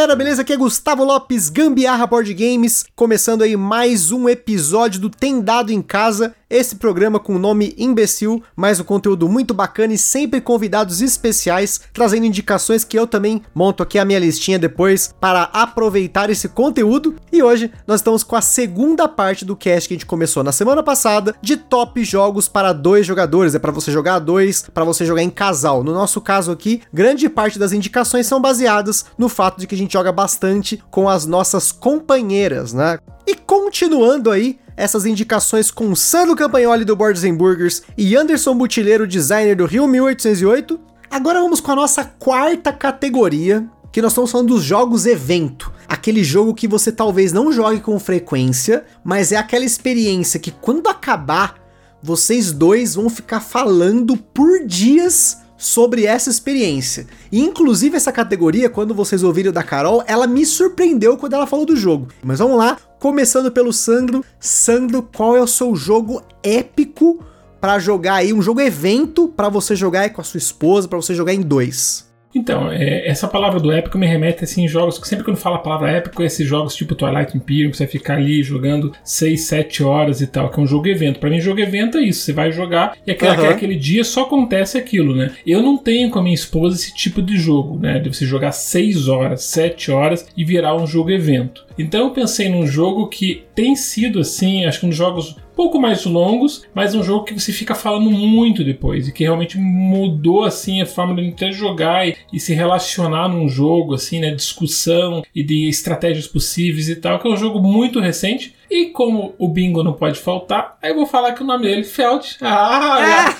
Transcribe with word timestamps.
Galera, 0.00 0.16
beleza? 0.16 0.40
Aqui 0.40 0.54
é 0.54 0.56
Gustavo 0.56 1.04
Lopes, 1.04 1.50
Gambiarra 1.50 2.06
Board 2.06 2.32
Games, 2.32 2.86
começando 2.96 3.42
aí 3.42 3.54
mais 3.54 4.10
um 4.10 4.30
episódio 4.30 4.98
do 4.98 5.10
Tem 5.10 5.42
Dado 5.42 5.70
em 5.70 5.82
Casa, 5.82 6.34
esse 6.48 6.76
programa 6.76 7.20
com 7.20 7.36
o 7.36 7.38
nome 7.38 7.74
imbecil, 7.78 8.42
mas 8.56 8.80
um 8.80 8.84
conteúdo 8.84 9.28
muito 9.28 9.54
bacana 9.54 9.92
e 9.92 9.98
sempre 9.98 10.40
convidados 10.40 11.00
especiais, 11.00 11.80
trazendo 11.92 12.26
indicações 12.26 12.82
que 12.82 12.98
eu 12.98 13.06
também 13.06 13.42
monto 13.54 13.84
aqui 13.84 13.98
a 14.00 14.04
minha 14.04 14.18
listinha 14.18 14.58
depois 14.58 15.14
para 15.20 15.44
aproveitar 15.52 16.28
esse 16.28 16.48
conteúdo. 16.48 17.14
E 17.30 17.40
hoje 17.40 17.70
nós 17.86 18.00
estamos 18.00 18.24
com 18.24 18.34
a 18.34 18.40
segunda 18.40 19.06
parte 19.06 19.44
do 19.44 19.54
cast 19.54 19.86
que 19.86 19.94
a 19.94 19.96
gente 19.96 20.06
começou 20.06 20.42
na 20.42 20.50
semana 20.50 20.82
passada 20.82 21.36
de 21.40 21.56
top 21.56 22.02
jogos 22.02 22.48
para 22.48 22.72
dois 22.72 23.06
jogadores, 23.06 23.54
é 23.54 23.58
para 23.60 23.70
você 23.70 23.92
jogar 23.92 24.16
a 24.16 24.18
dois, 24.18 24.62
para 24.74 24.84
você 24.84 25.04
jogar 25.04 25.22
em 25.22 25.30
casal. 25.30 25.84
No 25.84 25.92
nosso 25.92 26.20
caso 26.20 26.50
aqui, 26.50 26.82
grande 26.92 27.28
parte 27.28 27.60
das 27.60 27.72
indicações 27.72 28.26
são 28.26 28.40
baseadas 28.40 29.04
no 29.16 29.28
fato 29.28 29.60
de 29.60 29.68
que 29.68 29.74
a 29.76 29.78
gente 29.78 29.89
joga 29.92 30.12
bastante 30.12 30.82
com 30.90 31.08
as 31.08 31.26
nossas 31.26 31.72
companheiras, 31.72 32.72
né? 32.72 32.98
E 33.26 33.34
continuando 33.34 34.30
aí, 34.30 34.58
essas 34.76 35.04
indicações 35.04 35.70
com 35.70 35.94
Sandro 35.94 36.34
Campagnoli 36.34 36.84
do 36.84 36.96
Boards 36.96 37.22
Burgers 37.36 37.82
e 37.96 38.16
Anderson 38.16 38.54
Butileiro, 38.54 39.06
designer 39.06 39.54
do 39.54 39.66
Rio 39.66 39.86
1808. 39.86 40.80
Agora 41.10 41.40
vamos 41.40 41.60
com 41.60 41.72
a 41.72 41.76
nossa 41.76 42.04
quarta 42.04 42.72
categoria, 42.72 43.68
que 43.92 44.00
nós 44.00 44.12
estamos 44.12 44.30
falando 44.30 44.48
dos 44.48 44.62
jogos 44.62 45.06
evento. 45.06 45.72
Aquele 45.88 46.22
jogo 46.22 46.54
que 46.54 46.68
você 46.68 46.92
talvez 46.92 47.32
não 47.32 47.52
jogue 47.52 47.80
com 47.80 47.98
frequência, 47.98 48.84
mas 49.04 49.32
é 49.32 49.36
aquela 49.36 49.64
experiência 49.64 50.40
que 50.40 50.50
quando 50.50 50.88
acabar, 50.88 51.56
vocês 52.02 52.52
dois 52.52 52.94
vão 52.94 53.10
ficar 53.10 53.40
falando 53.40 54.16
por 54.16 54.64
dias 54.64 55.38
sobre 55.60 56.06
essa 56.06 56.30
experiência. 56.30 57.06
E 57.30 57.38
inclusive 57.38 57.96
essa 57.96 58.10
categoria, 58.10 58.70
quando 58.70 58.94
vocês 58.94 59.22
ouviram 59.22 59.52
da 59.52 59.62
Carol, 59.62 60.02
ela 60.06 60.26
me 60.26 60.44
surpreendeu 60.46 61.18
quando 61.18 61.34
ela 61.34 61.46
falou 61.46 61.66
do 61.66 61.76
jogo. 61.76 62.08
Mas 62.22 62.38
vamos 62.38 62.56
lá, 62.56 62.78
começando 62.98 63.52
pelo 63.52 63.72
Sandro. 63.72 64.24
Sandro, 64.40 65.06
qual 65.14 65.36
é 65.36 65.40
o 65.40 65.46
seu 65.46 65.76
jogo 65.76 66.22
épico 66.42 67.22
para 67.60 67.78
jogar 67.78 68.14
aí, 68.14 68.32
um 68.32 68.40
jogo 68.40 68.60
evento 68.60 69.28
para 69.28 69.50
você 69.50 69.76
jogar 69.76 70.00
aí 70.00 70.10
com 70.10 70.22
a 70.22 70.24
sua 70.24 70.38
esposa, 70.38 70.88
para 70.88 71.00
você 71.00 71.14
jogar 71.14 71.34
em 71.34 71.42
dois? 71.42 72.09
Então, 72.34 72.70
é, 72.70 73.08
essa 73.08 73.26
palavra 73.26 73.58
do 73.58 73.72
épico 73.72 73.98
me 73.98 74.06
remete 74.06 74.44
assim, 74.44 74.68
jogos 74.68 74.98
que 74.98 75.08
sempre 75.08 75.24
quando 75.24 75.36
fala 75.36 75.56
a 75.56 75.60
palavra 75.60 75.90
épico, 75.90 76.22
é 76.22 76.26
esses 76.26 76.46
jogos 76.46 76.76
tipo 76.76 76.94
Twilight 76.94 77.36
Imperium, 77.36 77.70
que 77.70 77.76
você 77.76 77.86
ficar 77.86 78.14
ali 78.14 78.42
jogando 78.42 78.92
6, 79.04 79.40
7 79.40 79.82
horas 79.82 80.20
e 80.20 80.26
tal, 80.26 80.48
que 80.48 80.60
é 80.60 80.62
um 80.62 80.66
jogo 80.66 80.88
evento. 80.88 81.18
Para 81.18 81.30
mim, 81.30 81.40
jogo 81.40 81.60
evento 81.60 81.98
é 81.98 82.02
isso, 82.02 82.20
você 82.20 82.32
vai 82.32 82.52
jogar 82.52 82.96
e 83.06 83.10
aquele, 83.10 83.36
uhum. 83.36 83.50
aquele 83.50 83.74
dia 83.74 84.04
só 84.04 84.22
acontece 84.22 84.78
aquilo, 84.78 85.14
né? 85.14 85.32
Eu 85.46 85.62
não 85.62 85.76
tenho 85.76 86.10
com 86.10 86.18
a 86.18 86.22
minha 86.22 86.34
esposa 86.34 86.76
esse 86.76 86.94
tipo 86.94 87.20
de 87.20 87.36
jogo, 87.36 87.78
né? 87.78 87.98
De 87.98 88.08
você 88.08 88.24
jogar 88.24 88.52
6 88.52 89.08
horas, 89.08 89.42
7 89.44 89.90
horas 89.90 90.26
e 90.36 90.44
virar 90.44 90.76
um 90.76 90.86
jogo 90.86 91.10
evento. 91.10 91.66
Então 91.78 92.04
eu 92.04 92.10
pensei 92.10 92.48
num 92.48 92.66
jogo 92.66 93.08
que 93.08 93.44
tem 93.54 93.74
sido 93.74 94.20
assim, 94.20 94.66
acho 94.66 94.80
que 94.80 94.86
um 94.86 94.90
dos 94.90 94.98
jogos 94.98 95.36
pouco 95.60 95.78
mais 95.78 96.06
longos, 96.06 96.64
mas 96.74 96.94
um 96.94 97.02
jogo 97.02 97.26
que 97.26 97.38
você 97.38 97.52
fica 97.52 97.74
falando 97.74 98.10
muito 98.10 98.64
depois 98.64 99.06
e 99.06 99.12
que 99.12 99.24
realmente 99.24 99.58
mudou 99.58 100.44
assim 100.44 100.80
a 100.80 100.86
forma 100.86 101.14
de 101.20 101.28
até 101.28 101.52
jogar 101.52 102.08
e, 102.08 102.16
e, 102.32 102.40
se 102.40 102.54
relacionar 102.54 103.28
num 103.28 103.46
jogo 103.46 103.92
assim, 103.92 104.20
né, 104.20 104.30
discussão 104.30 105.22
e 105.34 105.42
de 105.42 105.68
estratégias 105.68 106.26
possíveis 106.26 106.88
e 106.88 106.96
tal, 106.96 107.18
que 107.18 107.28
é 107.28 107.30
um 107.30 107.36
jogo 107.36 107.60
muito 107.60 108.00
recente. 108.00 108.54
E 108.70 108.86
como 108.86 109.34
o 109.36 109.48
bingo 109.48 109.82
não 109.82 109.92
pode 109.92 110.18
faltar, 110.18 110.78
aí 110.80 110.92
eu 110.92 110.94
vou 110.94 111.04
falar 111.04 111.32
que 111.32 111.42
o 111.42 111.46
nome 111.46 111.64
dele 111.64 111.82
é 111.82 111.84
Feld. 111.84 112.38
Ah, 112.42 113.34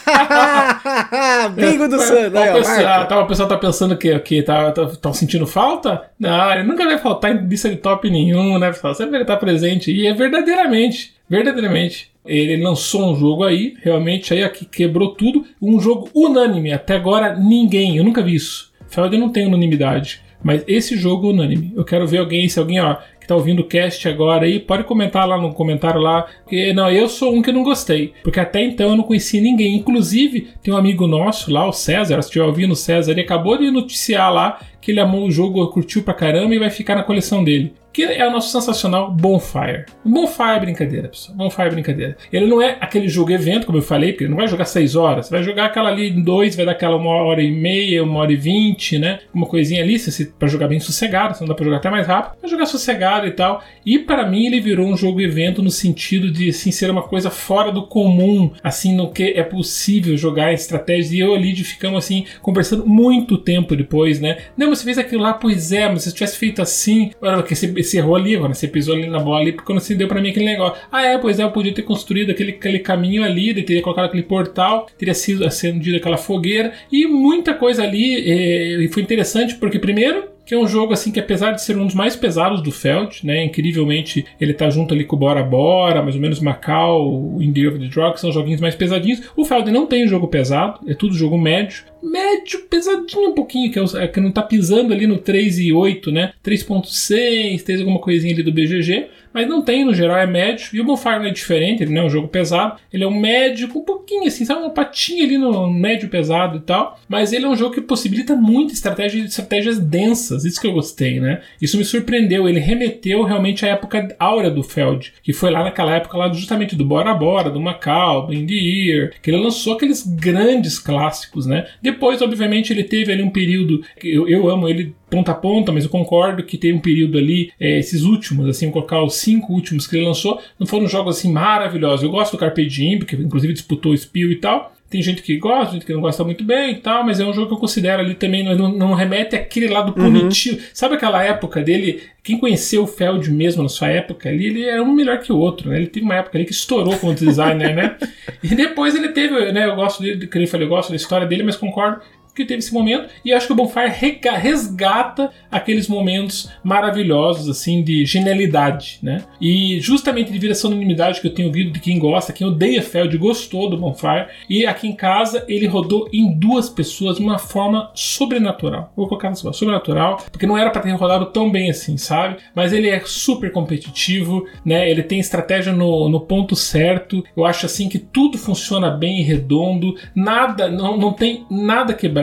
bingo 1.55 1.89
do 1.89 1.99
Sandro. 2.03 2.33
Pessoal, 2.33 3.07
tá, 3.07 3.21
o 3.21 3.27
pessoal 3.27 3.49
tá 3.49 3.57
pensando 3.57 3.97
que, 3.97 4.19
que 4.19 4.43
tá, 4.43 4.73
tá, 4.73 4.87
tá, 4.87 5.13
sentindo 5.13 5.47
falta? 5.47 6.11
Não, 6.19 6.53
ele 6.53 6.65
nunca 6.65 6.85
vai 6.85 6.99
faltar 6.99 7.35
em 7.35 7.47
lista 7.47 7.71
de 7.71 7.77
top 7.77 8.11
nenhum, 8.11 8.59
né, 8.59 8.73
pessoal? 8.73 8.95
Sempre 8.95 9.17
ele 9.17 9.25
tá 9.25 9.37
presente. 9.37 9.91
E 9.93 10.07
é 10.07 10.13
verdadeiramente, 10.13 11.15
verdadeiramente 11.29 12.10
ele 12.25 12.63
lançou 12.63 13.13
um 13.13 13.17
jogo 13.17 13.45
aí, 13.45 13.75
realmente 13.83 14.33
aí 14.35 14.43
aqui 14.43 14.65
quebrou 14.65 15.15
tudo. 15.15 15.45
Um 15.61 15.81
jogo 15.81 16.09
unânime. 16.15 16.73
Até 16.73 16.95
agora 16.95 17.35
ninguém, 17.37 17.97
eu 17.97 18.05
nunca 18.05 18.23
vi 18.23 18.35
isso. 18.35 18.71
Feld 18.89 19.17
não 19.17 19.31
tem 19.31 19.47
unanimidade. 19.47 20.21
Mas 20.43 20.65
esse 20.67 20.97
jogo 20.97 21.29
é 21.29 21.33
unânime. 21.33 21.73
Eu 21.77 21.85
quero 21.85 22.07
ver 22.07 22.19
alguém, 22.19 22.49
se 22.49 22.59
alguém 22.59 22.81
ó, 22.81 22.97
que 23.21 23.27
tá 23.27 23.35
ouvindo 23.35 23.61
o 23.61 23.67
cast 23.67 24.09
agora 24.09 24.47
aí, 24.47 24.59
pode 24.59 24.85
comentar 24.85 25.29
lá 25.29 25.37
no 25.37 25.53
comentário 25.53 26.01
lá. 26.01 26.27
Não, 26.75 26.91
eu 26.91 27.09
sou 27.09 27.35
um 27.35 27.43
que 27.43 27.53
não 27.53 27.63
gostei. 27.63 28.15
Porque 28.23 28.41
até 28.41 28.63
então 28.63 28.91
eu 28.91 28.97
não 28.97 29.05
conhecia 29.05 29.41
ninguém. 29.41 29.77
Inclusive, 29.77 30.49
tem 30.63 30.73
um 30.73 30.77
amigo 30.77 31.07
nosso 31.07 31.53
lá, 31.53 31.67
o 31.69 31.73
César, 31.73 32.23
se 32.23 32.29
estiver 32.29 32.45
ouvindo 32.45 32.73
o 32.73 32.77
César, 32.77 33.13
ele 33.13 33.21
acabou 33.21 33.59
de 33.59 33.71
noticiar 33.71 34.33
lá 34.33 34.61
que 34.81 34.91
ele 34.91 35.01
amou 35.01 35.27
o 35.27 35.31
jogo, 35.31 35.67
curtiu 35.69 36.03
pra 36.03 36.15
caramba 36.15 36.55
e 36.55 36.59
vai 36.59 36.71
ficar 36.71 36.95
na 36.95 37.03
coleção 37.03 37.45
dele 37.45 37.75
que 37.93 38.03
é 38.03 38.27
o 38.27 38.31
nosso 38.31 38.51
sensacional 38.51 39.11
Bonfire. 39.11 39.87
Bonfire 40.05 40.57
é 40.57 40.61
brincadeira, 40.61 41.09
pessoal. 41.09 41.37
Bonfire 41.37 41.69
é 41.69 41.71
brincadeira. 41.71 42.17
Ele 42.33 42.47
não 42.47 42.63
é 42.63 42.77
aquele 42.81 43.09
jogo 43.09 43.33
evento, 43.33 43.67
como 43.67 43.79
eu 43.79 43.83
falei, 43.83 44.13
porque 44.13 44.25
ele 44.25 44.31
não 44.31 44.37
vai 44.37 44.49
jogar 44.49 44.65
6 44.65 44.97
horas. 44.97 45.29
Vai 45.29 45.43
jogar 45.43 45.67
aquela 45.67 45.89
ali 45.89 46.11
em 46.11 46.23
2, 46.23 46.57
vai 46.57 46.67
dar 46.67 46.73
aquela 46.73 46.97
uma 46.97 47.11
hora 47.11 47.43
e 47.43 47.51
meia, 47.51 48.03
uma 48.03 48.21
hora 48.21 48.33
e 48.33 48.37
vinte, 48.37 48.99
né? 48.99 49.21
Uma 49.35 49.47
coisinha 49.47 49.83
ali, 49.83 49.99
se, 49.99 50.27
pra 50.27 50.49
jogar 50.49 50.69
bem 50.69 50.81
sossegado, 50.81 51.35
se 51.35 51.41
não 51.41 51.49
dá 51.49 51.55
pra 51.55 51.65
jogar 51.65 51.79
até 51.79 51.91
mais 51.91 52.07
rápido. 52.07 52.41
Vai 52.41 52.51
jogar 52.51 52.67
sossegado 52.67 53.27
e 53.27 53.33
tal. 53.33 53.63
E 53.85 53.99
para 53.99 54.27
mim 54.27 54.47
ele 54.47 54.61
virou 54.61 54.87
um 54.87 54.97
jogo 54.97 55.21
evento 55.21 55.63
no 55.63 55.71
sentido 55.71 56.31
de 56.31 56.51
assim, 56.51 56.71
ser 56.71 56.91
uma 56.91 57.03
coisa 57.03 57.31
fora 57.31 57.73
do 57.73 57.87
comum, 57.87 58.53
assim, 58.63 58.95
no 58.95 59.11
que 59.11 59.35
é 59.37 59.43
possível 59.43 60.17
jogar 60.17 60.53
estratégias. 60.53 61.13
E 61.13 61.19
eu 61.19 61.35
ali 61.35 61.57
ficamos 61.57 62.05
assim, 62.05 62.25
conversando 62.41 62.87
muito 62.87 63.37
tempo 63.37 63.75
depois, 63.75 64.21
né? 64.21 64.39
Não, 64.57 64.69
mas 64.69 64.79
você 64.79 64.85
fez 64.85 64.99
aquilo 64.99 65.23
lá, 65.23 65.35
pois 65.35 65.73
é, 65.73 65.89
mas 65.89 66.03
se 66.03 66.11
você 66.11 66.15
tivesse 66.15 66.39
feito 66.39 66.63
assim, 66.63 67.11
olha, 67.21 67.43
que 67.43 67.55
você 67.55 67.80
você 67.83 67.99
errou 67.99 68.17
ali, 68.17 68.37
você 68.37 68.67
pisou 68.69 68.95
ali 68.95 69.09
na 69.09 69.19
bola 69.19 69.41
ali, 69.41 69.53
porque 69.53 69.67
quando 69.67 69.81
você 69.81 69.95
deu 69.95 70.09
para 70.09 70.21
mim 70.21 70.31
aquele 70.31 70.47
negócio. 70.47 70.81
Ah, 70.91 71.05
é, 71.05 71.19
pois 71.19 71.39
é, 71.39 71.43
eu 71.43 71.51
podia 71.51 71.75
ter 71.75 71.83
construído 71.83 72.31
aquele, 72.31 72.53
aquele 72.53 72.79
caminho 72.79 73.25
ali, 73.25 73.55
teria 73.63 73.83
colocado 73.83 74.07
aquele 74.07 74.23
portal, 74.23 74.87
teria 74.99 75.15
sido 75.15 75.45
acendido 75.45 75.97
aquela 75.97 76.17
fogueira, 76.17 76.73
e 76.91 77.07
muita 77.07 77.55
coisa 77.55 77.83
ali, 77.83 78.17
eh, 78.17 78.85
e 78.85 78.89
foi 78.89 79.03
interessante, 79.03 79.55
porque 79.57 79.79
primeiro, 79.79 80.31
que 80.51 80.55
é 80.55 80.59
um 80.59 80.67
jogo 80.67 80.93
assim 80.93 81.13
que 81.13 81.21
apesar 81.21 81.53
de 81.53 81.63
ser 81.63 81.77
um 81.79 81.87
dos 81.87 81.95
mais 81.95 82.17
pesados 82.17 82.61
do 82.61 82.73
Feld, 82.73 83.25
né, 83.25 83.45
incrivelmente 83.45 84.27
ele 84.41 84.53
tá 84.53 84.69
junto 84.69 84.93
ali 84.93 85.05
com 85.05 85.15
o 85.15 85.19
Bora 85.19 85.45
Bora, 85.45 86.03
mais 86.03 86.17
ou 86.17 86.21
menos 86.21 86.41
Macau, 86.41 87.09
o 87.09 87.41
Indie 87.41 87.69
of 87.69 87.79
the 87.79 87.87
Drug, 87.87 88.19
são 88.19 88.33
joguinhos 88.33 88.61
mais 88.61 88.75
pesadinhos. 88.75 89.31
O 89.37 89.45
Feld 89.45 89.71
não 89.71 89.87
tem 89.87 90.09
jogo 90.09 90.27
pesado, 90.27 90.81
é 90.89 90.95
tudo 90.95 91.15
jogo 91.15 91.39
médio, 91.39 91.85
médio, 92.03 92.61
pesadinho 92.69 93.31
um 93.31 93.35
pouquinho, 93.35 93.71
que, 93.71 93.79
é, 93.79 94.05
é 94.05 94.09
que 94.09 94.21
não 94.21 94.31
tá 94.31 94.43
pisando 94.43 94.93
ali 94.93 95.07
no 95.07 95.19
3 95.19 95.59
e 95.59 95.73
8, 95.73 96.11
né, 96.11 96.33
3.6, 96.45 97.63
3 97.63 97.81
alguma 97.81 98.01
coisinha 98.01 98.33
ali 98.33 98.43
do 98.43 98.53
BGG, 98.53 99.09
mas 99.33 99.49
não 99.49 99.63
tem, 99.63 99.85
no 99.85 99.95
geral 99.95 100.19
é 100.19 100.27
médio. 100.27 100.71
E 100.73 100.81
o 100.81 100.85
Bonfire 100.85 101.29
é 101.29 101.31
diferente, 101.31 101.83
ele 101.83 101.93
não 101.93 102.03
é 102.03 102.07
um 102.07 102.11
jogo 102.11 102.29
pesado. 102.29 102.79
Ele 102.93 103.05
é 103.05 103.07
um 103.07 103.19
médio 103.19 103.69
um 103.75 103.85
pouquinho 103.85 104.27
assim, 104.27 104.45
sabe? 104.45 104.61
Uma 104.61 104.71
patinha 104.71 105.25
ali 105.25 105.39
no 105.39 105.71
médio 105.71 106.09
pesado 106.09 106.59
e 106.59 106.61
tal. 106.61 106.99
Mas 107.09 107.33
ele 107.33 107.45
é 107.45 107.49
um 107.49 107.57
jogo 107.57 107.75
que 107.75 107.81
possibilita 107.81 108.35
muita 108.35 108.73
estratégia, 108.73 109.23
estratégias 109.23 109.79
densas. 109.79 110.45
Isso 110.45 110.61
que 110.61 110.67
eu 110.67 110.73
gostei, 110.73 111.21
né? 111.21 111.43
Isso 111.61 111.79
me 111.79 111.85
surpreendeu. 111.85 112.49
Ele 112.49 112.59
remeteu 112.59 113.23
realmente 113.23 113.65
à 113.65 113.69
época 113.69 114.15
áurea 114.19 114.51
do 114.51 114.63
Feld, 114.63 115.13
que 115.23 115.33
foi 115.33 115.51
lá 115.51 115.63
naquela 115.63 115.95
época 115.95 116.17
lá 116.17 116.33
justamente 116.33 116.75
do 116.75 116.85
Bora 116.85 117.15
Bora, 117.15 117.51
do 117.51 117.61
Macau, 117.61 118.27
do 118.27 118.35
Indie 118.35 118.91
Ear, 118.91 119.13
que 119.23 119.31
ele 119.31 119.43
lançou 119.43 119.75
aqueles 119.75 120.05
grandes 120.05 120.79
clássicos, 120.79 121.47
né? 121.47 121.67
Depois, 121.93 122.23
obviamente, 122.23 122.73
ele 122.73 122.85
teve 122.85 123.13
ali 123.13 123.23
um 123.23 123.31
período 123.31 123.83
eu, 124.03 124.29
eu 124.29 124.49
amo 124.49 124.69
ele 124.69 124.95
ponta 125.09 125.33
a 125.33 125.35
ponta, 125.35 125.73
mas 125.73 125.85
eu 125.85 125.91
concordo 125.91 126.45
que 126.45 126.57
tem 126.57 126.73
um 126.73 126.81
período 126.81 127.19
ali, 127.19 127.53
é, 127.59 127.79
esses 127.79 128.03
últimos, 128.03 128.49
assim, 128.49 128.71
colocar 128.71 129.03
os 129.03 129.17
cinco 129.17 129.53
últimos 129.53 129.87
que 129.87 129.97
ele 129.97 130.07
lançou, 130.07 130.41
não 130.59 130.67
foram 130.67 130.87
jogos 130.87 131.19
assim 131.19 131.33
maravilhosos. 131.33 132.03
Eu 132.03 132.11
gosto 132.11 132.33
do 132.33 132.39
Carpe 132.39 132.67
Diem, 132.67 132.99
porque 132.99 133.17
inclusive 133.17 133.53
disputou 133.53 133.93
o 133.93 133.97
Spiel 133.97 134.31
e 134.31 134.37
tal. 134.37 134.73
Tem 134.91 135.01
gente 135.01 135.23
que 135.23 135.37
gosta, 135.39 135.75
gente 135.75 135.87
que 135.87 135.93
não 135.93 136.01
gosta 136.01 136.25
muito 136.25 136.43
bem 136.43 136.73
e 136.73 136.75
tal, 136.75 137.05
mas 137.05 137.21
é 137.21 137.25
um 137.25 137.33
jogo 137.33 137.47
que 137.47 137.55
eu 137.55 137.59
considero 137.59 138.03
ali 138.03 138.15
também, 138.15 138.43
não, 138.43 138.69
não 138.73 138.93
remete 138.93 139.37
àquele 139.37 139.69
lado 139.69 139.95
uhum. 139.97 140.11
punitivo. 140.11 140.57
Uhum. 140.57 140.65
Sabe 140.75 140.97
aquela 140.97 141.23
época 141.23 141.63
dele? 141.63 142.03
Quem 142.25 142.37
conheceu 142.37 142.83
o 142.83 142.87
Feld 142.89 143.31
mesmo 143.31 143.63
na 143.63 143.69
sua 143.69 143.87
época 143.87 144.29
ali, 144.29 144.47
ele 144.47 144.65
era 144.65 144.83
um 144.83 144.93
melhor 144.93 145.19
que 145.21 145.33
o 145.33 145.39
outro, 145.39 145.71
né? 145.71 145.77
Ele 145.77 145.87
teve 145.87 146.05
uma 146.05 146.17
época 146.17 146.37
ali 146.37 146.45
que 146.45 146.53
estourou 146.53 146.99
como 146.99 147.15
designer, 147.15 147.75
né? 147.75 147.97
E 148.43 148.55
depois 148.55 148.95
ele 148.95 149.09
teve, 149.11 149.53
né? 149.53 149.67
Eu 149.67 149.77
gosto 149.77 150.03
dele, 150.03 150.27
que 150.27 150.39
eu 150.39 150.49
falei, 150.49 150.67
eu 150.67 150.71
gosto 150.71 150.91
da 150.91 150.97
história 150.97 151.27
dele, 151.27 151.43
mas 151.43 151.57
concordo 151.57 152.01
que 152.35 152.45
teve 152.45 152.59
esse 152.59 152.73
momento 152.73 153.09
e 153.25 153.33
acho 153.33 153.47
que 153.47 153.53
o 153.53 153.57
Bonfire 153.57 153.93
resgata 154.41 155.31
aqueles 155.51 155.89
momentos 155.89 156.51
maravilhosos 156.63 157.49
assim 157.49 157.83
de 157.83 158.05
genialidade, 158.05 158.99
né? 159.03 159.25
E 159.41 159.81
justamente 159.81 160.31
devido 160.31 160.51
a 160.51 160.53
essa 160.53 160.69
unanimidade 160.69 161.21
que 161.21 161.27
eu 161.27 161.35
tenho 161.35 161.49
ouvido 161.49 161.73
de 161.73 161.81
quem 161.81 161.99
gosta, 161.99 162.33
quem 162.33 162.47
odeia 162.47 162.83
Feld 162.83 163.17
gostou 163.19 163.69
do 163.69 163.77
Bonfire 163.77 164.27
e 164.49 164.67
aqui 164.67 164.89
em 164.89 164.95
casa 164.95 165.45
ele 165.49 165.67
rodou 165.67 166.09
em 166.13 166.33
duas 166.33 166.69
pessoas 166.69 167.17
de 167.17 167.23
uma 167.23 167.39
forma 167.39 167.91
sobrenatural. 167.95 168.93
Vou 168.97 169.09
colocar 169.09 169.29
assim, 169.29 169.53
sobrenatural, 169.53 170.25
porque 170.31 170.47
não 170.47 170.57
era 170.57 170.71
para 170.71 170.83
ter 170.83 170.91
rodado 170.93 171.27
tão 171.27 171.51
bem 171.51 171.71
assim, 171.71 171.97
sabe? 171.97 172.37
Mas 172.55 172.73
ele 172.73 172.89
é 172.89 173.01
super 173.05 173.51
competitivo, 173.53 174.47
né? 174.65 174.91
Ele 174.91 175.03
tem 175.03 175.19
estratégia 175.19 175.73
no, 175.73 176.09
no 176.09 176.21
ponto 176.21 176.55
certo. 176.55 177.25
Eu 177.37 177.45
acho 177.45 177.67
assim 177.67 177.89
que 177.89 177.99
tudo 177.99 178.39
funciona 178.39 178.91
bem 178.91 179.21
e 179.21 179.23
redondo, 179.23 179.95
nada, 180.15 180.69
não, 180.69 180.97
não 180.97 181.13
tem 181.13 181.45
nada 181.51 181.95
quebrado, 181.95 182.20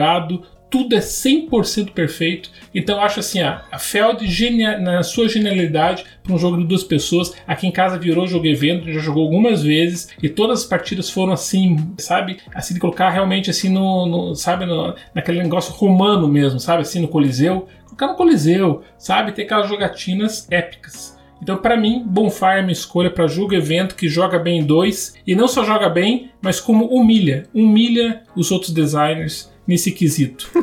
tudo 0.70 0.94
é 0.94 0.98
100% 0.98 1.92
perfeito. 1.92 2.50
Então 2.74 3.00
acho 3.00 3.20
assim, 3.20 3.40
a 3.40 3.78
Feld 3.78 4.26
genia, 4.26 4.78
na 4.78 5.02
sua 5.02 5.28
genialidade 5.28 6.04
para 6.22 6.34
um 6.34 6.38
jogo 6.38 6.58
de 6.58 6.64
duas 6.64 6.82
pessoas, 6.82 7.34
aqui 7.46 7.66
em 7.66 7.72
casa 7.72 7.98
virou 7.98 8.26
jogo 8.26 8.46
evento, 8.46 8.92
já 8.92 9.00
jogou 9.00 9.24
algumas 9.24 9.62
vezes 9.62 10.08
e 10.22 10.28
todas 10.28 10.60
as 10.60 10.66
partidas 10.66 11.10
foram 11.10 11.32
assim, 11.32 11.94
sabe? 11.98 12.38
Assim 12.54 12.74
de 12.74 12.80
colocar 12.80 13.10
realmente 13.10 13.50
assim 13.50 13.68
no, 13.68 14.06
no 14.06 14.34
sabe, 14.34 14.66
no, 14.66 14.94
naquele 15.14 15.42
negócio 15.42 15.72
romano 15.72 16.28
mesmo, 16.28 16.60
sabe? 16.60 16.82
Assim 16.82 17.00
no 17.00 17.08
Coliseu, 17.08 17.66
colocar 17.84 18.08
no 18.08 18.14
Coliseu, 18.14 18.82
sabe? 18.98 19.32
Ter 19.32 19.42
aquelas 19.42 19.68
jogatinas 19.68 20.46
épicas. 20.50 21.16
Então, 21.40 21.56
para 21.56 21.76
mim, 21.76 22.02
Bonfire 22.04 22.58
é 22.58 22.62
uma 22.62 22.72
escolha 22.72 23.10
para 23.10 23.28
jogo 23.28 23.54
evento 23.54 23.94
que 23.94 24.08
joga 24.08 24.40
bem 24.40 24.58
em 24.58 24.64
dois 24.64 25.14
e 25.24 25.36
não 25.36 25.46
só 25.46 25.64
joga 25.64 25.88
bem, 25.88 26.32
mas 26.42 26.60
como 26.60 26.86
humilha, 26.86 27.46
humilha 27.54 28.22
os 28.34 28.50
outros 28.50 28.72
designers 28.72 29.48
nesse 29.68 29.92
quesito. 29.92 30.50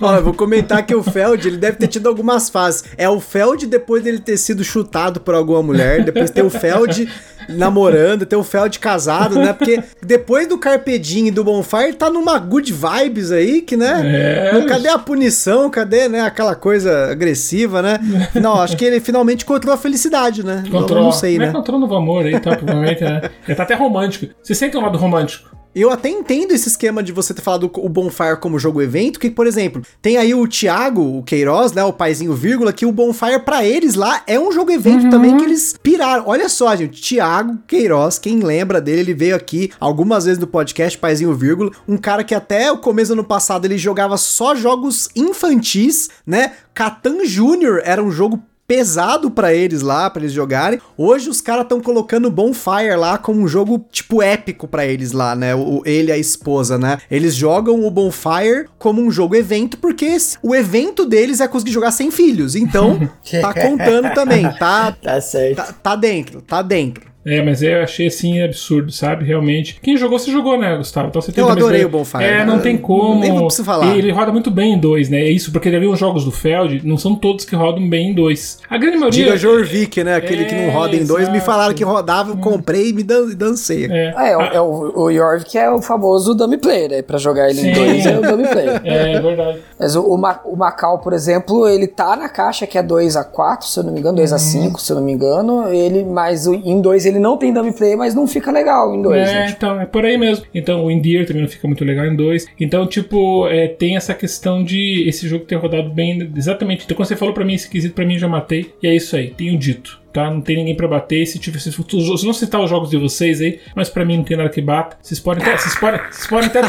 Olha, 0.00 0.20
vou 0.20 0.32
comentar 0.32 0.84
que 0.86 0.94
o 0.94 1.02
Feld, 1.02 1.46
ele 1.46 1.56
deve 1.56 1.76
ter 1.76 1.88
tido 1.88 2.08
algumas 2.08 2.48
fases. 2.48 2.84
É 2.96 3.08
o 3.08 3.20
Feld 3.20 3.66
depois 3.66 4.02
dele 4.02 4.18
ter 4.18 4.36
sido 4.36 4.62
chutado 4.62 5.20
por 5.20 5.34
alguma 5.34 5.62
mulher, 5.62 6.04
depois 6.04 6.30
tem 6.30 6.44
o 6.44 6.50
Feld 6.50 7.08
namorando, 7.48 8.26
tem 8.26 8.38
o 8.38 8.44
Feld 8.44 8.78
casado, 8.78 9.36
né? 9.36 9.52
Porque 9.52 9.82
depois 10.04 10.46
do 10.46 10.58
Carpedinho 10.58 11.28
e 11.28 11.30
do 11.30 11.42
Bonfire, 11.42 11.94
tá 11.94 12.10
numa 12.10 12.38
good 12.38 12.72
vibes 12.72 13.32
aí, 13.32 13.62
que, 13.62 13.76
né? 13.76 14.52
É. 14.54 14.64
Cadê 14.66 14.88
a 14.88 14.98
punição? 14.98 15.68
Cadê, 15.70 16.08
né, 16.08 16.20
aquela 16.20 16.54
coisa 16.54 17.10
agressiva, 17.10 17.82
né? 17.82 17.98
Não, 18.34 18.60
acho 18.60 18.76
que 18.76 18.84
ele 18.84 19.00
finalmente 19.00 19.44
encontrou 19.44 19.74
a 19.74 19.76
felicidade, 19.78 20.44
né? 20.44 20.62
Encontrou. 20.66 20.98
Não, 20.98 21.06
não 21.06 21.12
sei, 21.12 21.38
né? 21.38 21.48
Encontrou 21.48 21.78
novo 21.78 21.94
amor 21.94 22.26
aí, 22.26 22.38
tá? 22.38 22.54
Provavelmente, 22.54 23.02
né? 23.02 23.22
Ele 23.46 23.54
tá 23.54 23.62
até 23.62 23.74
romântico. 23.74 24.32
Você 24.42 24.54
sente 24.54 24.76
um 24.76 24.82
lado 24.82 24.98
romântico? 24.98 25.57
Eu 25.74 25.90
até 25.90 26.08
entendo 26.08 26.52
esse 26.52 26.68
esquema 26.68 27.02
de 27.02 27.12
você 27.12 27.32
ter 27.32 27.42
falado 27.42 27.70
o 27.74 27.88
Bonfire 27.88 28.40
como 28.40 28.58
jogo 28.58 28.82
evento, 28.82 29.20
que, 29.20 29.30
por 29.30 29.46
exemplo, 29.46 29.82
tem 30.00 30.16
aí 30.16 30.34
o 30.34 30.46
Thiago, 30.46 31.18
o 31.18 31.22
Queiroz, 31.22 31.72
né, 31.72 31.84
o 31.84 31.92
paizinho 31.92 32.34
vírgula, 32.34 32.72
que 32.72 32.86
o 32.86 32.92
Bonfire 32.92 33.40
para 33.44 33.64
eles 33.64 33.94
lá 33.94 34.22
é 34.26 34.40
um 34.40 34.50
jogo 34.50 34.70
evento 34.70 35.04
uhum. 35.04 35.10
também 35.10 35.36
que 35.36 35.44
eles 35.44 35.76
piraram. 35.82 36.24
Olha 36.26 36.48
só, 36.48 36.74
gente, 36.74 37.00
Thiago 37.00 37.58
Queiroz, 37.66 38.18
quem 38.18 38.40
lembra 38.40 38.80
dele, 38.80 39.00
ele 39.00 39.14
veio 39.14 39.36
aqui 39.36 39.70
algumas 39.78 40.24
vezes 40.24 40.38
no 40.38 40.46
podcast 40.46 40.98
Paizinho 40.98 41.34
vírgula, 41.34 41.70
um 41.86 41.96
cara 41.96 42.24
que 42.24 42.34
até 42.34 42.72
o 42.72 42.78
começo 42.78 43.14
do 43.14 43.20
ano 43.20 43.24
passado 43.24 43.64
ele 43.64 43.78
jogava 43.78 44.16
só 44.16 44.54
jogos 44.54 45.08
infantis, 45.14 46.08
né? 46.26 46.52
Catan 46.74 47.24
Júnior 47.24 47.80
era 47.84 48.02
um 48.02 48.10
jogo 48.10 48.42
pesado 48.68 49.30
para 49.30 49.54
eles 49.54 49.80
lá, 49.80 50.10
para 50.10 50.20
eles 50.20 50.32
jogarem. 50.32 50.78
Hoje 50.94 51.30
os 51.30 51.40
caras 51.40 51.62
estão 51.62 51.80
colocando 51.80 52.30
Bonfire 52.30 52.94
lá 52.96 53.16
como 53.16 53.40
um 53.40 53.48
jogo 53.48 53.82
tipo 53.90 54.20
épico 54.20 54.68
para 54.68 54.84
eles 54.84 55.12
lá, 55.12 55.34
né? 55.34 55.54
O, 55.54 55.82
ele 55.86 56.10
e 56.10 56.12
a 56.12 56.18
esposa, 56.18 56.76
né? 56.76 56.98
Eles 57.10 57.34
jogam 57.34 57.82
o 57.82 57.90
Bonfire 57.90 58.68
como 58.78 59.00
um 59.00 59.10
jogo 59.10 59.34
evento 59.34 59.78
porque 59.78 60.18
o 60.42 60.54
evento 60.54 61.06
deles 61.06 61.40
é 61.40 61.48
conseguir 61.48 61.72
jogar 61.72 61.92
sem 61.92 62.10
filhos. 62.10 62.54
Então, 62.54 63.10
tá 63.40 63.54
contando 63.54 64.12
também, 64.12 64.42
tá? 64.58 64.92
Tá 64.92 65.18
certo. 65.18 65.56
Tá, 65.56 65.72
tá 65.72 65.96
dentro, 65.96 66.42
tá 66.42 66.60
dentro. 66.60 67.07
É, 67.24 67.42
mas 67.42 67.62
eu 67.62 67.82
achei 67.82 68.06
assim 68.06 68.40
absurdo, 68.40 68.90
sabe? 68.90 69.24
Realmente. 69.24 69.78
Quem 69.82 69.96
jogou, 69.96 70.18
você 70.18 70.30
jogou, 70.30 70.58
né, 70.58 70.76
Gustavo? 70.76 71.08
Então 71.08 71.20
você 71.20 71.32
eu 71.36 71.48
adorei 71.48 71.84
o 71.84 71.88
Bonfire. 71.88 72.24
É, 72.24 72.44
não 72.44 72.58
tem 72.58 72.76
como. 72.76 73.20
Nem 73.20 73.32
vou 73.32 73.50
falar. 73.50 73.96
Ele 73.96 74.10
roda 74.10 74.32
muito 74.32 74.50
bem 74.50 74.74
em 74.74 74.78
dois, 74.78 75.08
né? 75.08 75.18
É 75.18 75.30
isso, 75.30 75.52
porque 75.52 75.70
já 75.70 75.78
viu 75.78 75.92
os 75.92 75.98
jogos 75.98 76.24
do 76.24 76.30
Feld, 76.30 76.80
não 76.86 76.96
são 76.96 77.14
todos 77.14 77.44
que 77.44 77.54
rodam 77.54 77.88
bem 77.88 78.10
em 78.10 78.14
dois. 78.14 78.58
A 78.68 78.78
grande 78.78 78.96
maioria. 78.96 79.24
Diga 79.24 79.36
Jorvik, 79.36 80.02
né? 80.04 80.16
Aquele 80.16 80.42
é, 80.42 80.44
que 80.46 80.54
não 80.54 80.70
roda 80.70 80.96
em 80.96 81.04
dois. 81.04 81.22
Exato. 81.22 81.36
Me 81.36 81.40
falaram 81.40 81.74
que 81.74 81.84
rodava, 81.84 82.30
eu 82.30 82.36
comprei 82.36 82.90
e 82.90 82.92
me 82.92 83.02
dancei. 83.02 83.86
É, 83.90 84.14
é, 84.16 84.32
é, 84.32 84.56
é 84.56 84.60
o, 84.60 84.92
o 84.96 85.12
Jorvik 85.12 85.58
é 85.58 85.70
o 85.70 85.82
famoso 85.82 86.34
dummy 86.34 86.56
player, 86.56 86.90
né? 86.90 87.02
Pra 87.02 87.18
jogar 87.18 87.50
ele 87.50 87.60
Sim. 87.60 87.70
em 87.70 87.74
dois 87.74 88.06
é 88.06 88.18
o 88.18 88.22
dummy 88.22 88.48
player. 88.48 88.78
É, 88.88 89.14
é 89.14 89.20
verdade. 89.20 89.58
Mas 89.78 89.96
o, 89.96 90.02
o, 90.02 90.56
Macau, 90.56 90.98
por 90.98 91.12
exemplo, 91.12 91.68
ele 91.68 91.86
tá 91.86 92.16
na 92.16 92.28
caixa 92.28 92.66
que 92.66 92.78
é 92.78 92.82
2 92.82 93.16
a 93.16 93.24
4 93.24 93.66
se 93.66 93.78
eu 93.78 93.84
não 93.84 93.92
me 93.92 94.00
engano, 94.00 94.16
2 94.16 94.32
a 94.32 94.38
5 94.38 94.64
uhum. 94.64 94.78
se 94.78 94.92
eu 94.92 94.96
não 94.96 95.02
me 95.02 95.12
engano. 95.12 95.68
Ele, 95.68 96.04
mas 96.04 96.46
em 96.46 96.80
dois 96.80 97.04
ele 97.06 97.17
não 97.18 97.36
tem 97.36 97.52
dummy 97.52 97.72
player 97.72 97.96
mas 97.96 98.14
não 98.14 98.26
fica 98.26 98.50
legal 98.50 98.94
em 98.94 99.02
dois. 99.02 99.28
É, 99.28 99.48
então, 99.50 99.80
é 99.80 99.86
por 99.86 100.04
aí 100.04 100.16
mesmo. 100.16 100.44
Então 100.54 100.84
o 100.84 100.90
Endear 100.90 101.26
também 101.26 101.42
não 101.42 101.48
fica 101.48 101.66
muito 101.66 101.84
legal 101.84 102.06
em 102.06 102.16
dois. 102.16 102.46
Então, 102.58 102.86
tipo, 102.86 103.46
é, 103.48 103.68
tem 103.68 103.96
essa 103.96 104.14
questão 104.14 104.62
de 104.62 105.08
esse 105.08 105.28
jogo 105.28 105.44
ter 105.44 105.56
rodado 105.56 105.90
bem. 105.90 106.30
Exatamente. 106.36 106.84
Então, 106.84 106.96
quando 106.96 107.08
você 107.08 107.16
falou 107.16 107.34
pra 107.34 107.44
mim 107.44 107.54
esse 107.54 107.68
quesito, 107.68 107.94
pra 107.94 108.04
mim 108.04 108.18
já 108.18 108.28
matei. 108.28 108.72
E 108.82 108.86
é 108.86 108.94
isso 108.94 109.16
aí, 109.16 109.30
tenho 109.30 109.58
dito. 109.58 110.00
Tá? 110.18 110.28
Não 110.28 110.40
tem 110.40 110.56
ninguém 110.56 110.74
para 110.74 110.88
bater. 110.88 111.24
Se, 111.26 111.38
tiver, 111.38 111.60
se, 111.60 111.70
se 111.70 112.26
não 112.26 112.32
citar 112.32 112.60
os 112.60 112.68
jogos 112.68 112.90
de 112.90 112.96
vocês 112.96 113.40
aí, 113.40 113.60
mas 113.72 113.88
para 113.88 114.04
mim 114.04 114.16
não 114.16 114.24
tem 114.24 114.36
nada 114.36 114.48
que 114.48 114.60
bata. 114.60 114.96
Vocês 115.00 115.20
podem 115.20 115.44
até, 115.44 115.56
vocês 115.56 115.78
podem, 115.78 116.00
vocês 116.10 116.26
podem 116.26 116.48
até, 116.48 116.62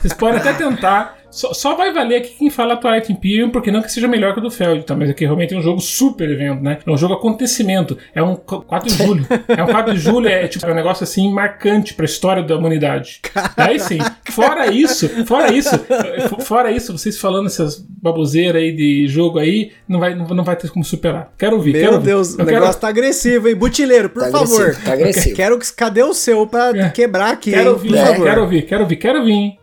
vocês 0.00 0.14
podem 0.14 0.40
até 0.40 0.54
tentar. 0.54 1.22
Só, 1.32 1.54
só, 1.54 1.74
vai 1.74 1.90
valer 1.94 2.16
aqui 2.16 2.34
quem 2.38 2.50
fala 2.50 2.76
Twilight 2.76 3.10
Imperium, 3.10 3.48
porque 3.48 3.70
não 3.70 3.80
que 3.80 3.90
seja 3.90 4.06
melhor 4.06 4.34
que 4.34 4.40
o 4.40 4.42
do 4.42 4.50
Feld, 4.50 4.84
tá? 4.84 4.94
Mas 4.94 5.08
aqui 5.08 5.24
realmente 5.24 5.54
é 5.54 5.56
um 5.56 5.62
jogo 5.62 5.80
super 5.80 6.30
evento, 6.30 6.62
né? 6.62 6.78
É 6.86 6.90
um 6.90 6.96
jogo 6.96 7.14
acontecimento. 7.14 7.96
É 8.14 8.22
um 8.22 8.36
4 8.36 8.86
de 8.86 9.02
julho. 9.02 9.26
É 9.48 9.64
um 9.64 9.66
4 9.66 9.94
de 9.94 9.98
julho, 9.98 10.28
é 10.28 10.46
tipo 10.46 10.66
é 10.66 10.70
um 10.70 10.74
negócio 10.74 11.04
assim 11.04 11.32
marcante 11.32 11.94
pra 11.94 12.04
história 12.04 12.42
da 12.42 12.54
humanidade. 12.54 13.22
Aí 13.56 13.80
sim. 13.80 13.96
Fora 14.30 14.70
isso, 14.70 15.08
fora 15.24 15.50
isso, 15.50 15.70
fora 16.40 16.70
isso, 16.70 16.92
vocês 16.92 17.18
falando 17.18 17.46
essas 17.46 17.78
baboseiras 17.78 18.60
aí 18.60 18.72
de 18.72 19.08
jogo 19.08 19.38
aí, 19.38 19.72
não 19.88 20.00
vai, 20.00 20.14
não, 20.14 20.26
não 20.26 20.44
vai 20.44 20.56
ter 20.56 20.70
como 20.70 20.84
superar. 20.84 21.32
Quero 21.38 21.56
ouvir, 21.56 21.72
Meu 21.72 21.82
quero 21.82 21.98
Deus, 21.98 22.38
ouvir. 22.38 22.42
o 22.42 22.46
negócio 22.62 22.80
tá 22.80 22.88
agressivo, 22.88 23.48
hein? 23.48 23.54
Butileiro, 23.54 24.08
por 24.08 24.22
tá 24.22 24.30
favor. 24.30 24.60
Agressivo, 24.60 24.84
tá 24.84 24.92
agressivo. 24.92 25.36
Quero, 25.36 25.58
cadê 25.76 26.02
o 26.02 26.14
seu 26.14 26.46
pra 26.46 26.70
é. 26.74 26.90
quebrar 26.90 27.32
aqui, 27.32 27.50
quero 27.50 27.62
hein? 27.62 27.68
Ouvir, 27.68 27.94
é. 27.96 28.14
Quero 28.14 28.42
ouvir, 28.42 28.62
quero 28.62 28.82
ouvir, 28.82 28.96
quero 28.96 29.18
ouvir. 29.18 29.58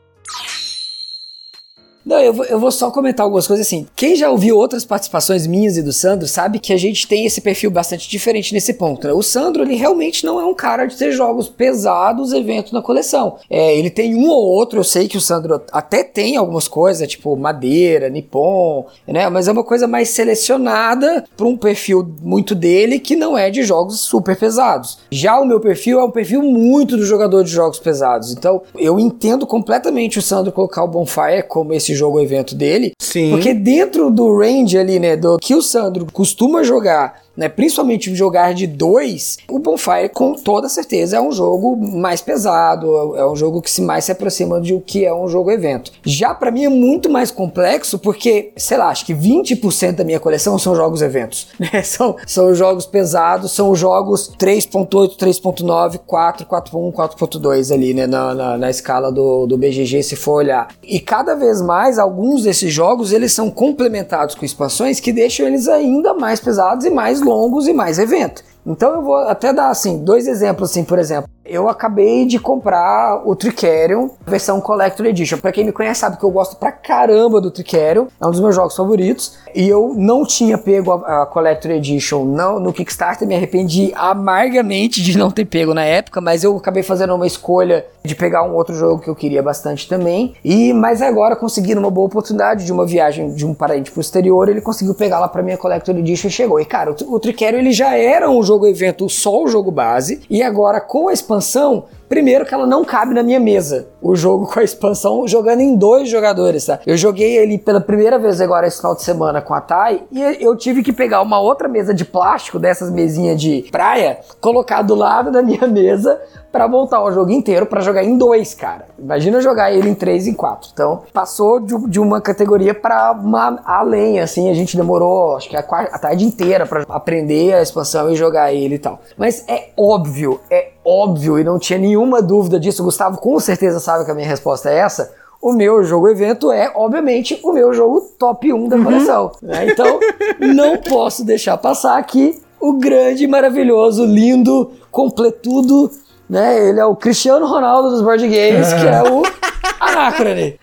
Não, 2.09 2.19
eu 2.19 2.33
vou, 2.33 2.45
eu 2.45 2.59
vou 2.59 2.71
só 2.71 2.89
comentar 2.89 3.23
algumas 3.23 3.45
coisas 3.45 3.67
assim. 3.67 3.85
Quem 3.95 4.15
já 4.15 4.31
ouviu 4.31 4.57
outras 4.57 4.83
participações 4.83 5.45
minhas 5.45 5.77
e 5.77 5.83
do 5.83 5.93
Sandro 5.93 6.27
sabe 6.27 6.57
que 6.57 6.73
a 6.73 6.77
gente 6.77 7.07
tem 7.07 7.23
esse 7.23 7.39
perfil 7.39 7.69
bastante 7.69 8.09
diferente 8.09 8.51
nesse 8.51 8.73
ponto. 8.73 9.05
Né? 9.05 9.13
O 9.13 9.21
Sandro, 9.21 9.61
ele 9.61 9.75
realmente 9.75 10.25
não 10.25 10.41
é 10.41 10.43
um 10.43 10.55
cara 10.55 10.87
de 10.87 10.97
ter 10.97 11.11
jogos 11.11 11.47
pesados, 11.47 12.33
eventos 12.33 12.71
na 12.71 12.81
coleção. 12.81 13.37
É, 13.47 13.77
ele 13.77 13.91
tem 13.91 14.15
um 14.15 14.27
ou 14.27 14.43
outro, 14.43 14.79
eu 14.79 14.83
sei 14.83 15.07
que 15.07 15.17
o 15.17 15.21
Sandro 15.21 15.61
até 15.71 16.03
tem 16.03 16.35
algumas 16.35 16.67
coisas, 16.67 17.07
tipo 17.07 17.37
madeira, 17.37 18.09
Nippon, 18.09 18.87
né? 19.07 19.29
Mas 19.29 19.47
é 19.47 19.51
uma 19.51 19.63
coisa 19.63 19.87
mais 19.87 20.09
selecionada 20.09 21.23
para 21.37 21.45
um 21.45 21.55
perfil 21.55 22.11
muito 22.23 22.55
dele 22.55 22.97
que 22.97 23.15
não 23.15 23.37
é 23.37 23.51
de 23.51 23.61
jogos 23.61 23.99
super 23.99 24.35
pesados. 24.35 24.97
Já 25.11 25.39
o 25.39 25.45
meu 25.45 25.59
perfil 25.59 25.99
é 25.99 26.03
um 26.03 26.09
perfil 26.09 26.41
muito 26.41 26.97
do 26.97 27.05
jogador 27.05 27.43
de 27.43 27.51
jogos 27.51 27.77
pesados. 27.77 28.31
Então, 28.31 28.63
eu 28.75 28.99
entendo 28.99 29.45
completamente 29.45 30.17
o 30.17 30.23
Sandro 30.23 30.51
colocar 30.51 30.83
o 30.83 30.87
Bonfire 30.87 31.43
como 31.47 31.71
esse 31.71 31.98
jogo 31.99 32.19
evento 32.19 32.55
dele. 32.55 32.93
Sim. 32.99 33.31
Porque 33.31 33.53
dentro 33.53 34.09
do 34.09 34.37
range 34.37 34.77
ali, 34.77 34.99
né, 34.99 35.15
do 35.15 35.37
que 35.37 35.53
o 35.53 35.61
Sandro 35.61 36.07
costuma 36.11 36.63
jogar 36.63 37.21
né, 37.39 37.47
principalmente 37.47 38.13
jogar 38.13 38.53
de 38.53 38.67
dois, 38.67 39.37
o 39.49 39.59
Bonfire 39.59 40.09
com 40.09 40.33
toda 40.33 40.67
certeza 40.67 41.15
é 41.15 41.21
um 41.21 41.31
jogo 41.31 41.77
mais 41.77 42.21
pesado, 42.21 43.15
é 43.15 43.25
um 43.25 43.35
jogo 43.35 43.61
que 43.61 43.71
se 43.71 43.81
mais 43.81 44.03
se 44.03 44.11
aproxima 44.11 44.59
de 44.59 44.73
o 44.73 44.81
que 44.81 45.05
é 45.05 45.13
um 45.13 45.29
jogo 45.29 45.49
evento. 45.49 45.89
Já 46.03 46.33
para 46.33 46.51
mim 46.51 46.65
é 46.65 46.69
muito 46.69 47.09
mais 47.09 47.31
complexo 47.31 47.97
porque, 47.97 48.51
sei 48.57 48.77
lá, 48.77 48.89
acho 48.89 49.05
que 49.05 49.13
20% 49.13 49.93
da 49.93 50.03
minha 50.03 50.19
coleção 50.19 50.59
são 50.59 50.75
jogos 50.75 51.01
eventos, 51.01 51.47
né? 51.57 51.81
São, 51.81 52.17
são 52.27 52.53
jogos 52.53 52.85
pesados, 52.85 53.53
são 53.53 53.73
jogos 53.73 54.29
3.8, 54.37 55.17
3.9, 55.17 55.99
4, 56.05 56.45
4.1, 56.45 56.91
4.2 56.91 57.73
ali, 57.73 57.93
né, 57.93 58.05
na, 58.05 58.35
na, 58.35 58.57
na, 58.57 58.69
escala 58.69 59.13
do, 59.13 59.47
do 59.47 59.57
BGG 59.57 60.03
se 60.03 60.17
for 60.17 60.33
olhar. 60.33 60.67
E 60.83 60.99
cada 60.99 61.35
vez 61.35 61.61
mais 61.61 61.97
alguns 61.97 62.43
desses 62.43 62.73
jogos 62.73 63.13
eles 63.13 63.31
são 63.31 63.49
complementados 63.49 64.35
com 64.35 64.43
expansões 64.43 64.99
que 64.99 65.13
deixam 65.13 65.47
eles 65.47 65.69
ainda 65.69 66.13
mais 66.13 66.41
pesados 66.41 66.83
e 66.83 66.89
mais 66.89 67.21
longos 67.29 67.67
e 67.67 67.73
mais 67.73 67.99
evento. 67.99 68.43
Então 68.65 68.95
eu 68.95 69.01
vou 69.03 69.15
até 69.15 69.53
dar 69.53 69.69
assim 69.69 70.03
dois 70.03 70.27
exemplos 70.27 70.71
assim, 70.71 70.83
por 70.83 70.97
exemplo. 70.97 71.29
Eu 71.49 71.67
acabei 71.67 72.27
de 72.27 72.37
comprar 72.37 73.23
o 73.25 73.35
Tricerion, 73.35 74.09
versão 74.25 74.61
Collector 74.61 75.07
Edition. 75.07 75.39
Pra 75.39 75.51
quem 75.51 75.65
me 75.65 75.71
conhece 75.71 76.01
sabe 76.01 76.17
que 76.17 76.23
eu 76.23 76.29
gosto 76.29 76.55
pra 76.57 76.71
caramba 76.71 77.41
do 77.41 77.49
Tricerion, 77.49 78.05
é 78.21 78.27
um 78.27 78.29
dos 78.29 78.39
meus 78.39 78.53
jogos 78.53 78.75
favoritos. 78.75 79.33
E 79.55 79.67
eu 79.67 79.93
não 79.97 80.23
tinha 80.23 80.59
pego 80.59 80.91
a, 80.91 81.23
a 81.23 81.25
Collector 81.25 81.71
Edition 81.71 82.23
não, 82.23 82.59
no 82.59 82.71
Kickstarter, 82.71 83.27
me 83.27 83.35
arrependi 83.35 83.91
amargamente 83.95 85.01
de 85.01 85.17
não 85.17 85.31
ter 85.31 85.45
pego 85.45 85.73
na 85.73 85.83
época, 85.83 86.21
mas 86.21 86.43
eu 86.43 86.55
acabei 86.55 86.83
fazendo 86.83 87.15
uma 87.15 87.25
escolha 87.25 87.83
de 88.03 88.15
pegar 88.15 88.43
um 88.43 88.53
outro 88.53 88.75
jogo 88.75 89.01
que 89.01 89.09
eu 89.09 89.15
queria 89.15 89.41
bastante 89.41 89.89
também. 89.89 90.35
E 90.45 90.71
mas 90.71 91.01
agora 91.01 91.35
conseguindo 91.35 91.79
uma 91.79 91.89
boa 91.89 92.05
oportunidade 92.05 92.63
de 92.63 92.71
uma 92.71 92.85
viagem 92.85 93.33
de 93.33 93.43
um 93.43 93.55
parente 93.55 93.89
pro 93.89 94.01
exterior, 94.01 94.47
ele 94.47 94.61
conseguiu 94.61 94.93
pegar 94.93 95.19
lá 95.19 95.27
pra 95.27 95.41
minha 95.41 95.57
Collector 95.57 95.97
Edition 95.97 96.27
e 96.27 96.31
chegou. 96.31 96.59
E 96.59 96.65
cara, 96.65 96.91
o, 96.91 97.15
o 97.15 97.19
ele 97.39 97.71
já 97.71 97.97
era 97.97 98.29
um 98.29 98.43
jogo 98.43 98.67
evento 98.67 99.09
só 99.09 99.43
o 99.43 99.47
jogo 99.47 99.71
base, 99.71 100.21
e 100.29 100.43
agora 100.43 100.79
com 100.79 101.07
a 101.07 101.13
expansão 101.13 101.38
expansão, 101.39 101.85
primeiro 102.09 102.45
que 102.45 102.53
ela 102.53 102.65
não 102.65 102.83
cabe 102.83 103.13
na 103.13 103.23
minha 103.23 103.39
mesa. 103.39 103.87
O 104.01 104.15
jogo 104.15 104.47
com 104.47 104.59
a 104.59 104.63
expansão 104.63 105.27
jogando 105.27 105.61
em 105.61 105.75
dois 105.75 106.09
jogadores, 106.09 106.65
tá? 106.65 106.79
Eu 106.85 106.97
joguei 106.97 107.37
ele 107.37 107.57
pela 107.57 107.79
primeira 107.79 108.17
vez 108.17 108.41
agora 108.41 108.67
esse 108.67 108.77
final 108.77 108.95
de 108.95 109.03
semana 109.03 109.41
com 109.41 109.53
a 109.53 109.61
Thay 109.61 110.03
e 110.11 110.43
eu 110.43 110.55
tive 110.57 110.81
que 110.81 110.91
pegar 110.91 111.21
uma 111.21 111.39
outra 111.39 111.67
mesa 111.67 111.93
de 111.93 112.03
plástico 112.03 112.57
dessas 112.57 112.91
mesinhas 112.91 113.39
de 113.39 113.67
praia, 113.71 114.19
colocar 114.41 114.81
do 114.81 114.95
lado 114.95 115.31
da 115.31 115.43
minha 115.43 115.65
mesa 115.69 116.19
para 116.51 116.67
voltar 116.67 117.03
o 117.03 117.11
jogo 117.11 117.31
inteiro 117.31 117.65
para 117.65 117.81
jogar 117.81 118.03
em 118.03 118.17
dois, 118.17 118.53
cara. 118.53 118.85
Imagina 118.97 119.41
jogar 119.41 119.71
ele 119.71 119.89
em 119.89 119.93
três 119.93 120.27
e 120.27 120.33
quatro. 120.33 120.69
Então, 120.73 121.03
passou 121.13 121.59
de, 121.59 121.77
de 121.87 121.99
uma 121.99 122.19
categoria 122.19 122.73
para 122.73 123.11
uma 123.11 123.59
além, 123.63 124.19
assim, 124.19 124.49
a 124.49 124.53
gente 124.53 124.75
demorou, 124.75 125.37
acho 125.37 125.49
que 125.49 125.55
a, 125.55 125.59
a 125.59 125.99
tarde 125.99 126.25
inteira 126.25 126.65
para 126.65 126.83
aprender 126.89 127.53
a 127.53 127.61
expansão 127.61 128.09
e 128.09 128.15
jogar 128.15 128.53
ele 128.53 128.75
e 128.75 128.79
tal. 128.79 128.99
Mas 129.17 129.47
é 129.47 129.69
óbvio, 129.77 130.39
é 130.49 130.69
óbvio 130.83 131.37
e 131.37 131.43
não 131.43 131.59
tinha 131.59 131.77
nenhuma 131.99 132.21
dúvida 132.21 132.59
disso. 132.59 132.81
O 132.81 132.85
Gustavo 132.85 133.19
com 133.19 133.39
certeza 133.39 133.79
sabe 133.79 134.05
que 134.05 134.11
a 134.11 134.15
minha 134.15 134.27
resposta 134.27 134.69
é 134.69 134.77
essa 134.77 135.11
o 135.41 135.53
meu 135.53 135.85
jogo 135.85 136.09
evento 136.09 136.51
é, 136.51 136.69
obviamente, 136.75 137.39
o 137.41 137.53
meu 137.53 137.73
jogo 137.73 138.01
top 138.19 138.51
1 138.51 138.67
da 138.67 138.75
uhum. 138.75 138.83
coleção. 138.83 139.31
Né? 139.41 139.67
Então, 139.71 139.97
não 140.37 140.75
posso 140.77 141.23
deixar 141.23 141.57
passar 141.57 141.97
aqui 141.97 142.41
o 142.59 142.73
grande, 142.73 143.25
maravilhoso, 143.25 144.03
lindo, 144.03 144.71
completudo 144.91 145.89
né? 146.29 146.69
Ele 146.69 146.79
é 146.79 146.85
o 146.85 146.95
Cristiano 146.95 147.47
Ronaldo 147.47 147.89
dos 147.89 148.01
board 148.01 148.23
games, 148.27 148.71
que 148.71 148.87
é 148.87 149.01
o 149.01 149.23
Anacrone. 149.81 150.59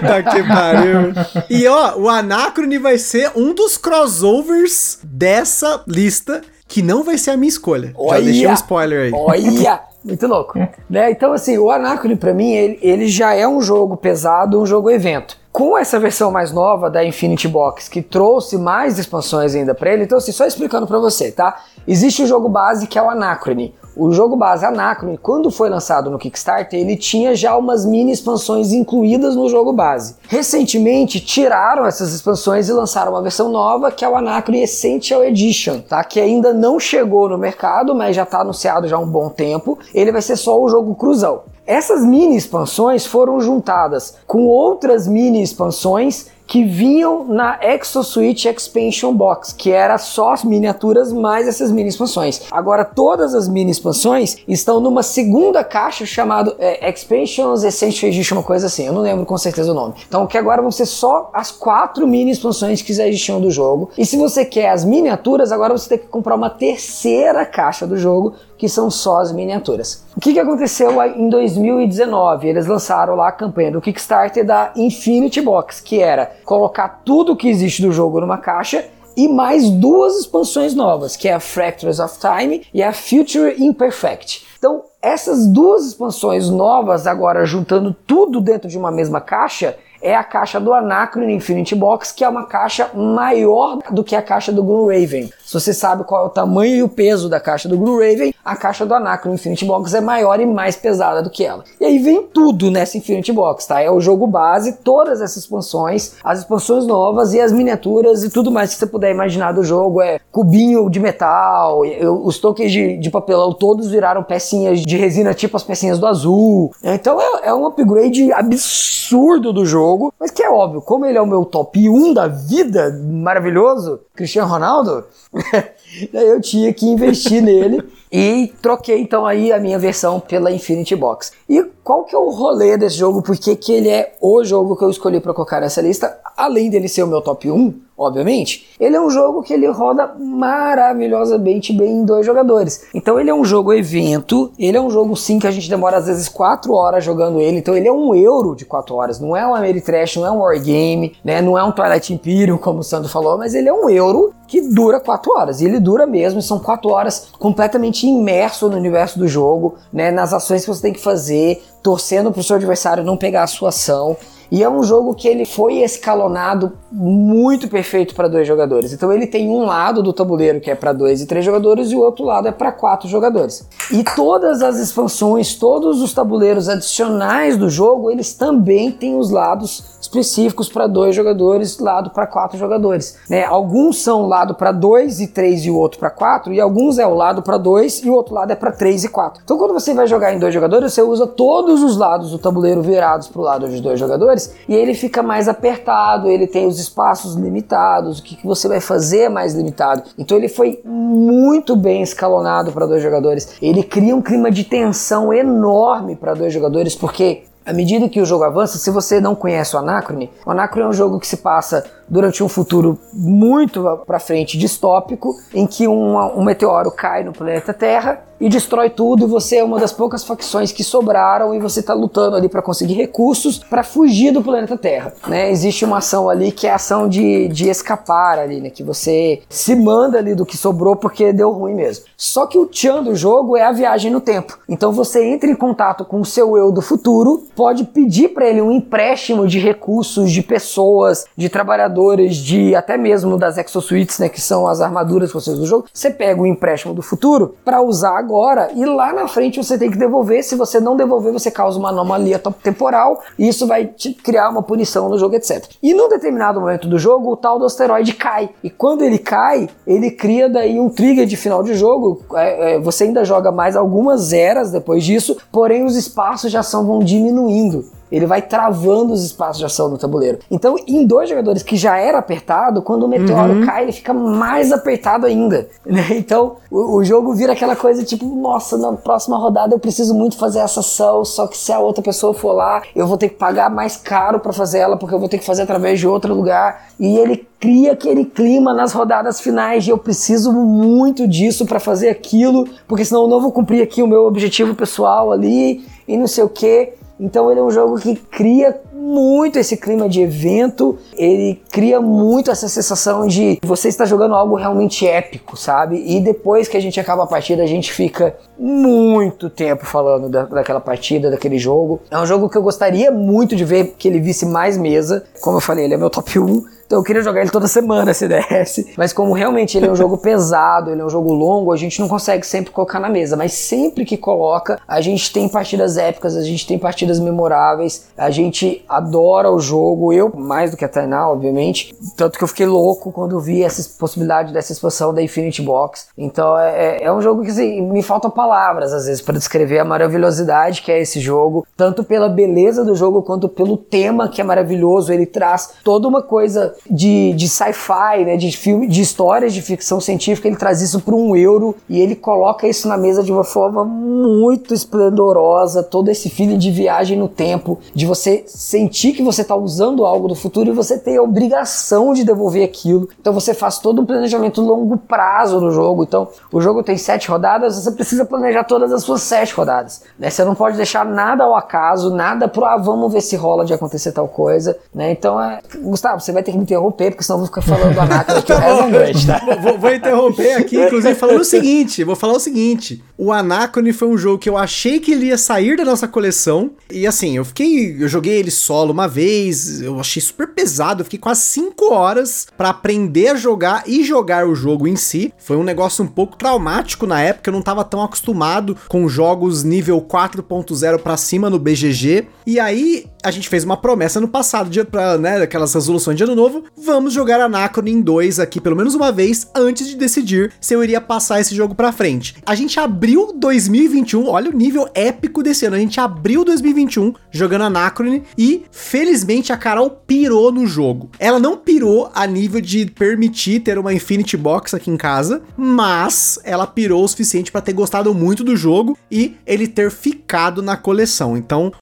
tá 0.00 0.22
que 0.22 0.42
pariu. 0.48 1.12
E 1.50 1.66
ó, 1.66 1.96
o 1.98 2.08
Anacrone 2.08 2.78
vai 2.78 2.96
ser 2.96 3.30
um 3.36 3.52
dos 3.52 3.76
crossovers 3.76 4.98
dessa 5.02 5.82
lista 5.86 6.40
que 6.72 6.80
não 6.80 7.04
vai 7.04 7.18
ser 7.18 7.32
a 7.32 7.36
minha 7.36 7.50
escolha. 7.50 7.92
Olha, 7.94 8.20
já 8.20 8.24
deixei 8.24 8.48
um 8.48 8.54
spoiler 8.54 9.04
aí. 9.04 9.12
Olha! 9.12 9.80
Muito 10.02 10.26
louco. 10.26 10.58
né? 10.88 11.10
Então, 11.10 11.34
assim, 11.34 11.58
o 11.58 11.70
Anacrone, 11.70 12.16
para 12.16 12.32
mim, 12.32 12.50
ele, 12.50 12.78
ele 12.80 13.08
já 13.08 13.34
é 13.34 13.46
um 13.46 13.60
jogo 13.60 13.94
pesado, 13.94 14.58
um 14.58 14.64
jogo 14.64 14.90
evento. 14.90 15.36
Com 15.52 15.76
essa 15.76 16.00
versão 16.00 16.32
mais 16.32 16.50
nova 16.50 16.88
da 16.88 17.04
Infinity 17.04 17.46
Box, 17.46 17.90
que 17.90 18.00
trouxe 18.00 18.56
mais 18.56 18.98
expansões 18.98 19.54
ainda 19.54 19.74
para 19.74 19.92
ele, 19.92 20.04
então, 20.04 20.16
assim, 20.16 20.32
só 20.32 20.46
explicando 20.46 20.86
para 20.86 20.98
você, 20.98 21.30
tá? 21.30 21.60
Existe 21.86 22.22
o 22.22 22.26
jogo 22.26 22.48
base 22.48 22.86
que 22.86 22.98
é 22.98 23.02
o 23.02 23.10
Anacrone. 23.10 23.74
O 23.94 24.10
jogo 24.10 24.36
base 24.36 24.64
Anacrone, 24.64 25.18
quando 25.18 25.50
foi 25.50 25.68
lançado 25.68 26.10
no 26.10 26.18
Kickstarter, 26.18 26.80
ele 26.80 26.96
tinha 26.96 27.36
já 27.36 27.56
umas 27.56 27.84
mini 27.84 28.10
expansões 28.10 28.72
incluídas 28.72 29.36
no 29.36 29.48
jogo 29.48 29.72
base. 29.72 30.16
Recentemente 30.28 31.20
tiraram 31.20 31.84
essas 31.84 32.14
expansões 32.14 32.68
e 32.68 32.72
lançaram 32.72 33.12
uma 33.12 33.20
versão 33.20 33.50
nova 33.50 33.90
que 33.90 34.04
é 34.04 34.08
o 34.08 34.16
Anacrone 34.16 34.62
Essential 34.62 35.22
Edition, 35.22 35.80
tá? 35.80 36.02
Que 36.02 36.20
ainda 36.20 36.54
não 36.54 36.80
chegou 36.80 37.28
no 37.28 37.36
mercado, 37.36 37.94
mas 37.94 38.16
já 38.16 38.22
está 38.22 38.40
anunciado 38.40 38.88
já 38.88 38.96
há 38.96 39.00
um 39.00 39.06
bom 39.06 39.28
tempo. 39.28 39.78
Ele 39.94 40.10
vai 40.10 40.22
ser 40.22 40.36
só 40.36 40.58
o 40.58 40.68
jogo 40.68 40.94
cruzão. 40.94 41.42
Essas 41.66 42.04
mini 42.04 42.36
expansões 42.36 43.06
foram 43.06 43.40
juntadas 43.40 44.16
com 44.26 44.46
outras 44.46 45.06
mini 45.06 45.42
expansões 45.42 46.26
que 46.52 46.64
vinham 46.64 47.24
na 47.24 47.58
ExoSuite 47.62 48.46
Expansion 48.46 49.14
Box, 49.14 49.54
que 49.54 49.70
era 49.70 49.96
só 49.96 50.34
as 50.34 50.44
miniaturas 50.44 51.10
mais 51.10 51.48
essas 51.48 51.70
mini 51.70 51.88
expansões. 51.88 52.42
Agora 52.50 52.84
todas 52.84 53.34
as 53.34 53.48
mini 53.48 53.70
expansões 53.70 54.36
estão 54.46 54.78
numa 54.78 55.02
segunda 55.02 55.64
caixa 55.64 56.04
chamada 56.04 56.54
é, 56.58 56.90
Expansions 56.90 57.64
Essential 57.64 58.10
Edition, 58.10 58.34
uma 58.34 58.42
coisa 58.42 58.66
assim, 58.66 58.86
eu 58.86 58.92
não 58.92 59.00
lembro 59.00 59.24
com 59.24 59.38
certeza 59.38 59.70
o 59.70 59.74
nome. 59.74 59.94
Então 60.06 60.26
que 60.26 60.36
agora 60.36 60.60
vão 60.60 60.70
ser 60.70 60.84
só 60.84 61.30
as 61.32 61.50
quatro 61.50 62.06
mini 62.06 62.32
expansões 62.32 62.82
que 62.82 62.92
já 62.92 63.06
existiam 63.06 63.40
do 63.40 63.50
jogo. 63.50 63.88
E 63.96 64.04
se 64.04 64.18
você 64.18 64.44
quer 64.44 64.70
as 64.70 64.84
miniaturas, 64.84 65.52
agora 65.52 65.72
você 65.72 65.88
tem 65.88 65.98
que 65.98 66.08
comprar 66.08 66.34
uma 66.34 66.50
terceira 66.50 67.46
caixa 67.46 67.86
do 67.86 67.96
jogo 67.96 68.34
que 68.62 68.68
são 68.68 68.88
só 68.88 69.18
as 69.18 69.32
miniaturas. 69.32 70.04
O 70.16 70.20
que, 70.20 70.34
que 70.34 70.38
aconteceu 70.38 71.02
em 71.02 71.28
2019? 71.28 72.46
Eles 72.46 72.64
lançaram 72.64 73.16
lá 73.16 73.26
a 73.26 73.32
campanha 73.32 73.72
do 73.72 73.80
Kickstarter 73.80 74.46
da 74.46 74.70
Infinity 74.76 75.40
Box, 75.40 75.80
que 75.80 76.00
era 76.00 76.30
colocar 76.44 77.02
tudo 77.04 77.34
que 77.34 77.48
existe 77.48 77.82
do 77.82 77.90
jogo 77.90 78.20
numa 78.20 78.38
caixa 78.38 78.84
e 79.16 79.26
mais 79.26 79.68
duas 79.68 80.16
expansões 80.16 80.76
novas, 80.76 81.16
que 81.16 81.28
é 81.28 81.34
a 81.34 81.40
Fractures 81.40 81.98
of 81.98 82.20
Time 82.20 82.64
e 82.72 82.84
a 82.84 82.92
Future 82.92 83.56
Imperfect. 83.58 84.46
Então, 84.56 84.84
essas 85.02 85.44
duas 85.48 85.84
expansões 85.84 86.48
novas, 86.48 87.08
agora 87.08 87.44
juntando 87.44 87.92
tudo 88.06 88.40
dentro 88.40 88.68
de 88.68 88.78
uma 88.78 88.92
mesma 88.92 89.20
caixa, 89.20 89.76
é 90.02 90.16
a 90.16 90.24
caixa 90.24 90.58
do 90.58 90.74
Anacron 90.74 91.30
Infinity 91.30 91.76
Box, 91.76 92.12
que 92.12 92.24
é 92.24 92.28
uma 92.28 92.44
caixa 92.44 92.90
maior 92.92 93.78
do 93.90 94.02
que 94.02 94.16
a 94.16 94.20
caixa 94.20 94.50
do 94.52 94.62
Blue 94.62 94.88
Raven. 94.88 95.30
Se 95.44 95.54
você 95.54 95.72
sabe 95.72 96.02
qual 96.02 96.24
é 96.24 96.26
o 96.26 96.30
tamanho 96.30 96.76
e 96.76 96.82
o 96.82 96.88
peso 96.88 97.28
da 97.28 97.38
caixa 97.38 97.68
do 97.68 97.78
Blue 97.78 98.00
Raven, 98.00 98.34
a 98.44 98.56
caixa 98.56 98.84
do 98.84 98.94
Anacron 98.94 99.34
Infinity 99.34 99.64
Box 99.64 99.94
é 99.94 100.00
maior 100.00 100.40
e 100.40 100.46
mais 100.46 100.76
pesada 100.76 101.22
do 101.22 101.30
que 101.30 101.44
ela. 101.44 101.64
E 101.80 101.84
aí 101.84 101.98
vem 101.98 102.22
tudo 102.22 102.70
nessa 102.70 102.98
Infinity 102.98 103.32
Box, 103.32 103.66
tá? 103.66 103.80
É 103.80 103.90
o 103.90 104.00
jogo 104.00 104.26
base, 104.26 104.78
todas 104.82 105.20
essas 105.20 105.44
expansões, 105.44 106.14
as 106.24 106.40
expansões 106.40 106.86
novas 106.86 107.32
e 107.34 107.40
as 107.40 107.52
miniaturas 107.52 108.24
e 108.24 108.30
tudo 108.30 108.50
mais 108.50 108.72
que 108.72 108.76
você 108.76 108.86
puder 108.86 109.10
imaginar 109.10 109.52
do 109.52 109.62
jogo. 109.62 110.00
É 110.02 110.18
cubinho 110.30 110.88
de 110.90 110.98
metal, 110.98 111.82
os 112.24 112.38
tokens 112.38 112.72
de, 112.72 112.96
de 112.96 113.10
papelão 113.10 113.52
todos 113.52 113.88
viraram 113.88 114.22
pecinhas 114.22 114.80
de 114.80 114.96
resina, 114.96 115.34
tipo 115.34 115.56
as 115.56 115.62
pecinhas 115.62 115.98
do 115.98 116.06
azul. 116.06 116.72
Então 116.82 117.20
é, 117.20 117.48
é 117.48 117.54
um 117.54 117.66
upgrade 117.66 118.32
absurdo 118.32 119.52
do 119.52 119.64
jogo, 119.64 120.12
mas 120.18 120.30
que 120.30 120.42
é 120.42 120.50
óbvio, 120.50 120.80
como 120.80 121.06
ele 121.06 121.18
é 121.18 121.22
o 121.22 121.26
meu 121.26 121.44
top 121.44 121.88
1 121.88 122.14
da 122.14 122.26
vida, 122.26 122.98
maravilhoso, 123.04 124.00
Cristiano 124.14 124.50
Ronaldo, 124.50 125.04
eu 126.12 126.40
tinha 126.40 126.72
que 126.72 126.88
investir 126.88 127.42
nele 127.42 127.82
e 128.12 128.52
troquei 128.60 129.00
então 129.00 129.24
aí 129.24 129.50
a 129.50 129.58
minha 129.58 129.78
versão 129.78 130.20
pela 130.20 130.52
Infinity 130.52 130.94
Box. 130.94 131.32
E 131.48 131.64
qual 131.82 132.04
que 132.04 132.14
é 132.14 132.18
o 132.18 132.28
rolê 132.28 132.76
desse 132.76 132.96
jogo? 132.96 133.22
Por 133.22 133.36
que, 133.38 133.56
que 133.56 133.72
ele 133.72 133.88
é 133.88 134.12
o 134.20 134.44
jogo 134.44 134.76
que 134.76 134.84
eu 134.84 134.90
escolhi 134.90 135.18
para 135.18 135.32
colocar 135.32 135.60
nessa 135.60 135.80
lista? 135.80 136.18
Além 136.36 136.68
dele 136.68 136.88
ser 136.88 137.02
o 137.02 137.06
meu 137.06 137.22
top 137.22 137.50
1, 137.50 137.74
obviamente, 137.96 138.68
ele 138.78 138.96
é 138.96 139.00
um 139.00 139.08
jogo 139.08 139.42
que 139.42 139.52
ele 139.52 139.66
roda 139.66 140.14
maravilhosamente 140.18 141.72
bem 141.72 141.98
em 141.98 142.04
dois 142.04 142.26
jogadores. 142.26 142.86
Então 142.94 143.18
ele 143.18 143.30
é 143.30 143.34
um 143.34 143.44
jogo 143.44 143.72
evento, 143.72 144.52
ele 144.58 144.76
é 144.76 144.80
um 144.80 144.90
jogo 144.90 145.16
sim 145.16 145.38
que 145.38 145.46
a 145.46 145.50
gente 145.50 145.68
demora 145.68 145.96
às 145.96 146.06
vezes 146.06 146.28
4 146.28 146.72
horas 146.72 147.04
jogando 147.04 147.40
ele, 147.40 147.58
então 147.58 147.76
ele 147.76 147.88
é 147.88 147.92
um 147.92 148.14
euro 148.14 148.54
de 148.54 148.64
4 148.64 148.94
horas, 148.94 149.18
não 149.18 149.36
é 149.36 149.46
um 149.46 149.54
Ameritrash, 149.54 150.16
não 150.16 150.26
é 150.26 150.30
um 150.30 150.38
Wargame, 150.38 151.16
né? 151.24 151.40
não 151.40 151.58
é 151.58 151.64
um 151.64 151.72
Twilight 151.72 152.12
Imperium, 152.12 152.58
como 152.58 152.80
o 152.80 152.84
Sandro 152.84 153.08
falou, 153.08 153.38
mas 153.38 153.54
ele 153.54 153.68
é 153.68 153.72
um 153.72 153.88
euro 153.88 154.32
que 154.52 154.60
dura 154.60 155.00
4 155.00 155.32
horas, 155.32 155.62
e 155.62 155.64
ele 155.64 155.80
dura 155.80 156.06
mesmo, 156.06 156.42
são 156.42 156.58
4 156.58 156.90
horas 156.90 157.28
completamente 157.38 158.06
imerso 158.06 158.68
no 158.68 158.76
universo 158.76 159.18
do 159.18 159.26
jogo, 159.26 159.76
né? 159.90 160.10
nas 160.10 160.34
ações 160.34 160.62
que 160.62 160.68
você 160.68 160.82
tem 160.82 160.92
que 160.92 161.00
fazer, 161.00 161.64
torcendo 161.82 162.30
para 162.30 162.40
o 162.42 162.44
seu 162.44 162.56
adversário 162.56 163.02
não 163.02 163.16
pegar 163.16 163.44
a 163.44 163.46
sua 163.46 163.70
ação. 163.70 164.14
E 164.50 164.62
é 164.62 164.68
um 164.68 164.82
jogo 164.82 165.14
que 165.14 165.26
ele 165.26 165.46
foi 165.46 165.76
escalonado 165.76 166.74
muito 166.90 167.66
perfeito 167.66 168.14
para 168.14 168.28
dois 168.28 168.46
jogadores. 168.46 168.92
Então 168.92 169.10
ele 169.10 169.26
tem 169.26 169.48
um 169.48 169.64
lado 169.64 170.02
do 170.02 170.12
tabuleiro 170.12 170.60
que 170.60 170.70
é 170.70 170.74
para 170.74 170.92
dois 170.92 171.22
e 171.22 171.26
três 171.26 171.42
jogadores 171.42 171.90
e 171.90 171.96
o 171.96 172.00
outro 172.00 172.26
lado 172.26 172.46
é 172.46 172.52
para 172.52 172.70
quatro 172.70 173.08
jogadores. 173.08 173.66
E 173.90 174.04
todas 174.04 174.60
as 174.60 174.78
expansões, 174.78 175.54
todos 175.54 176.02
os 176.02 176.12
tabuleiros 176.12 176.68
adicionais 176.68 177.56
do 177.56 177.70
jogo, 177.70 178.10
eles 178.10 178.34
também 178.34 178.92
têm 178.92 179.16
os 179.16 179.30
lados 179.30 179.91
específicos 180.02 180.68
para 180.68 180.88
dois 180.88 181.14
jogadores, 181.14 181.78
lado 181.78 182.10
para 182.10 182.26
quatro 182.26 182.58
jogadores. 182.58 183.16
Né? 183.30 183.44
Alguns 183.44 184.02
são 184.02 184.26
lado 184.26 184.54
para 184.54 184.72
dois 184.72 185.20
e 185.20 185.28
três 185.28 185.64
e 185.64 185.70
o 185.70 185.76
outro 185.76 186.00
para 186.00 186.10
quatro, 186.10 186.52
e 186.52 186.60
alguns 186.60 186.98
é 186.98 187.06
o 187.06 187.14
lado 187.14 187.40
para 187.40 187.56
dois 187.56 188.02
e 188.04 188.10
o 188.10 188.14
outro 188.14 188.34
lado 188.34 188.50
é 188.50 188.56
para 188.56 188.72
três 188.72 189.04
e 189.04 189.08
quatro. 189.08 189.40
Então 189.44 189.56
quando 189.56 189.72
você 189.72 189.94
vai 189.94 190.06
jogar 190.06 190.34
em 190.34 190.38
dois 190.38 190.52
jogadores, 190.52 190.92
você 190.92 191.02
usa 191.02 191.26
todos 191.26 191.82
os 191.82 191.96
lados 191.96 192.32
do 192.32 192.38
tabuleiro 192.38 192.82
virados 192.82 193.28
para 193.28 193.40
o 193.40 193.44
lado 193.44 193.68
de 193.68 193.80
dois 193.80 193.98
jogadores 193.98 194.52
e 194.68 194.74
ele 194.74 194.92
fica 194.92 195.22
mais 195.22 195.48
apertado, 195.48 196.28
ele 196.28 196.46
tem 196.46 196.66
os 196.66 196.80
espaços 196.80 197.34
limitados, 197.34 198.18
o 198.18 198.22
que, 198.22 198.36
que 198.36 198.46
você 198.46 198.66
vai 198.66 198.80
fazer 198.80 199.20
é 199.20 199.28
mais 199.28 199.54
limitado. 199.54 200.02
Então 200.18 200.36
ele 200.36 200.48
foi 200.48 200.80
muito 200.84 201.76
bem 201.76 202.02
escalonado 202.02 202.72
para 202.72 202.86
dois 202.86 203.02
jogadores. 203.02 203.56
Ele 203.62 203.82
cria 203.82 204.16
um 204.16 204.22
clima 204.22 204.50
de 204.50 204.64
tensão 204.64 205.32
enorme 205.32 206.16
para 206.16 206.34
dois 206.34 206.52
jogadores, 206.52 206.96
porque 206.96 207.44
À 207.64 207.72
medida 207.72 208.08
que 208.08 208.20
o 208.20 208.26
jogo 208.26 208.42
avança, 208.42 208.76
se 208.76 208.90
você 208.90 209.20
não 209.20 209.34
conhece 209.36 209.76
o 209.76 209.78
Anacrone, 209.78 210.30
o 210.44 210.50
Anacrone 210.50 210.86
é 210.86 210.90
um 210.90 210.92
jogo 210.92 211.20
que 211.20 211.26
se 211.26 211.36
passa 211.36 211.84
durante 212.08 212.42
um 212.42 212.48
futuro 212.48 212.98
muito 213.12 214.02
para 214.04 214.18
frente 214.18 214.58
distópico, 214.58 215.36
em 215.54 215.66
que 215.66 215.86
uma, 215.86 216.26
um 216.34 216.42
meteoro 216.42 216.90
cai 216.90 217.22
no 217.22 217.32
planeta 217.32 217.72
Terra 217.72 218.20
e 218.42 218.48
destrói 218.48 218.90
tudo, 218.90 219.24
e 219.24 219.28
você 219.28 219.58
é 219.58 219.64
uma 219.64 219.78
das 219.78 219.92
poucas 219.92 220.24
facções 220.24 220.72
que 220.72 220.82
sobraram 220.82 221.54
e 221.54 221.60
você 221.60 221.78
está 221.78 221.94
lutando 221.94 222.34
ali 222.34 222.48
para 222.48 222.60
conseguir 222.60 222.94
recursos 222.94 223.58
para 223.58 223.84
fugir 223.84 224.32
do 224.32 224.42
planeta 224.42 224.76
Terra, 224.76 225.14
né? 225.28 225.48
Existe 225.48 225.84
uma 225.84 225.98
ação 225.98 226.28
ali 226.28 226.50
que 226.50 226.66
é 226.66 226.72
a 226.72 226.74
ação 226.74 227.08
de, 227.08 227.46
de 227.46 227.68
escapar 227.68 228.40
ali, 228.40 228.60
né? 228.60 228.68
Que 228.68 228.82
você 228.82 229.42
se 229.48 229.76
manda 229.76 230.18
ali 230.18 230.34
do 230.34 230.44
que 230.44 230.56
sobrou 230.56 230.96
porque 230.96 231.32
deu 231.32 231.52
ruim 231.52 231.74
mesmo. 231.74 232.04
Só 232.16 232.44
que 232.44 232.58
o 232.58 232.66
tchan 232.66 233.04
do 233.04 233.14
jogo 233.14 233.56
é 233.56 233.62
a 233.62 233.70
viagem 233.70 234.10
no 234.10 234.20
tempo. 234.20 234.58
Então 234.68 234.90
você 234.90 235.24
entra 235.24 235.48
em 235.48 235.54
contato 235.54 236.04
com 236.04 236.20
o 236.20 236.24
seu 236.24 236.56
eu 236.56 236.72
do 236.72 236.82
futuro, 236.82 237.44
pode 237.54 237.84
pedir 237.84 238.30
para 238.30 238.48
ele 238.48 238.60
um 238.60 238.72
empréstimo 238.72 239.46
de 239.46 239.60
recursos, 239.60 240.32
de 240.32 240.42
pessoas, 240.42 241.26
de 241.36 241.48
trabalhadores, 241.48 242.34
de 242.34 242.74
até 242.74 242.96
mesmo 242.96 243.38
das 243.38 243.56
exosuites, 243.56 244.18
né? 244.18 244.28
Que 244.28 244.40
são 244.40 244.66
as 244.66 244.80
armaduras 244.80 245.30
que 245.30 245.34
você 245.34 245.50
usa 245.50 245.60
no 245.60 245.66
jogo. 245.66 245.86
Você 245.94 246.10
pega 246.10 246.42
o 246.42 246.46
empréstimo 246.46 246.92
do 246.92 247.02
futuro 247.02 247.54
para 247.64 247.80
usar 247.80 248.18
agora 248.18 248.31
agora 248.32 248.70
e 248.74 248.84
lá 248.86 249.12
na 249.12 249.28
frente 249.28 249.62
você 249.62 249.76
tem 249.76 249.90
que 249.90 249.98
devolver. 249.98 250.42
Se 250.42 250.56
você 250.56 250.80
não 250.80 250.96
devolver, 250.96 251.32
você 251.32 251.50
causa 251.50 251.78
uma 251.78 251.90
anomalia 251.90 252.40
temporal 252.62 253.22
e 253.38 253.46
isso 253.46 253.66
vai 253.66 253.86
te 253.86 254.14
criar 254.14 254.48
uma 254.48 254.62
punição 254.62 255.08
no 255.10 255.18
jogo, 255.18 255.36
etc. 255.36 255.66
E 255.82 255.92
num 255.92 256.08
determinado 256.08 256.58
momento 256.58 256.88
do 256.88 256.98
jogo, 256.98 257.30
o 257.30 257.36
tal 257.36 257.58
do 257.58 257.66
asteroide 257.66 258.14
cai. 258.14 258.48
E 258.64 258.70
quando 258.70 259.02
ele 259.02 259.18
cai, 259.18 259.68
ele 259.86 260.10
cria 260.10 260.48
daí 260.48 260.80
um 260.80 260.88
trigger 260.88 261.26
de 261.26 261.36
final 261.36 261.62
de 261.62 261.74
jogo. 261.74 262.22
É, 262.34 262.74
é, 262.74 262.80
você 262.80 263.04
ainda 263.04 263.22
joga 263.22 263.52
mais 263.52 263.76
algumas 263.76 264.32
eras 264.32 264.72
depois 264.72 265.04
disso, 265.04 265.36
porém 265.52 265.84
os 265.84 265.94
espaços 265.94 266.50
de 266.50 266.56
ação 266.56 266.86
vão 266.86 267.00
diminuindo 267.00 267.84
ele 268.12 268.26
vai 268.26 268.42
travando 268.42 269.12
os 269.12 269.24
espaços 269.24 269.58
de 269.58 269.64
ação 269.64 269.88
no 269.88 269.96
tabuleiro. 269.96 270.38
Então, 270.50 270.76
em 270.86 271.06
dois 271.06 271.30
jogadores 271.30 271.62
que 271.62 271.76
já 271.76 271.96
era 271.96 272.18
apertado, 272.18 272.82
quando 272.82 273.04
o 273.04 273.08
meteoro 273.08 273.54
uhum. 273.54 273.66
cai, 273.66 273.84
ele 273.84 273.92
fica 273.92 274.12
mais 274.12 274.70
apertado 274.70 275.26
ainda. 275.26 275.66
Né? 275.86 276.06
Então, 276.10 276.56
o, 276.70 276.98
o, 276.98 277.04
jogo 277.04 277.34
vira 277.34 277.52
aquela 277.52 277.74
coisa 277.74 278.04
tipo, 278.04 278.24
nossa, 278.24 278.76
na 278.76 278.92
próxima 278.92 279.38
rodada 279.38 279.74
eu 279.74 279.78
preciso 279.78 280.14
muito 280.14 280.36
fazer 280.36 280.58
essa 280.60 280.80
ação, 280.80 281.24
só 281.24 281.46
que 281.46 281.56
se 281.56 281.72
a 281.72 281.78
outra 281.78 282.02
pessoa 282.02 282.34
for 282.34 282.52
lá, 282.52 282.82
eu 282.94 283.06
vou 283.06 283.16
ter 283.16 283.30
que 283.30 283.36
pagar 283.36 283.70
mais 283.70 283.96
caro 283.96 284.38
para 284.38 284.52
fazer 284.52 284.78
ela, 284.78 284.96
porque 284.96 285.14
eu 285.14 285.18
vou 285.18 285.28
ter 285.28 285.38
que 285.38 285.44
fazer 285.44 285.62
através 285.62 285.98
de 285.98 286.06
outro 286.06 286.34
lugar. 286.34 286.88
E 287.00 287.16
ele 287.16 287.46
cria 287.58 287.92
aquele 287.92 288.24
clima 288.24 288.74
nas 288.74 288.92
rodadas 288.92 289.40
finais 289.40 289.84
de 289.84 289.90
eu 289.90 289.98
preciso 289.98 290.52
muito 290.52 291.26
disso 291.26 291.64
para 291.64 291.80
fazer 291.80 292.08
aquilo, 292.08 292.68
porque 292.86 293.04
senão 293.04 293.22
eu 293.22 293.28
não 293.28 293.40
vou 293.40 293.52
cumprir 293.52 293.82
aqui 293.82 294.02
o 294.02 294.06
meu 294.06 294.26
objetivo 294.26 294.74
pessoal 294.74 295.32
ali 295.32 295.84
e 296.06 296.16
não 296.16 296.26
sei 296.26 296.44
o 296.44 296.48
que. 296.48 296.92
Então 297.22 297.50
ele 297.50 297.60
é 297.60 297.62
um 297.62 297.70
jogo 297.70 298.00
que 298.00 298.16
cria 298.16 298.76
muito 298.92 299.58
esse 299.58 299.76
clima 299.76 300.08
de 300.08 300.20
evento, 300.20 300.98
ele 301.16 301.62
cria 301.70 302.00
muito 302.00 302.50
essa 302.50 302.68
sensação 302.68 303.26
de 303.26 303.58
você 303.62 303.88
está 303.88 304.04
jogando 304.04 304.34
algo 304.34 304.56
realmente 304.56 305.06
épico, 305.06 305.56
sabe? 305.56 306.02
E 306.04 306.20
depois 306.20 306.66
que 306.66 306.76
a 306.76 306.80
gente 306.80 306.98
acaba 306.98 307.24
a 307.24 307.26
partida, 307.26 307.62
a 307.62 307.66
gente 307.66 307.92
fica 307.92 308.36
muito 308.58 309.48
tempo 309.48 309.84
falando 309.86 310.28
da, 310.28 310.44
daquela 310.44 310.80
partida, 310.80 311.30
daquele 311.30 311.58
jogo. 311.58 312.00
É 312.10 312.18
um 312.18 312.26
jogo 312.26 312.48
que 312.48 312.56
eu 312.56 312.62
gostaria 312.62 313.10
muito 313.10 313.54
de 313.54 313.64
ver 313.64 313.94
que 313.98 314.08
ele 314.08 314.18
visse 314.18 314.46
mais 314.46 314.76
mesa. 314.76 315.24
Como 315.40 315.58
eu 315.58 315.60
falei, 315.60 315.84
ele 315.84 315.94
é 315.94 315.96
meu 315.96 316.10
top 316.10 316.38
1 316.38 316.64
então 316.92 317.00
eu 317.00 317.04
queria 317.04 317.22
jogar 317.22 317.40
ele 317.40 317.48
toda 317.48 317.66
semana 317.66 318.12
se 318.12 318.28
desse. 318.28 318.92
Mas 318.98 319.14
como 319.14 319.32
realmente 319.32 319.78
ele 319.78 319.86
é 319.86 319.90
um 319.90 319.96
jogo 319.96 320.18
pesado, 320.20 320.90
ele 320.90 321.00
é 321.00 321.04
um 321.04 321.08
jogo 321.08 321.32
longo, 321.32 321.72
a 321.72 321.76
gente 321.78 321.98
não 321.98 322.06
consegue 322.06 322.46
sempre 322.46 322.70
colocar 322.70 323.00
na 323.00 323.08
mesa. 323.08 323.34
Mas 323.34 323.54
sempre 323.54 324.04
que 324.04 324.18
coloca, 324.18 324.78
a 324.86 325.00
gente 325.00 325.32
tem 325.32 325.48
partidas 325.48 325.96
épicas, 325.96 326.36
a 326.36 326.42
gente 326.42 326.66
tem 326.66 326.78
partidas 326.78 327.18
memoráveis, 327.18 328.08
a 328.14 328.30
gente 328.30 328.84
adora 328.86 329.50
o 329.50 329.58
jogo. 329.58 330.12
Eu, 330.12 330.30
mais 330.36 330.70
do 330.70 330.76
que 330.76 330.84
a 330.84 330.88
Tainá, 330.88 331.30
obviamente. 331.30 331.94
Tanto 332.14 332.36
que 332.36 332.44
eu 332.44 332.48
fiquei 332.48 332.66
louco 332.66 333.10
quando 333.10 333.40
vi 333.40 333.62
essa 333.62 333.82
possibilidade 333.98 334.52
dessa 334.52 334.72
expansão 334.72 335.14
da 335.14 335.22
Infinity 335.22 335.62
Box. 335.62 336.08
Então 336.18 336.58
é, 336.58 336.98
é, 336.98 337.04
é 337.04 337.12
um 337.12 337.22
jogo 337.22 337.42
que 337.42 337.52
assim, 337.52 337.80
me 337.80 338.02
faltam 338.02 338.30
palavras 338.30 338.92
às 338.92 339.06
vezes 339.06 339.22
para 339.22 339.38
descrever 339.38 339.78
a 339.78 339.84
maravilhosidade 339.84 340.82
que 340.82 340.92
é 340.92 341.00
esse 341.00 341.20
jogo, 341.20 341.66
tanto 341.74 342.04
pela 342.04 342.28
beleza 342.28 342.84
do 342.84 342.94
jogo 342.94 343.22
quanto 343.22 343.48
pelo 343.48 343.78
tema 343.78 344.28
que 344.28 344.42
é 344.42 344.44
maravilhoso. 344.44 345.10
Ele 345.10 345.24
traz 345.24 345.76
toda 345.82 346.06
uma 346.06 346.20
coisa 346.20 346.74
de, 346.90 347.32
de 347.34 347.48
sci-fi, 347.48 348.24
né, 348.24 348.36
de 348.36 348.50
filme, 348.56 348.86
de 348.86 349.00
histórias 349.00 349.52
de 349.52 349.62
ficção 349.62 350.00
científica, 350.00 350.48
ele 350.48 350.56
traz 350.56 350.80
isso 350.82 351.00
para 351.00 351.14
um 351.14 351.36
euro 351.36 351.74
e 351.88 352.00
ele 352.00 352.14
coloca 352.14 352.66
isso 352.66 352.88
na 352.88 352.96
mesa 352.96 353.22
de 353.22 353.32
uma 353.32 353.44
forma 353.44 353.84
muito 353.84 354.74
esplendorosa, 354.74 355.82
todo 355.82 356.10
esse 356.10 356.28
feeling 356.28 356.58
de 356.58 356.70
viagem 356.70 357.18
no 357.18 357.28
tempo, 357.28 357.78
de 357.94 358.06
você 358.06 358.44
sentir 358.46 359.12
que 359.12 359.22
você 359.22 359.42
está 359.42 359.54
usando 359.54 360.04
algo 360.04 360.28
do 360.28 360.34
futuro 360.34 360.70
e 360.70 360.72
você 360.72 360.98
tem 360.98 361.16
a 361.16 361.22
obrigação 361.22 362.12
de 362.12 362.24
devolver 362.24 362.64
aquilo. 362.64 363.08
Então 363.20 363.32
você 363.32 363.54
faz 363.54 363.78
todo 363.78 364.02
um 364.02 364.06
planejamento 364.06 364.60
longo 364.60 364.96
prazo 364.96 365.60
no 365.60 365.70
jogo. 365.70 366.04
Então 366.04 366.28
o 366.52 366.60
jogo 366.60 366.82
tem 366.82 366.96
sete 366.96 367.28
rodadas, 367.28 367.76
você 367.76 367.90
precisa 367.90 368.24
planejar 368.24 368.64
todas 368.64 368.92
as 368.92 369.02
suas 369.02 369.22
sete 369.22 369.54
rodadas. 369.54 370.02
Né? 370.18 370.30
Você 370.30 370.44
não 370.44 370.54
pode 370.54 370.76
deixar 370.76 371.04
nada 371.04 371.44
ao 371.44 371.54
acaso, 371.54 372.14
nada 372.14 372.48
pro 372.48 372.64
ah, 372.64 372.76
vamos 372.76 373.12
ver 373.12 373.20
se 373.20 373.36
rola 373.36 373.64
de 373.64 373.72
acontecer 373.72 374.12
tal 374.12 374.28
coisa. 374.28 374.76
Né? 374.94 375.12
Então 375.12 375.40
é, 375.40 375.60
Gustavo, 375.80 376.20
você 376.20 376.32
vai 376.32 376.42
ter 376.42 376.52
que 376.52 376.58
me 376.58 376.66
interromper, 376.72 377.10
porque 377.10 377.22
senão 377.22 377.36
eu 377.38 377.40
vou 377.40 377.46
ficar 377.46 377.62
falando 377.62 377.94
do 377.94 378.00
Anaka 378.00 378.38
aqui 378.38 378.52
o 378.52 378.56
resto 378.56 378.88
noite, 378.88 379.26
tá? 379.26 379.58
Vou, 379.60 379.78
vou, 379.78 379.94
interromper 379.94 380.54
aqui, 380.54 380.80
inclusive, 380.80 381.14
falando 381.14 381.40
o 381.40 381.44
seguinte: 381.44 382.02
vou 382.04 382.16
falar 382.16 382.34
o 382.34 382.40
seguinte. 382.40 383.02
O 383.16 383.32
Anacrone 383.32 383.92
foi 383.92 384.08
um 384.08 384.18
jogo 384.18 384.38
que 384.38 384.48
eu 384.48 384.56
achei 384.56 384.98
que 384.98 385.12
ele 385.12 385.26
ia 385.26 385.38
sair 385.38 385.76
da 385.76 385.84
nossa 385.84 386.08
coleção. 386.08 386.72
E 386.90 387.06
assim, 387.06 387.36
eu 387.36 387.44
fiquei. 387.44 387.96
Eu 388.02 388.08
joguei 388.08 388.34
ele 388.34 388.50
solo 388.50 388.92
uma 388.92 389.06
vez, 389.06 389.80
eu 389.82 390.00
achei 390.00 390.22
super 390.22 390.48
pesado, 390.48 391.00
eu 391.00 391.04
fiquei 391.04 391.18
quase 391.18 391.42
5 391.42 391.92
horas 391.92 392.46
para 392.56 392.70
aprender 392.70 393.28
a 393.28 393.34
jogar 393.34 393.84
e 393.86 394.02
jogar 394.02 394.46
o 394.46 394.54
jogo 394.54 394.88
em 394.88 394.96
si. 394.96 395.32
Foi 395.38 395.56
um 395.56 395.64
negócio 395.64 396.04
um 396.04 396.08
pouco 396.08 396.36
traumático 396.36 397.06
na 397.06 397.20
época, 397.20 397.50
eu 397.50 397.54
não 397.54 397.62
tava 397.62 397.84
tão 397.84 398.02
acostumado 398.02 398.76
com 398.88 399.08
jogos 399.08 399.62
nível 399.62 400.00
4.0 400.00 400.98
para 400.98 401.16
cima 401.16 401.50
no 401.50 401.58
BGG. 401.58 402.26
E 402.46 402.58
aí 402.58 403.06
a 403.22 403.30
gente 403.30 403.48
fez 403.48 403.64
uma 403.64 403.76
promessa 403.76 404.20
no 404.20 404.28
passado, 404.28 404.70
de, 404.70 404.82
pra, 404.84 405.16
né, 405.18 405.42
aquelas 405.42 405.72
resoluções 405.74 406.16
de 406.16 406.24
ano 406.24 406.34
novo, 406.34 406.64
vamos 406.76 407.12
jogar 407.12 407.40
Anacron 407.40 407.86
em 407.86 408.00
2 408.00 408.40
aqui 408.40 408.60
pelo 408.60 408.76
menos 408.76 408.94
uma 408.94 409.12
vez 409.12 409.48
antes 409.54 409.88
de 409.88 409.96
decidir 409.96 410.52
se 410.60 410.74
eu 410.74 410.82
iria 410.82 411.00
passar 411.00 411.40
esse 411.40 411.54
jogo 411.54 411.74
pra 411.74 411.92
frente. 411.92 412.36
A 412.44 412.54
gente 412.54 412.78
abriu 412.78 413.32
2021, 413.34 414.28
olha 414.28 414.50
o 414.50 414.56
nível 414.56 414.88
épico 414.94 415.42
desse 415.42 415.66
ano, 415.66 415.76
a 415.76 415.78
gente 415.78 416.00
abriu 416.00 416.44
2021 416.44 417.14
jogando 417.30 417.62
Anacron 417.62 418.22
e 418.36 418.64
felizmente 418.70 419.52
a 419.52 419.56
Carol 419.56 419.90
pirou 419.90 420.50
no 420.50 420.66
jogo. 420.66 421.10
Ela 421.18 421.38
não 421.38 421.56
pirou 421.56 422.10
a 422.14 422.26
nível 422.26 422.60
de 422.60 422.86
permitir 422.86 423.60
ter 423.60 423.78
uma 423.78 423.94
Infinity 423.94 424.36
Box 424.36 424.74
aqui 424.74 424.90
em 424.90 424.96
casa, 424.96 425.42
mas 425.56 426.38
ela 426.44 426.66
pirou 426.66 427.04
o 427.04 427.08
suficiente 427.08 427.52
para 427.52 427.60
ter 427.60 427.72
gostado 427.72 428.12
muito 428.14 428.44
do 428.44 428.56
jogo 428.56 428.96
e 429.10 429.36
ele 429.46 429.68
ter 429.68 429.90
ficado 429.90 430.62
na 430.62 430.76
coleção. 430.76 431.36
Então, 431.36 431.72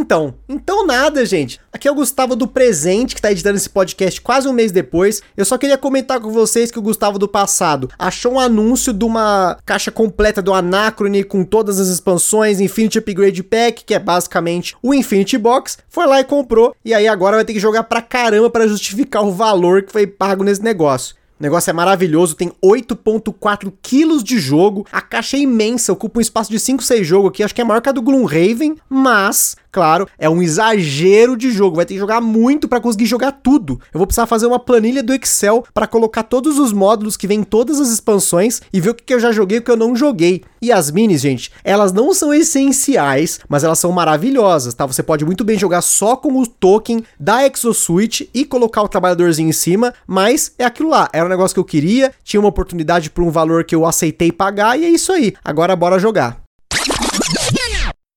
então, 0.00 0.34
então 0.48 0.86
nada, 0.86 1.26
gente. 1.26 1.60
Aqui 1.70 1.86
é 1.86 1.92
o 1.92 1.94
Gustavo 1.94 2.34
do 2.34 2.48
presente 2.48 3.14
que 3.14 3.20
tá 3.20 3.30
editando 3.30 3.58
esse 3.58 3.68
podcast 3.68 4.18
quase 4.20 4.48
um 4.48 4.52
mês 4.52 4.72
depois. 4.72 5.22
Eu 5.36 5.44
só 5.44 5.58
queria 5.58 5.76
comentar 5.76 6.18
com 6.18 6.30
vocês 6.30 6.70
que 6.70 6.78
o 6.78 6.82
Gustavo 6.82 7.18
do 7.18 7.28
passado 7.28 7.90
achou 7.98 8.32
um 8.32 8.40
anúncio 8.40 8.94
de 8.94 9.04
uma 9.04 9.58
caixa 9.64 9.90
completa 9.90 10.40
do 10.40 10.54
Anacrone 10.54 11.22
com 11.22 11.44
todas 11.44 11.78
as 11.78 11.88
expansões, 11.88 12.60
Infinity 12.60 12.98
Upgrade 12.98 13.42
Pack, 13.42 13.84
que 13.84 13.94
é 13.94 13.98
basicamente 13.98 14.74
o 14.82 14.94
Infinity 14.94 15.36
Box. 15.36 15.76
Foi 15.88 16.06
lá 16.06 16.18
e 16.18 16.24
comprou 16.24 16.74
e 16.82 16.94
aí 16.94 17.06
agora 17.06 17.36
vai 17.36 17.44
ter 17.44 17.52
que 17.52 17.60
jogar 17.60 17.82
pra 17.84 18.00
caramba 18.00 18.48
para 18.48 18.66
justificar 18.66 19.22
o 19.22 19.32
valor 19.32 19.82
que 19.82 19.92
foi 19.92 20.06
pago 20.06 20.42
nesse 20.42 20.62
negócio. 20.62 21.20
O 21.40 21.42
negócio 21.42 21.70
é 21.70 21.72
maravilhoso, 21.72 22.34
tem 22.34 22.52
8.4 22.62 23.72
quilos 23.80 24.22
de 24.22 24.38
jogo, 24.38 24.86
a 24.92 25.00
caixa 25.00 25.38
é 25.38 25.40
imensa, 25.40 25.90
ocupa 25.90 26.18
um 26.18 26.20
espaço 26.20 26.50
de 26.50 26.60
5, 26.60 26.82
6 26.82 27.06
jogos 27.06 27.30
aqui, 27.30 27.42
acho 27.42 27.54
que 27.54 27.62
é 27.62 27.64
maior 27.64 27.80
que 27.80 27.88
a 27.88 27.92
do 27.92 28.02
Gloomhaven, 28.02 28.76
mas 28.90 29.56
Claro, 29.72 30.08
é 30.18 30.28
um 30.28 30.42
exagero 30.42 31.36
de 31.36 31.50
jogo, 31.50 31.76
vai 31.76 31.86
ter 31.86 31.94
que 31.94 32.00
jogar 32.00 32.20
muito 32.20 32.68
para 32.68 32.80
conseguir 32.80 33.06
jogar 33.06 33.32
tudo. 33.32 33.80
Eu 33.92 33.98
vou 33.98 34.06
precisar 34.06 34.26
fazer 34.26 34.46
uma 34.46 34.58
planilha 34.58 35.02
do 35.02 35.14
Excel 35.14 35.64
para 35.72 35.86
colocar 35.86 36.24
todos 36.24 36.58
os 36.58 36.72
módulos 36.72 37.16
que 37.16 37.26
vem 37.26 37.40
em 37.40 37.44
todas 37.44 37.80
as 37.80 37.88
expansões 37.88 38.60
e 38.72 38.80
ver 38.80 38.90
o 38.90 38.94
que 38.94 39.14
eu 39.14 39.20
já 39.20 39.30
joguei 39.30 39.58
e 39.58 39.60
o 39.60 39.62
que 39.62 39.70
eu 39.70 39.76
não 39.76 39.94
joguei. 39.94 40.42
E 40.60 40.72
as 40.72 40.90
minis, 40.90 41.20
gente, 41.20 41.52
elas 41.62 41.92
não 41.92 42.12
são 42.12 42.34
essenciais, 42.34 43.40
mas 43.48 43.64
elas 43.64 43.78
são 43.78 43.92
maravilhosas, 43.92 44.74
tá? 44.74 44.84
Você 44.86 45.02
pode 45.02 45.24
muito 45.24 45.44
bem 45.44 45.58
jogar 45.58 45.82
só 45.82 46.16
com 46.16 46.36
o 46.38 46.46
token 46.46 47.04
da 47.18 47.46
Exosuite 47.46 48.28
e 48.34 48.44
colocar 48.44 48.82
o 48.82 48.88
trabalhadorzinho 48.88 49.48
em 49.48 49.52
cima, 49.52 49.94
mas 50.06 50.52
é 50.58 50.64
aquilo 50.64 50.90
lá, 50.90 51.08
era 51.12 51.24
um 51.24 51.30
negócio 51.30 51.54
que 51.54 51.60
eu 51.60 51.64
queria, 51.64 52.12
tinha 52.24 52.40
uma 52.40 52.48
oportunidade 52.48 53.10
por 53.10 53.22
um 53.22 53.30
valor 53.30 53.64
que 53.64 53.74
eu 53.74 53.86
aceitei 53.86 54.32
pagar 54.32 54.78
e 54.78 54.84
é 54.84 54.90
isso 54.90 55.12
aí. 55.12 55.34
Agora 55.44 55.76
bora 55.76 55.98
jogar. 55.98 56.49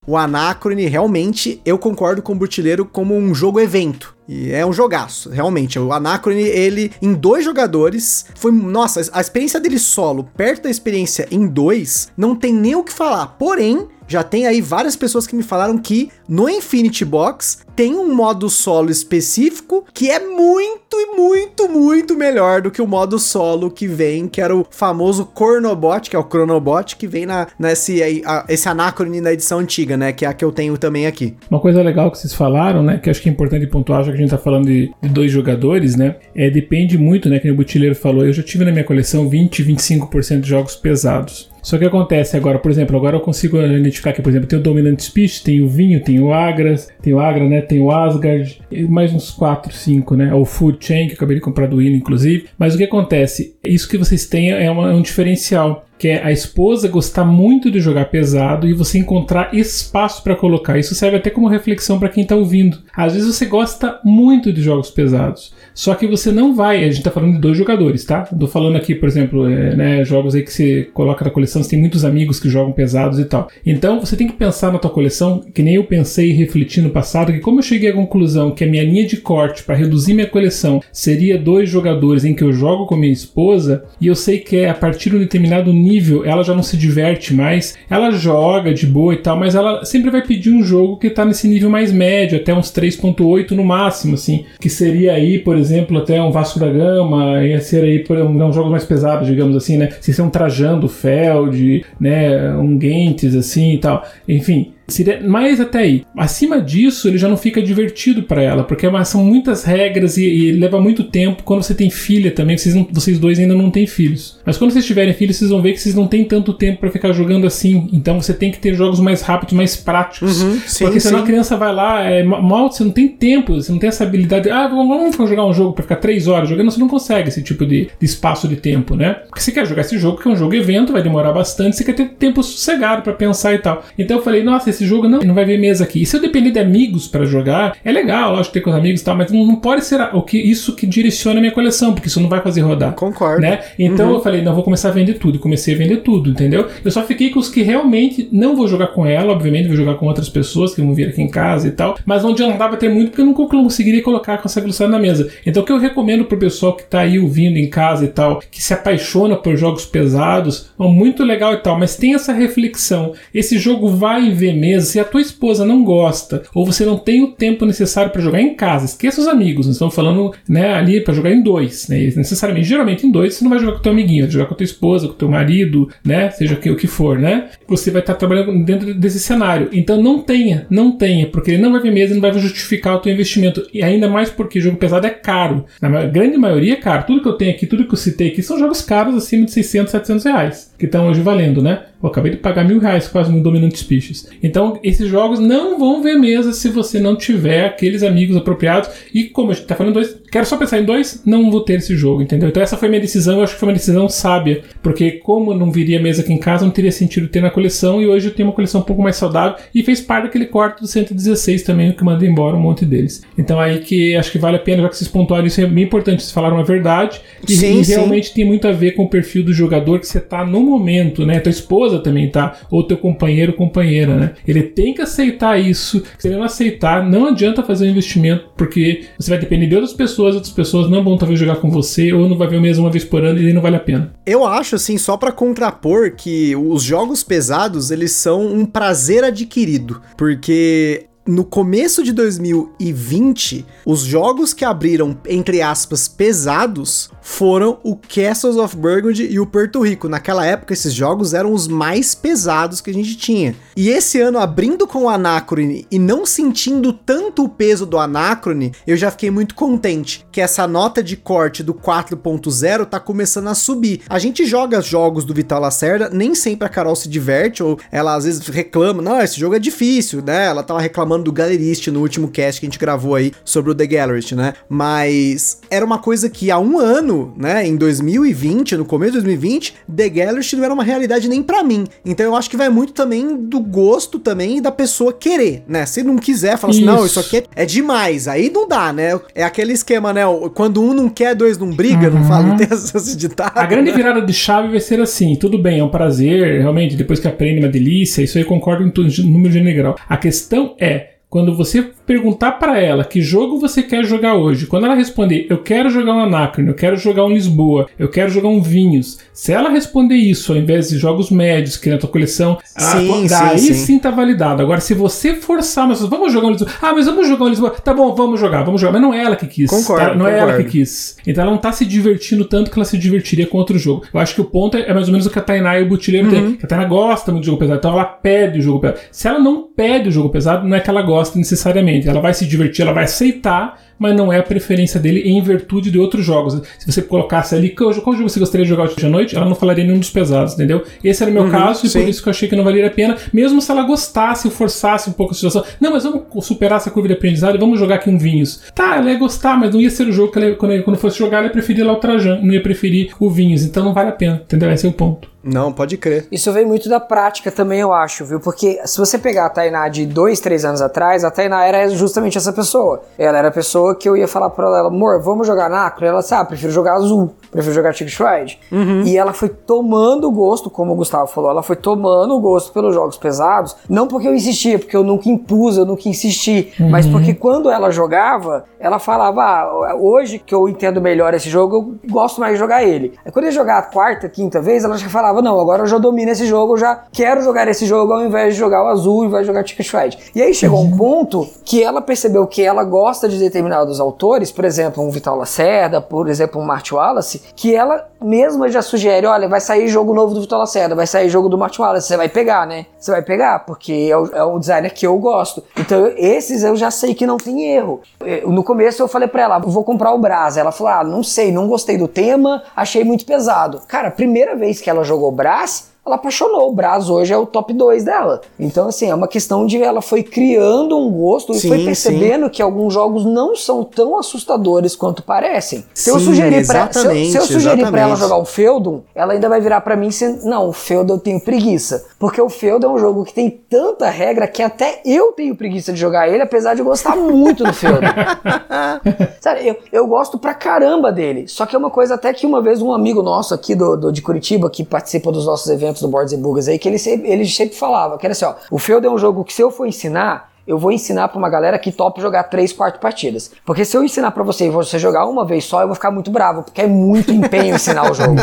O 0.06 0.18
Anacrone, 0.18 0.86
realmente, 0.86 1.62
eu 1.66 1.78
concordo 1.78 2.22
com 2.22 2.34
o 2.34 2.36
Burtileiro 2.36 2.86
como 2.86 3.16
um 3.16 3.34
jogo 3.34 3.60
evento. 3.60 4.14
E 4.28 4.52
é 4.52 4.66
um 4.66 4.74
jogaço, 4.74 5.30
realmente. 5.30 5.80
O 5.80 5.94
Anacrone, 5.94 6.42
ele, 6.42 6.92
em 7.02 7.14
dois 7.14 7.44
jogadores, 7.46 8.26
foi. 8.36 8.52
Nossa, 8.52 9.02
a 9.14 9.22
experiência 9.22 9.60
dele 9.60 9.80
solo, 9.80 10.30
perto 10.36 10.64
da 10.64 10.70
experiência 10.70 11.28
em 11.32 11.48
dois, 11.48 12.10
não 12.18 12.36
tem 12.36 12.54
nem 12.54 12.76
o 12.76 12.84
que 12.84 12.92
falar. 12.92 13.28
Porém, 13.40 13.88
já 14.14 14.24
tem 14.24 14.46
aí 14.46 14.62
várias 14.62 14.96
pessoas 14.96 15.26
que 15.26 15.36
me 15.36 15.42
falaram 15.42 15.78
que 15.78 16.10
no 16.30 16.48
Infinity 16.48 17.04
Box 17.04 17.64
tem 17.76 17.96
um 17.96 18.14
modo 18.14 18.48
solo 18.48 18.92
específico 18.92 19.84
que 19.92 20.12
é 20.12 20.20
muito 20.20 20.96
e 20.96 21.16
muito, 21.16 21.68
muito 21.68 22.16
melhor 22.16 22.62
do 22.62 22.70
que 22.70 22.80
o 22.80 22.88
modo 22.88 23.18
solo 23.18 23.72
que 23.72 23.88
vem, 23.88 24.28
que 24.28 24.40
era 24.40 24.56
o 24.56 24.66
famoso 24.70 25.26
Cornobot, 25.26 26.08
que 26.08 26.16
é 26.16 26.20
o 26.20 26.24
Chronobot, 26.24 26.96
que 26.96 27.08
vem 27.08 27.26
na, 27.26 27.48
nesse 27.58 28.24
a, 28.24 28.46
esse 28.48 28.70
anacrone 28.70 29.20
na 29.20 29.34
edição 29.34 29.58
antiga, 29.58 29.98
né? 29.98 30.14
Que 30.14 30.26
é 30.26 30.28
a 30.28 30.34
que 30.34 30.46
eu 30.46 30.52
tenho 30.52 30.78
também 30.78 31.08
aqui. 31.08 31.34
Uma 31.50 31.60
coisa 31.60 31.82
legal 31.82 32.12
que 32.12 32.20
vocês 32.20 32.34
falaram, 32.34 32.84
né? 32.84 33.00
Que 33.00 33.10
acho 33.10 33.20
que 33.22 33.28
é 33.28 33.32
importante 33.32 33.66
pontuar, 33.66 34.04
já 34.04 34.12
que 34.12 34.18
a 34.18 34.22
gente 34.22 34.30
tá 34.30 34.38
falando 34.38 34.68
de, 34.68 34.94
de 35.02 35.10
dois 35.10 35.32
jogadores, 35.32 35.96
né? 35.96 36.18
É, 36.36 36.52
depende 36.52 36.96
muito, 36.98 37.28
né? 37.28 37.40
Que 37.40 37.50
o 37.50 37.56
Butileiro 37.56 37.96
falou, 37.96 38.24
eu 38.24 38.34
já 38.34 38.44
tive 38.44 38.64
na 38.64 38.72
minha 38.72 38.84
coleção 38.84 39.28
20, 39.28 39.64
25% 39.64 40.42
de 40.42 40.50
jogos 40.50 40.76
pesados. 40.76 41.52
Só 41.64 41.78
que 41.78 41.86
acontece 41.86 42.36
agora, 42.36 42.60
por 42.60 42.70
exemplo, 42.70 42.96
agora 42.98 43.16
eu 43.16 43.22
consigo 43.22 43.60
identificar 43.60 44.12
que, 44.12 44.22
por 44.22 44.30
exemplo, 44.30 44.48
tem 44.48 44.60
o 44.60 44.62
Dominant 44.62 45.00
Speech, 45.00 45.44
tem 45.44 45.62
o 45.62 45.68
Vinho, 45.68 46.04
tem 46.04 46.20
o 46.20 46.34
Agras, 46.34 46.90
tem 47.02 47.14
o 47.14 47.20
Agra, 47.20 47.48
né? 47.48 47.62
Tem 47.62 47.80
o 47.80 47.90
Asgard, 47.90 48.62
mais 48.90 49.14
uns 49.14 49.32
4, 49.32 49.74
5, 49.74 50.16
né? 50.16 50.34
O 50.34 50.44
Food 50.44 50.86
Chain, 50.86 51.08
que 51.08 51.14
eu 51.14 51.16
acabei 51.16 51.38
de 51.38 51.42
comprar 51.42 51.68
do 51.68 51.78
Will, 51.78 51.96
inclusive. 51.96 52.48
Mas 52.60 52.76
o 52.76 52.78
que 52.78 52.84
acontece? 52.84 53.56
Isso 53.64 53.88
que 53.88 53.98
vocês 53.98 54.28
têm 54.28 54.52
é, 54.52 54.70
uma, 54.70 54.92
é 54.92 54.94
um 54.94 55.02
diferencial 55.02 55.86
que 55.98 56.08
é 56.10 56.24
a 56.24 56.32
esposa 56.32 56.88
gostar 56.88 57.24
muito 57.24 57.72
de 57.72 57.80
jogar 57.80 58.06
pesado 58.06 58.68
e 58.68 58.74
você 58.74 58.98
encontrar 58.98 59.54
espaço 59.54 60.24
para 60.24 60.36
colocar. 60.36 60.78
Isso 60.78 60.96
serve 60.96 61.18
até 61.18 61.30
como 61.30 61.48
reflexão 61.48 62.00
para 62.00 62.10
quem 62.10 62.24
está 62.24 62.36
ouvindo. 62.36 62.80
Às 62.96 63.14
vezes 63.14 63.34
você 63.34 63.46
gosta 63.46 64.00
muito 64.04 64.52
de 64.52 64.62
jogos 64.62 64.90
pesados, 64.90 65.54
só 65.74 65.96
que 65.96 66.08
você 66.08 66.32
não 66.32 66.56
vai. 66.56 66.80
A 66.80 66.88
gente 66.88 66.98
está 66.98 67.12
falando 67.12 67.34
de 67.34 67.40
dois 67.40 67.58
jogadores, 67.58 68.06
tá? 68.06 68.28
Estou 68.32 68.48
falando 68.48 68.76
aqui, 68.76 68.96
por 68.96 69.08
exemplo, 69.08 69.48
é, 69.48 69.76
né, 69.76 70.06
jogos 70.06 70.36
aí 70.36 70.44
que 70.44 70.52
você 70.52 70.90
coloca 70.94 71.24
na 71.24 71.32
coleção, 71.32 71.64
você 71.64 71.72
tem 71.72 71.80
muitos 71.80 72.04
amigos 72.04 72.40
que 72.40 72.50
jogam 72.50 72.74
pesados 72.74 73.20
e 73.20 73.26
tal. 73.26 73.50
Então 73.66 74.00
você 74.00 74.16
tem 74.16 74.28
que 74.28 74.34
pensar 74.34 74.72
na 74.72 74.80
tua 74.80 74.92
coleção, 74.92 75.42
que 75.54 75.64
nem 75.64 75.76
eu 75.76 75.84
pensei 75.84 76.30
e 76.30 76.34
refleti 76.34 76.82
no 76.82 76.90
passado, 76.90 77.32
que 77.32 77.40
como 77.40 77.60
eu 77.60 77.64
cheguei 77.64 77.90
à 77.90 77.94
conclusão 77.94 78.52
que 78.52 78.64
a 78.64 78.68
minha 78.68 78.84
linha 78.84 79.06
de 79.06 79.18
corte 79.18 79.64
para 79.64 79.76
reduzir 79.76 80.14
minha 80.14 80.28
coleção 80.28 80.82
seria 80.92 81.38
dois 81.38 81.70
jogadores 81.70 82.26
em 82.26 82.34
que 82.34 82.44
eu 82.44 82.52
jogo 82.52 82.86
com 82.86 82.96
minha 82.96 83.12
esposa, 83.12 83.86
e 84.00 84.08
eu 84.08 84.16
sei 84.16 84.40
que 84.40 84.58
é 84.58 84.70
a 84.70 84.74
partir 84.74 85.10
de 85.10 85.16
um 85.16 85.20
determinado 85.20 85.72
nível 85.84 86.26
ela 86.26 86.44
já 86.44 86.56
não 86.56 86.64
se 86.64 86.78
diverte 86.78 87.34
mais. 87.34 87.76
Ela 87.90 88.12
joga 88.12 88.74
de 88.74 88.88
boa 88.88 89.14
e 89.14 89.18
tal, 89.18 89.38
mas 89.38 89.56
ela 89.56 89.84
sempre 89.86 90.10
vai 90.10 90.22
pedir 90.22 90.52
um 90.52 90.64
jogo 90.64 90.98
que 90.98 91.10
tá 91.10 91.26
nesse 91.26 91.48
nível 91.48 91.70
mais 91.70 91.92
médio, 91.92 92.38
até 92.38 92.54
uns 92.54 92.72
3.8 92.72 93.52
no 93.52 93.64
máximo, 93.64 94.16
assim, 94.16 94.46
que 94.60 94.70
seria 94.70 95.14
aí, 95.14 95.40
por 95.40 95.58
exemplo, 95.58 95.98
até 95.98 96.22
um 96.22 96.32
Vasco 96.32 96.60
da 96.60 96.70
Gama, 96.70 97.44
ia 97.44 97.60
ser 97.60 97.84
aí 97.84 98.00
por 98.00 98.18
um, 98.18 98.44
um 98.44 98.54
jogo 98.54 98.70
mais 98.70 98.86
pesado, 98.86 99.26
digamos 99.26 99.56
assim, 99.56 99.78
né? 99.78 99.90
Se 100.00 100.14
ser 100.14 100.22
um 100.22 100.30
Trajando 100.30 100.88
Feld, 100.88 101.86
né, 102.00 102.56
um 102.56 102.80
Gentes 102.80 103.36
assim 103.36 103.74
e 103.74 103.78
tal. 103.78 104.06
Enfim, 104.28 104.72
Seria 104.88 105.22
mais 105.22 105.60
até 105.60 105.80
aí. 105.80 106.06
Acima 106.18 106.62
disso, 106.62 107.08
ele 107.08 107.18
já 107.18 107.28
não 107.28 107.38
fica 107.38 107.62
divertido 107.62 108.24
para 108.24 108.42
ela, 108.42 108.64
porque 108.64 108.88
são 109.06 109.24
muitas 109.24 109.64
regras 109.64 110.18
e, 110.18 110.26
e, 110.26 110.52
leva 110.52 110.80
muito 110.80 111.04
tempo. 111.06 111.44
Quando 111.44 111.64
você 111.64 111.74
tem 111.74 111.90
filha 111.90 112.32
também, 112.32 112.58
vocês, 112.58 112.76
não, 112.76 112.88
vocês 112.92 113.18
dois 113.18 113.40
ainda 113.40 113.56
não 113.56 113.72
têm 113.72 113.88
filhos. 113.88 114.40
Mas 114.46 114.58
quando 114.58 114.72
vocês 114.72 114.86
tiverem 114.86 115.14
filhos, 115.14 115.38
vocês 115.38 115.50
vão 115.50 115.62
ver 115.62 115.74
que 115.74 115.80
vocês 115.80 115.96
não 115.96 116.08
têm 116.08 116.26
tanto 116.26 116.54
tempo 116.54 116.80
para 116.80 116.92
ficar 116.92 117.14
jogando 117.14 117.48
assim. 117.48 117.90
Então 117.94 118.22
você 118.22 118.34
tem 118.34 118.52
que 118.52 118.60
ter 118.60 118.74
jogos 118.74 119.00
mais 119.00 119.22
rápidos, 119.22 119.54
mais 119.54 119.76
práticos. 119.76 120.42
Uhum, 120.42 120.60
sim, 120.66 120.86
porque 120.86 121.00
senão 121.00 121.20
sim. 121.20 121.24
a 121.24 121.28
criança 121.28 121.58
vai 121.58 121.74
lá, 121.74 122.04
é, 122.04 122.24
mal 122.24 122.72
você 122.72 122.84
não 122.84 122.92
tem 122.92 123.08
tempo, 123.08 123.56
você 123.56 123.72
não 123.72 123.80
tem 123.80 123.88
essa 123.88 124.04
habilidade. 124.04 124.50
Ah, 124.50 124.68
vamos, 124.68 125.16
vamos 125.16 125.30
jogar 125.30 125.46
um 125.46 125.54
jogo 125.54 125.74
para 125.74 125.84
ficar 125.84 125.96
três 125.98 126.28
horas 126.28 126.50
jogando. 126.50 126.72
Você 126.72 126.80
não 126.80 126.88
consegue 126.88 127.30
esse 127.30 127.42
tipo 127.42 127.66
de, 127.66 127.90
de 128.00 128.06
espaço 128.06 128.48
de 128.48 128.58
tempo, 128.58 128.96
né? 128.96 129.14
Porque 129.30 129.42
você 129.42 129.52
quer 129.52 129.66
jogar 129.66 129.82
esse 129.82 129.98
jogo, 129.98 130.22
que 130.22 130.28
é 130.28 130.32
um 130.32 130.36
jogo 130.36 130.54
evento, 130.56 130.92
vai 130.92 131.02
demorar 131.02 131.32
bastante, 131.32 131.78
você 131.78 131.84
quer 131.84 131.94
ter 131.94 132.10
tempo 132.10 132.44
sossegado 132.44 133.02
para 133.02 133.14
pensar 133.14 133.54
e 133.54 133.60
tal. 133.60 133.84
Então 133.98 134.18
eu 134.18 134.24
falei, 134.24 134.44
nossa, 134.44 134.73
esse 134.74 134.86
jogo 134.86 135.08
não, 135.08 135.20
não 135.20 135.34
vai 135.34 135.46
ver 135.46 135.58
mesa 135.58 135.84
aqui. 135.84 136.02
E 136.02 136.06
se 136.06 136.16
eu 136.16 136.22
depender 136.22 136.52
de 136.52 136.60
amigos 136.60 137.08
para 137.08 137.26
jogar, 137.26 137.78
é 137.84 137.92
legal, 137.92 138.34
lógico, 138.34 138.54
ter 138.54 138.62
com 138.62 138.70
os 138.70 138.76
amigos 138.76 139.02
e 139.02 139.04
tal, 139.04 139.16
mas 139.16 139.32
não, 139.32 139.46
não 139.46 139.56
pode 139.56 139.86
ser 139.86 140.02
o 140.14 140.22
que, 140.22 140.38
isso 140.38 140.76
que 140.76 140.86
direciona 140.86 141.40
a 141.40 141.42
minha 141.42 141.54
coleção, 141.54 141.94
porque 141.94 142.08
isso 142.08 142.20
não 142.20 142.30
vai 142.30 142.42
fazer 142.42 142.62
rodar. 142.62 142.94
Concordo. 142.94 143.42
Né? 143.42 143.60
Então 143.78 144.10
uhum. 144.10 144.16
eu 144.16 144.22
falei, 144.22 144.42
não, 144.42 144.54
vou 144.54 144.64
começar 144.64 144.90
a 144.90 144.92
vender 144.92 145.16
tudo. 145.16 145.40
Comecei 145.40 145.76
a 145.76 145.78
vender 145.78 145.98
tudo, 145.98 146.30
entendeu? 146.30 146.68
Eu 146.84 146.92
só 146.92 147.04
fiquei 147.04 147.30
com 147.30 147.40
os 147.40 147.50
que 147.50 147.62
realmente 147.62 148.28
não 148.32 148.56
vou 148.56 148.68
jogar 148.68 148.88
com 148.88 149.06
ela, 149.06 149.32
obviamente, 149.32 149.68
vou 149.68 149.78
jogar 149.78 149.96
com 149.96 150.06
outras 150.06 150.30
pessoas 150.30 150.74
que 150.74 150.82
vão 150.82 150.94
vir 150.94 151.10
aqui 151.10 151.22
em 151.22 151.30
casa 151.30 151.68
e 151.68 151.72
tal, 151.72 151.98
mas 152.06 152.24
onde 152.24 152.42
não 152.42 152.58
dava 152.58 152.78
ter 152.78 152.90
muito, 152.90 153.10
porque 153.10 153.22
eu 153.22 153.26
não 153.26 153.34
conseguiria 153.34 154.02
colocar 154.02 154.38
com 154.38 154.48
essa 154.48 154.60
velocidade 154.60 154.92
na 154.92 155.00
mesa. 155.00 155.30
Então 155.46 155.64
o 155.64 155.66
que 155.66 155.72
eu 155.72 155.78
recomendo 155.78 156.26
pro 156.26 156.38
pessoal 156.38 156.74
que 156.74 156.84
tá 156.84 157.02
aí 157.02 157.20
ouvindo 157.20 157.58
em 157.58 157.70
casa 157.70 158.06
e 158.06 158.08
tal, 158.08 158.42
que 158.52 158.62
se 158.62 158.74
apaixona 158.74 159.36
por 159.36 159.56
jogos 159.56 159.86
pesados, 159.86 160.70
é 160.80 160.84
muito 160.84 161.24
legal 161.24 161.54
e 161.54 161.58
tal, 161.58 161.78
mas 161.78 161.96
tem 161.96 162.14
essa 162.14 162.34
reflexão. 162.34 163.14
Esse 163.34 163.58
jogo 163.58 163.90
vai 163.90 164.30
ver 164.32 164.54
mesa, 164.64 164.86
se 164.86 165.00
a 165.00 165.04
tua 165.04 165.22
esposa 165.22 165.66
não 165.66 165.84
gosta, 165.84 166.44
ou 166.56 166.66
você 166.66 166.86
não 166.86 166.98
tem 166.98 167.22
o 167.22 167.34
tempo 167.34 167.66
necessário 167.66 168.12
para 168.12 168.22
jogar 168.22 168.42
em 168.42 168.56
casa, 168.56 168.86
esqueça 168.86 169.20
os 169.20 169.28
amigos, 169.28 169.66
nós 169.66 169.76
estamos 169.76 169.94
falando 169.94 170.34
né, 170.48 170.74
ali 170.74 171.02
para 171.02 171.14
jogar 171.14 171.32
em 171.32 171.42
dois, 171.42 171.90
né, 171.90 171.98
necessariamente, 172.16 172.68
geralmente 172.68 173.06
em 173.06 173.12
dois 173.12 173.34
você 173.34 173.44
não 173.44 173.50
vai 173.50 173.60
jogar 173.60 173.74
com 173.74 173.82
teu 173.82 173.92
amiguinho, 173.92 174.24
vai 174.24 174.32
jogar 174.32 174.46
com 174.46 174.54
a 174.54 174.58
tua 174.58 174.64
esposa, 174.64 175.08
com 175.08 175.14
o 175.14 175.18
teu 175.18 175.30
marido, 175.30 175.90
né, 176.06 176.30
seja 176.32 176.56
o 176.56 176.76
que 176.76 176.88
for, 176.88 177.20
né, 177.20 177.50
você 177.68 177.92
vai 177.92 178.02
estar 178.02 178.14
trabalhando 178.14 178.64
dentro 178.64 178.94
desse 178.94 179.20
cenário, 179.20 179.70
então 179.74 180.02
não 180.02 180.20
tenha, 180.20 180.66
não 180.70 180.92
tenha, 180.98 181.28
porque 181.28 181.52
ele 181.52 181.62
não 181.62 181.72
vai 181.72 181.82
ver 181.82 181.92
mesa, 181.92 182.14
não 182.14 182.22
vai 182.22 182.34
justificar 182.34 182.96
o 182.96 183.00
teu 183.00 183.12
investimento, 183.12 183.68
e 183.74 183.84
ainda 183.84 184.08
mais 184.08 184.30
porque 184.30 184.62
jogo 184.62 184.78
pesado 184.78 185.06
é 185.06 185.10
caro, 185.10 185.66
na 185.82 186.06
grande 186.06 186.38
maioria 186.38 186.74
é 186.74 186.78
caro, 186.78 187.04
tudo 187.06 187.22
que 187.22 187.28
eu 187.28 187.34
tenho 187.34 187.52
aqui, 187.52 187.68
tudo 187.68 187.86
que 187.86 187.94
eu 187.94 187.98
citei 187.98 188.30
aqui 188.30 188.42
são 188.42 188.58
jogos 188.58 188.82
caros 188.82 189.16
acima 189.16 189.46
de 189.46 189.52
600, 189.52 189.92
700 189.92 190.26
reais, 190.26 190.73
que 190.84 190.88
estão 190.88 191.08
hoje 191.08 191.22
valendo, 191.22 191.62
né, 191.62 191.80
eu 192.04 192.10
acabei 192.10 192.32
de 192.32 192.38
pagar 192.38 192.66
mil 192.66 192.80
reais 192.80 193.08
quase 193.08 193.32
no 193.32 193.42
Dominant 193.42 193.74
Species. 193.74 194.28
Então, 194.44 194.78
esses 194.84 195.08
jogos 195.08 195.40
não 195.40 195.80
vão 195.80 196.04
ver 196.04 196.16
mesa 196.16 196.52
se 196.52 196.68
você 196.68 197.00
não 197.00 197.16
tiver 197.16 197.66
aqueles 197.66 198.04
amigos 198.04 198.36
apropriados. 198.36 198.90
E 199.14 199.24
como 199.24 199.52
a 199.52 199.54
gente 199.54 199.66
tá 199.66 199.74
falando 199.74 199.94
dois, 199.94 200.14
quero 200.30 200.46
só 200.46 200.58
pensar 200.58 200.80
em 200.80 200.84
dois, 200.84 201.24
não 201.26 201.50
vou 201.50 201.62
ter 201.62 201.76
esse 201.76 201.96
jogo, 201.96 202.22
entendeu? 202.22 202.50
Então, 202.50 202.62
essa 202.62 202.76
foi 202.76 202.90
minha 202.90 203.00
decisão. 203.00 203.38
Eu 203.38 203.44
acho 203.44 203.54
que 203.54 203.60
foi 203.60 203.70
uma 203.70 203.74
decisão 203.74 204.10
sábia. 204.10 204.64
Porque, 204.82 205.12
como 205.12 205.54
não 205.54 205.72
viria 205.72 206.02
mesa 206.02 206.22
aqui 206.22 206.34
em 206.34 206.38
casa, 206.38 206.66
não 206.66 206.74
teria 206.74 206.92
sentido 206.92 207.30
ter 207.30 207.42
na 207.42 207.50
coleção. 207.50 208.02
E 208.02 208.08
hoje 208.08 208.28
eu 208.28 208.34
tenho 208.34 208.50
uma 208.50 208.56
coleção 208.56 208.82
um 208.82 208.84
pouco 208.84 209.02
mais 209.02 209.16
saudável. 209.16 209.58
E 209.74 209.82
fez 209.82 210.02
parte 210.02 210.26
daquele 210.26 210.48
quarto 210.48 210.82
do 210.82 210.88
116 210.88 211.64
também, 211.64 211.94
que 211.94 212.04
mandei 212.04 212.28
embora 212.28 212.58
um 212.58 212.60
monte 212.60 212.86
deles. 212.86 213.24
Então, 213.38 213.62
aí 213.62 213.80
que 213.80 214.14
acho 214.18 214.30
que 214.30 214.38
vale 214.38 214.58
a 214.58 214.60
pena, 214.60 214.82
já 214.82 214.90
que 214.90 214.98
vocês 214.98 215.10
pontuaram 215.10 215.48
isso, 215.48 215.62
é 215.62 215.66
bem 215.66 215.86
importante. 215.86 216.22
Vocês 216.22 216.34
falaram 216.34 216.60
a 216.60 216.64
verdade. 216.64 217.22
E, 217.48 217.56
sim, 217.56 217.80
e 217.80 217.84
realmente 217.84 218.28
sim. 218.28 218.34
tem 218.34 218.46
muito 218.46 218.68
a 218.68 218.74
ver 218.74 218.92
com 218.92 219.04
o 219.04 219.10
perfil 219.10 219.46
do 219.46 219.54
jogador 219.54 220.02
que 220.02 220.08
você 220.08 220.20
tá 220.20 220.46
no 220.46 220.60
momento, 220.78 221.26
né? 221.26 221.40
Tua 221.40 221.50
esposa 221.50 222.00
também 222.00 222.30
tá, 222.30 222.58
ou 222.70 222.84
teu 222.84 222.98
companheiro 222.98 223.54
companheira, 223.54 224.16
né? 224.16 224.34
Ele 224.48 224.64
tem 224.64 224.94
que 224.94 225.02
aceitar 225.02 225.60
isso. 225.60 226.04
Se 226.18 226.28
ele 226.28 226.38
não 226.38 226.44
aceitar, 226.44 227.08
não 227.08 227.28
adianta 227.28 227.64
fazer 227.64 227.88
um 227.88 227.92
investimento, 227.92 228.46
porque 228.58 229.06
você 229.18 229.30
vai 229.30 229.40
depender 229.40 229.68
de 229.68 229.76
outras 229.76 229.94
pessoas, 229.94 230.36
outras 230.36 230.54
pessoas 230.54 230.90
não 230.90 231.04
vão 231.04 231.18
talvez 231.18 231.40
jogar 231.40 231.58
com 231.58 231.70
você, 231.70 232.12
ou 232.12 232.28
não 232.28 232.38
vai 232.38 232.48
ver 232.48 232.58
o 232.58 232.62
mesmo 232.62 232.84
uma 232.84 232.92
vez 232.92 233.04
por 233.04 233.24
ano 233.24 233.40
e 233.40 233.54
não 233.54 233.62
vale 233.62 233.76
a 233.76 233.80
pena. 233.80 234.14
Eu 234.26 234.46
acho, 234.46 234.76
assim, 234.76 234.98
só 234.98 235.18
para 235.18 235.32
contrapor, 235.32 236.14
que 236.16 236.56
os 236.56 236.84
jogos 236.84 237.24
pesados, 237.24 237.92
eles 237.92 238.12
são 238.12 238.46
um 238.46 238.66
prazer 238.66 239.24
adquirido, 239.24 240.02
porque 240.18 241.06
no 241.26 241.46
começo 241.46 242.04
de 242.04 242.12
2020, 242.12 243.66
os 243.86 244.02
jogos 244.02 244.54
que 244.54 244.66
abriram, 244.66 245.18
entre 245.28 245.62
aspas, 245.62 246.08
pesados 246.08 247.10
foram 247.22 247.80
o 247.84 247.96
Castles 247.96 248.58
of 248.58 248.76
Burgundy 248.76 249.26
e 249.32 249.40
o 249.40 249.48
Porto 249.48 249.82
Rico. 249.82 250.10
Naquela 250.10 250.46
época, 250.46 250.74
esses 250.74 250.94
jogos 250.94 251.34
eram 251.34 251.54
os 251.54 251.68
mais 251.68 252.14
pesados 252.14 252.82
que 252.82 252.90
a 252.90 252.94
gente 252.94 253.16
tinha. 253.16 253.56
E 253.76 253.90
esse 253.90 254.20
ano, 254.20 254.38
abrindo 254.38 254.86
com 254.86 255.04
o 255.04 255.10
Anacrone 255.10 255.88
e 255.90 255.98
não 255.98 256.26
sentindo 256.26 256.92
tanto 256.92 257.46
o 257.46 257.50
peso 257.50 257.86
do 257.86 257.98
Anacrone, 257.98 258.74
eu 258.86 258.98
já 258.98 259.10
fiquei 259.10 259.32
muito 259.32 259.56
contente 259.56 260.26
que 260.32 260.42
essa 260.42 260.68
nota 260.68 261.02
de 261.02 261.16
corte 261.16 261.64
do 261.64 261.74
4.0 261.74 262.86
tá 262.86 263.00
começando 263.00 263.48
a 263.48 263.56
subir. 263.56 264.02
A 264.10 264.20
gente 264.20 264.46
joga 264.46 264.82
jogos 264.82 265.24
do 265.24 265.34
Vital 265.34 265.62
Lacerda, 265.62 266.10
nem 266.10 266.36
sempre 266.36 266.68
a 266.68 266.70
Carol 266.70 266.96
se 266.96 267.08
diverte, 267.08 267.64
ou 267.64 267.80
ela 267.90 268.16
às 268.16 268.26
vezes 268.26 268.46
reclama, 268.48 269.02
não, 269.02 269.22
esse 269.22 269.40
jogo 269.40 269.56
é 269.56 269.60
difícil, 269.60 270.22
né? 270.22 270.48
Ela 270.48 270.64
tava 270.64 270.82
reclamando 270.82 271.13
do 271.22 271.32
Galerist 271.32 271.88
no 271.88 272.00
último 272.00 272.30
cast 272.30 272.60
que 272.60 272.66
a 272.66 272.70
gente 272.70 272.80
gravou 272.80 273.16
aí 273.16 273.32
sobre 273.44 273.72
o 273.72 273.76
The 273.76 273.86
Gallerist, 273.86 274.34
né? 274.34 274.54
Mas 274.70 275.60
era 275.70 275.86
uma 275.86 276.00
coisa 276.00 276.30
que 276.30 276.50
há 276.50 276.58
um 276.58 276.80
ano 276.80 277.34
né, 277.38 277.68
em 277.68 277.76
2020, 277.76 278.78
no 278.78 278.86
começo 278.86 279.14
de 279.14 279.20
2020, 279.20 279.76
The 279.94 280.10
Gallery 280.10 280.56
não 280.56 280.64
era 280.64 280.74
uma 280.74 280.84
realidade 280.84 281.28
nem 281.28 281.42
para 281.42 281.64
mim. 281.64 281.86
Então 282.06 282.26
eu 282.26 282.36
acho 282.36 282.50
que 282.50 282.58
vai 282.58 282.70
muito 282.70 282.94
também 282.94 283.36
do 283.36 283.60
gosto 283.60 284.20
também 284.20 284.62
da 284.62 284.72
pessoa 284.72 285.14
querer, 285.14 285.64
né? 285.68 285.86
Se 285.86 286.04
não 286.04 286.18
quiser, 286.18 286.58
fala 286.58 286.74
assim, 286.74 286.86
não, 286.86 287.06
isso 287.06 287.20
aqui 287.20 287.44
é 287.56 287.66
demais, 287.66 288.28
aí 288.28 288.50
não 288.50 288.68
dá, 288.68 288.94
né? 288.94 289.20
É 289.36 289.44
aquele 289.44 289.74
esquema, 289.74 290.14
né? 290.14 290.22
Quando 290.54 290.82
um 290.82 290.94
não 290.94 291.10
quer, 291.10 291.36
dois 291.36 291.58
não 291.58 291.72
briga, 291.72 292.08
uhum. 292.08 292.20
não 292.20 292.24
fala, 292.26 292.48
não 292.48 292.58
tem 292.58 292.68
esse 292.72 293.18
ditado. 293.18 293.58
A 293.58 293.66
grande 293.66 293.92
né? 293.92 293.98
virada 293.98 294.22
de 294.22 294.34
chave 294.34 294.70
vai 294.70 294.80
ser 294.80 295.00
assim, 295.00 295.36
tudo 295.36 295.58
bem, 295.58 295.80
é 295.80 295.84
um 295.84 295.90
prazer, 295.90 296.62
realmente, 296.62 296.96
depois 296.96 297.20
que 297.20 297.28
aprende 297.28 297.60
uma 297.60 297.70
delícia, 297.70 298.22
isso 298.22 298.38
aí 298.38 298.44
eu 298.44 298.48
concordo 298.48 298.84
em 298.84 299.24
número 299.24 299.52
general. 299.52 299.96
A 300.08 300.18
questão 300.18 300.76
é, 300.80 301.03
quando 301.34 301.56
você 301.56 301.82
perguntar 302.06 302.52
para 302.54 302.80
ela 302.80 303.04
que 303.04 303.20
jogo 303.20 303.58
você 303.60 303.82
quer 303.82 304.06
jogar 304.06 304.36
hoje, 304.36 304.68
quando 304.68 304.86
ela 304.86 304.94
responder 304.94 305.48
eu 305.50 305.58
quero 305.64 305.90
jogar 305.90 306.14
um 306.14 306.20
Anacron, 306.20 306.66
eu 306.68 306.76
quero 306.76 306.96
jogar 306.96 307.26
um 307.26 307.30
Lisboa, 307.34 307.88
eu 307.98 308.08
quero 308.08 308.30
jogar 308.30 308.50
um 308.50 308.62
Vinhos, 308.62 309.18
se 309.34 309.52
ela 309.52 309.70
responder 309.72 310.14
isso 310.14 310.52
ao 310.52 310.60
invés 310.60 310.90
de 310.90 310.98
jogos 311.00 311.32
médios 311.32 311.76
que 311.76 311.90
na 311.90 311.98
tua 311.98 312.08
coleção, 312.10 312.60
Sim, 312.64 313.26
ah, 313.26 313.28
daí 313.30 313.58
sim, 313.58 313.74
sim, 313.74 313.86
sim. 313.86 314.00
tá 314.00 314.12
validado. 314.12 314.62
Agora, 314.62 314.80
se 314.80 314.94
você 314.94 315.34
forçar, 315.34 315.88
mas 315.88 316.02
vamos 316.02 316.32
jogar 316.32 316.50
um 316.50 316.52
Lisboa, 316.52 316.70
ah, 316.80 316.94
mas 316.94 317.08
vamos 317.08 317.28
jogar 317.28 317.46
um 317.46 317.50
Lisboa, 317.50 317.72
tá 317.72 317.96
bom, 317.96 318.14
vamos 318.14 318.40
jogar, 318.40 318.62
vamos 318.62 318.80
jogar, 318.80 318.94
mas 318.94 319.02
não 319.02 319.12
é 319.12 319.24
ela 319.24 319.36
que 319.36 319.48
quis, 319.48 319.72
Concordo, 319.72 320.06
tá? 320.10 320.16
não 320.16 320.28
é 320.28 320.34
ela 320.38 320.52
concordo. 320.52 320.66
que 320.66 320.78
quis. 320.78 321.18
Então 321.26 321.42
ela 321.44 321.52
não 321.52 321.58
tá 321.58 321.72
se 321.72 321.84
divertindo 321.84 322.46
tanto 322.46 322.70
que 322.70 322.78
ela 322.78 322.86
se 322.86 322.96
divertiria 322.96 323.48
com 323.48 323.58
outro 323.58 323.80
jogo. 323.80 324.04
Eu 324.14 324.20
acho 324.20 324.36
que 324.36 324.42
o 324.42 324.46
ponto 324.46 324.78
é 324.78 324.94
mais 324.94 325.08
ou 325.08 325.12
menos 325.14 325.26
o 325.26 325.32
que 325.32 325.40
a 325.40 325.42
Tainá 325.42 325.80
e 325.80 325.84
o 325.84 325.88
Butileiro 325.90 326.28
Uhum. 326.28 326.32
têm. 326.34 326.56
Que 326.58 326.66
a 326.66 326.70
Tainá 326.70 326.86
gosta 326.86 327.32
muito 327.32 327.42
de 327.44 327.48
jogo 327.48 327.58
pesado, 327.60 327.80
então 327.80 327.92
ela 327.94 328.06
pede 328.06 328.60
o 328.60 328.62
jogo 328.62 328.80
pesado. 328.82 329.00
Se 329.12 329.28
ela 329.28 329.40
não 329.40 329.64
pede 329.76 330.10
o 330.10 330.12
jogo 330.12 330.30
pesado, 330.30 330.68
não 330.68 330.76
é 330.78 330.80
que 330.80 330.90
ela 330.92 331.02
gosta 331.02 331.23
necessariamente. 331.36 332.08
Ela 332.08 332.20
vai 332.20 332.34
se 332.34 332.46
divertir, 332.46 332.82
ela 332.82 332.94
vai 332.94 333.06
aceitar, 333.06 333.80
mas 334.04 334.16
não 334.16 334.32
é 334.32 334.40
a 334.40 334.44
preferência 334.44 335.00
dele 335.00 335.22
em 335.22 335.42
virtude 335.42 335.90
de 335.90 335.98
outros 335.98 336.26
jogos. 336.26 336.62
Se 336.78 336.92
você 336.92 337.02
colocasse 337.02 337.56
ali 337.56 337.70
qual, 337.70 337.92
jogo 337.94 338.14
você 338.30 338.40
gostaria 338.40 338.64
de 338.66 338.70
jogar 338.70 338.84
hoje 338.84 339.06
à 339.06 339.10
noite, 339.10 339.36
ela 339.36 339.46
não 339.46 339.56
falaria 339.56 339.84
nenhum 339.84 339.98
dos 340.00 340.10
pesados, 340.10 340.54
entendeu? 340.54 340.84
Esse 341.04 341.24
era 341.24 341.32
o 341.32 341.34
meu 341.34 341.50
caso 341.50 341.82
e 341.82 341.84
Uhum, 341.88 341.90
sim. 341.90 342.02
por 342.02 342.10
isso 342.10 342.22
que 342.22 342.28
eu 342.30 342.32
achei 342.32 342.50
que 342.50 342.56
não 342.56 342.64
valeria 342.64 342.88
a 342.88 342.92
pena, 342.92 343.18
mesmo 343.32 343.62
se 343.62 343.72
ela 343.72 343.84
gostasse 343.84 344.48
ou 344.48 344.54
forçasse 344.54 345.10
um 345.10 345.14
pouco 345.14 345.32
a 345.32 345.36
situação. 345.36 345.64
Não, 345.80 345.92
mas 345.92 346.04
vamos 346.04 346.24
superar 346.46 346.78
essa 346.78 346.92
curva 346.92 347.08
de 347.08 347.14
aprendizado 347.14 347.56
e 347.56 347.60
vamos 347.60 347.80
jogar 347.80 347.96
aqui 347.96 348.10
um 348.10 348.18
Vinhos. 348.18 348.62
Tá, 348.76 348.98
ela 348.98 349.12
ia 349.12 349.18
gostar, 349.18 349.58
mas 349.58 349.74
não 349.74 349.80
ia 349.82 349.90
ser 349.90 350.08
o 350.08 350.12
jogo 350.12 350.32
que 350.32 350.38
ela, 350.38 350.48
ia- 350.50 350.56
quando, 350.56 350.84
quando 350.84 350.98
fosse 350.98 351.18
jogar, 351.18 351.38
ela 351.38 351.48
ia 351.48 351.52
preferir 351.52 351.86
lá 351.86 351.94
o 351.94 351.98
Trajan, 351.98 352.40
não 352.42 352.54
ia 352.54 352.62
preferir 352.62 353.12
o 353.20 353.30
Vinhos. 353.30 353.64
Então 353.64 353.84
não 353.84 353.94
vale 353.94 354.10
a 354.10 354.14
pena, 354.14 354.42
entendeu? 354.44 354.70
Esse 354.72 354.86
é 354.86 354.90
o 354.90 354.94
ponto. 354.94 355.32
Não, 355.44 355.74
pode 355.74 355.98
crer. 355.98 356.26
Isso 356.32 356.54
vem 356.54 356.66
muito 356.66 356.88
da 356.88 357.02
prática 357.02 357.52
também, 357.52 357.82
eu 357.82 357.92
acho, 357.92 358.24
viu? 358.24 358.40
Porque 358.40 358.80
se 358.86 358.98
você 358.98 359.18
pegar 359.20 359.48
a 359.48 359.50
Tainá 359.50 359.90
de 359.90 360.06
dois, 360.06 360.40
três 360.40 360.64
anos 360.64 360.82
atrás, 360.82 361.26
a 361.26 361.30
Tainá 361.30 361.66
era 361.66 361.90
justamente 361.90 362.38
essa 362.38 362.54
pessoa. 362.54 363.04
Ela 363.18 363.40
era 363.40 363.50
a 363.50 363.52
pessoa 363.52 363.93
que 363.96 364.08
eu 364.08 364.18
ia 364.18 364.28
falar 364.28 364.50
pra 364.50 364.66
ela, 364.66 364.88
amor, 364.88 365.22
vamos 365.22 365.46
jogar 365.48 365.70
Nacro? 365.70 366.06
Ela 366.06 366.20
disse, 366.20 366.34
ah, 366.34 366.46
prefiro 366.46 366.72
jogar 366.72 366.96
azul, 366.96 367.34
prefiro 367.54 367.74
jogar 367.74 367.94
Ticket 367.94 368.20
Ride. 368.20 368.60
E 369.06 369.18
ela 369.18 369.32
foi 369.32 369.48
tomando 369.50 370.30
gosto, 370.32 370.70
como 370.70 370.92
o 370.94 370.96
Gustavo 370.96 371.28
falou, 371.28 371.50
ela 371.50 371.64
foi 371.64 371.76
tomando 371.76 372.38
gosto 372.40 372.74
pelos 372.74 372.94
jogos 372.94 373.16
pesados, 373.18 373.76
não 373.88 374.08
porque 374.08 374.28
eu 374.28 374.36
insistia, 374.36 374.78
porque 374.78 374.96
eu 374.96 375.04
nunca 375.04 375.30
impus, 375.30 375.78
eu 375.78 375.86
nunca 375.86 376.10
insisti, 376.10 376.74
mas 376.90 377.06
porque 377.08 377.34
quando 377.34 377.70
ela 377.70 377.92
jogava, 377.92 378.66
ela 378.80 379.00
falava, 379.00 379.42
ah, 379.42 379.96
hoje 379.96 380.40
que 380.40 380.54
eu 380.54 380.68
entendo 380.68 381.00
melhor 381.00 381.34
esse 381.34 381.50
jogo, 381.50 381.76
eu 382.04 382.10
gosto 382.12 382.42
mais 382.42 382.54
de 382.54 382.60
jogar 382.60 382.84
ele. 382.84 383.14
Aí 383.26 383.32
quando 383.32 383.46
eu 383.46 383.52
ia 383.52 383.56
jogar 383.56 383.78
a 383.78 383.82
quarta, 383.84 384.28
quinta 384.28 384.62
vez, 384.62 384.84
ela 384.84 384.98
já 384.98 385.08
falava, 385.08 385.42
não, 385.42 385.60
agora 385.60 385.84
eu 385.84 385.88
já 385.88 385.98
domino 385.98 386.32
esse 386.32 386.46
jogo, 386.46 386.74
eu 386.74 386.78
já 386.78 387.04
quero 387.12 387.42
jogar 387.42 387.68
esse 387.68 387.86
jogo 387.86 388.14
ao 388.14 388.26
invés 388.26 388.54
de 388.54 388.60
jogar 388.60 388.84
o 388.84 388.88
azul, 388.88 389.26
invés 389.26 389.44
de 389.44 389.48
jogar 389.48 389.64
Ticket 389.64 389.94
Ride. 389.94 390.18
E 390.36 390.42
aí 390.42 390.54
chegou 390.54 390.82
um 390.82 390.98
ponto 390.98 391.48
que 391.64 391.84
ela 391.84 392.02
percebeu 392.02 392.48
que 392.48 392.62
ela 392.62 392.84
gosta 392.84 393.30
de 393.30 393.38
determinados 393.38 394.00
autores, 394.00 394.52
por 394.52 394.66
exemplo, 394.66 395.04
um 395.04 395.10
Vital 395.10 395.38
Lacerda, 395.38 396.02
por 396.02 396.28
exemplo, 396.28 396.62
um 396.62 396.66
Marty 396.66 396.94
Wallace, 396.96 397.43
que 397.56 397.76
ela 397.76 398.08
mesma 398.22 398.70
já 398.70 398.82
sugere, 398.82 399.26
olha, 399.28 399.48
vai 399.48 399.60
sair 399.60 399.88
jogo 399.88 400.14
novo 400.14 400.34
do 400.34 400.42
Vital 400.42 400.60
Lacerda, 400.60 400.96
vai 400.96 401.06
sair 401.08 401.30
jogo 401.30 401.50
do 401.50 401.58
Marty 401.58 401.82
Wallace, 401.82 402.08
você 402.08 402.18
vai 402.18 402.30
pegar, 402.30 402.66
né? 402.66 402.86
Você 402.98 403.12
vai 403.12 403.22
pegar, 403.22 403.60
porque 403.66 404.08
é 404.10 404.18
o, 404.18 404.26
é 404.34 404.44
o 404.44 404.60
designer 404.60 404.94
que 404.94 405.06
eu 405.06 405.18
gosto. 405.18 405.64
Então, 405.78 406.12
esses 406.18 406.64
eu 406.64 406.76
já 406.76 406.90
sei 406.90 407.14
que 407.14 407.26
não 407.28 407.38
tem 407.38 407.74
erro. 407.74 408.02
Eh, 408.22 408.44
No 408.46 408.64
começo 408.64 409.02
eu 409.02 409.08
falei 409.08 409.28
pra 409.28 409.42
ela, 409.44 409.60
vou 409.60 409.84
comprar 409.84 410.14
o 410.14 410.18
Brasa. 410.18 410.60
Ela 410.60 410.72
falou, 410.72 410.94
ah, 410.94 411.04
não 411.04 411.22
sei, 411.24 411.52
não 411.52 411.68
gostei 411.68 411.98
do 411.98 412.08
tema, 412.08 412.64
achei 412.76 413.04
muito 413.04 413.26
pesado. 413.26 413.82
Cara, 413.88 414.10
primeira 414.12 414.56
vez 414.56 414.80
que 414.82 414.90
ela 414.90 415.04
jogou 415.04 415.32
Brás, 415.32 415.92
ela 416.06 416.16
apaixonou. 416.16 416.70
O 416.70 416.74
Braz 416.74 417.10
hoje 417.10 417.34
é 417.34 417.38
o 417.38 417.46
top 417.46 417.74
2 417.74 418.04
dela. 418.04 418.42
Então, 418.60 418.88
assim, 418.90 419.10
é 419.10 419.16
uma 419.16 419.28
questão 419.28 419.66
de 419.66 419.82
ela 419.82 420.02
foi 420.02 420.22
criando 420.24 420.98
um 420.98 421.10
gosto 421.12 421.54
Sim, 421.54 421.66
e 421.66 421.70
foi 421.70 421.86
percebendo 421.86 422.50
que 422.50 422.62
alguns 422.62 422.94
jogos 422.94 423.24
não 423.26 423.56
são 423.56 423.84
tão 423.84 424.18
assustadores 424.18 424.96
quanto 424.96 425.24
parecem. 425.24 425.86
Se 425.94 426.10
eu 426.10 426.20
Sim, 426.20 426.26
sugerir 426.26 426.68
pra, 426.68 426.92
se 426.92 427.06
eu, 427.06 427.12
se 427.26 427.38
eu 427.38 427.42
sugerir 427.46 427.90
pra 427.90 428.02
ela 428.02 428.16
jogar 428.16 428.38
o 428.38 428.46
Feudum, 428.46 429.02
ela 429.16 429.34
ainda 429.34 429.48
vai 429.48 429.62
virar 429.62 429.82
pra 429.82 429.96
mim 429.96 430.12
se 430.12 430.46
não, 430.46 430.70
o 430.70 430.74
Feudum 430.74 431.14
eu 431.16 431.20
tenho 431.20 431.40
preguiça. 431.40 432.06
Porque 432.20 432.42
o 432.42 432.50
Feudum 432.50 432.88
é 432.88 432.92
um 432.94 433.00
jogo 433.00 433.24
que 433.24 433.34
tem 433.34 433.50
tanta 433.50 434.10
regra 434.10 434.48
que 434.48 434.62
até 434.62 435.02
eu 435.06 435.32
tenho 435.32 435.56
preguiça 435.56 435.94
de 435.94 436.00
jogar 436.00 436.28
ele, 436.28 436.42
apesar 436.44 436.74
de 436.76 436.82
gostar 436.84 437.16
muito 437.16 437.64
do 437.64 437.74
Feudum. 437.74 438.02
Sério, 439.40 439.62
eu, 439.64 439.78
eu 440.02 440.08
gosto 440.08 440.38
pra 440.38 440.54
caramba 440.54 441.12
dele. 441.12 441.48
Só 441.48 441.66
que 441.66 441.76
é 441.76 441.80
uma 441.80 441.90
coisa 441.90 442.16
até 442.16 442.34
que 442.34 442.46
uma 442.46 442.62
vez 442.62 442.82
um 442.82 442.94
amigo 442.94 443.22
nosso 443.22 443.54
aqui 443.54 443.76
do, 443.76 443.96
do- 443.96 444.12
de 444.12 444.22
Curitiba, 444.22 444.70
que 444.70 444.84
participa 444.84 445.32
dos 445.32 445.46
nossos 445.46 445.70
eventos 445.70 445.93
do 446.02 446.08
Boards 446.08 446.34
and 446.34 446.40
Bugas 446.40 446.68
aí, 446.68 446.78
que 446.80 446.88
ele 446.88 446.98
sempre, 446.98 447.30
ele 447.30 447.46
sempre 447.46 447.76
falava, 447.76 448.18
que 448.18 448.26
era 448.26 448.32
assim, 448.32 448.46
ó, 448.46 448.56
o 448.72 448.80
Feud 448.80 449.06
é 449.06 449.10
um 449.10 449.18
jogo 449.18 449.44
que 449.44 449.54
se 449.54 449.62
eu 449.62 449.72
for 449.72 449.88
ensinar, 449.88 450.54
eu 450.66 450.78
vou 450.78 450.92
ensinar 450.92 451.28
pra 451.28 451.38
uma 451.38 451.50
galera 451.50 451.78
que 451.78 451.92
topa 451.92 452.22
jogar 452.22 452.44
três, 452.44 452.72
quatro 452.72 453.00
partidas. 453.00 453.52
Porque 453.66 453.84
se 453.84 453.98
eu 453.98 454.04
ensinar 454.04 454.32
pra 454.32 454.44
você 454.44 454.68
e 454.68 454.70
você 454.70 454.98
jogar 454.98 455.26
uma 455.26 455.46
vez 455.46 455.66
só, 455.66 455.82
eu 455.82 455.88
vou 455.88 455.96
ficar 455.96 456.10
muito 456.10 456.32
bravo, 456.32 456.64
porque 456.64 456.82
é 456.82 456.88
muito 456.88 457.32
empenho 457.32 457.76
ensinar 457.76 458.10
o 458.10 458.14
jogo. 458.14 458.36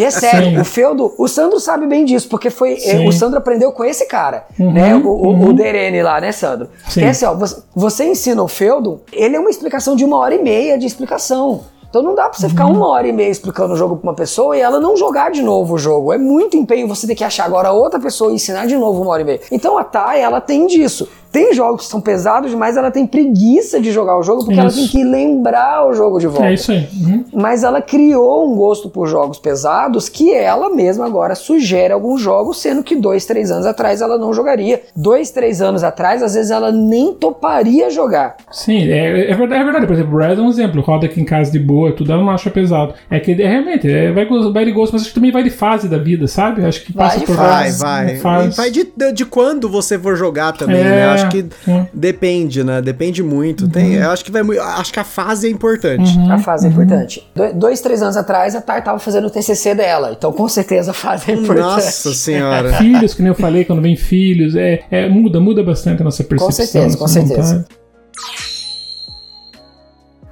E 0.00 0.04
é 0.04 0.10
sério, 0.10 0.50
Sim. 0.50 0.58
o 0.58 0.64
Feudo, 0.64 1.14
o 1.18 1.28
Sandro 1.28 1.60
sabe 1.60 1.86
bem 1.86 2.04
disso, 2.04 2.28
porque 2.28 2.48
foi 2.48 2.74
é, 2.74 2.76
Sim. 2.78 3.08
o 3.08 3.12
Sandro 3.12 3.38
aprendeu 3.38 3.72
com 3.72 3.84
esse 3.84 4.06
cara, 4.06 4.46
né? 4.58 4.94
O, 4.94 5.08
o, 5.08 5.48
o 5.48 5.52
Derene 5.52 6.02
lá, 6.02 6.20
né, 6.20 6.32
Sandro? 6.32 6.68
Sim. 6.88 7.00
Que 7.00 7.06
é 7.06 7.10
assim, 7.10 7.26
ó, 7.26 7.34
você, 7.34 7.62
você 7.74 8.04
ensina 8.04 8.42
o 8.42 8.48
Feudo, 8.48 9.02
ele 9.12 9.36
é 9.36 9.40
uma 9.40 9.50
explicação 9.50 9.94
de 9.94 10.04
uma 10.04 10.16
hora 10.18 10.34
e 10.34 10.42
meia 10.42 10.78
de 10.78 10.86
explicação. 10.86 11.62
Então 11.88 12.02
não 12.02 12.14
dá 12.14 12.28
pra 12.28 12.38
você 12.38 12.48
ficar 12.50 12.66
uma 12.66 12.86
hora 12.86 13.08
e 13.08 13.12
meia 13.12 13.30
explicando 13.30 13.72
o 13.72 13.76
jogo 13.76 13.96
pra 13.96 14.10
uma 14.10 14.14
pessoa 14.14 14.54
e 14.54 14.60
ela 14.60 14.78
não 14.78 14.94
jogar 14.94 15.30
de 15.30 15.40
novo 15.42 15.74
o 15.74 15.78
jogo. 15.78 16.12
É 16.12 16.18
muito 16.18 16.56
empenho 16.56 16.86
você 16.86 17.06
ter 17.06 17.14
que 17.14 17.24
achar 17.24 17.46
agora 17.46 17.72
outra 17.72 17.98
pessoa 17.98 18.30
e 18.30 18.34
ensinar 18.34 18.66
de 18.66 18.76
novo 18.76 19.00
uma 19.00 19.12
hora 19.12 19.22
e 19.22 19.24
meia. 19.24 19.40
Então 19.50 19.78
a 19.78 19.84
Thay, 19.84 20.20
ela 20.20 20.40
tem 20.40 20.66
disso. 20.66 21.08
Tem 21.30 21.52
jogos 21.52 21.84
que 21.84 21.90
são 21.90 22.00
pesados 22.00 22.50
demais, 22.50 22.76
ela 22.76 22.90
tem 22.90 23.06
preguiça 23.06 23.80
de 23.80 23.92
jogar 23.92 24.18
o 24.18 24.22
jogo 24.22 24.44
porque 24.44 24.58
ela 24.58 24.68
Isso. 24.68 24.78
tem 24.78 24.88
que 24.88 25.04
lembrar 25.04 25.86
o 25.86 25.92
jogo 25.94 26.18
de 26.18 26.26
volta. 26.26 26.46
É 26.48 26.54
isso 26.54 26.72
aí. 26.72 26.88
Uhum. 27.00 27.24
Mas 27.32 27.62
ela 27.62 27.82
criou 27.82 28.50
um 28.50 28.56
gosto 28.56 28.88
por 28.88 29.06
jogos 29.06 29.38
pesados 29.38 30.08
que 30.08 30.32
ela 30.32 30.70
mesma 30.70 31.06
agora 31.06 31.34
sugere 31.34 31.92
alguns 31.92 32.20
jogos, 32.20 32.60
sendo 32.60 32.82
que 32.82 32.96
dois, 32.96 33.26
três 33.26 33.50
anos 33.50 33.66
atrás 33.66 34.00
ela 34.00 34.16
não 34.18 34.32
jogaria. 34.32 34.82
Dois, 34.96 35.30
três 35.30 35.60
anos 35.60 35.84
atrás, 35.84 36.22
às 36.22 36.34
vezes 36.34 36.50
ela 36.50 36.72
nem 36.72 37.12
toparia 37.12 37.90
jogar. 37.90 38.36
Sim, 38.50 38.90
é, 38.90 39.30
é 39.30 39.34
verdade, 39.34 39.60
é 39.60 39.64
verdade. 39.64 39.86
Por 39.86 39.94
exemplo, 39.94 40.14
o 40.14 40.18
Red 40.18 40.34
é 40.34 40.40
um 40.40 40.48
exemplo. 40.48 40.80
Roda 40.80 41.06
aqui 41.06 41.20
em 41.20 41.24
casa 41.24 41.50
de 41.50 41.58
boa, 41.58 41.92
tudo, 41.92 42.12
ela 42.12 42.22
não 42.22 42.30
acha 42.30 42.50
pesado. 42.50 42.94
É 43.10 43.20
que 43.20 43.32
é, 43.32 43.48
realmente 43.48 43.90
é, 43.90 44.10
vai, 44.12 44.26
vai 44.52 44.64
de 44.64 44.72
gosto, 44.72 44.92
mas 44.92 45.02
acho 45.02 45.10
que 45.10 45.14
também 45.14 45.30
vai 45.30 45.42
de 45.42 45.50
fase 45.50 45.88
da 45.88 45.98
vida, 45.98 46.26
sabe? 46.26 46.64
Acho 46.64 46.84
que 46.84 46.92
passa 46.92 47.18
Vai 47.18 47.26
por 47.26 47.36
Vai, 47.36 47.70
várias 47.70 47.78
vai. 48.22 48.46
E 48.46 48.50
vai 48.50 48.70
de, 48.70 48.88
de 49.12 49.24
quando 49.24 49.68
você 49.68 49.98
for 49.98 50.16
jogar 50.16 50.52
também, 50.52 50.78
É, 50.80 50.84
né? 50.84 51.17
Acho 51.18 51.28
que 51.30 51.46
é. 51.70 51.86
depende, 51.92 52.64
né? 52.64 52.80
Depende 52.82 53.22
muito. 53.22 53.68
Tem, 53.68 53.94
eu 53.94 54.10
acho 54.10 54.24
que 54.24 54.30
vai 54.30 54.42
muito. 54.42 54.60
Acho 54.60 54.92
que 54.92 55.00
a 55.00 55.04
fase 55.04 55.46
é 55.46 55.50
importante. 55.50 56.18
A 56.30 56.38
fase 56.38 56.66
é 56.66 56.70
importante. 56.70 57.26
Do- 57.34 57.52
dois, 57.54 57.80
três 57.80 58.02
anos 58.02 58.16
atrás, 58.16 58.54
a 58.54 58.60
Thay 58.60 58.82
tava 58.82 58.98
fazendo 58.98 59.26
o 59.26 59.30
TCC 59.30 59.74
dela. 59.74 60.12
Então, 60.16 60.32
com 60.32 60.48
certeza, 60.48 60.90
a 60.90 60.94
fase 60.94 61.30
é 61.30 61.34
importante. 61.34 61.60
Nossa 61.60 62.14
senhora. 62.14 62.72
Filhos, 62.78 63.14
que 63.14 63.22
nem 63.22 63.28
eu 63.30 63.34
falei, 63.34 63.64
quando 63.64 63.82
vem 63.82 63.96
filhos, 63.96 64.54
é, 64.54 64.80
é, 64.90 65.08
muda, 65.08 65.40
muda 65.40 65.62
bastante 65.62 66.02
a 66.02 66.04
nossa 66.04 66.22
percepção. 66.24 66.66
certeza, 66.66 66.96
com 66.96 67.08
certeza. 67.08 67.54
vontade. 67.58 67.78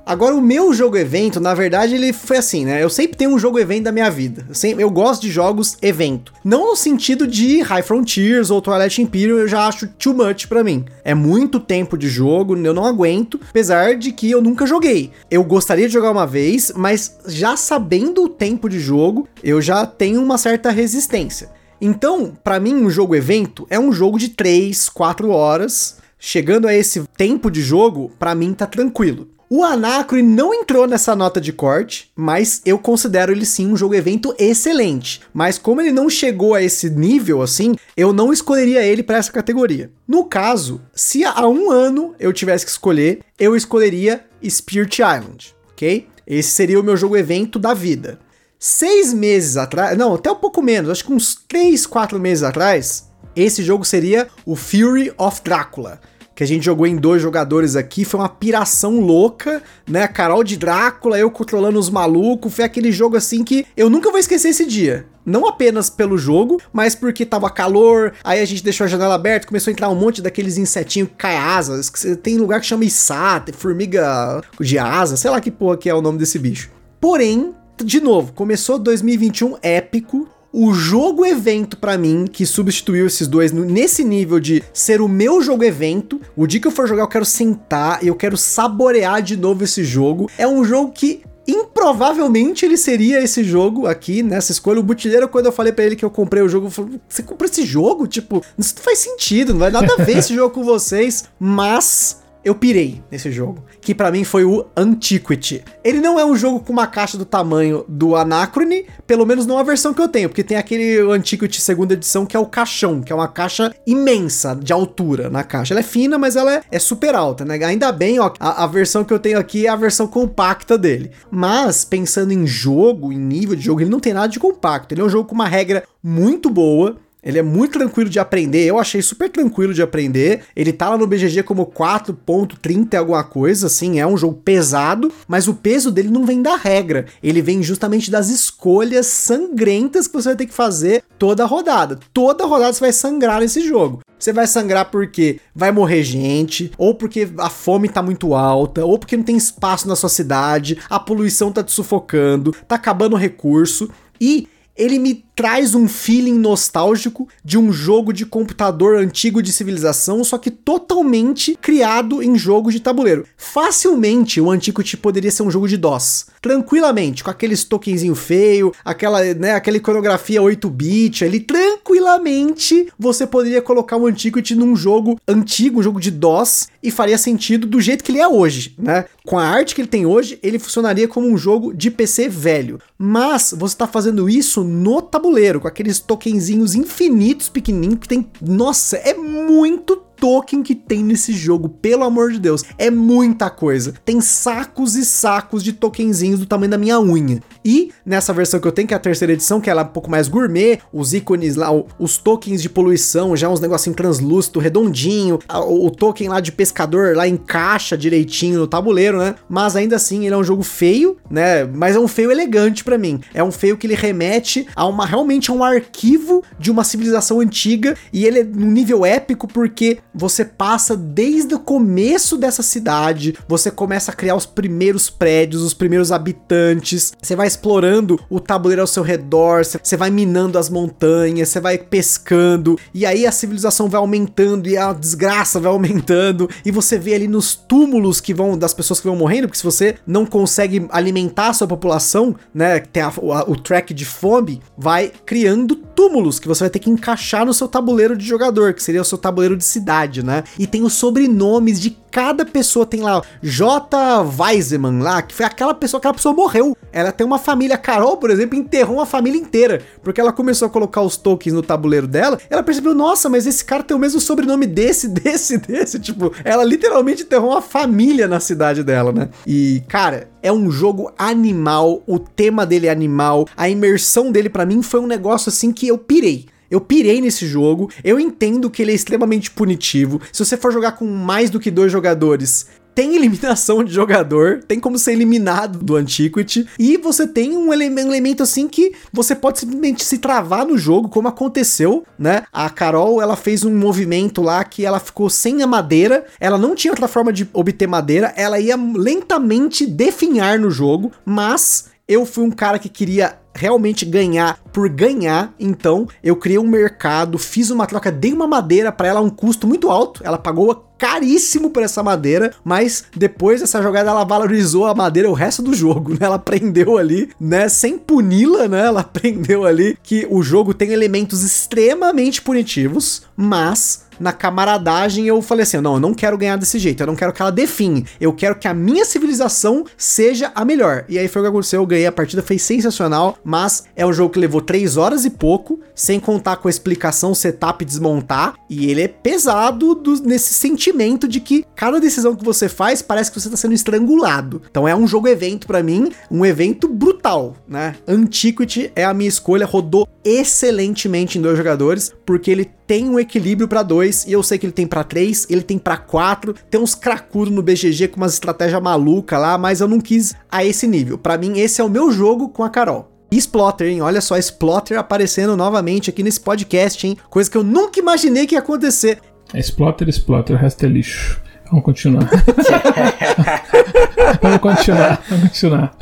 Agora, 0.06 0.36
o 0.36 0.40
meu 0.40 0.72
jogo 0.72 0.96
evento, 0.96 1.40
na 1.40 1.52
verdade, 1.52 1.96
ele 1.96 2.12
foi 2.12 2.36
assim, 2.36 2.64
né? 2.64 2.80
Eu 2.80 2.88
sempre 2.88 3.16
tenho 3.16 3.34
um 3.34 3.38
jogo 3.40 3.58
evento 3.58 3.86
da 3.86 3.92
minha 3.92 4.08
vida. 4.08 4.46
Eu, 4.48 4.54
sempre, 4.54 4.84
eu 4.84 4.88
gosto 4.88 5.22
de 5.22 5.32
jogos 5.32 5.76
evento. 5.82 6.32
Não 6.44 6.70
no 6.70 6.76
sentido 6.76 7.26
de 7.26 7.60
High 7.60 7.82
Frontiers 7.82 8.48
ou 8.48 8.62
Twilight 8.62 9.02
Imperium, 9.02 9.38
eu 9.38 9.48
já 9.48 9.66
acho 9.66 9.88
too 9.88 10.14
much 10.14 10.46
pra 10.46 10.62
mim. 10.62 10.84
É 11.02 11.12
muito 11.12 11.58
tempo 11.58 11.98
de 11.98 12.08
jogo, 12.08 12.56
eu 12.56 12.72
não 12.72 12.84
aguento, 12.84 13.40
apesar 13.50 13.96
de 13.96 14.12
que 14.12 14.30
eu 14.30 14.40
nunca 14.40 14.64
joguei. 14.64 15.10
Eu 15.28 15.42
gostaria 15.42 15.88
de 15.88 15.94
jogar 15.94 16.12
uma 16.12 16.26
vez, 16.26 16.70
mas 16.76 17.18
já 17.26 17.56
sabendo 17.56 18.22
o 18.22 18.28
tempo 18.28 18.68
de 18.68 18.78
jogo, 18.78 19.28
eu 19.42 19.60
já 19.60 19.84
tenho 19.84 20.22
uma 20.22 20.38
certa 20.38 20.70
resistência. 20.70 21.50
Então, 21.80 22.32
pra 22.44 22.60
mim, 22.60 22.74
um 22.76 22.88
jogo 22.88 23.16
evento 23.16 23.66
é 23.68 23.80
um 23.80 23.90
jogo 23.90 24.20
de 24.20 24.28
3, 24.28 24.88
4 24.88 25.30
horas. 25.30 25.96
Chegando 26.16 26.68
a 26.68 26.74
esse 26.74 27.02
tempo 27.16 27.50
de 27.50 27.60
jogo, 27.60 28.10
pra 28.18 28.36
mim 28.36 28.54
tá 28.54 28.66
tranquilo. 28.66 29.28
O 29.48 29.62
Anacron 29.62 30.24
não 30.24 30.52
entrou 30.52 30.88
nessa 30.88 31.14
nota 31.14 31.40
de 31.40 31.52
corte, 31.52 32.10
mas 32.16 32.60
eu 32.66 32.80
considero 32.80 33.30
ele 33.30 33.46
sim 33.46 33.68
um 33.68 33.76
jogo 33.76 33.94
evento 33.94 34.34
excelente. 34.40 35.20
Mas 35.32 35.56
como 35.56 35.80
ele 35.80 35.92
não 35.92 36.10
chegou 36.10 36.52
a 36.52 36.62
esse 36.62 36.90
nível 36.90 37.40
assim, 37.40 37.76
eu 37.96 38.12
não 38.12 38.32
escolheria 38.32 38.82
ele 38.82 39.04
para 39.04 39.18
essa 39.18 39.30
categoria. 39.30 39.88
No 40.06 40.24
caso, 40.24 40.80
se 40.92 41.24
há 41.24 41.46
um 41.46 41.70
ano 41.70 42.12
eu 42.18 42.32
tivesse 42.32 42.64
que 42.64 42.72
escolher, 42.72 43.20
eu 43.38 43.54
escolheria 43.54 44.24
Spirit 44.44 45.00
Island, 45.00 45.54
ok? 45.70 46.08
Esse 46.26 46.50
seria 46.50 46.80
o 46.80 46.82
meu 46.82 46.96
jogo 46.96 47.16
evento 47.16 47.56
da 47.56 47.72
vida. 47.72 48.18
Seis 48.58 49.14
meses 49.14 49.56
atrás, 49.56 49.96
não, 49.96 50.14
até 50.14 50.28
um 50.28 50.36
pouco 50.36 50.60
menos, 50.60 50.90
acho 50.90 51.04
que 51.04 51.12
uns 51.12 51.36
três, 51.46 51.86
quatro 51.86 52.18
meses 52.18 52.42
atrás, 52.42 53.08
esse 53.36 53.62
jogo 53.62 53.84
seria 53.84 54.26
o 54.44 54.56
Fury 54.56 55.12
of 55.16 55.40
Drácula 55.44 56.00
que 56.36 56.44
a 56.44 56.46
gente 56.46 56.66
jogou 56.66 56.86
em 56.86 56.96
dois 56.96 57.22
jogadores 57.22 57.74
aqui, 57.76 58.04
foi 58.04 58.20
uma 58.20 58.28
piração 58.28 59.00
louca, 59.00 59.62
né? 59.88 60.06
Carol 60.06 60.44
de 60.44 60.58
Drácula, 60.58 61.18
eu 61.18 61.30
controlando 61.30 61.78
os 61.78 61.88
malucos, 61.88 62.52
foi 62.54 62.62
aquele 62.66 62.92
jogo 62.92 63.16
assim 63.16 63.42
que 63.42 63.66
eu 63.74 63.88
nunca 63.88 64.10
vou 64.10 64.20
esquecer 64.20 64.50
esse 64.50 64.66
dia. 64.66 65.06
não 65.24 65.48
apenas 65.48 65.90
pelo 65.90 66.16
jogo, 66.16 66.60
mas 66.72 66.94
porque 66.94 67.26
tava 67.26 67.50
calor, 67.50 68.12
aí 68.22 68.40
a 68.40 68.44
gente 68.44 68.62
deixou 68.62 68.84
a 68.84 68.88
janela 68.88 69.14
aberta, 69.14 69.46
começou 69.46 69.70
a 69.70 69.72
entrar 69.72 69.88
um 69.88 69.94
monte 69.94 70.22
daqueles 70.22 70.56
insetinhos 70.56 71.08
que 71.18 71.26
asas, 71.26 71.90
que 71.90 72.14
tem 72.16 72.36
lugar 72.36 72.60
que 72.60 72.66
chama 72.66 72.84
Issá, 72.84 73.42
formiga 73.54 74.40
de 74.60 74.78
asa, 74.78 75.16
sei 75.16 75.30
lá 75.30 75.40
que 75.40 75.50
porra 75.50 75.78
que 75.78 75.88
é 75.88 75.94
o 75.94 76.02
nome 76.02 76.18
desse 76.18 76.38
bicho. 76.38 76.70
Porém, 77.00 77.54
de 77.82 78.00
novo, 78.00 78.32
começou 78.34 78.78
2021 78.78 79.56
épico, 79.62 80.28
o 80.52 80.72
jogo 80.72 81.24
evento 81.24 81.76
para 81.76 81.98
mim 81.98 82.26
que 82.30 82.46
substituiu 82.46 83.06
esses 83.06 83.28
dois 83.28 83.52
nesse 83.52 84.02
nível 84.02 84.40
de 84.40 84.62
ser 84.72 85.00
o 85.00 85.08
meu 85.08 85.42
jogo 85.42 85.64
evento. 85.64 86.20
O 86.36 86.46
dia 86.46 86.60
que 86.60 86.66
eu 86.66 86.72
for 86.72 86.88
jogar, 86.88 87.02
eu 87.02 87.08
quero 87.08 87.24
sentar 87.24 88.02
e 88.02 88.08
eu 88.08 88.14
quero 88.14 88.36
saborear 88.36 89.22
de 89.22 89.36
novo 89.36 89.64
esse 89.64 89.84
jogo. 89.84 90.30
É 90.38 90.46
um 90.46 90.64
jogo 90.64 90.92
que 90.92 91.22
improvavelmente 91.46 92.64
ele 92.64 92.76
seria 92.76 93.22
esse 93.22 93.44
jogo 93.44 93.86
aqui, 93.86 94.22
nessa 94.22 94.52
escolha. 94.52 94.80
O 94.80 94.82
Butileiro, 94.82 95.28
quando 95.28 95.46
eu 95.46 95.52
falei 95.52 95.72
para 95.72 95.84
ele 95.84 95.96
que 95.96 96.04
eu 96.04 96.10
comprei 96.10 96.42
o 96.42 96.48
jogo, 96.48 96.70
falou: 96.70 96.92
Você 97.08 97.22
comprou 97.22 97.48
esse 97.48 97.64
jogo? 97.64 98.06
Tipo, 98.06 98.42
isso 98.58 98.74
não 98.76 98.82
faz 98.82 98.98
sentido, 98.98 99.52
não 99.52 99.60
vai 99.60 99.70
nada 99.70 99.92
a 99.98 100.02
ver 100.02 100.18
esse 100.18 100.34
jogo 100.34 100.54
com 100.54 100.64
vocês. 100.64 101.24
Mas 101.38 102.22
eu 102.46 102.54
pirei 102.54 103.02
nesse 103.10 103.32
jogo, 103.32 103.64
que 103.80 103.92
para 103.92 104.12
mim 104.12 104.22
foi 104.22 104.44
o 104.44 104.64
Antiquity. 104.76 105.64
Ele 105.82 106.00
não 106.00 106.16
é 106.16 106.24
um 106.24 106.36
jogo 106.36 106.60
com 106.60 106.72
uma 106.72 106.86
caixa 106.86 107.18
do 107.18 107.24
tamanho 107.24 107.84
do 107.88 108.14
Anachrony, 108.14 108.86
pelo 109.04 109.26
menos 109.26 109.46
não 109.46 109.58
a 109.58 109.64
versão 109.64 109.92
que 109.92 110.00
eu 110.00 110.06
tenho, 110.06 110.28
porque 110.28 110.44
tem 110.44 110.56
aquele 110.56 111.00
Antiquity 111.10 111.60
segunda 111.60 111.94
edição 111.94 112.24
que 112.24 112.36
é 112.36 112.38
o 112.38 112.46
caixão, 112.46 113.02
que 113.02 113.12
é 113.12 113.16
uma 113.16 113.26
caixa 113.26 113.74
imensa 113.84 114.54
de 114.54 114.72
altura 114.72 115.28
na 115.28 115.42
caixa. 115.42 115.74
Ela 115.74 115.80
é 115.80 115.82
fina, 115.82 116.18
mas 116.18 116.36
ela 116.36 116.54
é, 116.54 116.62
é 116.70 116.78
super 116.78 117.16
alta, 117.16 117.44
né? 117.44 117.58
Ainda 117.64 117.90
bem, 117.90 118.20
ó, 118.20 118.32
a, 118.38 118.62
a, 118.62 118.66
versão 118.68 119.02
que 119.02 119.12
eu 119.12 119.18
tenho 119.18 119.40
aqui 119.40 119.66
é 119.66 119.68
a 119.68 119.74
versão 119.74 120.06
compacta 120.06 120.78
dele. 120.78 121.10
Mas 121.28 121.84
pensando 121.84 122.30
em 122.30 122.46
jogo, 122.46 123.12
em 123.12 123.18
nível 123.18 123.56
de 123.56 123.64
jogo, 123.64 123.80
ele 123.80 123.90
não 123.90 123.98
tem 123.98 124.14
nada 124.14 124.28
de 124.28 124.38
compacto. 124.38 124.94
Ele 124.94 125.00
é 125.00 125.04
um 125.04 125.08
jogo 125.08 125.28
com 125.28 125.34
uma 125.34 125.48
regra 125.48 125.82
muito 126.00 126.48
boa 126.48 126.96
ele 127.26 127.40
é 127.40 127.42
muito 127.42 127.72
tranquilo 127.72 128.08
de 128.08 128.20
aprender, 128.20 128.64
eu 128.64 128.78
achei 128.78 129.02
super 129.02 129.28
tranquilo 129.28 129.74
de 129.74 129.82
aprender. 129.82 130.44
Ele 130.54 130.72
tá 130.72 130.88
lá 130.88 130.96
no 130.96 131.08
BGG 131.08 131.42
como 131.42 131.66
4.30 131.66 132.96
alguma 132.96 133.24
coisa, 133.24 133.66
assim, 133.66 133.98
é 133.98 134.06
um 134.06 134.16
jogo 134.16 134.40
pesado, 134.44 135.12
mas 135.26 135.48
o 135.48 135.54
peso 135.54 135.90
dele 135.90 136.08
não 136.08 136.24
vem 136.24 136.40
da 136.40 136.54
regra, 136.54 137.06
ele 137.20 137.42
vem 137.42 137.64
justamente 137.64 138.12
das 138.12 138.28
escolhas 138.28 139.06
sangrentas 139.06 140.06
que 140.06 140.14
você 140.14 140.28
vai 140.28 140.36
ter 140.36 140.46
que 140.46 140.54
fazer 140.54 141.02
toda 141.18 141.42
a 141.42 141.46
rodada. 141.46 141.98
Toda 142.14 142.46
rodada 142.46 142.72
você 142.72 142.80
vai 142.80 142.92
sangrar 142.92 143.40
nesse 143.40 143.60
jogo. 143.66 144.02
Você 144.16 144.32
vai 144.32 144.46
sangrar 144.46 144.90
porque 144.90 145.40
vai 145.52 145.72
morrer 145.72 146.04
gente, 146.04 146.70
ou 146.78 146.94
porque 146.94 147.28
a 147.38 147.50
fome 147.50 147.88
tá 147.88 148.02
muito 148.02 148.34
alta, 148.34 148.84
ou 148.84 149.00
porque 149.00 149.16
não 149.16 149.24
tem 149.24 149.36
espaço 149.36 149.88
na 149.88 149.96
sua 149.96 150.08
cidade, 150.08 150.78
a 150.88 151.00
poluição 151.00 151.50
tá 151.50 151.64
te 151.64 151.72
sufocando, 151.72 152.54
tá 152.68 152.76
acabando 152.76 153.14
o 153.14 153.18
recurso. 153.18 153.90
E 154.20 154.48
ele 154.76 154.98
me 154.98 155.25
traz 155.36 155.74
um 155.74 155.86
feeling 155.86 156.38
nostálgico 156.38 157.28
de 157.44 157.58
um 157.58 157.70
jogo 157.70 158.10
de 158.10 158.24
computador 158.24 158.96
antigo 158.96 159.42
de 159.42 159.52
civilização, 159.52 160.24
só 160.24 160.38
que 160.38 160.50
totalmente 160.50 161.56
criado 161.60 162.22
em 162.22 162.38
jogos 162.38 162.72
de 162.72 162.80
tabuleiro. 162.80 163.26
Facilmente 163.36 164.40
o 164.40 164.50
Antiquity 164.50 164.96
poderia 164.96 165.30
ser 165.30 165.42
um 165.42 165.50
jogo 165.50 165.68
de 165.68 165.76
DOS, 165.76 166.26
tranquilamente, 166.40 167.22
com 167.22 167.30
aqueles 167.30 167.64
tokenzinho 167.64 168.14
feio, 168.14 168.72
aquela, 168.82 169.22
né, 169.34 169.52
aquela 169.52 169.76
iconografia 169.76 170.40
8-bit 170.40 171.24
ali, 171.24 171.40
tranquilamente 171.40 172.88
você 172.98 173.26
poderia 173.26 173.60
colocar 173.60 173.98
o 173.98 174.06
Antiquity 174.06 174.54
num 174.54 174.74
jogo 174.74 175.20
antigo, 175.28 175.80
um 175.80 175.82
jogo 175.82 176.00
de 176.00 176.10
DOS, 176.10 176.68
e 176.86 176.90
faria 176.90 177.18
sentido 177.18 177.66
do 177.66 177.80
jeito 177.80 178.04
que 178.04 178.12
ele 178.12 178.20
é 178.20 178.28
hoje, 178.28 178.74
né? 178.78 179.06
Com 179.26 179.36
a 179.36 179.44
arte 179.44 179.74
que 179.74 179.80
ele 179.80 179.88
tem 179.88 180.06
hoje, 180.06 180.38
ele 180.40 180.56
funcionaria 180.56 181.08
como 181.08 181.26
um 181.26 181.36
jogo 181.36 181.74
de 181.74 181.90
PC 181.90 182.28
velho. 182.28 182.78
Mas 182.96 183.52
você 183.56 183.74
está 183.74 183.88
fazendo 183.88 184.30
isso 184.30 184.62
no 184.62 185.02
tabuleiro, 185.02 185.25
com 185.60 185.68
aqueles 185.68 186.00
tokenzinhos 186.00 186.74
infinitos 186.74 187.48
pequenininhos 187.48 188.00
que 188.00 188.08
tem. 188.08 188.26
Nossa, 188.40 188.96
é 188.96 189.14
muito 189.14 190.05
token 190.16 190.62
que 190.62 190.74
tem 190.74 191.02
nesse 191.04 191.32
jogo, 191.32 191.68
pelo 191.68 192.04
amor 192.04 192.32
de 192.32 192.38
Deus. 192.38 192.62
É 192.78 192.90
muita 192.90 193.50
coisa. 193.50 193.94
Tem 194.04 194.20
sacos 194.20 194.96
e 194.96 195.04
sacos 195.04 195.62
de 195.62 195.72
tokenzinhos 195.72 196.40
do 196.40 196.46
tamanho 196.46 196.70
da 196.70 196.78
minha 196.78 197.00
unha. 197.00 197.40
E 197.64 197.90
nessa 198.04 198.32
versão 198.32 198.60
que 198.60 198.66
eu 198.66 198.72
tenho, 198.72 198.88
que 198.88 198.94
é 198.94 198.96
a 198.96 199.00
terceira 199.00 199.32
edição, 199.32 199.60
que 199.60 199.68
ela 199.68 199.82
é 199.82 199.84
um 199.84 199.88
pouco 199.88 200.10
mais 200.10 200.28
gourmet, 200.28 200.78
os 200.92 201.12
ícones 201.12 201.56
lá, 201.56 201.68
os 201.98 202.16
tokens 202.16 202.62
de 202.62 202.68
poluição, 202.68 203.36
já 203.36 203.48
uns 203.48 203.60
negocinho 203.60 203.94
translúcido, 203.94 204.60
redondinho, 204.60 205.38
o, 205.48 205.90
token 205.90 206.28
lá 206.28 206.40
de 206.40 206.52
pescador 206.52 207.16
lá 207.16 207.26
encaixa 207.26 207.96
direitinho 207.96 208.60
no 208.60 208.66
tabuleiro, 208.66 209.18
né? 209.18 209.34
Mas 209.48 209.76
ainda 209.76 209.96
assim, 209.96 210.26
ele 210.26 210.34
é 210.34 210.38
um 210.38 210.44
jogo 210.44 210.62
feio, 210.62 211.16
né? 211.30 211.64
Mas 211.64 211.96
é 211.96 212.00
um 212.00 212.08
feio 212.08 212.30
elegante 212.30 212.84
para 212.84 212.98
mim. 212.98 213.20
É 213.34 213.42
um 213.42 213.50
feio 213.50 213.76
que 213.76 213.86
ele 213.86 213.94
remete 213.94 214.66
a 214.74 214.86
uma 214.86 215.04
realmente 215.04 215.50
a 215.50 215.54
um 215.54 215.64
arquivo 215.64 216.42
de 216.58 216.70
uma 216.70 216.84
civilização 216.84 217.40
antiga 217.40 217.96
e 218.12 218.24
ele 218.24 218.40
é 218.40 218.44
num 218.44 218.70
nível 218.70 219.04
épico 219.04 219.46
porque 219.48 219.98
você 220.16 220.44
passa 220.44 220.96
desde 220.96 221.54
o 221.54 221.58
começo 221.58 222.38
dessa 222.38 222.62
cidade, 222.62 223.36
você 223.46 223.70
começa 223.70 224.10
a 224.10 224.14
criar 224.14 224.34
os 224.34 224.46
primeiros 224.46 225.10
prédios, 225.10 225.62
os 225.62 225.74
primeiros 225.74 226.10
habitantes, 226.10 227.12
você 227.20 227.36
vai 227.36 227.46
explorando 227.46 228.18
o 228.30 228.40
tabuleiro 228.40 228.80
ao 228.80 228.86
seu 228.86 229.02
redor, 229.02 229.62
você 229.64 229.96
vai 229.96 230.10
minando 230.10 230.58
as 230.58 230.70
montanhas, 230.70 231.50
você 231.50 231.60
vai 231.60 231.76
pescando, 231.76 232.78
e 232.94 233.04
aí 233.04 233.26
a 233.26 233.32
civilização 233.32 233.88
vai 233.88 234.00
aumentando 234.00 234.68
e 234.68 234.76
a 234.76 234.92
desgraça 234.92 235.60
vai 235.60 235.70
aumentando, 235.70 236.48
e 236.64 236.70
você 236.70 236.98
vê 236.98 237.14
ali 237.14 237.28
nos 237.28 237.54
túmulos 237.54 238.20
que 238.20 238.32
vão, 238.32 238.56
das 238.56 238.72
pessoas 238.72 239.00
que 239.00 239.06
vão 239.06 239.16
morrendo, 239.16 239.48
porque 239.48 239.58
se 239.58 239.64
você 239.64 239.96
não 240.06 240.24
consegue 240.24 240.86
alimentar 240.90 241.50
a 241.50 241.52
sua 241.52 241.66
população, 241.66 242.34
né, 242.54 242.80
tem 242.80 243.02
a, 243.02 243.08
a, 243.08 243.50
o 243.50 243.56
track 243.56 243.92
de 243.92 244.06
fome, 244.06 244.62
vai 244.78 245.12
criando 245.26 245.76
túmulos 245.76 246.38
que 246.38 246.48
você 246.48 246.64
vai 246.64 246.70
ter 246.70 246.78
que 246.78 246.90
encaixar 246.90 247.44
no 247.44 247.52
seu 247.52 247.68
tabuleiro 247.68 248.16
de 248.16 248.24
jogador, 248.24 248.72
que 248.72 248.82
seria 248.82 249.02
o 249.02 249.04
seu 249.04 249.18
tabuleiro 249.18 249.56
de 249.56 249.64
cidade 249.64 250.05
né? 250.22 250.44
E 250.58 250.66
tem 250.66 250.82
os 250.82 250.94
sobrenomes 250.94 251.80
de 251.80 251.96
cada 252.10 252.46
pessoa. 252.46 252.86
Tem 252.86 253.02
lá 253.02 253.22
J. 253.42 254.22
Weiseman 254.22 255.02
lá, 255.02 255.20
que 255.20 255.34
foi 255.34 255.44
aquela 255.44 255.74
pessoa, 255.74 255.98
aquela 255.98 256.14
pessoa 256.14 256.34
morreu. 256.34 256.76
Ela 256.92 257.12
tem 257.12 257.26
uma 257.26 257.38
família. 257.38 257.76
Carol, 257.76 258.16
por 258.16 258.30
exemplo, 258.30 258.58
enterrou 258.58 258.96
uma 258.96 259.06
família 259.06 259.38
inteira. 259.38 259.82
Porque 260.02 260.20
ela 260.20 260.32
começou 260.32 260.66
a 260.66 260.70
colocar 260.70 261.02
os 261.02 261.16
tokens 261.16 261.52
no 261.52 261.62
tabuleiro 261.62 262.06
dela. 262.06 262.38
Ela 262.48 262.62
percebeu, 262.62 262.94
nossa, 262.94 263.28
mas 263.28 263.46
esse 263.46 263.64
cara 263.64 263.82
tem 263.82 263.94
o 263.96 264.00
mesmo 264.00 264.18
sobrenome 264.20 264.66
desse, 264.66 265.08
desse, 265.12 265.58
desse. 265.58 265.98
Tipo, 266.00 266.32
ela 266.42 266.64
literalmente 266.64 267.22
enterrou 267.22 267.50
uma 267.50 267.62
família 267.62 268.26
na 268.26 268.40
cidade 268.40 268.82
dela, 268.82 269.12
né? 269.12 269.28
E, 269.46 269.82
cara, 269.88 270.30
é 270.42 270.50
um 270.50 270.70
jogo 270.70 271.12
animal. 271.18 272.02
O 272.06 272.18
tema 272.18 272.64
dele 272.64 272.86
é 272.86 272.90
animal. 272.90 273.46
A 273.56 273.68
imersão 273.68 274.32
dele, 274.32 274.48
para 274.48 274.64
mim, 274.64 274.80
foi 274.80 275.00
um 275.00 275.06
negócio 275.06 275.50
assim 275.50 275.72
que 275.72 275.88
eu 275.88 275.98
pirei. 275.98 276.46
Eu 276.70 276.80
pirei 276.80 277.20
nesse 277.20 277.46
jogo, 277.46 277.90
eu 278.02 278.18
entendo 278.18 278.70
que 278.70 278.82
ele 278.82 278.92
é 278.92 278.94
extremamente 278.94 279.50
punitivo. 279.50 280.20
Se 280.32 280.44
você 280.44 280.56
for 280.56 280.72
jogar 280.72 280.92
com 280.92 281.06
mais 281.06 281.50
do 281.50 281.60
que 281.60 281.70
dois 281.70 281.92
jogadores, 281.92 282.66
tem 282.96 283.14
eliminação 283.14 283.84
de 283.84 283.92
jogador, 283.92 284.64
tem 284.66 284.80
como 284.80 284.98
ser 284.98 285.12
eliminado 285.12 285.78
do 285.78 285.94
Antiquity, 285.94 286.66
e 286.78 286.96
você 286.96 287.26
tem 287.26 287.56
um, 287.56 287.72
ele 287.72 287.90
um, 287.90 287.98
elemento 287.98 288.42
assim 288.42 288.66
que 288.66 288.94
você 289.12 289.34
pode 289.34 289.60
simplesmente 289.60 290.02
se 290.02 290.18
travar 290.18 290.66
no 290.66 290.78
jogo, 290.78 291.10
como 291.10 291.28
aconteceu, 291.28 292.04
né? 292.18 292.44
A 292.50 292.70
Carol, 292.70 293.20
ela 293.20 293.36
fez 293.36 293.64
um 293.64 293.76
movimento 293.76 294.40
lá 294.40 294.64
que 294.64 294.84
ela 294.84 294.98
ficou 294.98 295.28
sem 295.28 295.62
a 295.62 295.66
madeira, 295.66 296.24
ela 296.40 296.56
não 296.56 296.74
tinha 296.74 296.90
outra 296.90 297.06
forma 297.06 297.32
de 297.32 297.46
obter 297.52 297.86
madeira, 297.86 298.32
ela 298.34 298.58
ia 298.58 298.76
lentamente 298.76 299.86
definhar 299.86 300.58
no 300.58 300.70
jogo, 300.70 301.12
mas 301.24 301.90
eu 302.08 302.24
fui 302.24 302.44
um 302.44 302.50
cara 302.50 302.78
que 302.78 302.88
queria 302.88 303.36
realmente 303.54 304.04
ganhar 304.04 304.60
por 304.76 304.90
ganhar, 304.90 305.54
então 305.58 306.06
eu 306.22 306.36
criei 306.36 306.58
um 306.58 306.68
mercado, 306.68 307.38
fiz 307.38 307.70
uma 307.70 307.86
troca, 307.86 308.12
dei 308.12 308.34
uma 308.34 308.46
madeira 308.46 308.92
para 308.92 309.08
ela 309.08 309.20
a 309.20 309.22
um 309.22 309.30
custo 309.30 309.66
muito 309.66 309.90
alto, 309.90 310.20
ela 310.22 310.36
pagou 310.36 310.86
caríssimo 310.98 311.70
por 311.70 311.82
essa 311.82 312.02
madeira, 312.02 312.52
mas 312.62 313.04
depois 313.16 313.62
dessa 313.62 313.82
jogada 313.82 314.10
ela 314.10 314.24
valorizou 314.24 314.84
a 314.84 314.94
madeira 314.94 315.30
o 315.30 315.32
resto 315.32 315.62
do 315.62 315.72
jogo, 315.72 316.12
né? 316.12 316.18
Ela 316.20 316.36
aprendeu 316.36 316.98
ali, 316.98 317.30
né, 317.40 317.70
sem 317.70 317.96
puni-la, 317.96 318.68
né? 318.68 318.84
Ela 318.84 319.00
aprendeu 319.00 319.64
ali 319.64 319.96
que 320.02 320.26
o 320.30 320.42
jogo 320.42 320.74
tem 320.74 320.92
elementos 320.92 321.42
extremamente 321.42 322.42
punitivos, 322.42 323.22
mas 323.34 324.06
na 324.18 324.32
camaradagem 324.32 325.26
eu 325.26 325.40
falei 325.42 325.62
assim: 325.62 325.80
não, 325.80 325.94
eu 325.94 326.00
não 326.00 326.14
quero 326.14 326.38
ganhar 326.38 326.56
desse 326.56 326.78
jeito, 326.78 327.02
eu 327.02 327.06
não 327.06 327.16
quero 327.16 327.32
que 327.32 327.42
ela 327.42 327.52
define, 327.52 328.06
eu 328.20 328.32
quero 328.32 328.56
que 328.56 328.68
a 328.68 328.74
minha 328.74 329.04
civilização 329.04 329.84
seja 329.96 330.50
a 330.54 330.64
melhor. 330.64 331.04
E 331.08 331.18
aí 331.18 331.28
foi 331.28 331.42
o 331.42 331.44
que 331.44 331.48
aconteceu, 331.48 331.80
eu 331.80 331.86
ganhei 331.86 332.06
a 332.06 332.12
partida, 332.12 332.42
foi 332.42 332.58
sensacional, 332.58 333.38
mas 333.44 333.84
é 333.94 334.04
um 334.06 334.12
jogo 334.12 334.32
que 334.32 334.40
levou 334.40 334.60
3 334.66 334.96
horas 334.96 335.24
e 335.24 335.30
pouco, 335.30 335.80
sem 335.94 336.18
contar 336.20 336.56
com 336.56 336.68
a 336.68 336.70
explicação, 336.70 337.34
setup 337.34 337.82
e 337.82 337.86
desmontar, 337.86 338.54
e 338.68 338.90
ele 338.90 339.02
é 339.02 339.08
pesado 339.08 339.94
do, 339.94 340.22
nesse 340.22 340.52
sentimento 340.52 341.28
de 341.28 341.40
que 341.40 341.64
cada 341.74 342.00
decisão 342.00 342.34
que 342.34 342.44
você 342.44 342.68
faz 342.68 343.00
parece 343.00 343.30
que 343.30 343.40
você 343.40 343.46
está 343.48 343.56
sendo 343.56 343.74
estrangulado. 343.74 344.60
Então 344.68 344.86
é 344.86 344.94
um 344.94 345.06
jogo 345.06 345.28
evento 345.28 345.66
para 345.66 345.82
mim, 345.82 346.10
um 346.30 346.44
evento 346.44 346.88
brutal, 346.88 347.56
né? 347.66 347.94
Antiquity 348.06 348.90
é 348.96 349.04
a 349.04 349.14
minha 349.14 349.28
escolha, 349.28 349.64
rodou 349.64 350.06
excelentemente 350.24 351.38
em 351.38 351.42
dois 351.42 351.56
jogadores, 351.56 352.12
porque 352.26 352.50
ele 352.50 352.68
tem 352.86 353.08
um 353.08 353.18
equilíbrio 353.18 353.68
para 353.68 353.84
dois, 353.84 354.24
e 354.26 354.32
eu 354.32 354.42
sei 354.42 354.58
que 354.58 354.66
ele 354.66 354.72
tem 354.72 354.86
para 354.86 355.04
três, 355.04 355.46
ele 355.48 355.62
tem 355.62 355.78
para 355.78 355.96
quatro, 355.96 356.54
tem 356.68 356.80
uns 356.80 356.94
cracudos 356.94 357.54
no 357.54 357.62
BGG 357.62 358.08
com 358.08 358.16
umas 358.16 358.34
estratégias 358.34 358.82
maluca 358.82 359.38
lá, 359.38 359.56
mas 359.56 359.80
eu 359.80 359.88
não 359.88 360.00
quis 360.00 360.34
a 360.50 360.64
esse 360.64 360.86
nível. 360.86 361.16
Para 361.16 361.38
mim, 361.38 361.58
esse 361.58 361.80
é 361.80 361.84
o 361.84 361.88
meu 361.88 362.10
jogo 362.10 362.48
com 362.48 362.64
a 362.64 362.70
Carol. 362.70 363.15
E 363.30 363.36
Splotter, 363.36 363.88
hein? 363.88 364.02
Olha 364.02 364.20
só, 364.20 364.36
Splotter 364.36 364.98
aparecendo 364.98 365.56
novamente 365.56 366.10
aqui 366.10 366.22
nesse 366.22 366.40
podcast, 366.40 367.06
hein? 367.06 367.16
Coisa 367.28 367.50
que 367.50 367.56
eu 367.56 367.64
nunca 367.64 367.98
imaginei 367.98 368.46
que 368.46 368.54
ia 368.54 368.60
acontecer. 368.60 369.20
É 369.52 369.60
Splotter, 369.60 370.08
Splotter, 370.08 370.56
o 370.56 370.58
resto 370.58 370.84
é 370.84 370.88
lixo. 370.88 371.40
Vamos 371.70 371.84
continuar. 371.84 372.28
vamos 374.40 374.58
continuar, 374.58 375.22
vamos 375.28 375.48
continuar. 375.48 375.96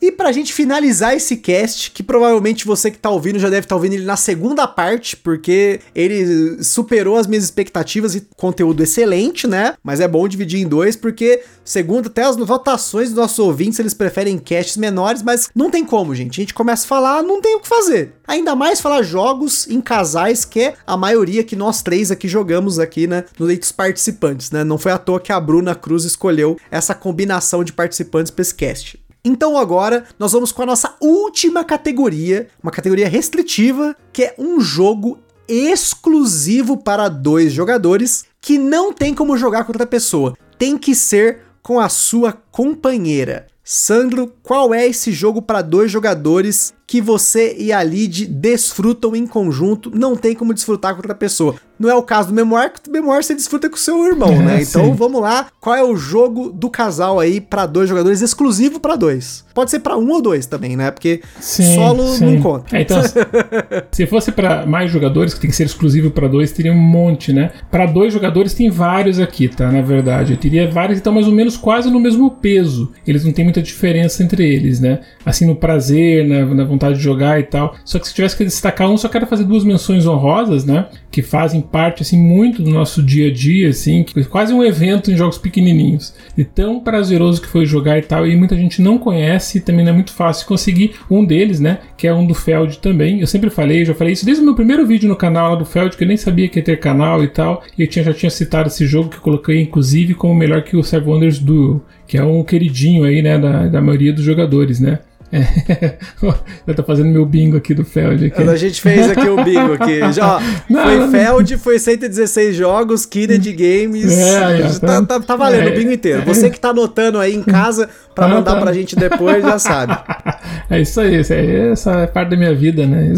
E 0.00 0.10
pra 0.10 0.32
gente 0.32 0.52
finalizar 0.52 1.14
esse 1.14 1.36
cast, 1.36 1.90
que 1.90 2.02
provavelmente 2.02 2.64
você 2.64 2.90
que 2.90 2.98
tá 2.98 3.10
ouvindo 3.10 3.38
já 3.38 3.50
deve 3.50 3.66
estar 3.66 3.74
tá 3.74 3.76
ouvindo 3.76 3.92
ele 3.94 4.04
na 4.04 4.16
segunda 4.16 4.66
parte, 4.66 5.14
porque 5.16 5.80
ele 5.94 6.62
superou 6.64 7.16
as 7.16 7.26
minhas 7.26 7.44
expectativas 7.44 8.14
e 8.14 8.26
conteúdo 8.36 8.82
excelente, 8.82 9.46
né? 9.46 9.74
Mas 9.84 10.00
é 10.00 10.08
bom 10.08 10.26
dividir 10.26 10.60
em 10.60 10.66
dois, 10.66 10.96
porque, 10.96 11.42
segundo 11.62 12.06
até 12.06 12.22
as 12.22 12.36
votações 12.36 13.08
dos 13.08 13.18
nossos 13.18 13.38
ouvintes, 13.38 13.78
eles 13.78 13.92
preferem 13.92 14.38
casts 14.38 14.78
menores, 14.78 15.22
mas 15.22 15.50
não 15.54 15.70
tem 15.70 15.84
como, 15.84 16.14
gente. 16.14 16.40
A 16.40 16.42
gente 16.42 16.54
começa 16.54 16.84
a 16.84 16.88
falar, 16.88 17.22
não 17.22 17.40
tem 17.42 17.56
o 17.56 17.60
que 17.60 17.68
fazer. 17.68 18.14
Ainda 18.26 18.54
mais 18.56 18.80
falar 18.80 19.02
jogos 19.02 19.68
em 19.68 19.80
casais, 19.80 20.44
que 20.44 20.60
é 20.60 20.74
a 20.86 20.96
maioria 20.96 21.44
que 21.44 21.56
nós 21.56 21.82
três 21.82 22.10
aqui 22.10 22.26
jogamos 22.26 22.78
aqui, 22.78 23.06
né? 23.06 23.24
No 23.38 23.44
leitos 23.44 23.72
participantes, 23.72 24.50
né? 24.50 24.64
Não 24.64 24.78
foi 24.78 24.92
à 24.92 24.98
toa 24.98 25.20
que 25.20 25.32
a 25.32 25.40
Bruna 25.40 25.74
Cruz 25.74 26.04
escolheu 26.04 26.56
essa 26.70 26.94
combinação 26.94 27.62
de 27.62 27.72
participantes 27.72 28.30
para 28.30 28.42
esse 28.42 28.54
cast. 28.54 28.99
Então 29.24 29.58
agora 29.58 30.04
nós 30.18 30.32
vamos 30.32 30.50
com 30.50 30.62
a 30.62 30.66
nossa 30.66 30.94
última 31.00 31.62
categoria, 31.64 32.48
uma 32.62 32.72
categoria 32.72 33.08
restritiva, 33.08 33.94
que 34.12 34.24
é 34.24 34.34
um 34.38 34.60
jogo 34.60 35.18
exclusivo 35.46 36.76
para 36.76 37.08
dois 37.08 37.52
jogadores 37.52 38.24
que 38.40 38.56
não 38.56 38.92
tem 38.92 39.14
como 39.14 39.36
jogar 39.36 39.64
com 39.64 39.72
outra 39.72 39.86
pessoa. 39.86 40.36
Tem 40.56 40.78
que 40.78 40.94
ser 40.94 41.40
com 41.62 41.78
a 41.78 41.88
sua 41.88 42.32
companheira. 42.32 43.46
Sandro, 43.62 44.32
qual 44.42 44.72
é 44.72 44.86
esse 44.86 45.12
jogo 45.12 45.42
para 45.42 45.62
dois 45.62 45.90
jogadores 45.90 46.72
que 46.90 47.00
você 47.00 47.54
e 47.56 47.72
a 47.72 47.84
Lid 47.84 48.26
desfrutam 48.26 49.14
em 49.14 49.24
conjunto, 49.24 49.92
não 49.94 50.16
tem 50.16 50.34
como 50.34 50.52
desfrutar 50.52 50.90
com 50.90 50.98
outra 50.98 51.14
pessoa. 51.14 51.54
Não 51.78 51.88
é 51.88 51.94
o 51.94 52.02
caso 52.02 52.28
do 52.28 52.34
Memoir, 52.34 52.72
que 52.72 52.90
o 52.90 52.92
Memoir 52.92 53.22
você 53.22 53.34
desfruta 53.34 53.70
com 53.70 53.76
o 53.76 53.78
seu 53.78 54.04
irmão, 54.04 54.42
né? 54.42 54.58
É, 54.58 54.62
então 54.62 54.92
vamos 54.92 55.22
lá, 55.22 55.46
qual 55.58 55.74
é 55.74 55.82
o 55.82 55.96
jogo 55.96 56.50
do 56.50 56.68
casal 56.68 57.18
aí 57.18 57.40
para 57.40 57.64
dois 57.64 57.88
jogadores, 57.88 58.20
exclusivo 58.20 58.78
para 58.80 58.96
dois? 58.96 59.44
Pode 59.54 59.70
ser 59.70 59.80
para 59.80 59.96
um 59.96 60.10
ou 60.10 60.20
dois 60.20 60.44
também, 60.44 60.76
né? 60.76 60.90
Porque 60.90 61.22
sim, 61.40 61.74
solo 61.74 62.06
sim. 62.08 62.24
não 62.24 62.42
conta. 62.42 62.76
É, 62.76 62.82
então, 62.82 63.00
se 63.90 64.06
fosse 64.06 64.30
para 64.30 64.66
mais 64.66 64.90
jogadores, 64.90 65.32
que 65.32 65.40
tem 65.40 65.48
que 65.48 65.56
ser 65.56 65.64
exclusivo 65.64 66.10
para 66.10 66.28
dois, 66.28 66.52
teria 66.52 66.72
um 66.72 66.78
monte, 66.78 67.32
né? 67.32 67.50
Para 67.70 67.86
dois 67.86 68.12
jogadores 68.12 68.52
tem 68.52 68.68
vários 68.68 69.18
aqui, 69.18 69.48
tá? 69.48 69.72
Na 69.72 69.80
verdade, 69.80 70.34
eu 70.34 70.36
teria 70.36 70.70
vários, 70.70 70.98
então 70.98 71.14
mais 71.14 71.26
ou 71.26 71.32
menos 71.32 71.56
quase 71.56 71.90
no 71.90 71.98
mesmo 71.98 72.30
peso. 72.30 72.92
Eles 73.06 73.24
não 73.24 73.32
tem 73.32 73.44
muita 73.44 73.62
diferença 73.62 74.22
entre 74.22 74.44
eles, 74.44 74.80
né? 74.80 75.00
Assim, 75.24 75.46
no 75.46 75.56
prazer, 75.56 76.28
na, 76.28 76.44
na 76.44 76.64
vontade 76.64 76.79
vontade 76.80 76.96
de 76.96 77.04
jogar 77.04 77.38
e 77.38 77.42
tal. 77.42 77.74
Só 77.84 77.98
que 77.98 78.08
se 78.08 78.14
tivesse 78.14 78.36
que 78.36 78.44
destacar 78.44 78.90
um, 78.90 78.96
só 78.96 79.08
quero 79.08 79.26
fazer 79.26 79.44
duas 79.44 79.64
menções 79.64 80.06
honrosas, 80.06 80.64
né? 80.64 80.86
Que 81.10 81.22
fazem 81.22 81.60
parte, 81.60 82.02
assim, 82.02 82.18
muito 82.18 82.62
do 82.62 82.70
nosso 82.70 83.02
dia 83.02 83.28
a 83.28 83.32
dia, 83.32 83.68
assim, 83.68 84.02
que 84.02 84.24
quase 84.24 84.54
um 84.54 84.64
evento 84.64 85.10
em 85.10 85.16
jogos 85.16 85.36
pequenininhos. 85.36 86.14
E 86.36 86.44
tão 86.44 86.80
prazeroso 86.80 87.42
que 87.42 87.48
foi 87.48 87.66
jogar 87.66 87.98
e 87.98 88.02
tal, 88.02 88.26
e 88.26 88.34
muita 88.34 88.56
gente 88.56 88.80
não 88.80 88.96
conhece, 88.96 89.58
e 89.58 89.60
também 89.60 89.84
não 89.84 89.92
é 89.92 89.94
muito 89.94 90.12
fácil 90.12 90.46
conseguir 90.46 90.94
um 91.10 91.24
deles, 91.24 91.60
né? 91.60 91.78
Que 91.96 92.06
é 92.06 92.14
um 92.14 92.26
do 92.26 92.34
Feld 92.34 92.78
também. 92.78 93.20
Eu 93.20 93.26
sempre 93.26 93.50
falei, 93.50 93.84
já 93.84 93.94
falei 93.94 94.14
isso 94.14 94.24
desde 94.24 94.42
o 94.42 94.46
meu 94.46 94.54
primeiro 94.54 94.86
vídeo 94.86 95.08
no 95.08 95.16
canal 95.16 95.50
lá 95.50 95.56
do 95.56 95.66
Feld, 95.66 95.96
que 95.96 96.04
eu 96.04 96.08
nem 96.08 96.16
sabia 96.16 96.48
que 96.48 96.58
ia 96.58 96.64
ter 96.64 96.78
canal 96.78 97.22
e 97.22 97.28
tal. 97.28 97.62
E 97.76 97.82
eu 97.82 97.88
tinha, 97.88 98.04
já 98.04 98.14
tinha 98.14 98.30
citado 98.30 98.68
esse 98.68 98.86
jogo 98.86 99.10
que 99.10 99.16
eu 99.16 99.20
coloquei, 99.20 99.60
inclusive, 99.60 100.14
como 100.14 100.34
melhor 100.34 100.62
que 100.62 100.76
o 100.76 100.82
Seven 100.82 101.12
Wonders 101.12 101.38
Duel, 101.38 101.82
que 102.06 102.16
é 102.16 102.24
um 102.24 102.42
queridinho 102.42 103.04
aí, 103.04 103.20
né, 103.20 103.38
da, 103.38 103.66
da 103.66 103.80
maioria 103.80 104.12
dos 104.12 104.24
jogadores, 104.24 104.80
né? 104.80 105.00
É. 105.32 105.94
Eu 106.66 106.74
tô 106.74 106.82
fazendo 106.82 107.08
meu 107.08 107.24
bingo 107.24 107.56
aqui 107.56 107.72
do 107.72 107.84
Feld. 107.84 108.26
Aqui. 108.26 108.42
A 108.42 108.56
gente 108.56 108.80
fez 108.80 109.10
aqui 109.10 109.28
o 109.28 109.42
bingo 109.42 109.74
aqui. 109.74 110.00
Já, 110.12 110.40
não, 110.68 110.82
foi 110.82 110.98
não, 110.98 111.10
Feld, 111.10 111.56
foi 111.58 111.78
116 111.78 112.56
jogos, 112.56 113.06
Kennedy 113.06 113.52
Games. 113.52 114.10
É, 114.10 114.60
é, 114.60 114.78
tá, 114.78 115.02
tá, 115.02 115.20
tá, 115.20 115.36
valendo 115.36 115.68
é, 115.68 115.72
o 115.72 115.74
bingo 115.76 115.92
inteiro. 115.92 116.22
Você 116.24 116.50
que 116.50 116.58
tá 116.58 116.70
anotando 116.70 117.18
aí 117.18 117.34
em 117.34 117.42
casa 117.42 117.88
pra 118.14 118.28
tá 118.28 118.34
mandar 118.34 118.60
pra 118.60 118.72
gente 118.72 118.96
depois, 118.96 119.42
já 119.42 119.58
sabe. 119.58 119.96
É 120.68 120.80
isso 120.80 121.00
aí, 121.00 121.20
isso 121.20 121.32
aí 121.32 121.70
essa 121.72 121.90
é 122.02 122.06
parte 122.06 122.30
da 122.30 122.36
minha 122.36 122.54
vida, 122.54 122.86
né? 122.86 123.12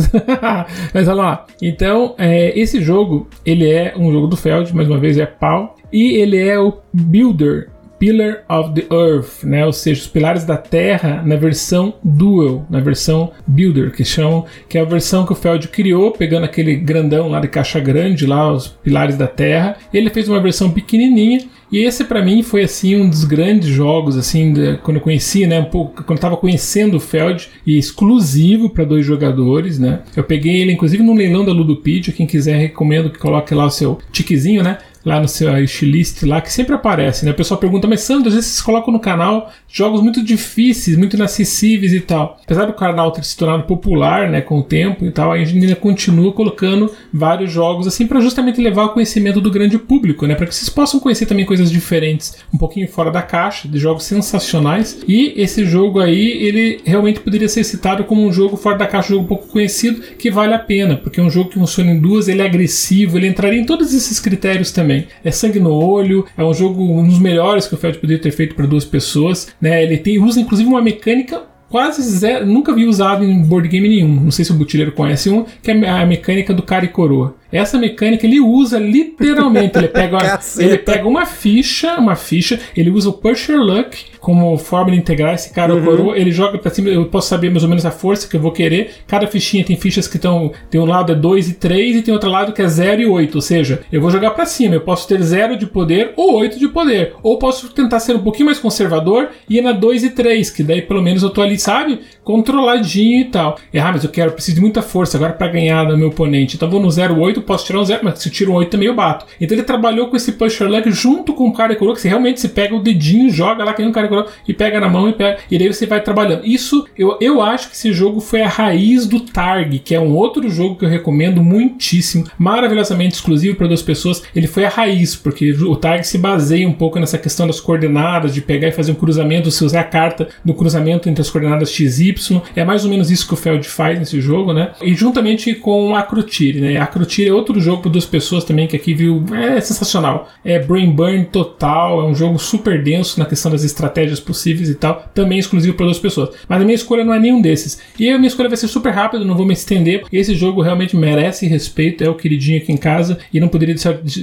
Mas 0.94 1.06
olha 1.06 1.14
lá. 1.14 1.46
Então, 1.60 2.14
é, 2.16 2.58
esse 2.58 2.80
jogo, 2.80 3.28
ele 3.44 3.70
é 3.70 3.92
um 3.94 4.10
jogo 4.10 4.26
do 4.26 4.38
Feld, 4.38 4.74
mais 4.74 4.88
uma 4.88 4.98
vez 4.98 5.18
é 5.18 5.26
pau. 5.26 5.76
E 5.92 6.16
ele 6.16 6.38
é 6.38 6.58
o 6.58 6.78
Builder 6.92 7.68
Pillar 8.02 8.42
of 8.48 8.72
the 8.74 8.92
Earth, 8.92 9.44
né? 9.44 9.64
Ou 9.64 9.72
seja, 9.72 10.00
os 10.00 10.08
pilares 10.08 10.42
da 10.42 10.56
Terra 10.56 11.22
na 11.24 11.36
versão 11.36 11.94
Dual, 12.02 12.66
na 12.68 12.80
versão 12.80 13.30
Builder, 13.46 13.92
que 13.92 14.04
chamam, 14.04 14.44
que 14.68 14.76
é 14.76 14.80
a 14.80 14.84
versão 14.84 15.24
que 15.24 15.30
o 15.30 15.36
Feld 15.36 15.68
criou, 15.68 16.10
pegando 16.10 16.42
aquele 16.42 16.74
grandão 16.74 17.28
lá 17.28 17.38
de 17.38 17.46
caixa 17.46 17.78
grande, 17.78 18.26
lá 18.26 18.52
os 18.52 18.66
pilares 18.66 19.16
da 19.16 19.28
Terra. 19.28 19.76
Ele 19.94 20.10
fez 20.10 20.28
uma 20.28 20.40
versão 20.40 20.68
pequenininha 20.68 21.42
e 21.70 21.78
esse 21.78 22.04
para 22.04 22.24
mim 22.24 22.42
foi 22.42 22.64
assim 22.64 22.96
um 22.96 23.08
dos 23.08 23.24
grandes 23.24 23.68
jogos 23.68 24.16
assim, 24.16 24.52
de, 24.52 24.78
quando 24.82 24.96
eu 24.96 25.02
conheci, 25.02 25.46
né, 25.46 25.60
um 25.60 25.66
pouco, 25.66 26.02
quando 26.02 26.18
eu 26.18 26.22
tava 26.22 26.36
conhecendo 26.36 26.96
o 26.96 27.00
Feld 27.00 27.48
e 27.64 27.78
exclusivo 27.78 28.68
para 28.68 28.84
dois 28.84 29.06
jogadores, 29.06 29.78
né? 29.78 30.00
Eu 30.16 30.24
peguei 30.24 30.60
ele 30.60 30.72
inclusive 30.72 31.04
no 31.04 31.14
leilão 31.14 31.44
da 31.44 31.52
Ludopedia, 31.52 32.12
quem 32.12 32.26
quiser 32.26 32.56
recomendo 32.56 33.10
que 33.10 33.18
coloque 33.18 33.54
lá 33.54 33.64
o 33.64 33.70
seu 33.70 33.98
tiquezinho, 34.10 34.64
né? 34.64 34.78
Lá 35.04 35.20
no 35.20 35.28
seu 35.28 35.52
wishlist 35.52 36.22
lá, 36.22 36.40
que 36.40 36.52
sempre 36.52 36.74
aparece, 36.74 37.24
né? 37.24 37.32
O 37.32 37.34
pessoal 37.34 37.58
pergunta, 37.58 37.88
mas 37.88 38.00
Sandro, 38.00 38.28
às 38.28 38.34
vezes 38.34 38.50
vocês 38.50 38.62
colocam 38.62 38.92
no 38.92 39.00
canal 39.00 39.50
jogos 39.68 40.00
muito 40.00 40.22
difíceis, 40.22 40.96
muito 40.96 41.16
inacessíveis 41.16 41.92
e 41.92 42.00
tal. 42.00 42.38
Apesar 42.44 42.66
do 42.66 42.72
canal 42.72 43.10
ter 43.10 43.24
se 43.24 43.36
tornado 43.36 43.64
popular, 43.64 44.28
né, 44.30 44.40
com 44.40 44.58
o 44.58 44.62
tempo 44.62 45.04
e 45.04 45.10
tal, 45.10 45.32
a 45.32 45.38
gente 45.38 45.58
ainda 45.58 45.76
continua 45.76 46.32
colocando 46.32 46.90
vários 47.12 47.50
jogos 47.50 47.86
assim 47.86 48.06
para 48.06 48.20
justamente 48.20 48.60
levar 48.60 48.84
o 48.84 48.88
conhecimento 48.90 49.40
do 49.40 49.50
grande 49.50 49.78
público, 49.78 50.26
né? 50.26 50.34
Para 50.34 50.46
que 50.46 50.54
vocês 50.54 50.68
possam 50.68 51.00
conhecer 51.00 51.26
também 51.26 51.44
coisas 51.44 51.70
diferentes, 51.70 52.36
um 52.52 52.58
pouquinho 52.58 52.88
fora 52.88 53.10
da 53.10 53.22
caixa, 53.22 53.68
de 53.68 53.78
jogos 53.78 54.04
sensacionais. 54.04 55.02
E 55.08 55.32
esse 55.36 55.64
jogo 55.64 56.00
aí, 56.00 56.30
ele 56.42 56.80
realmente 56.84 57.20
poderia 57.20 57.48
ser 57.48 57.64
citado 57.64 58.04
como 58.04 58.26
um 58.26 58.32
jogo 58.32 58.56
fora 58.56 58.78
da 58.78 58.86
caixa, 58.86 59.12
um 59.12 59.16
jogo 59.16 59.28
pouco 59.28 59.48
conhecido, 59.48 60.00
que 60.16 60.30
vale 60.30 60.54
a 60.54 60.58
pena, 60.58 60.96
porque 60.96 61.20
é 61.20 61.22
um 61.22 61.30
jogo 61.30 61.50
que 61.50 61.58
funciona 61.58 61.90
em 61.90 61.98
duas, 61.98 62.28
ele 62.28 62.42
é 62.42 62.46
agressivo, 62.46 63.16
ele 63.16 63.26
entraria 63.26 63.60
em 63.60 63.64
todos 63.64 63.92
esses 63.94 64.20
critérios 64.20 64.70
também 64.70 64.91
também. 64.92 65.08
É 65.24 65.30
sangue 65.30 65.58
no 65.58 65.72
olho, 65.72 66.26
é 66.36 66.44
um 66.44 66.52
jogo 66.52 66.82
um 66.82 67.06
dos 67.06 67.18
melhores 67.18 67.66
que 67.66 67.74
o 67.74 67.78
Feld 67.78 67.98
poderia 67.98 68.22
ter 68.22 68.30
feito 68.30 68.54
para 68.54 68.66
duas 68.66 68.84
pessoas, 68.84 69.48
né? 69.60 69.82
Ele 69.82 69.98
tem 69.98 70.18
usa 70.18 70.40
inclusive 70.40 70.68
uma 70.68 70.82
mecânica 70.82 71.51
quase 71.72 72.02
zero, 72.02 72.44
nunca 72.44 72.74
vi 72.74 72.84
usado 72.84 73.24
em 73.24 73.42
board 73.42 73.66
game 73.66 73.88
nenhum. 73.88 74.20
Não 74.20 74.30
sei 74.30 74.44
se 74.44 74.52
o 74.52 74.54
Butileiro 74.54 74.92
conhece 74.92 75.30
um, 75.30 75.46
que 75.62 75.70
é 75.70 75.88
a 75.88 76.04
mecânica 76.04 76.52
do 76.52 76.62
cara 76.62 76.84
e 76.84 76.88
coroa. 76.88 77.34
Essa 77.50 77.78
mecânica 77.78 78.26
ele 78.26 78.40
usa 78.40 78.78
literalmente. 78.78 79.76
Ele 79.76 79.88
pega, 79.88 80.16
uma, 80.18 80.40
ele 80.58 80.78
pega 80.78 81.08
uma 81.08 81.26
ficha, 81.26 81.98
uma 81.98 82.14
ficha, 82.14 82.60
ele 82.76 82.90
usa 82.90 83.10
o 83.10 83.12
Pusher 83.12 83.58
Luck 83.58 84.12
como 84.18 84.56
forma 84.56 84.92
de 84.92 84.96
integrar 84.96 85.34
esse 85.34 85.52
cara 85.52 85.74
uhum. 85.74 85.84
coroa. 85.84 86.16
Ele 86.16 86.30
joga 86.30 86.56
pra 86.58 86.70
cima, 86.70 86.88
eu 86.88 87.04
posso 87.06 87.28
saber 87.28 87.50
mais 87.50 87.62
ou 87.62 87.68
menos 87.68 87.84
a 87.84 87.90
força 87.90 88.28
que 88.28 88.36
eu 88.36 88.40
vou 88.40 88.52
querer. 88.52 88.92
Cada 89.06 89.26
fichinha 89.26 89.64
tem 89.64 89.76
fichas 89.76 90.08
que 90.08 90.16
estão. 90.16 90.52
Tem 90.70 90.80
um 90.80 90.86
lado 90.86 91.12
é 91.12 91.14
2 91.14 91.50
e 91.50 91.54
3 91.54 91.96
e 91.96 92.02
tem 92.02 92.14
outro 92.14 92.30
lado 92.30 92.52
que 92.52 92.62
é 92.62 92.68
0 92.68 93.02
e 93.02 93.06
8. 93.06 93.34
Ou 93.34 93.42
seja, 93.42 93.82
eu 93.92 94.00
vou 94.00 94.10
jogar 94.10 94.30
para 94.30 94.46
cima. 94.46 94.74
Eu 94.74 94.80
posso 94.80 95.06
ter 95.06 95.20
0 95.20 95.58
de 95.58 95.66
poder 95.66 96.12
ou 96.16 96.38
8 96.38 96.58
de 96.58 96.68
poder. 96.68 97.14
Ou 97.22 97.38
posso 97.38 97.68
tentar 97.70 98.00
ser 98.00 98.16
um 98.16 98.22
pouquinho 98.22 98.46
mais 98.46 98.58
conservador 98.58 99.28
e 99.48 99.58
ir 99.58 99.60
na 99.60 99.72
2 99.72 100.04
e 100.04 100.10
3, 100.10 100.50
que 100.50 100.62
daí 100.62 100.80
pelo 100.80 101.02
menos 101.02 101.22
eu 101.22 101.30
tô 101.30 101.42
ali, 101.42 101.58
sabe? 101.62 102.00
Controladinho 102.24 103.20
e 103.20 103.24
tal. 103.24 103.58
E, 103.72 103.78
ah, 103.78 103.90
mas 103.92 104.04
eu 104.04 104.10
quero, 104.10 104.32
preciso 104.32 104.56
de 104.56 104.60
muita 104.60 104.82
força 104.82 105.16
agora 105.16 105.32
para 105.32 105.48
ganhar 105.48 105.84
do 105.84 105.96
meu 105.96 106.08
oponente. 106.08 106.56
Então 106.56 106.68
vou 106.70 106.80
no 106.80 106.90
0, 106.90 107.18
8 107.18 107.42
posso 107.42 107.66
tirar 107.66 107.80
um 107.80 107.84
zero, 107.84 108.00
mas 108.04 108.18
se 108.18 108.28
eu 108.28 108.32
tiro 108.32 108.52
um 108.52 108.54
8 108.56 108.70
também 108.70 108.88
eu 108.88 108.94
bato. 108.94 109.26
Então 109.40 109.56
ele 109.56 109.64
trabalhou 109.64 110.08
com 110.08 110.16
esse 110.16 110.32
pusher 110.32 110.68
leg 110.68 110.90
junto 110.90 111.32
com 111.32 111.48
o 111.48 111.52
cara 111.52 111.74
coroa, 111.76 111.94
que 111.94 112.00
você 112.00 112.08
realmente 112.08 112.40
se 112.40 112.48
pega 112.48 112.74
o 112.74 112.82
dedinho, 112.82 113.30
joga 113.30 113.64
lá 113.64 113.72
que 113.72 113.80
nem 113.80 113.90
um 113.90 113.92
cara 113.92 114.08
coroa 114.08 114.26
e 114.46 114.52
pega 114.52 114.80
na 114.80 114.88
mão 114.88 115.08
e 115.08 115.12
pega. 115.12 115.38
E 115.50 115.58
daí 115.58 115.72
você 115.72 115.86
vai 115.86 116.00
trabalhando. 116.00 116.44
Isso, 116.44 116.86
eu, 116.96 117.16
eu 117.20 117.40
acho 117.40 117.68
que 117.68 117.76
esse 117.76 117.92
jogo 117.92 118.20
foi 118.20 118.42
a 118.42 118.48
raiz 118.48 119.06
do 119.06 119.20
Targ, 119.20 119.78
que 119.78 119.94
é 119.94 120.00
um 120.00 120.14
outro 120.14 120.48
jogo 120.50 120.76
que 120.76 120.84
eu 120.84 120.88
recomendo 120.88 121.42
muitíssimo, 121.42 122.24
maravilhosamente 122.38 123.14
exclusivo 123.14 123.56
para 123.56 123.66
duas 123.66 123.82
pessoas. 123.82 124.22
Ele 124.34 124.46
foi 124.46 124.64
a 124.64 124.68
raiz, 124.68 125.14
porque 125.14 125.52
o 125.52 125.76
Targ 125.76 126.04
se 126.04 126.18
baseia 126.18 126.68
um 126.68 126.72
pouco 126.72 126.98
nessa 126.98 127.18
questão 127.18 127.46
das 127.46 127.60
coordenadas, 127.60 128.34
de 128.34 128.40
pegar 128.40 128.68
e 128.68 128.72
fazer 128.72 128.92
um 128.92 128.96
cruzamento, 128.96 129.50
se 129.50 129.64
usar 129.64 129.80
a 129.80 129.84
carta 129.84 130.28
do 130.44 130.54
cruzamento 130.54 131.08
entre 131.08 131.22
as 131.22 131.30
coordenadas 131.30 131.51
XY. 131.60 132.42
É 132.54 132.64
mais 132.64 132.84
ou 132.84 132.90
menos 132.90 133.10
isso 133.10 133.26
que 133.26 133.34
o 133.34 133.36
Feld 133.36 133.66
faz 133.68 133.98
nesse 133.98 134.20
jogo, 134.20 134.52
né? 134.52 134.72
E 134.82 134.94
juntamente 134.94 135.54
com 135.54 135.94
a 135.94 136.02
Crutire, 136.02 136.60
né? 136.60 136.76
A 136.78 136.86
Crutire 136.86 137.30
é 137.30 137.32
outro 137.32 137.60
jogo 137.60 137.82
para 137.82 137.90
duas 137.90 138.06
pessoas 138.06 138.44
também 138.44 138.66
que 138.66 138.76
aqui 138.76 138.94
viu. 138.94 139.24
É 139.34 139.60
sensacional. 139.60 140.28
É 140.44 140.58
brain 140.58 140.90
burn 140.90 141.24
total, 141.26 142.00
é 142.00 142.04
um 142.04 142.14
jogo 142.14 142.38
super 142.38 142.82
denso 142.82 143.18
na 143.18 143.26
questão 143.26 143.50
das 143.50 143.64
estratégias 143.64 144.20
possíveis 144.20 144.68
e 144.68 144.74
tal. 144.74 145.04
Também 145.14 145.38
exclusivo 145.38 145.76
para 145.76 145.86
duas 145.86 145.98
pessoas. 145.98 146.30
Mas 146.48 146.60
a 146.60 146.64
minha 146.64 146.74
escolha 146.74 147.04
não 147.04 147.14
é 147.14 147.18
nenhum 147.18 147.40
desses. 147.40 147.80
E 147.98 148.08
a 148.08 148.18
minha 148.18 148.28
escolha 148.28 148.48
vai 148.48 148.56
ser 148.56 148.68
super 148.68 148.92
rápida, 148.92 149.24
não 149.24 149.36
vou 149.36 149.46
me 149.46 149.52
estender. 149.52 150.04
Esse 150.12 150.34
jogo 150.34 150.62
realmente 150.62 150.96
merece 150.96 151.46
respeito, 151.46 152.04
é 152.04 152.08
o 152.08 152.14
queridinho 152.14 152.58
aqui 152.58 152.72
em 152.72 152.76
casa. 152.76 153.18
E 153.32 153.40
não 153.40 153.48
poderia 153.48 153.74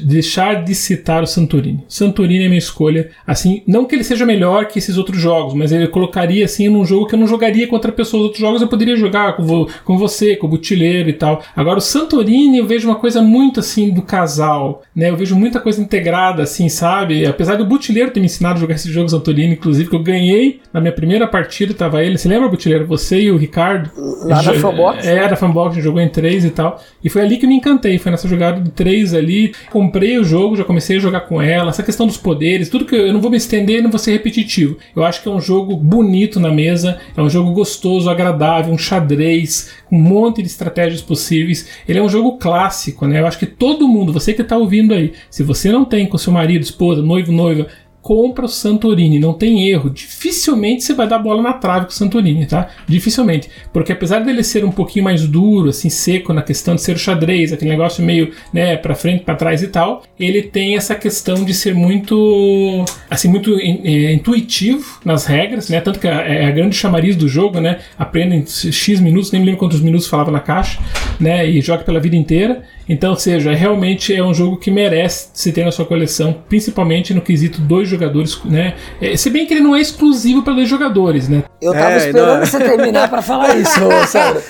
deixar 0.03 0.63
de 0.63 0.75
citar 0.75 1.23
o 1.23 1.27
Santorini. 1.27 1.83
Santorini 1.87 2.45
é 2.45 2.47
minha 2.47 2.57
escolha. 2.57 3.11
Assim, 3.25 3.61
não 3.67 3.85
que 3.85 3.95
ele 3.95 4.03
seja 4.03 4.25
melhor 4.25 4.67
que 4.67 4.79
esses 4.79 4.97
outros 4.97 5.19
jogos, 5.19 5.53
mas 5.53 5.71
ele 5.71 5.87
colocaria 5.87 6.45
assim 6.45 6.69
num 6.69 6.85
jogo 6.85 7.07
que 7.07 7.15
eu 7.15 7.18
não 7.19 7.27
jogaria 7.27 7.67
contra 7.67 7.91
pessoas. 7.91 8.23
Outros 8.23 8.41
jogos 8.41 8.61
eu 8.61 8.67
poderia 8.67 8.95
jogar 8.95 9.35
com, 9.35 9.43
vo 9.43 9.69
com 9.83 9.97
você, 9.97 10.35
com 10.35 10.47
o 10.47 10.49
Butileiro 10.49 11.09
e 11.09 11.13
tal. 11.13 11.43
Agora 11.55 11.77
o 11.77 11.81
Santorini 11.81 12.57
eu 12.57 12.65
vejo 12.65 12.87
uma 12.87 12.95
coisa 12.95 13.21
muito 13.21 13.59
assim 13.59 13.89
do 13.89 14.01
casal, 14.01 14.83
né? 14.95 15.09
Eu 15.09 15.17
vejo 15.17 15.35
muita 15.35 15.59
coisa 15.59 15.81
integrada, 15.81 16.43
assim, 16.43 16.69
sabe? 16.69 17.25
Apesar 17.25 17.55
do 17.55 17.65
Butileiro 17.65 18.11
ter 18.11 18.19
me 18.19 18.25
ensinado 18.27 18.57
a 18.57 18.61
jogar 18.61 18.75
esse 18.75 18.91
jogo 18.91 19.09
Santorini, 19.09 19.53
inclusive, 19.53 19.89
que 19.89 19.95
eu 19.95 20.03
ganhei 20.03 20.61
na 20.73 20.79
minha 20.79 20.93
primeira 20.93 21.27
partida, 21.27 21.73
tava 21.73 22.03
ele. 22.03 22.17
Você 22.17 22.27
lembra, 22.27 22.47
Butileiro? 22.47 22.85
Você 22.87 23.21
e 23.21 23.31
o 23.31 23.37
Ricardo? 23.37 23.91
Lá 24.23 24.41
da 24.41 24.53
Fanbox? 24.53 25.05
É, 25.05 25.27
da 25.27 25.35
Fanbox, 25.35 25.77
jogou 25.77 26.01
em 26.01 26.09
três 26.09 26.45
e 26.45 26.49
tal. 26.49 26.81
E 27.03 27.09
foi 27.09 27.21
ali 27.21 27.37
que 27.37 27.45
eu 27.45 27.49
me 27.49 27.55
encantei. 27.55 27.97
Foi 27.97 28.11
nessa 28.11 28.27
jogada 28.27 28.61
de 28.61 28.69
três 28.71 29.13
ali. 29.13 29.53
Comprei 29.71 30.17
o 30.17 30.23
jogo, 30.23 30.55
já 30.55 30.63
comecei 30.63 30.97
a 30.97 30.99
jogar 30.99 31.21
com 31.21 31.41
ela. 31.41 31.69
Essa 31.69 31.83
questão 31.83 32.05
dos 32.05 32.17
poderes, 32.17 32.69
tudo 32.69 32.85
que 32.85 32.95
eu, 32.95 33.07
eu 33.07 33.13
não 33.13 33.21
vou 33.21 33.31
me 33.31 33.37
estender, 33.37 33.81
não 33.81 33.89
vou 33.89 33.99
ser 33.99 34.11
repetitivo. 34.11 34.77
Eu 34.95 35.03
acho 35.03 35.21
que 35.21 35.27
é 35.27 35.31
um 35.31 35.41
jogo 35.41 35.75
bonito 35.75 36.39
na 36.39 36.51
mesa, 36.51 36.98
é 37.15 37.21
um 37.21 37.29
jogo 37.29 37.51
gostoso, 37.51 38.09
agradável, 38.09 38.73
um 38.73 38.77
xadrez, 38.77 39.71
um 39.91 39.99
monte 39.99 40.41
de 40.41 40.47
estratégias 40.47 41.01
possíveis. 41.01 41.67
Ele 41.87 41.99
é 41.99 42.03
um 42.03 42.09
jogo 42.09 42.37
clássico, 42.37 43.05
né? 43.07 43.19
Eu 43.19 43.27
acho 43.27 43.39
que 43.39 43.45
todo 43.45 43.87
mundo, 43.87 44.13
você 44.13 44.33
que 44.33 44.41
está 44.41 44.57
ouvindo 44.57 44.93
aí, 44.93 45.13
se 45.29 45.43
você 45.43 45.71
não 45.71 45.85
tem 45.85 46.07
com 46.07 46.17
seu 46.17 46.33
marido, 46.33 46.63
esposa, 46.63 47.01
noivo, 47.01 47.31
noiva, 47.31 47.67
compra 48.01 48.45
o 48.45 48.49
Santorini, 48.49 49.19
não 49.19 49.33
tem 49.33 49.67
erro. 49.69 49.89
Dificilmente 49.89 50.83
você 50.83 50.93
vai 50.93 51.07
dar 51.07 51.19
bola 51.19 51.41
na 51.41 51.53
trave 51.53 51.85
com 51.85 51.91
o 51.91 51.95
Santorini, 51.95 52.45
tá? 52.45 52.69
Dificilmente. 52.87 53.49
Porque 53.73 53.91
apesar 53.91 54.19
dele 54.19 54.43
ser 54.43 54.63
um 54.63 54.71
pouquinho 54.71 55.05
mais 55.05 55.27
duro, 55.27 55.69
assim, 55.69 55.89
seco 55.89 56.33
na 56.33 56.41
questão 56.41 56.75
de 56.75 56.81
ser 56.81 56.95
o 56.95 56.99
xadrez, 56.99 57.51
aquele 57.51 57.71
negócio 57.71 58.03
meio, 58.03 58.31
né, 58.53 58.77
pra 58.77 58.95
frente, 58.95 59.23
para 59.23 59.35
trás 59.35 59.61
e 59.61 59.67
tal, 59.67 60.03
ele 60.19 60.41
tem 60.41 60.75
essa 60.75 60.95
questão 60.95 61.43
de 61.43 61.53
ser 61.53 61.75
muito, 61.75 62.85
assim, 63.09 63.27
muito 63.27 63.57
é, 63.59 64.13
intuitivo 64.13 64.99
nas 65.03 65.25
regras, 65.25 65.69
né? 65.69 65.81
Tanto 65.81 65.99
que 65.99 66.07
é 66.07 66.45
a 66.45 66.51
grande 66.51 66.75
chamariz 66.75 67.15
do 67.15 67.27
jogo, 67.27 67.59
né? 67.59 67.79
Aprenda 67.97 68.35
em 68.35 68.45
X 68.45 68.99
minutos, 68.99 69.31
nem 69.31 69.41
me 69.41 69.45
lembro 69.45 69.59
quantos 69.59 69.81
minutos 69.81 70.07
falava 70.07 70.31
na 70.31 70.39
caixa, 70.39 70.79
né? 71.19 71.47
E 71.49 71.61
joga 71.61 71.83
pela 71.83 71.99
vida 71.99 72.15
inteira. 72.15 72.63
Então, 72.87 73.11
ou 73.11 73.17
seja, 73.17 73.53
realmente 73.53 74.13
é 74.15 74.23
um 74.23 74.33
jogo 74.33 74.57
que 74.57 74.71
merece 74.71 75.29
se 75.33 75.51
ter 75.51 75.63
na 75.63 75.71
sua 75.71 75.85
coleção, 75.85 76.35
principalmente 76.49 77.13
no 77.13 77.21
quesito 77.21 77.61
dois 77.61 77.87
jogadores, 77.89 78.39
né? 78.45 78.75
É, 79.01 79.15
se 79.17 79.29
bem 79.29 79.45
que 79.45 79.53
ele 79.53 79.61
não 79.61 79.75
é 79.75 79.81
exclusivo 79.81 80.41
para 80.43 80.53
dois 80.53 80.69
jogadores, 80.69 81.27
né? 81.27 81.43
Eu 81.61 81.73
tava 81.73 81.91
é, 81.91 81.97
esperando 81.97 82.39
não... 82.39 82.45
você 82.45 82.59
terminar 82.59 83.09
para 83.09 83.21
falar 83.21 83.55
isso. 83.59 83.79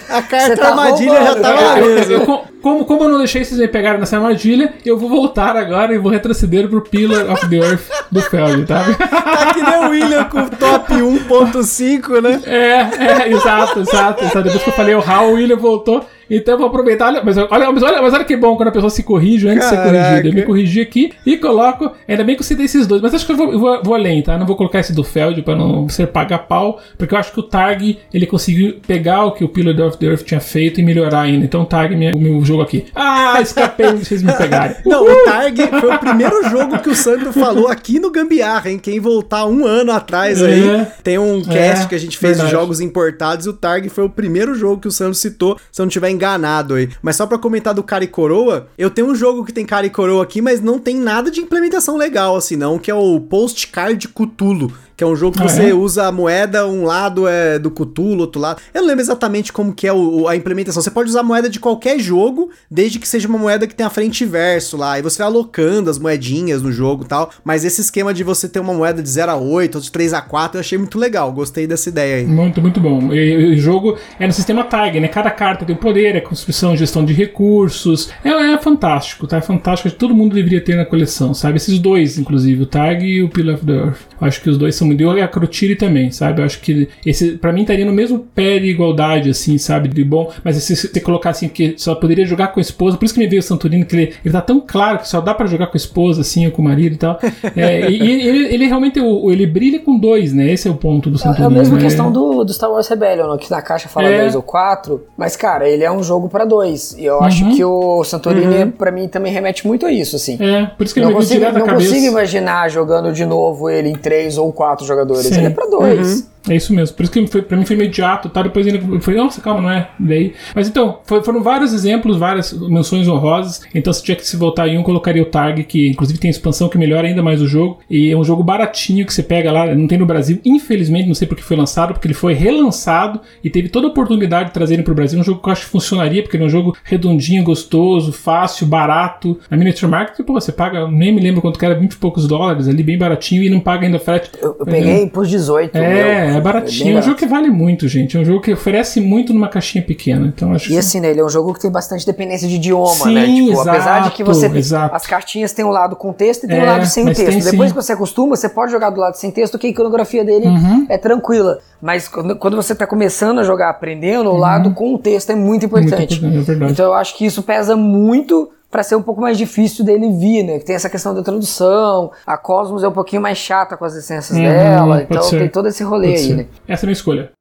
A 0.09 0.21
carta 0.21 0.57
tá 0.57 0.69
armadilha 0.69 1.19
roubando, 1.19 1.33
já 1.33 1.41
tava 1.41 1.61
lá 1.61 1.75
mesmo. 1.75 2.49
Como, 2.61 2.83
como 2.83 3.03
eu 3.05 3.09
não 3.09 3.17
deixei 3.19 3.43
vocês 3.43 3.59
me 3.59 3.67
pegarem 3.67 3.99
nessa 3.99 4.17
armadilha, 4.17 4.73
eu 4.85 4.97
vou 4.97 5.09
voltar 5.09 5.55
agora 5.55 5.93
e 5.93 5.97
vou 5.97 6.11
retroceder 6.11 6.67
pro 6.67 6.81
Pillar 6.81 7.31
of 7.31 7.47
the 7.49 7.55
Earth 7.55 7.87
do 8.11 8.21
Feld, 8.21 8.65
tá? 8.65 8.83
tá 8.83 9.53
que 9.53 9.61
nem 9.61 9.85
o 9.85 9.89
William 9.89 10.25
com 10.25 10.41
o 10.41 10.49
top 10.49 10.93
1.5, 10.93 12.21
né? 12.21 12.41
É, 12.45 13.23
é, 13.23 13.31
exato, 13.31 13.79
exato, 13.79 14.23
exato. 14.25 14.43
Depois 14.43 14.61
que 14.61 14.69
eu 14.69 14.73
falei 14.73 14.93
o 14.93 14.99
How, 14.99 15.29
o 15.29 15.33
William 15.35 15.55
voltou. 15.55 16.05
Então 16.29 16.53
eu 16.53 16.57
vou 16.57 16.67
aproveitar. 16.67 17.07
Olha, 17.07 17.23
mas, 17.23 17.37
olha, 17.37 17.71
mas, 17.71 17.83
olha, 17.83 18.01
mas 18.01 18.13
olha 18.13 18.23
que 18.23 18.35
bom 18.35 18.55
quando 18.55 18.69
a 18.69 18.71
pessoa 18.71 18.89
se 18.89 19.03
corrige 19.03 19.47
antes 19.47 19.67
Caraca. 19.69 19.89
de 19.89 19.91
ser 19.91 20.03
corrigida. 20.03 20.27
Eu 20.27 20.33
me 20.33 20.41
corrigi 20.43 20.81
aqui 20.81 21.11
e 21.25 21.37
coloco. 21.37 21.91
Ainda 22.07 22.23
bem 22.23 22.35
que 22.35 22.41
eu 22.41 22.45
citei 22.45 22.65
esses 22.65 22.85
dois. 22.85 23.01
Mas 23.01 23.13
acho 23.13 23.25
que 23.25 23.31
eu 23.31 23.37
vou, 23.37 23.59
vou, 23.59 23.83
vou 23.83 23.95
além, 23.95 24.21
tá? 24.21 24.37
Não 24.37 24.45
vou 24.45 24.55
colocar 24.55 24.79
esse 24.79 24.93
do 24.93 25.03
Feld 25.03 25.41
pra 25.41 25.55
não 25.55 25.87
ser 25.89 26.07
pagar 26.07 26.39
pau. 26.39 26.79
Porque 26.97 27.13
eu 27.13 27.19
acho 27.19 27.31
que 27.31 27.39
o 27.39 27.43
Targ 27.43 27.97
ele 28.13 28.25
conseguiu 28.25 28.79
pegar 28.85 29.25
o 29.25 29.31
que 29.31 29.43
o 29.43 29.49
Pillar 29.49 29.87
of 29.87 29.97
the 29.97 30.05
Earth 30.05 30.23
tinha 30.23 30.39
feito 30.39 30.79
e 30.79 30.83
melhorar 30.83 31.21
ainda. 31.21 31.45
Então 31.45 31.61
o 31.61 31.65
Targ 31.65 31.93
o 31.95 32.19
meu 32.19 32.43
jogo 32.43 32.61
aqui. 32.61 32.85
Ah, 32.95 33.39
escapei 33.41 33.91
vocês 33.93 34.21
me 34.21 34.33
pegarem. 34.33 34.75
Não, 34.85 35.03
o 35.03 35.25
Targ 35.25 35.57
foi 35.79 35.95
o 35.95 35.99
primeiro 35.99 36.43
jogo 36.49 36.79
que 36.79 36.89
o 36.89 36.95
Sandro 36.95 37.33
falou 37.33 37.67
aqui 37.67 37.99
no 37.99 38.11
Gambiarra, 38.11 38.69
hein? 38.69 38.79
Quem 38.79 38.99
voltar 38.99 39.45
um 39.45 39.65
ano 39.65 39.91
atrás 39.91 40.41
aí, 40.41 40.67
é, 40.67 40.87
tem 41.03 41.17
um 41.17 41.41
cast 41.43 41.85
é, 41.85 41.87
que 41.87 41.95
a 41.95 41.99
gente 41.99 42.17
fez 42.17 42.37
verdade. 42.37 42.49
de 42.49 42.59
jogos 42.59 42.81
importados 42.81 43.45
e 43.45 43.49
o 43.49 43.53
Targ 43.53 43.87
foi 43.89 44.03
o 44.03 44.09
primeiro 44.09 44.53
jogo 44.55 44.81
que 44.81 44.87
o 44.87 44.91
Sandro 44.91 45.15
citou, 45.15 45.57
se 45.71 45.81
eu 45.81 45.85
não 45.85 45.89
tiver 45.89 46.09
enganado 46.19 46.73
aí. 46.73 46.89
Mas 47.01 47.15
só 47.15 47.25
pra 47.25 47.37
comentar 47.37 47.73
do 47.73 47.81
cara 47.81 48.03
e 48.03 48.07
coroa, 48.07 48.67
eu 48.77 48.89
tenho 48.89 49.07
um 49.07 49.15
jogo 49.15 49.45
que 49.45 49.53
tem 49.53 49.65
cara 49.65 49.85
e 49.87 49.89
coroa 49.89 50.23
aqui, 50.23 50.41
mas 50.41 50.59
não 50.59 50.77
tem 50.77 50.97
nada 50.97 51.31
de 51.31 51.39
implementação 51.39 51.95
legal 51.95 52.35
assim 52.35 52.57
não, 52.57 52.77
que 52.77 52.91
é 52.91 52.93
o 52.95 53.19
Postcard 53.21 54.05
Cthulhu 54.09 54.71
que 54.99 55.03
é 55.05 55.07
um 55.07 55.15
jogo 55.15 55.37
que 55.37 55.43
ah, 55.43 55.47
você 55.47 55.69
é? 55.69 55.73
usa 55.73 56.07
a 56.07 56.11
moeda, 56.11 56.67
um 56.67 56.83
lado 56.83 57.25
é 57.25 57.57
do 57.57 57.71
Cthulhu, 57.71 58.19
outro 58.19 58.41
lado. 58.41 58.59
Eu 58.73 58.81
não 58.81 58.89
lembro 58.89 59.01
exatamente 59.01 59.53
como 59.53 59.73
que 59.73 59.87
é 59.87 59.93
o, 59.93 60.27
a 60.27 60.35
implementação. 60.35 60.83
Você 60.83 60.91
pode 60.91 61.07
usar 61.07 61.21
a 61.21 61.23
moeda 61.23 61.49
de 61.49 61.57
qualquer 61.57 61.97
jogo, 61.99 62.49
desde 62.69 62.99
que 62.99 63.07
seja 63.07 63.25
uma 63.29 63.37
moeda 63.37 63.65
que 63.65 63.73
tenha 63.73 63.89
frente 63.89 64.25
e 64.25 64.27
verso 64.27 64.75
lá. 64.75 64.99
E 64.99 65.01
você 65.01 65.19
vai 65.19 65.27
alocando 65.27 65.89
as 65.89 65.97
moedinhas 65.97 66.61
no 66.61 66.69
jogo 66.69 67.05
e 67.05 67.07
tal. 67.07 67.31
Mas 67.45 67.63
esse 67.63 67.79
esquema 67.79 68.13
de 68.13 68.25
você 68.25 68.49
ter 68.49 68.59
uma 68.59 68.73
moeda 68.73 69.01
de 69.01 69.07
0 69.07 69.31
a 69.31 69.37
8, 69.37 69.75
ou 69.75 69.81
de 69.81 69.89
3 69.89 70.13
a 70.13 70.21
4, 70.21 70.57
eu 70.57 70.59
achei 70.59 70.77
muito 70.77 70.99
legal. 70.99 71.31
Gostei 71.31 71.65
dessa 71.65 71.87
ideia 71.87 72.17
aí. 72.17 72.25
Muito, 72.25 72.61
muito 72.61 72.81
bom. 72.81 73.07
o 73.07 73.55
jogo 73.55 73.97
é 74.19 74.27
no 74.27 74.33
sistema 74.33 74.65
TAG, 74.65 74.99
né? 74.99 75.07
Cada 75.07 75.31
carta 75.31 75.63
tem 75.63 75.77
poder, 75.77 76.17
é 76.17 76.19
construção, 76.19 76.75
gestão 76.75 77.05
de 77.05 77.13
recursos. 77.13 78.09
É, 78.21 78.31
é 78.31 78.57
fantástico, 78.57 79.25
tá? 79.27 79.37
É 79.37 79.41
fantástico. 79.41 79.89
Todo 79.95 80.13
mundo 80.13 80.35
deveria 80.35 80.59
ter 80.59 80.75
na 80.75 80.83
coleção, 80.83 81.33
sabe? 81.33 81.55
Esses 81.55 81.79
dois, 81.79 82.17
inclusive, 82.17 82.63
o 82.63 82.65
TAG 82.65 83.05
e 83.05 83.23
o 83.23 83.29
Pillar 83.29 83.55
of 83.55 83.65
the 83.65 83.71
Earth. 83.71 83.99
Acho 84.19 84.41
que 84.41 84.49
os 84.49 84.57
dois 84.57 84.75
são 84.75 84.88
muito. 84.89 85.17
E 85.17 85.21
a 85.21 85.27
Crotiri 85.27 85.75
também, 85.75 86.11
sabe? 86.11 86.41
Eu 86.41 86.45
acho 86.45 86.59
que 86.59 86.89
esse, 87.05 87.31
para 87.33 87.51
mim, 87.51 87.61
estaria 87.61 87.85
no 87.85 87.91
mesmo 87.91 88.19
pé 88.19 88.59
de 88.59 88.67
igualdade, 88.67 89.29
assim, 89.29 89.57
sabe? 89.57 89.87
De 89.87 90.03
bom. 90.03 90.31
Mas 90.43 90.57
se 90.57 90.75
você 90.75 90.99
colocar 90.99 91.31
assim, 91.31 91.47
que 91.47 91.75
só 91.77 91.95
poderia 91.95 92.25
jogar 92.25 92.49
com 92.49 92.59
a 92.59 92.61
esposa, 92.61 92.97
por 92.97 93.05
isso 93.05 93.13
que 93.13 93.19
me 93.19 93.27
veio 93.27 93.39
o 93.39 93.43
Santorino, 93.43 93.85
que 93.85 93.95
ele, 93.95 94.13
ele 94.23 94.31
tá 94.31 94.41
tão 94.41 94.59
claro 94.59 94.99
que 94.99 95.07
só 95.07 95.21
dá 95.21 95.33
para 95.33 95.47
jogar 95.47 95.67
com 95.67 95.75
a 95.75 95.77
esposa, 95.77 96.21
assim, 96.21 96.45
ou 96.45 96.51
com 96.51 96.61
o 96.61 96.65
marido 96.65 96.95
e 96.95 96.97
tal. 96.97 97.19
É, 97.55 97.89
e, 97.89 98.01
ele, 98.01 98.53
ele, 98.53 98.67
realmente, 98.67 98.99
ele 98.99 99.45
brilha 99.45 99.79
com 99.79 99.97
dois, 99.97 100.33
né? 100.33 100.51
Esse 100.51 100.67
é 100.67 100.71
o 100.71 100.75
ponto 100.75 101.09
do 101.09 101.17
Santorino. 101.17 101.45
É 101.45 101.47
a 101.47 101.49
mesma 101.49 101.77
né? 101.77 101.81
questão 101.81 102.11
do, 102.11 102.43
do 102.43 102.53
Star 102.53 102.71
Wars 102.71 102.87
Rebellion, 102.87 103.37
que 103.37 103.49
na 103.49 103.61
caixa 103.61 103.87
fala 103.89 104.07
é. 104.07 104.21
dois 104.21 104.35
ou 104.35 104.41
quatro, 104.41 105.05
mas, 105.17 105.35
cara, 105.35 105.67
ele 105.67 105.83
é 105.83 105.91
um 105.91 106.03
jogo 106.03 106.29
para 106.29 106.45
dois. 106.45 106.95
E 106.97 107.05
eu 107.05 107.15
uhum. 107.15 107.23
acho 107.23 107.49
que 107.55 107.63
o 107.63 108.03
Santorini, 108.03 108.63
uhum. 108.63 108.71
para 108.71 108.91
mim, 108.91 109.07
também 109.07 109.31
remete 109.31 109.65
muito 109.65 109.85
a 109.85 109.91
isso, 109.91 110.15
assim. 110.15 110.37
É, 110.39 110.65
por 110.65 110.83
isso 110.83 110.93
que 110.93 110.99
ele 110.99 111.05
não 111.05 111.13
me 111.13 111.19
consigo, 111.19 111.45
Não 111.45 111.65
cabeça. 111.65 111.89
consigo 111.89 112.05
imaginar 112.05 112.69
jogando 112.69 113.11
de 113.11 113.25
novo 113.25 113.69
ele 113.69 113.89
em 113.89 113.95
três 113.95 114.37
ou 114.37 114.51
quatro 114.51 114.78
jogadores. 114.87 115.27
Sim. 115.27 115.37
Ele 115.37 115.47
é 115.47 115.49
pra 115.49 115.65
dois. 115.65 116.07
Uhum. 116.19 116.23
É 116.47 116.55
isso 116.55 116.73
mesmo. 116.73 116.95
Por 116.95 117.03
isso 117.03 117.11
que 117.11 117.27
foi, 117.27 117.41
pra 117.41 117.57
mim 117.57 117.65
foi 117.65 117.75
imediato, 117.75 118.29
tá? 118.29 118.41
Depois 118.41 118.65
ele 118.65 118.99
foi, 119.01 119.15
nossa, 119.15 119.41
calma, 119.41 119.61
não 119.61 119.69
é? 119.69 119.89
Daí. 119.99 120.33
Mas 120.55 120.67
então, 120.67 120.99
foi, 121.03 121.21
foram 121.23 121.43
vários 121.43 121.73
exemplos, 121.73 122.17
várias 122.17 122.53
menções 122.53 123.07
honrosas. 123.07 123.61
Então, 123.73 123.91
se 123.91 124.03
tinha 124.03 124.15
que 124.15 124.25
se 124.25 124.37
voltar 124.37 124.67
em 124.67 124.77
um, 124.77 124.83
colocaria 124.83 125.21
o 125.21 125.25
Tag, 125.25 125.63
que 125.63 125.89
inclusive 125.89 126.19
tem 126.19 126.29
expansão 126.29 126.69
que 126.69 126.77
melhora 126.77 127.07
ainda 127.07 127.21
mais 127.21 127.41
o 127.41 127.47
jogo. 127.47 127.79
E 127.89 128.09
é 128.11 128.17
um 128.17 128.23
jogo 128.23 128.43
baratinho 128.43 129.05
que 129.05 129.13
você 129.13 129.23
pega 129.23 129.51
lá, 129.51 129.75
não 129.75 129.87
tem 129.87 129.97
no 129.97 130.05
Brasil. 130.05 130.39
Infelizmente, 130.45 131.07
não 131.07 131.15
sei 131.15 131.27
porque 131.27 131.43
foi 131.43 131.57
lançado, 131.57 131.93
porque 131.93 132.07
ele 132.07 132.13
foi 132.13 132.33
relançado 132.33 133.19
e 133.43 133.49
teve 133.49 133.69
toda 133.69 133.87
a 133.87 133.89
oportunidade 133.89 134.49
de 134.49 134.53
trazerem 134.53 134.83
pro 134.83 134.95
Brasil. 134.95 135.19
Um 135.19 135.23
jogo 135.23 135.41
que 135.41 135.49
eu 135.49 135.51
acho 135.51 135.65
que 135.65 135.71
funcionaria, 135.71 136.21
porque 136.21 136.37
ele 136.37 136.43
é 136.43 136.47
um 136.47 136.49
jogo 136.49 136.75
redondinho, 136.83 137.43
gostoso, 137.43 138.11
fácil, 138.13 138.65
barato. 138.65 139.37
Na 139.49 139.57
Miniature 139.57 139.91
Market, 139.91 140.25
pô, 140.25 140.33
você 140.33 140.51
paga, 140.51 140.87
nem 140.87 141.13
me 141.13 141.21
lembro 141.21 141.41
quanto 141.41 141.59
que 141.59 141.65
era, 141.65 141.75
20 141.75 141.91
e 141.91 141.97
poucos 141.97 142.27
dólares 142.27 142.67
ali, 142.67 142.81
bem 142.81 142.97
baratinho, 142.97 143.43
e 143.43 143.49
não 143.49 143.59
paga 143.59 143.85
ainda 143.85 143.99
frete. 143.99 144.31
Eu, 144.41 144.55
eu 144.59 144.65
peguei 144.65 145.07
por 145.07 145.25
18. 145.25 145.75
É, 145.77 146.27
meu. 146.27 146.28
É 146.37 146.41
baratinho. 146.41 146.97
É 146.97 146.99
um 146.99 147.01
jogo 147.01 147.17
que 147.17 147.25
vale 147.25 147.49
muito, 147.49 147.87
gente. 147.87 148.17
É 148.17 148.19
um 148.19 148.25
jogo 148.25 148.41
que 148.41 148.53
oferece 148.53 148.99
muito 148.99 149.33
numa 149.33 149.47
caixinha 149.47 149.83
pequena. 149.83 150.27
Então 150.27 150.53
acho 150.53 150.67
e 150.67 150.73
que... 150.73 150.77
assim, 150.77 150.99
né? 150.99 151.09
Ele 151.09 151.19
é 151.19 151.25
um 151.25 151.29
jogo 151.29 151.53
que 151.53 151.61
tem 151.61 151.71
bastante 151.71 152.05
dependência 152.05 152.47
de 152.47 152.55
idioma, 152.55 152.93
sim, 152.93 153.13
né? 153.13 153.25
Tipo, 153.25 153.51
exato, 153.51 153.69
apesar 153.69 153.99
de 154.03 154.11
que 154.11 154.23
você. 154.23 154.45
Exato. 154.47 154.95
As 154.95 155.05
cartinhas 155.05 155.53
têm 155.53 155.65
um 155.65 155.69
lado 155.69 155.95
com 155.95 156.11
texto 156.13 156.43
e 156.45 156.47
tem 156.47 156.59
é, 156.59 156.63
um 156.63 156.65
lado 156.65 156.85
sem 156.85 157.05
texto. 157.05 157.25
Tem, 157.25 157.39
Depois 157.39 157.69
sim. 157.69 157.75
que 157.75 157.83
você 157.83 157.93
acostuma, 157.93 158.35
você 158.35 158.49
pode 158.49 158.71
jogar 158.71 158.89
do 158.89 158.99
lado 158.99 159.15
sem 159.15 159.31
texto, 159.31 159.57
que 159.57 159.67
a 159.67 159.69
iconografia 159.69 160.23
dele 160.23 160.47
uhum. 160.47 160.85
é 160.89 160.97
tranquila. 160.97 161.59
Mas 161.81 162.07
quando, 162.07 162.55
você 162.55 162.73
está 162.73 162.85
começando 162.85 163.39
a 163.39 163.43
jogar 163.43 163.69
aprendendo, 163.69 164.29
o 164.29 164.33
uhum. 164.33 164.39
lado 164.39 164.73
com 164.73 164.93
o 164.93 164.97
texto 164.97 165.31
é 165.31 165.35
muito 165.35 165.65
importante. 165.65 166.21
Muito 166.21 166.37
importante 166.37 166.69
é 166.69 166.71
então 166.71 166.85
eu 166.85 166.93
acho 166.93 167.17
que 167.17 167.25
isso 167.25 167.41
pesa 167.43 167.75
muito 167.75 168.49
para 168.69 168.83
ser 168.83 168.95
um 168.95 169.01
pouco 169.01 169.19
mais 169.19 169.37
difícil 169.37 169.83
dele 169.83 170.11
vir, 170.11 170.43
né? 170.43 170.59
Que 170.59 170.65
tem 170.65 170.75
essa 170.75 170.89
questão 170.89 171.13
da 171.13 171.23
tradução, 171.23 172.11
a 172.25 172.37
Cosmos 172.37 172.83
é 172.83 172.87
um 172.87 172.93
pouquinho 172.93 173.21
mais 173.21 173.37
chata 173.37 173.75
com 173.75 173.85
as 173.85 173.95
licenças 173.95 174.37
uhum, 174.37 174.43
dela, 174.43 175.01
então 175.03 175.23
ser. 175.23 175.39
tem 175.39 175.49
todo 175.49 175.67
esse 175.67 175.83
rolê 175.83 176.09
pode 176.09 176.19
aí, 176.19 176.27
ser. 176.27 176.35
né? 176.35 176.47
Essa 176.67 176.83
é 176.83 176.85
a 176.85 176.87
minha 176.87 176.93
escolha. 176.93 177.31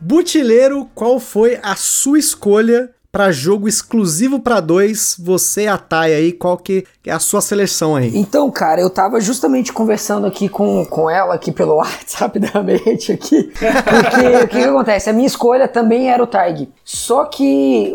Butileiro, 0.00 0.88
qual 0.94 1.20
foi 1.20 1.60
a 1.62 1.76
sua 1.76 2.18
escolha 2.18 2.90
para 3.12 3.30
jogo 3.30 3.68
exclusivo 3.68 4.40
para 4.40 4.58
dois, 4.58 5.14
você, 5.18 5.66
a 5.66 5.76
Thay 5.76 6.14
aí, 6.14 6.32
qual 6.32 6.56
que 6.56 6.86
é 7.04 7.12
a 7.12 7.18
sua 7.18 7.42
seleção 7.42 7.94
aí? 7.94 8.10
Então, 8.14 8.50
cara, 8.50 8.80
eu 8.80 8.88
tava 8.88 9.20
justamente 9.20 9.70
conversando 9.70 10.26
aqui 10.26 10.48
com, 10.48 10.82
com 10.86 11.10
ela 11.10 11.34
aqui 11.34 11.52
pelo 11.52 11.74
WhatsApp 11.82 12.22
rapidamente 12.22 13.12
aqui, 13.12 13.52
porque 13.52 14.44
o 14.44 14.48
que, 14.48 14.60
que, 14.60 14.64
acontece? 14.64 15.10
A 15.10 15.12
minha 15.12 15.26
escolha 15.26 15.68
também 15.68 16.10
era 16.10 16.22
o 16.22 16.26
Targ, 16.26 16.70
só 16.82 17.26
que 17.26 17.92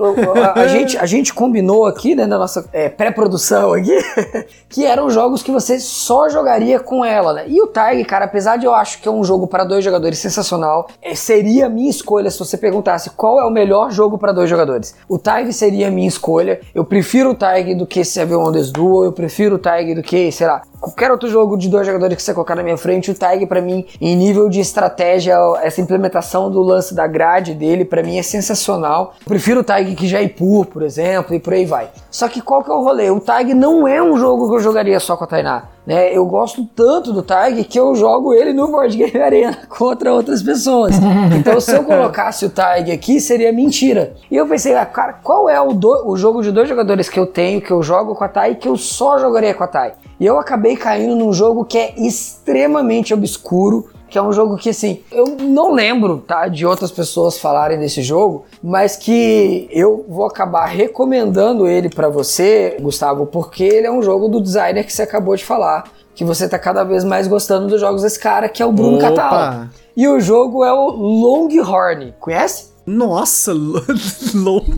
a, 0.54 0.62
a 0.62 0.68
gente, 0.68 0.98
a 1.00 1.06
gente 1.08 1.34
combinou 1.34 1.88
aqui, 1.88 2.14
né, 2.14 2.28
na 2.28 2.38
nossa 2.38 2.70
é, 2.72 2.88
pré-produção 2.88 3.74
aqui, 3.74 3.98
que 4.70 4.86
eram 4.86 5.10
jogos 5.10 5.42
que 5.42 5.52
você 5.52 5.80
só 5.80 6.30
jogaria 6.30 6.80
com 6.80 7.04
ela, 7.04 7.34
né? 7.34 7.46
E 7.48 7.60
o 7.60 7.66
Targ, 7.66 8.04
cara, 8.06 8.26
apesar 8.26 8.58
de 8.58 8.68
eu 8.68 8.76
acho 8.76 9.02
que 9.02 9.08
é 9.08 9.12
um 9.12 9.24
jogo 9.24 9.48
para 9.48 9.64
dois 9.64 9.84
jogadores 9.84 10.20
sensacional, 10.20 10.88
é, 11.02 11.16
seria 11.16 11.66
a 11.66 11.70
minha 11.70 11.90
escolha 11.90 12.30
se 12.30 12.38
você 12.38 12.56
perguntasse 12.56 13.10
qual 13.12 13.40
é 13.40 13.46
o 13.46 13.50
melhor 13.50 13.90
jogo 13.90 14.20
para 14.20 14.32
dois 14.32 14.48
jogadores. 14.48 14.94
O 15.10 15.18
Targ 15.18 15.52
seria 15.54 15.88
a 15.88 15.92
minha 15.92 16.08
escolha. 16.08 16.60
Eu 16.76 16.84
prefiro 16.84 17.32
o 17.32 17.36
Targ 17.36 17.74
do 17.76 17.86
que 17.86 18.04
Seven 18.04 18.38
Wonders 18.38 18.72
Duel, 18.72 19.06
eu 19.06 19.12
prefiro 19.14 19.56
o 19.56 19.60
Targ 19.60 19.96
do 19.96 20.04
que, 20.04 20.32
sei 20.32 20.48
lá, 20.48 20.62
qualquer 20.80 21.12
outro 21.12 21.30
jogo 21.30 21.58
de 21.58 21.70
dois 21.70 21.86
jogadores 21.86 22.16
que 22.16 22.24
você 22.24 22.34
colocar 22.34 22.56
na 22.56 22.64
minha 22.64 22.78
frente, 22.78 23.12
o 23.12 23.16
Tag 23.16 23.46
para 23.46 23.62
mim, 23.62 23.86
em 24.00 24.16
nível 24.16 24.50
de 24.50 24.60
estratégia, 24.60 25.36
essa 25.62 25.82
implementação 25.82 26.50
do 26.50 26.62
lance 26.62 26.94
da 26.94 27.08
grade 27.08 27.54
dele, 27.54 27.86
para 27.86 28.04
mim 28.04 28.18
é 28.18 28.24
sensacional. 28.24 29.14
Eu 29.22 29.28
prefiro 29.28 29.62
o 29.62 29.64
Tag 29.64 29.96
que 29.96 30.08
Jaipur, 30.08 30.66
por 30.66 30.84
exemplo, 30.84 31.36
e 31.36 31.40
por 31.40 31.54
aí 31.54 31.66
vai. 31.66 31.90
Só 32.10 32.28
que 32.28 32.42
qual 32.42 32.64
que 32.64 32.72
é 32.72 32.74
o 32.74 32.84
rolê? 32.84 33.10
O 33.10 33.20
Tag 33.20 33.54
não 33.54 33.88
é 33.88 34.02
um 34.02 34.18
jogo 34.18 34.50
que 34.50 34.56
eu 34.56 34.60
jogaria 34.60 35.00
só 35.00 35.18
com 35.18 35.24
a 35.24 35.28
Tainá. 35.28 35.64
Né? 35.86 36.14
Eu 36.14 36.26
gosto 36.26 36.66
tanto 36.76 37.14
do 37.14 37.24
Tag 37.24 37.64
que 37.64 37.80
eu 37.80 37.96
jogo 37.96 38.34
ele 38.34 38.52
no 38.52 38.68
Board 38.68 38.96
Game 38.98 39.18
Arena 39.22 39.58
contra 39.70 40.14
outras 40.14 40.44
pessoas. 40.44 40.94
Então, 41.38 41.62
se 41.62 41.74
eu 41.74 41.84
colocasse 41.84 42.46
o 42.46 42.50
Tag 42.50 42.92
aqui, 42.92 43.22
seria 43.22 43.54
mentira. 43.54 44.14
E 44.30 44.36
eu 44.36 44.46
pensei, 44.46 44.76
ah, 44.76 44.86
cara, 44.86 45.14
qual 45.14 45.50
é 45.50 45.62
o, 45.62 45.72
do, 45.72 46.10
o 46.10 46.18
jogo 46.18 46.42
de 46.42 46.52
dois 46.52 46.68
jogadores 46.68 47.08
que 47.08 47.18
eu 47.18 47.26
tenho, 47.26 47.62
que 47.62 47.72
eu 47.72 47.82
jogo 47.82 48.16
com 48.16 48.24
a 48.24 48.28
Tai, 48.28 48.56
que 48.56 48.68
eu 48.68 48.76
só 48.76 49.18
jogaria 49.18 49.54
com 49.54 49.64
a 49.64 49.68
Tai? 49.68 49.94
E 50.20 50.26
eu 50.26 50.40
acabei 50.40 50.76
caindo 50.76 51.16
num 51.16 51.32
jogo 51.32 51.64
que 51.64 51.78
é 51.78 51.94
extremamente 51.98 53.14
obscuro, 53.14 53.90
que 54.10 54.18
é 54.18 54.22
um 54.22 54.32
jogo 54.32 54.58
que 54.58 54.70
assim, 54.70 55.02
eu 55.12 55.26
não 55.40 55.74
lembro, 55.74 56.20
tá, 56.20 56.48
de 56.48 56.66
outras 56.66 56.92
pessoas 56.92 57.38
falarem 57.38 57.78
desse 57.78 58.02
jogo, 58.02 58.46
mas 58.64 58.96
que 58.96 59.68
eu 59.72 60.06
vou 60.08 60.26
acabar 60.26 60.66
recomendando 60.66 61.68
ele 61.68 61.90
para 61.90 62.10
você, 62.10 62.78
Gustavo, 62.82 63.26
porque 63.26 63.64
ele 63.64 63.86
é 63.86 63.92
um 63.92 64.02
jogo 64.02 64.28
do 64.28 64.42
designer 64.42 64.86
que 64.86 64.94
você 64.94 65.04
acabou 65.04 65.36
de 65.36 65.44
falar, 65.44 65.92
que 66.16 66.24
você 66.24 66.48
tá 66.48 66.58
cada 66.58 66.84
vez 66.84 67.04
mais 67.04 67.28
gostando 67.28 67.68
dos 67.68 67.80
jogos 67.80 68.02
desse 68.02 68.20
cara, 68.20 68.50
que 68.50 68.64
é 68.64 68.66
o 68.66 68.72
Bruno 68.72 68.98
Catala. 68.98 69.70
E 69.96 70.08
o 70.08 70.20
jogo 70.20 70.64
é 70.64 70.74
o 70.74 70.90
Longhorn, 70.90 72.16
conhece? 72.20 72.72
Nossa, 72.86 73.52
Longhorn. 74.34 74.72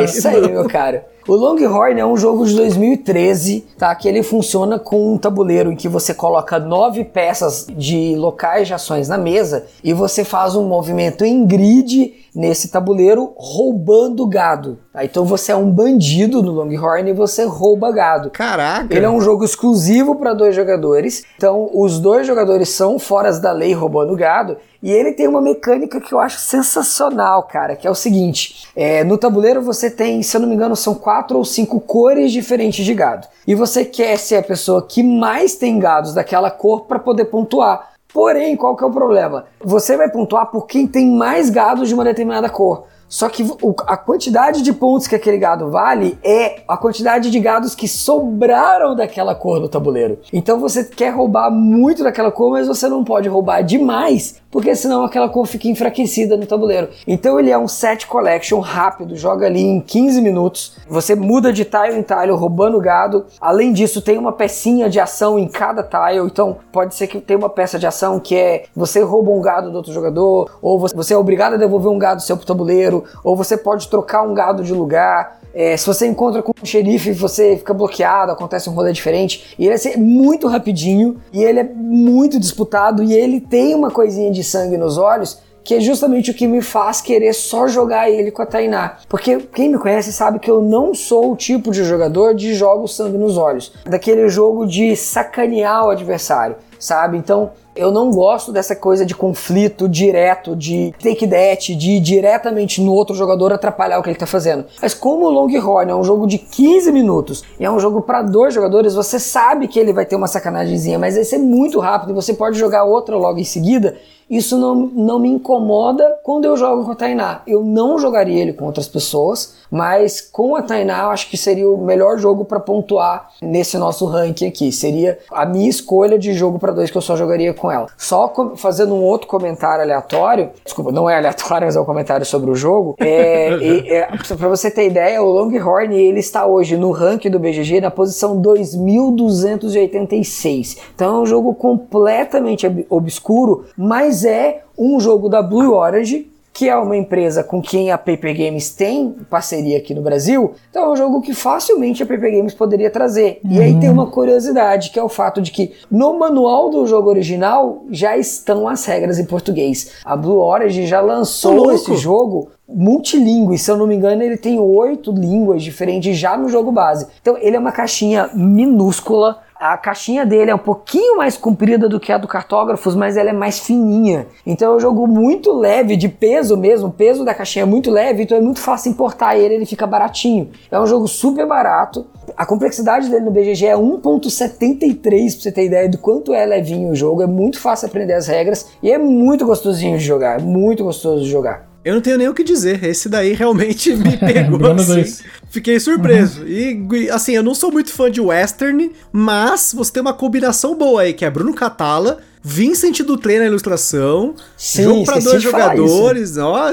É 0.00 0.04
isso 0.04 0.26
aí, 0.26 0.50
meu 0.50 0.66
cara. 0.66 1.06
O 1.28 1.36
Longhorn 1.36 2.00
é 2.00 2.06
um 2.06 2.16
jogo 2.16 2.46
de 2.46 2.56
2013, 2.56 3.66
tá? 3.76 3.94
Que 3.94 4.08
ele 4.08 4.22
funciona 4.22 4.78
com 4.78 5.12
um 5.12 5.18
tabuleiro 5.18 5.70
em 5.70 5.76
que 5.76 5.86
você 5.86 6.14
coloca 6.14 6.58
nove 6.58 7.04
peças 7.04 7.66
de 7.68 8.16
locais 8.16 8.66
de 8.66 8.72
ações 8.72 9.08
na 9.10 9.18
mesa 9.18 9.66
e 9.84 9.92
você 9.92 10.24
faz 10.24 10.56
um 10.56 10.66
movimento 10.66 11.26
em 11.26 11.44
grid 11.44 12.14
nesse 12.34 12.68
tabuleiro 12.68 13.34
roubando 13.36 14.26
gado. 14.26 14.78
Tá? 14.98 15.04
Então 15.04 15.24
você 15.24 15.52
é 15.52 15.56
um 15.56 15.70
bandido 15.70 16.42
no 16.42 16.50
Longhorn 16.50 17.08
e 17.08 17.12
você 17.12 17.44
rouba 17.44 17.92
gado. 17.92 18.30
Caraca! 18.30 18.94
Ele 18.94 19.06
é 19.06 19.10
um 19.10 19.20
jogo 19.20 19.44
exclusivo 19.44 20.16
para 20.16 20.34
dois 20.34 20.56
jogadores. 20.56 21.24
Então 21.36 21.70
os 21.72 22.00
dois 22.00 22.26
jogadores 22.26 22.70
são 22.70 22.98
fora 22.98 23.30
da 23.38 23.52
lei 23.52 23.72
roubando 23.72 24.16
gado. 24.16 24.56
E 24.82 24.90
ele 24.90 25.12
tem 25.12 25.28
uma 25.28 25.40
mecânica 25.40 26.00
que 26.00 26.12
eu 26.12 26.18
acho 26.18 26.38
sensacional, 26.38 27.44
cara, 27.44 27.76
que 27.76 27.86
é 27.86 27.90
o 27.90 27.94
seguinte: 27.94 28.66
é, 28.74 29.04
no 29.04 29.18
tabuleiro 29.18 29.62
você 29.62 29.90
tem, 29.90 30.22
se 30.22 30.36
eu 30.36 30.40
não 30.40 30.48
me 30.48 30.54
engano, 30.54 30.74
são 30.74 30.94
quatro 30.94 31.38
ou 31.38 31.44
cinco 31.44 31.80
cores 31.80 32.32
diferentes 32.32 32.84
de 32.84 32.94
gado. 32.94 33.26
E 33.46 33.54
você 33.54 33.84
quer 33.84 34.16
ser 34.18 34.36
a 34.36 34.42
pessoa 34.42 34.82
que 34.82 35.02
mais 35.02 35.54
tem 35.54 35.78
gados 35.78 36.14
daquela 36.14 36.50
cor 36.50 36.86
para 36.86 36.98
poder 36.98 37.26
pontuar. 37.26 37.92
Porém, 38.12 38.56
qual 38.56 38.74
que 38.74 38.82
é 38.82 38.86
o 38.86 38.90
problema? 38.90 39.44
Você 39.62 39.96
vai 39.96 40.10
pontuar 40.10 40.46
por 40.46 40.66
quem 40.66 40.86
tem 40.86 41.06
mais 41.06 41.50
gados 41.50 41.88
de 41.88 41.94
uma 41.94 42.04
determinada 42.04 42.48
cor. 42.48 42.86
Só 43.08 43.28
que 43.28 43.44
a 43.86 43.96
quantidade 43.96 44.62
de 44.62 44.72
pontos 44.72 45.06
que 45.06 45.14
aquele 45.14 45.38
gado 45.38 45.70
vale 45.70 46.18
é 46.22 46.62
a 46.68 46.76
quantidade 46.76 47.30
de 47.30 47.40
gados 47.40 47.74
que 47.74 47.88
sobraram 47.88 48.94
daquela 48.94 49.34
cor 49.34 49.60
no 49.60 49.68
tabuleiro. 49.68 50.18
Então 50.32 50.60
você 50.60 50.84
quer 50.84 51.10
roubar 51.10 51.50
muito 51.50 52.04
daquela 52.04 52.30
cor, 52.30 52.52
mas 52.52 52.68
você 52.68 52.88
não 52.88 53.02
pode 53.02 53.28
roubar 53.28 53.62
demais 53.62 54.40
porque 54.50 54.74
senão 54.74 55.04
aquela 55.04 55.28
cor 55.28 55.46
fica 55.46 55.68
enfraquecida 55.68 56.36
no 56.36 56.46
tabuleiro. 56.46 56.88
Então 57.06 57.38
ele 57.38 57.50
é 57.50 57.58
um 57.58 57.68
set 57.68 58.06
collection 58.06 58.60
rápido, 58.60 59.16
joga 59.16 59.46
ali 59.46 59.60
em 59.60 59.80
15 59.80 60.20
minutos. 60.20 60.76
Você 60.88 61.14
muda 61.14 61.52
de 61.52 61.64
tile 61.64 61.98
em 61.98 62.02
tile, 62.02 62.32
roubando 62.32 62.80
gado. 62.80 63.26
Além 63.40 63.72
disso, 63.72 64.00
tem 64.00 64.16
uma 64.16 64.32
pecinha 64.32 64.88
de 64.88 64.98
ação 64.98 65.38
em 65.38 65.46
cada 65.46 65.82
tile. 65.82 66.26
Então 66.26 66.56
pode 66.72 66.94
ser 66.94 67.06
que 67.06 67.20
tenha 67.20 67.38
uma 67.38 67.50
peça 67.50 67.78
de 67.78 67.86
ação 67.86 68.18
que 68.18 68.36
é 68.36 68.64
você 68.74 69.02
rouba 69.02 69.30
um 69.30 69.40
gado 69.40 69.70
do 69.70 69.76
outro 69.76 69.92
jogador, 69.92 70.50
ou 70.62 70.78
você 70.78 71.14
é 71.14 71.18
obrigado 71.18 71.54
a 71.54 71.56
devolver 71.56 71.90
um 71.90 71.98
gado 71.98 72.22
seu 72.22 72.36
pro 72.36 72.46
tabuleiro, 72.46 72.97
ou 73.22 73.36
você 73.36 73.56
pode 73.56 73.88
trocar 73.88 74.22
um 74.22 74.34
gado 74.34 74.62
de 74.62 74.72
lugar. 74.72 75.38
É, 75.54 75.76
se 75.76 75.86
você 75.86 76.06
encontra 76.06 76.42
com 76.42 76.52
um 76.62 76.64
xerife, 76.64 77.12
você 77.12 77.56
fica 77.56 77.74
bloqueado, 77.74 78.32
acontece 78.32 78.68
um 78.68 78.74
rolê 78.74 78.92
diferente. 78.92 79.54
E 79.58 79.66
ele 79.66 79.74
é 79.74 79.96
muito 79.96 80.46
rapidinho, 80.46 81.16
e 81.32 81.42
ele 81.42 81.60
é 81.60 81.64
muito 81.64 82.38
disputado, 82.38 83.02
e 83.02 83.12
ele 83.12 83.40
tem 83.40 83.74
uma 83.74 83.90
coisinha 83.90 84.30
de 84.30 84.44
sangue 84.44 84.76
nos 84.76 84.98
olhos 84.98 85.40
que 85.68 85.74
é 85.74 85.80
justamente 85.80 86.30
o 86.30 86.34
que 86.34 86.46
me 86.46 86.62
faz 86.62 87.02
querer 87.02 87.34
só 87.34 87.68
jogar 87.68 88.08
ele 88.08 88.30
com 88.30 88.40
a 88.40 88.46
Tainá. 88.46 88.96
Porque 89.06 89.36
quem 89.52 89.68
me 89.68 89.76
conhece 89.76 90.10
sabe 90.14 90.38
que 90.38 90.50
eu 90.50 90.62
não 90.62 90.94
sou 90.94 91.32
o 91.32 91.36
tipo 91.36 91.70
de 91.70 91.84
jogador 91.84 92.34
de 92.34 92.54
jogo 92.54 92.88
sangue 92.88 93.18
nos 93.18 93.36
olhos. 93.36 93.70
Daquele 93.84 94.30
jogo 94.30 94.64
de 94.66 94.96
sacanear 94.96 95.84
o 95.84 95.90
adversário, 95.90 96.56
sabe? 96.78 97.18
Então 97.18 97.50
eu 97.78 97.90
não 97.90 98.10
gosto 98.10 98.52
dessa 98.52 98.74
coisa 98.74 99.06
de 99.06 99.14
conflito 99.14 99.88
direto, 99.88 100.56
de 100.56 100.92
take 101.02 101.26
that, 101.26 101.74
de 101.74 101.92
ir 101.92 102.00
diretamente 102.00 102.80
no 102.80 102.92
outro 102.92 103.14
jogador 103.14 103.52
atrapalhar 103.52 103.98
o 103.98 104.02
que 104.02 104.10
ele 104.10 104.18
tá 104.18 104.26
fazendo. 104.26 104.66
Mas 104.82 104.92
como 104.94 105.26
o 105.26 105.30
Longhorn 105.30 105.90
é 105.90 105.94
um 105.94 106.04
jogo 106.04 106.26
de 106.26 106.38
15 106.38 106.90
minutos 106.90 107.44
e 107.58 107.64
é 107.64 107.70
um 107.70 107.78
jogo 107.78 108.02
para 108.02 108.22
dois 108.22 108.52
jogadores, 108.52 108.94
você 108.94 109.18
sabe 109.18 109.68
que 109.68 109.78
ele 109.78 109.92
vai 109.92 110.04
ter 110.04 110.16
uma 110.16 110.26
sacanagemzinha, 110.26 110.98
mas 110.98 111.14
vai 111.14 111.24
ser 111.24 111.38
muito 111.38 111.78
rápido 111.78 112.10
e 112.10 112.14
você 112.14 112.34
pode 112.34 112.58
jogar 112.58 112.84
outra 112.84 113.16
logo 113.16 113.38
em 113.38 113.44
seguida 113.44 113.96
isso 114.30 114.58
não, 114.58 114.74
não 114.74 115.18
me 115.18 115.28
incomoda 115.28 116.18
quando 116.22 116.44
eu 116.44 116.56
jogo 116.56 116.84
com 116.84 116.92
a 116.92 116.94
Tainá. 116.94 117.40
Eu 117.46 117.64
não 117.64 117.98
jogaria 117.98 118.42
ele 118.42 118.52
com 118.52 118.66
outras 118.66 118.86
pessoas, 118.86 119.54
mas 119.70 120.20
com 120.20 120.56
a 120.56 120.62
Tainá 120.62 121.04
eu 121.04 121.10
acho 121.10 121.30
que 121.30 121.36
seria 121.36 121.68
o 121.68 121.78
melhor 121.78 122.18
jogo 122.18 122.44
para 122.44 122.58
pontuar 122.60 123.30
nesse 123.40 123.78
nosso 123.78 124.04
ranking 124.06 124.46
aqui. 124.46 124.70
Seria 124.72 125.18
a 125.30 125.46
minha 125.46 125.68
escolha 125.68 126.18
de 126.18 126.34
jogo 126.34 126.58
para 126.58 126.72
dois 126.72 126.90
que 126.90 126.96
eu 126.96 127.02
só 127.02 127.14
jogaria 127.16 127.54
com 127.54 127.70
ela. 127.70 127.86
Só 127.96 128.32
fazendo 128.56 128.92
um 128.94 129.02
outro 129.02 129.28
comentário 129.28 129.82
aleatório, 129.82 130.50
desculpa, 130.64 130.90
não 130.92 131.08
é 131.08 131.16
aleatório, 131.16 131.66
mas 131.72 131.76
é 131.76 131.80
um 131.80 131.84
comentário 131.84 132.26
sobre 132.26 132.50
o 132.50 132.54
jogo. 132.54 132.94
É, 132.98 133.48
é, 133.94 134.08
para 134.36 134.48
você 134.48 134.70
ter 134.70 134.86
ideia, 134.86 135.22
o 135.22 135.30
Longhorn 135.30 135.94
ele 135.94 136.20
está 136.20 136.46
hoje 136.46 136.74
no 136.76 136.90
ranking 136.90 137.30
do 137.30 137.38
BGG 137.38 137.80
na 137.80 137.90
posição 137.90 138.36
2286. 138.40 140.76
Então 140.94 141.16
é 141.16 141.20
um 141.20 141.26
jogo 141.26 141.54
completamente 141.54 142.66
obscuro, 142.88 143.66
mas 143.76 144.18
mas 144.18 144.24
é 144.24 144.62
um 144.78 144.98
jogo 144.98 145.28
da 145.28 145.42
Blue 145.42 145.74
Orange, 145.74 146.30
que 146.58 146.68
é 146.68 146.76
uma 146.76 146.96
empresa 146.96 147.44
com 147.44 147.62
quem 147.62 147.92
a 147.92 147.96
Paper 147.96 148.36
Games 148.36 148.70
tem 148.70 149.14
parceria 149.30 149.78
aqui 149.78 149.94
no 149.94 150.02
Brasil. 150.02 150.54
Então 150.68 150.86
é 150.86 150.90
um 150.90 150.96
jogo 150.96 151.20
que 151.20 151.32
facilmente 151.32 152.02
a 152.02 152.06
Paper 152.06 152.32
Games 152.32 152.52
poderia 152.52 152.90
trazer. 152.90 153.40
Uhum. 153.44 153.52
E 153.52 153.62
aí 153.62 153.78
tem 153.78 153.88
uma 153.88 154.10
curiosidade, 154.10 154.90
que 154.90 154.98
é 154.98 155.02
o 155.02 155.08
fato 155.08 155.40
de 155.40 155.52
que 155.52 155.72
no 155.88 156.18
manual 156.18 156.68
do 156.68 156.84
jogo 156.84 157.10
original 157.10 157.84
já 157.92 158.18
estão 158.18 158.66
as 158.66 158.84
regras 158.84 159.20
em 159.20 159.24
português. 159.24 159.92
A 160.04 160.16
Blue 160.16 160.40
Orange 160.40 160.84
já 160.84 161.00
lançou 161.00 161.70
esse 161.70 161.94
jogo 161.96 162.50
multilingüe, 162.68 163.56
se 163.56 163.70
eu 163.70 163.76
não 163.76 163.86
me 163.86 163.94
engano, 163.94 164.20
ele 164.20 164.36
tem 164.36 164.58
oito 164.58 165.12
línguas 165.12 165.62
diferentes 165.62 166.18
já 166.18 166.36
no 166.36 166.48
jogo 166.48 166.72
base. 166.72 167.06
Então 167.22 167.38
ele 167.38 167.54
é 167.54 167.58
uma 167.58 167.72
caixinha 167.72 168.30
minúscula 168.34 169.38
a 169.58 169.76
caixinha 169.76 170.24
dele 170.24 170.50
é 170.50 170.54
um 170.54 170.58
pouquinho 170.58 171.16
mais 171.16 171.36
comprida 171.36 171.88
do 171.88 171.98
que 171.98 172.12
a 172.12 172.18
do 172.18 172.28
Cartógrafos, 172.28 172.94
mas 172.94 173.16
ela 173.16 173.30
é 173.30 173.32
mais 173.32 173.58
fininha. 173.58 174.26
Então 174.46 174.72
é 174.72 174.76
um 174.76 174.80
jogo 174.80 175.06
muito 175.06 175.52
leve, 175.52 175.96
de 175.96 176.08
peso 176.08 176.56
mesmo. 176.56 176.88
O 176.88 176.92
peso 176.92 177.24
da 177.24 177.34
caixinha 177.34 177.64
é 177.64 177.66
muito 177.66 177.90
leve, 177.90 178.22
então 178.22 178.38
é 178.38 178.40
muito 178.40 178.60
fácil 178.60 178.90
importar 178.90 179.36
ele, 179.36 179.54
ele 179.54 179.66
fica 179.66 179.86
baratinho. 179.86 180.50
É 180.70 180.80
um 180.80 180.86
jogo 180.86 181.08
super 181.08 181.46
barato. 181.46 182.06
A 182.36 182.46
complexidade 182.46 183.08
dele 183.08 183.24
no 183.24 183.30
BGG 183.30 183.66
é 183.66 183.76
1.73, 183.76 185.32
pra 185.32 185.42
você 185.42 185.52
ter 185.52 185.64
ideia 185.64 185.88
do 185.88 185.98
quanto 185.98 186.32
é 186.32 186.46
levinho 186.46 186.90
o 186.90 186.94
jogo. 186.94 187.22
É 187.22 187.26
muito 187.26 187.60
fácil 187.60 187.88
aprender 187.88 188.14
as 188.14 188.28
regras 188.28 188.70
e 188.82 188.92
é 188.92 188.98
muito 188.98 189.44
gostosinho 189.44 189.98
de 189.98 190.04
jogar. 190.04 190.40
É 190.40 190.42
muito 190.42 190.84
gostoso 190.84 191.24
de 191.24 191.30
jogar. 191.30 191.67
Eu 191.88 191.94
não 191.94 192.02
tenho 192.02 192.18
nem 192.18 192.28
o 192.28 192.34
que 192.34 192.44
dizer. 192.44 192.84
Esse 192.84 193.08
daí 193.08 193.32
realmente 193.32 193.96
me 193.96 194.14
pegou 194.20 194.72
assim. 194.72 195.24
Fiquei 195.48 195.80
surpreso. 195.80 196.42
Uhum. 196.42 196.94
E 196.94 197.08
assim, 197.08 197.32
eu 197.32 197.42
não 197.42 197.54
sou 197.54 197.72
muito 197.72 197.90
fã 197.90 198.10
de 198.10 198.20
western, 198.20 198.92
mas 199.10 199.72
você 199.74 199.92
tem 199.94 200.02
uma 200.02 200.12
combinação 200.12 200.76
boa 200.76 201.00
aí, 201.00 201.14
que 201.14 201.24
é 201.24 201.30
Bruno 201.30 201.54
Catala, 201.54 202.18
Vincent 202.42 203.00
Dutré 203.00 203.38
na 203.38 203.46
ilustração, 203.46 204.34
Sim, 204.54 204.82
jogo 204.82 205.04
para 205.06 205.18
dois 205.18 205.42
jogadores. 205.42 206.36
Ó, 206.36 206.72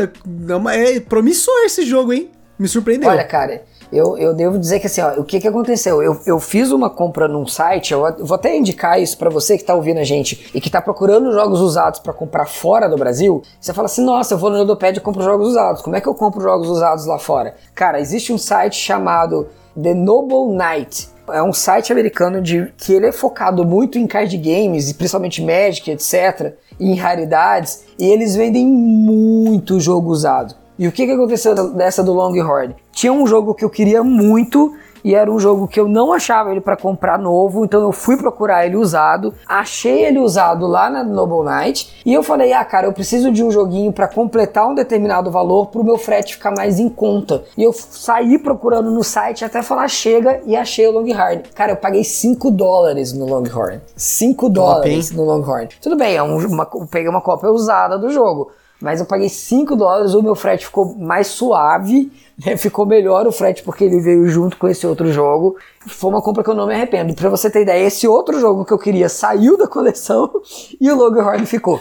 é 0.70 0.99
promissor 0.99 1.63
esse 1.63 1.86
jogo, 1.86 2.11
hein? 2.11 2.30
Me 2.59 2.68
surpreendeu. 2.68 3.09
Olha, 3.09 3.24
cara, 3.24 3.63
eu, 3.92 4.18
eu 4.18 4.34
devo 4.34 4.58
dizer 4.58 4.80
que 4.80 4.88
assim, 4.88 5.02
ó, 5.02 5.20
o 5.20 5.24
que 5.24 5.40
que 5.40 5.48
aconteceu? 5.48 6.02
Eu, 6.02 6.20
eu 6.26 6.40
fiz 6.40 6.72
uma 6.72 6.90
compra 6.90 7.28
num 7.28 7.48
site, 7.48 7.94
eu 7.94 8.02
vou 8.20 8.36
até 8.36 8.56
indicar 8.56 9.02
isso 9.02 9.18
para 9.18 9.30
você 9.30 9.58
que 9.58 9.64
tá 9.64 9.74
ouvindo 9.74 10.00
a 10.00 10.04
gente 10.04 10.50
e 10.54 10.62
que 10.62 10.70
tá 10.70 10.82
procurando 10.82 11.32
jogos 11.32 11.62
usados 11.62 12.00
para 12.00 12.14
comprar 12.14 12.46
fora 12.46 12.88
do 12.88 12.98
Brasil. 12.98 13.42
Você 13.60 13.74
fala 13.74 13.86
assim, 13.86 14.04
nossa, 14.04 14.34
eu 14.34 14.38
vou 14.38 14.50
no 14.50 14.58
Ludopad 14.58 14.98
e 14.98 15.02
compro 15.02 15.24
jogos 15.24 15.50
usados. 15.50 15.82
Como 15.82 15.96
é 15.96 16.02
que 16.02 16.08
eu 16.08 16.16
compro 16.16 16.42
jogos 16.42 16.70
usados 16.70 17.06
lá 17.06 17.20
fora? 17.20 17.56
Cara, 17.74 18.00
existe 18.00 18.34
um 18.34 18.38
site 18.38 18.76
chamado 18.76 19.48
The 19.82 19.94
Noble 19.94 20.56
Knight. 20.56 21.10
É 21.32 21.42
um 21.42 21.54
site 21.54 21.92
americano 21.92 22.42
de 22.42 22.72
que 22.78 22.94
ele 22.94 23.08
é 23.08 23.12
focado 23.12 23.66
muito 23.66 23.98
em 23.98 24.06
card 24.06 24.38
games, 24.38 24.94
principalmente 24.94 25.42
Magic, 25.42 25.90
etc, 25.90 26.54
em 26.80 26.96
raridades, 26.96 27.86
e 27.98 28.06
eles 28.06 28.36
vendem 28.36 28.68
muito 28.68 29.80
jogo 29.80 30.12
usado. 30.12 30.56
E 30.78 30.88
o 30.88 30.92
que, 30.92 31.06
que 31.06 31.12
aconteceu 31.12 31.74
dessa 31.74 32.04
do 32.04 32.14
Longhorn? 32.14 32.76
Tinha 32.92 33.14
um 33.14 33.26
jogo 33.26 33.54
que 33.54 33.64
eu 33.64 33.70
queria 33.70 34.04
muito 34.04 34.74
e 35.06 35.14
era 35.14 35.32
um 35.32 35.40
jogo 35.40 35.68
que 35.68 35.80
eu 35.80 35.88
não 35.88 36.12
achava 36.12 36.50
ele 36.50 36.60
para 36.60 36.76
comprar 36.76 37.20
novo, 37.20 37.64
então 37.64 37.80
eu 37.80 37.92
fui 37.92 38.18
procurar 38.18 38.66
ele 38.66 38.76
usado, 38.76 39.36
achei 39.48 40.04
ele 40.04 40.18
usado 40.18 40.66
lá 40.66 40.90
na 40.90 41.04
Noble 41.04 41.48
Knight 41.48 42.02
e 42.04 42.12
eu 42.12 42.24
falei: 42.24 42.54
"Ah, 42.54 42.66
cara, 42.66 42.88
eu 42.88 42.92
preciso 42.92 43.32
de 43.32 43.44
um 43.44 43.52
joguinho 43.52 43.94
para 43.94 44.08
completar 44.08 44.68
um 44.68 44.74
determinado 44.74 45.30
valor 45.30 45.68
para 45.68 45.80
o 45.80 45.84
meu 45.84 46.00
frete 46.00 46.34
ficar 46.34 46.50
mais 46.50 46.80
em 46.80 46.90
conta". 46.90 47.44
E 47.56 47.62
eu 47.62 47.72
saí 47.72 48.40
procurando 48.40 48.90
no 48.90 49.04
site 49.04 49.46
até 49.46 49.62
falar 49.62 49.88
chega 49.88 50.42
e 50.44 50.56
achei 50.56 50.88
o 50.88 50.92
Longhorn. 50.92 51.44
Cara, 51.54 51.74
eu 51.74 51.78
paguei 51.78 52.04
5 52.04 52.50
dólares 52.50 53.14
no 53.14 53.28
Longhorn. 53.28 53.82
5 53.96 54.50
dólares 54.50 55.12
no 55.12 55.24
Longhorn. 55.24 55.70
Tudo 55.80 55.96
bem, 55.96 56.16
é 56.16 56.24
uma, 56.24 56.68
eu 56.74 56.88
peguei 56.88 57.10
uma 57.10 57.22
cópia 57.22 57.52
usada 57.52 57.96
do 57.96 58.10
jogo, 58.10 58.50
mas 58.86 59.00
eu 59.00 59.06
paguei 59.08 59.30
5 59.30 59.76
dólares, 59.76 60.14
o 60.14 60.22
meu 60.22 60.36
frete 60.36 60.68
ficou 60.68 60.96
mais 60.96 61.26
suave 61.26 62.12
né, 62.46 62.58
ficou 62.58 62.86
melhor 62.86 63.28
o 63.28 63.32
frete 63.32 63.64
porque 63.64 63.84
ele 63.84 64.00
veio 64.00 64.28
junto 64.28 64.58
com 64.58 64.68
esse 64.68 64.86
outro 64.86 65.12
jogo. 65.12 65.56
Foi 65.88 66.10
uma 66.10 66.22
compra 66.22 66.44
que 66.44 66.50
eu 66.50 66.56
não 66.56 66.68
me 66.68 66.74
arrependo. 66.74 67.14
Pra 67.14 67.30
você 67.30 67.50
ter 67.50 67.62
ideia, 67.62 67.86
esse 67.86 68.08
outro 68.08 68.40
jogo 68.40 68.66
que 68.66 68.74
eu 68.74 68.80
queria 68.80 69.08
saiu 69.08 69.58
da 69.58 69.68
coleção 69.68 70.32
e 70.82 70.92
o 70.92 70.96
Longhorn 70.96 71.46
ficou. 71.46 71.80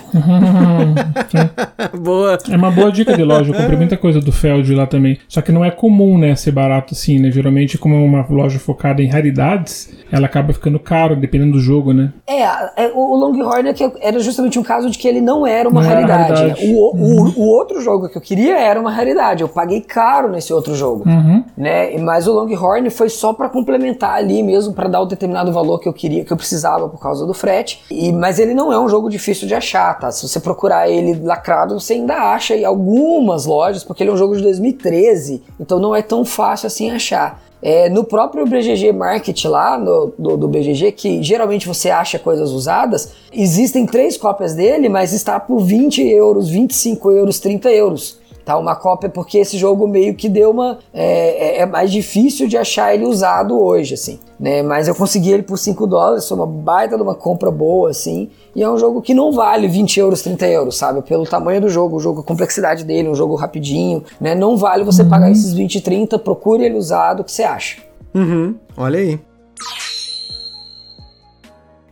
boa. 1.99 2.39
É 2.51 2.57
uma 2.57 2.71
boa 2.71 2.93
dica 2.93 3.17
de 3.17 3.23
loja. 3.23 3.51
Eu 3.51 3.57
comprei 3.57 3.79
muita 3.79 3.97
coisa 3.97 4.21
do 4.21 4.31
Feld 4.31 4.75
lá 4.75 4.87
também. 4.87 5.19
Só 5.27 5.41
que 5.41 5.51
não 5.51 5.65
é 5.65 5.71
comum, 5.71 6.19
né, 6.19 6.37
ser 6.37 6.53
barato 6.53 6.95
assim, 6.95 7.19
né? 7.19 7.31
Geralmente, 7.31 7.79
como 7.79 7.95
é 7.95 7.99
uma 7.99 8.27
loja 8.29 8.59
focada 8.59 9.03
em 9.03 9.09
raridades, 9.09 9.93
ela 10.13 10.27
acaba 10.27 10.53
ficando 10.53 10.79
caro, 10.79 11.17
dependendo 11.17 11.53
do 11.53 11.61
jogo, 11.61 11.93
né? 11.93 12.13
É, 12.27 12.43
é 12.43 12.93
o 12.95 13.17
Longhorn 13.17 13.69
é 13.69 13.75
era 14.01 14.19
justamente 14.21 14.59
um 14.59 14.63
caso 14.63 14.91
de 14.91 14.99
que 14.99 15.09
ele 15.09 15.21
não 15.21 15.47
era 15.47 15.69
uma 15.69 15.81
não 15.81 15.89
raridade. 15.89 16.33
Era 16.33 16.41
raridade. 16.41 16.67
O, 16.67 16.75
o, 16.75 16.95
uhum. 16.95 17.33
o, 17.37 17.49
outro 17.49 17.81
jogo 17.81 18.09
que 18.09 18.17
eu 18.17 18.23
queria 18.23 18.59
era 18.59 18.79
uma 18.79 18.91
raridade. 18.91 19.43
Eu 19.43 19.49
paguei 19.49 19.81
caro 19.81 20.31
nesse 20.31 20.44
outro 20.53 20.75
jogo, 20.75 21.09
uhum. 21.09 21.45
né? 21.57 21.97
Mas 21.99 22.27
o 22.27 22.33
Longhorn 22.33 22.89
foi 22.91 23.09
só 23.09 23.33
para 23.33 23.49
complementar 23.49 24.15
ali 24.15 24.43
mesmo, 24.43 24.73
para 24.75 24.89
dar 24.89 25.01
o 25.01 25.07
determinado 25.07 25.53
valor 25.53 25.79
que 25.79 25.89
eu 25.89 25.93
queria, 25.93 26.25
que 26.25 26.33
eu 26.33 26.37
precisava 26.37 26.89
por 26.89 27.01
causa 27.01 27.27
do 27.27 27.35
frete. 27.35 27.83
E, 27.91 28.13
mas 28.13 28.39
ele 28.39 28.55
não 28.55 28.73
é 28.73 28.79
um 28.79 28.89
jogo 28.89 29.09
difícil 29.09 29.47
de 29.47 29.55
achar, 29.55 29.99
tá? 29.99 30.11
Se 30.11 30.27
você 30.27 30.41
procurar 30.41 30.89
ele 30.89 31.21
lacrado, 31.25 31.79
você 31.79 31.95
ainda 31.95 32.15
acha 32.15 32.57
em 32.57 32.65
algumas 32.65 33.47
lojas, 33.47 33.85
porque 33.85 34.03
ele 34.03 34.11
é 34.11 34.13
um 34.13 34.17
jogo 34.17 34.37
de 34.37 34.43
2013, 34.43 35.43
então 35.59 35.79
não 35.79 35.95
é 35.95 36.03
tão 36.03 36.25
fácil 36.25 36.67
assim 36.67 36.91
achar. 36.91 37.43
É, 37.67 37.89
no 37.89 38.05
próprio 38.05 38.45
BGG 38.45 38.93
Market 38.93 39.43
lá, 39.47 39.79
no, 39.79 40.13
do, 40.19 40.37
do, 40.37 40.49
BGG, 40.49 40.93
que 40.93 41.23
geralmente 41.23 41.67
você 41.67 41.89
acha 41.89 42.19
coisas 42.19 42.51
usadas, 42.51 43.15
existem 43.33 43.87
três 43.87 44.19
cópias 44.19 44.55
dele, 44.55 44.87
mas 44.91 45.15
está 45.15 45.41
por 45.41 45.61
20 45.61 46.07
euros, 46.07 46.51
25 46.51 47.11
euros, 47.11 47.41
30 47.41 47.71
euros 47.71 48.19
tá? 48.45 48.57
Uma 48.59 48.77
cópia 48.77 49.09
porque 49.09 49.39
esse 49.39 49.57
jogo 49.57 49.89
meio 49.89 50.15
que 50.15 50.29
deu 50.29 50.51
uma 50.51 50.79
é, 50.93 51.59
é, 51.59 51.61
é 51.61 51.67
mais 51.67 51.91
difícil 51.91 52.47
de 52.47 52.57
achar 52.57 52.95
ele 52.95 53.05
usado 53.05 53.59
hoje, 53.59 53.95
assim, 53.95 54.19
né? 54.39 54.63
Mas 54.63 54.87
eu 54.87 54.95
consegui 54.95 55.33
ele 55.33 55.43
por 55.43 55.57
5 55.57 55.87
dólares, 55.87 56.29
foi 56.29 56.37
uma 56.37 56.47
baita 56.47 56.97
de 56.97 57.03
uma 57.03 57.15
compra 57.15 57.51
boa, 57.51 57.91
assim. 57.91 58.31
E 58.55 58.63
é 58.63 58.71
um 58.71 58.79
jogo 58.79 59.01
que 59.03 59.15
não 59.15 59.33
vale 59.33 59.67
20 59.67 59.99
euros, 59.99 60.23
30 60.23 60.47
euros, 60.47 60.77
sabe? 60.77 61.03
Pelo 61.03 61.25
tamanho 61.25 61.61
do 61.61 61.69
jogo, 61.69 61.97
o 61.97 62.01
jogo, 62.01 62.21
a 62.21 62.25
complexidade 62.25 62.85
dele, 62.85 63.09
um 63.09 63.15
jogo 63.15 63.35
rapidinho, 63.35 64.05
né? 64.21 64.35
Não 64.35 64.57
vale 64.57 64.85
você 64.85 65.03
uhum. 65.03 65.09
pagar 65.09 65.31
esses 65.31 65.53
20, 65.53 65.81
30, 65.81 66.19
procure 66.19 66.65
ele 66.65 66.77
usado, 66.77 67.21
o 67.21 67.25
que 67.25 67.33
você 67.33 67.43
acha? 67.43 67.79
Uhum, 68.15 68.55
olha 68.77 68.99
aí. 68.99 69.21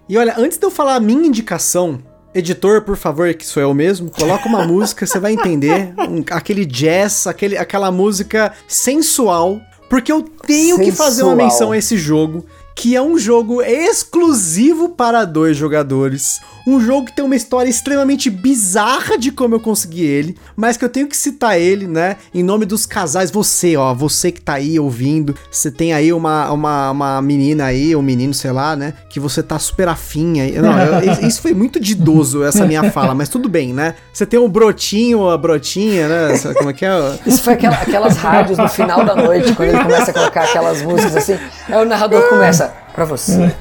E 0.08 0.18
olha, 0.18 0.34
antes 0.36 0.58
de 0.58 0.66
eu 0.66 0.70
falar 0.70 0.96
a 0.96 1.00
minha 1.00 1.26
indicação, 1.26 1.98
Editor, 2.34 2.82
por 2.82 2.96
favor, 2.96 3.32
que 3.34 3.44
sou 3.44 3.62
eu 3.62 3.74
mesmo, 3.74 4.10
coloca 4.10 4.48
uma 4.48 4.64
música, 4.66 5.06
você 5.06 5.18
vai 5.18 5.32
entender. 5.32 5.92
Um, 5.98 6.24
aquele 6.30 6.64
jazz, 6.64 7.26
aquele, 7.26 7.58
aquela 7.58 7.90
música 7.90 8.52
sensual. 8.66 9.60
Porque 9.90 10.10
eu 10.10 10.22
tenho 10.22 10.76
sensual. 10.76 10.84
que 10.84 10.92
fazer 10.92 11.22
uma 11.22 11.36
menção 11.36 11.72
a 11.72 11.76
esse 11.76 11.98
jogo, 11.98 12.46
que 12.82 12.96
é 12.96 13.00
um 13.00 13.16
jogo 13.16 13.62
exclusivo 13.62 14.88
para 14.88 15.24
dois 15.24 15.56
jogadores. 15.56 16.40
Um 16.66 16.80
jogo 16.80 17.06
que 17.06 17.12
tem 17.12 17.24
uma 17.24 17.36
história 17.36 17.70
extremamente 17.70 18.28
bizarra 18.28 19.16
de 19.16 19.30
como 19.30 19.54
eu 19.54 19.60
consegui 19.60 20.04
ele, 20.04 20.36
mas 20.56 20.76
que 20.76 20.84
eu 20.84 20.88
tenho 20.88 21.06
que 21.06 21.16
citar 21.16 21.58
ele, 21.60 21.86
né? 21.86 22.16
Em 22.34 22.42
nome 22.42 22.66
dos 22.66 22.84
casais, 22.84 23.30
você, 23.30 23.76
ó, 23.76 23.94
você 23.94 24.32
que 24.32 24.40
tá 24.40 24.54
aí 24.54 24.80
ouvindo, 24.80 25.34
você 25.50 25.70
tem 25.70 25.92
aí 25.92 26.12
uma, 26.12 26.50
uma, 26.50 26.90
uma 26.90 27.22
menina 27.22 27.66
aí, 27.66 27.94
um 27.94 28.02
menino, 28.02 28.34
sei 28.34 28.50
lá, 28.50 28.74
né? 28.74 28.94
Que 29.08 29.20
você 29.20 29.44
tá 29.44 29.60
super 29.60 29.86
afinha. 29.88 30.44
Não, 30.60 30.76
eu, 30.78 31.22
isso 31.26 31.40
foi 31.40 31.54
muito 31.54 31.78
didoso, 31.78 32.42
essa 32.42 32.66
minha 32.66 32.90
fala, 32.90 33.14
mas 33.14 33.28
tudo 33.28 33.48
bem, 33.48 33.72
né? 33.72 33.94
Você 34.12 34.26
tem 34.26 34.40
um 34.40 34.48
brotinho, 34.48 35.28
a 35.28 35.38
brotinha, 35.38 36.08
né? 36.08 36.38
Como 36.58 36.70
é 36.70 36.72
que 36.72 36.84
é? 36.84 37.18
Isso 37.26 37.42
foi 37.42 37.52
aquela, 37.54 37.76
aquelas 37.76 38.16
rádios 38.16 38.58
no 38.58 38.68
final 38.68 39.04
da 39.04 39.14
noite, 39.14 39.52
quando 39.54 39.68
ele 39.68 39.82
começa 39.82 40.10
a 40.10 40.14
colocar 40.14 40.44
aquelas 40.44 40.82
músicas 40.82 41.16
assim, 41.16 41.38
aí 41.68 41.80
o 41.80 41.84
narrador 41.84 42.28
começa, 42.28 42.71
pra 42.94 43.04
você 43.04 43.52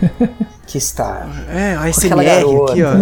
que 0.71 0.77
está. 0.77 1.27
É, 1.49 1.75
a 1.75 1.91
SMR 1.91 2.21
aqui, 2.69 2.83
ó. 2.83 2.95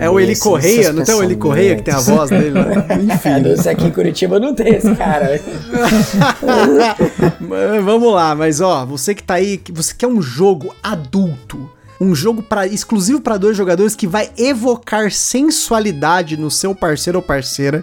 É, 0.00 0.04
é 0.04 0.10
o 0.10 0.20
Eli 0.20 0.36
Correia, 0.36 0.92
não 0.92 1.02
tem 1.02 1.14
o 1.14 1.22
Eli 1.24 1.34
Correia 1.34 1.74
que 1.74 1.82
tem 1.82 1.92
a 1.92 1.98
voz 1.98 2.30
dele? 2.30 2.52
Né? 2.52 2.86
Enfim. 3.14 3.66
É, 3.66 3.70
aqui 3.70 3.86
em 3.86 3.90
Curitiba 3.90 4.38
não 4.38 4.54
tem 4.54 4.76
esse 4.76 4.94
cara. 4.94 5.40
Vamos 7.84 8.14
lá, 8.14 8.34
mas 8.36 8.60
ó, 8.60 8.86
você 8.86 9.12
que 9.12 9.24
tá 9.24 9.34
aí, 9.34 9.60
você 9.72 9.92
quer 9.92 10.06
um 10.06 10.22
jogo 10.22 10.72
adulto. 10.80 11.68
Um 12.00 12.14
jogo 12.14 12.44
para 12.44 12.64
exclusivo 12.64 13.20
para 13.20 13.36
dois 13.36 13.56
jogadores 13.56 13.96
que 13.96 14.06
vai 14.06 14.30
evocar 14.38 15.10
sensualidade 15.10 16.36
no 16.36 16.48
seu 16.48 16.72
parceiro 16.72 17.18
ou 17.18 17.22
parceira. 17.22 17.82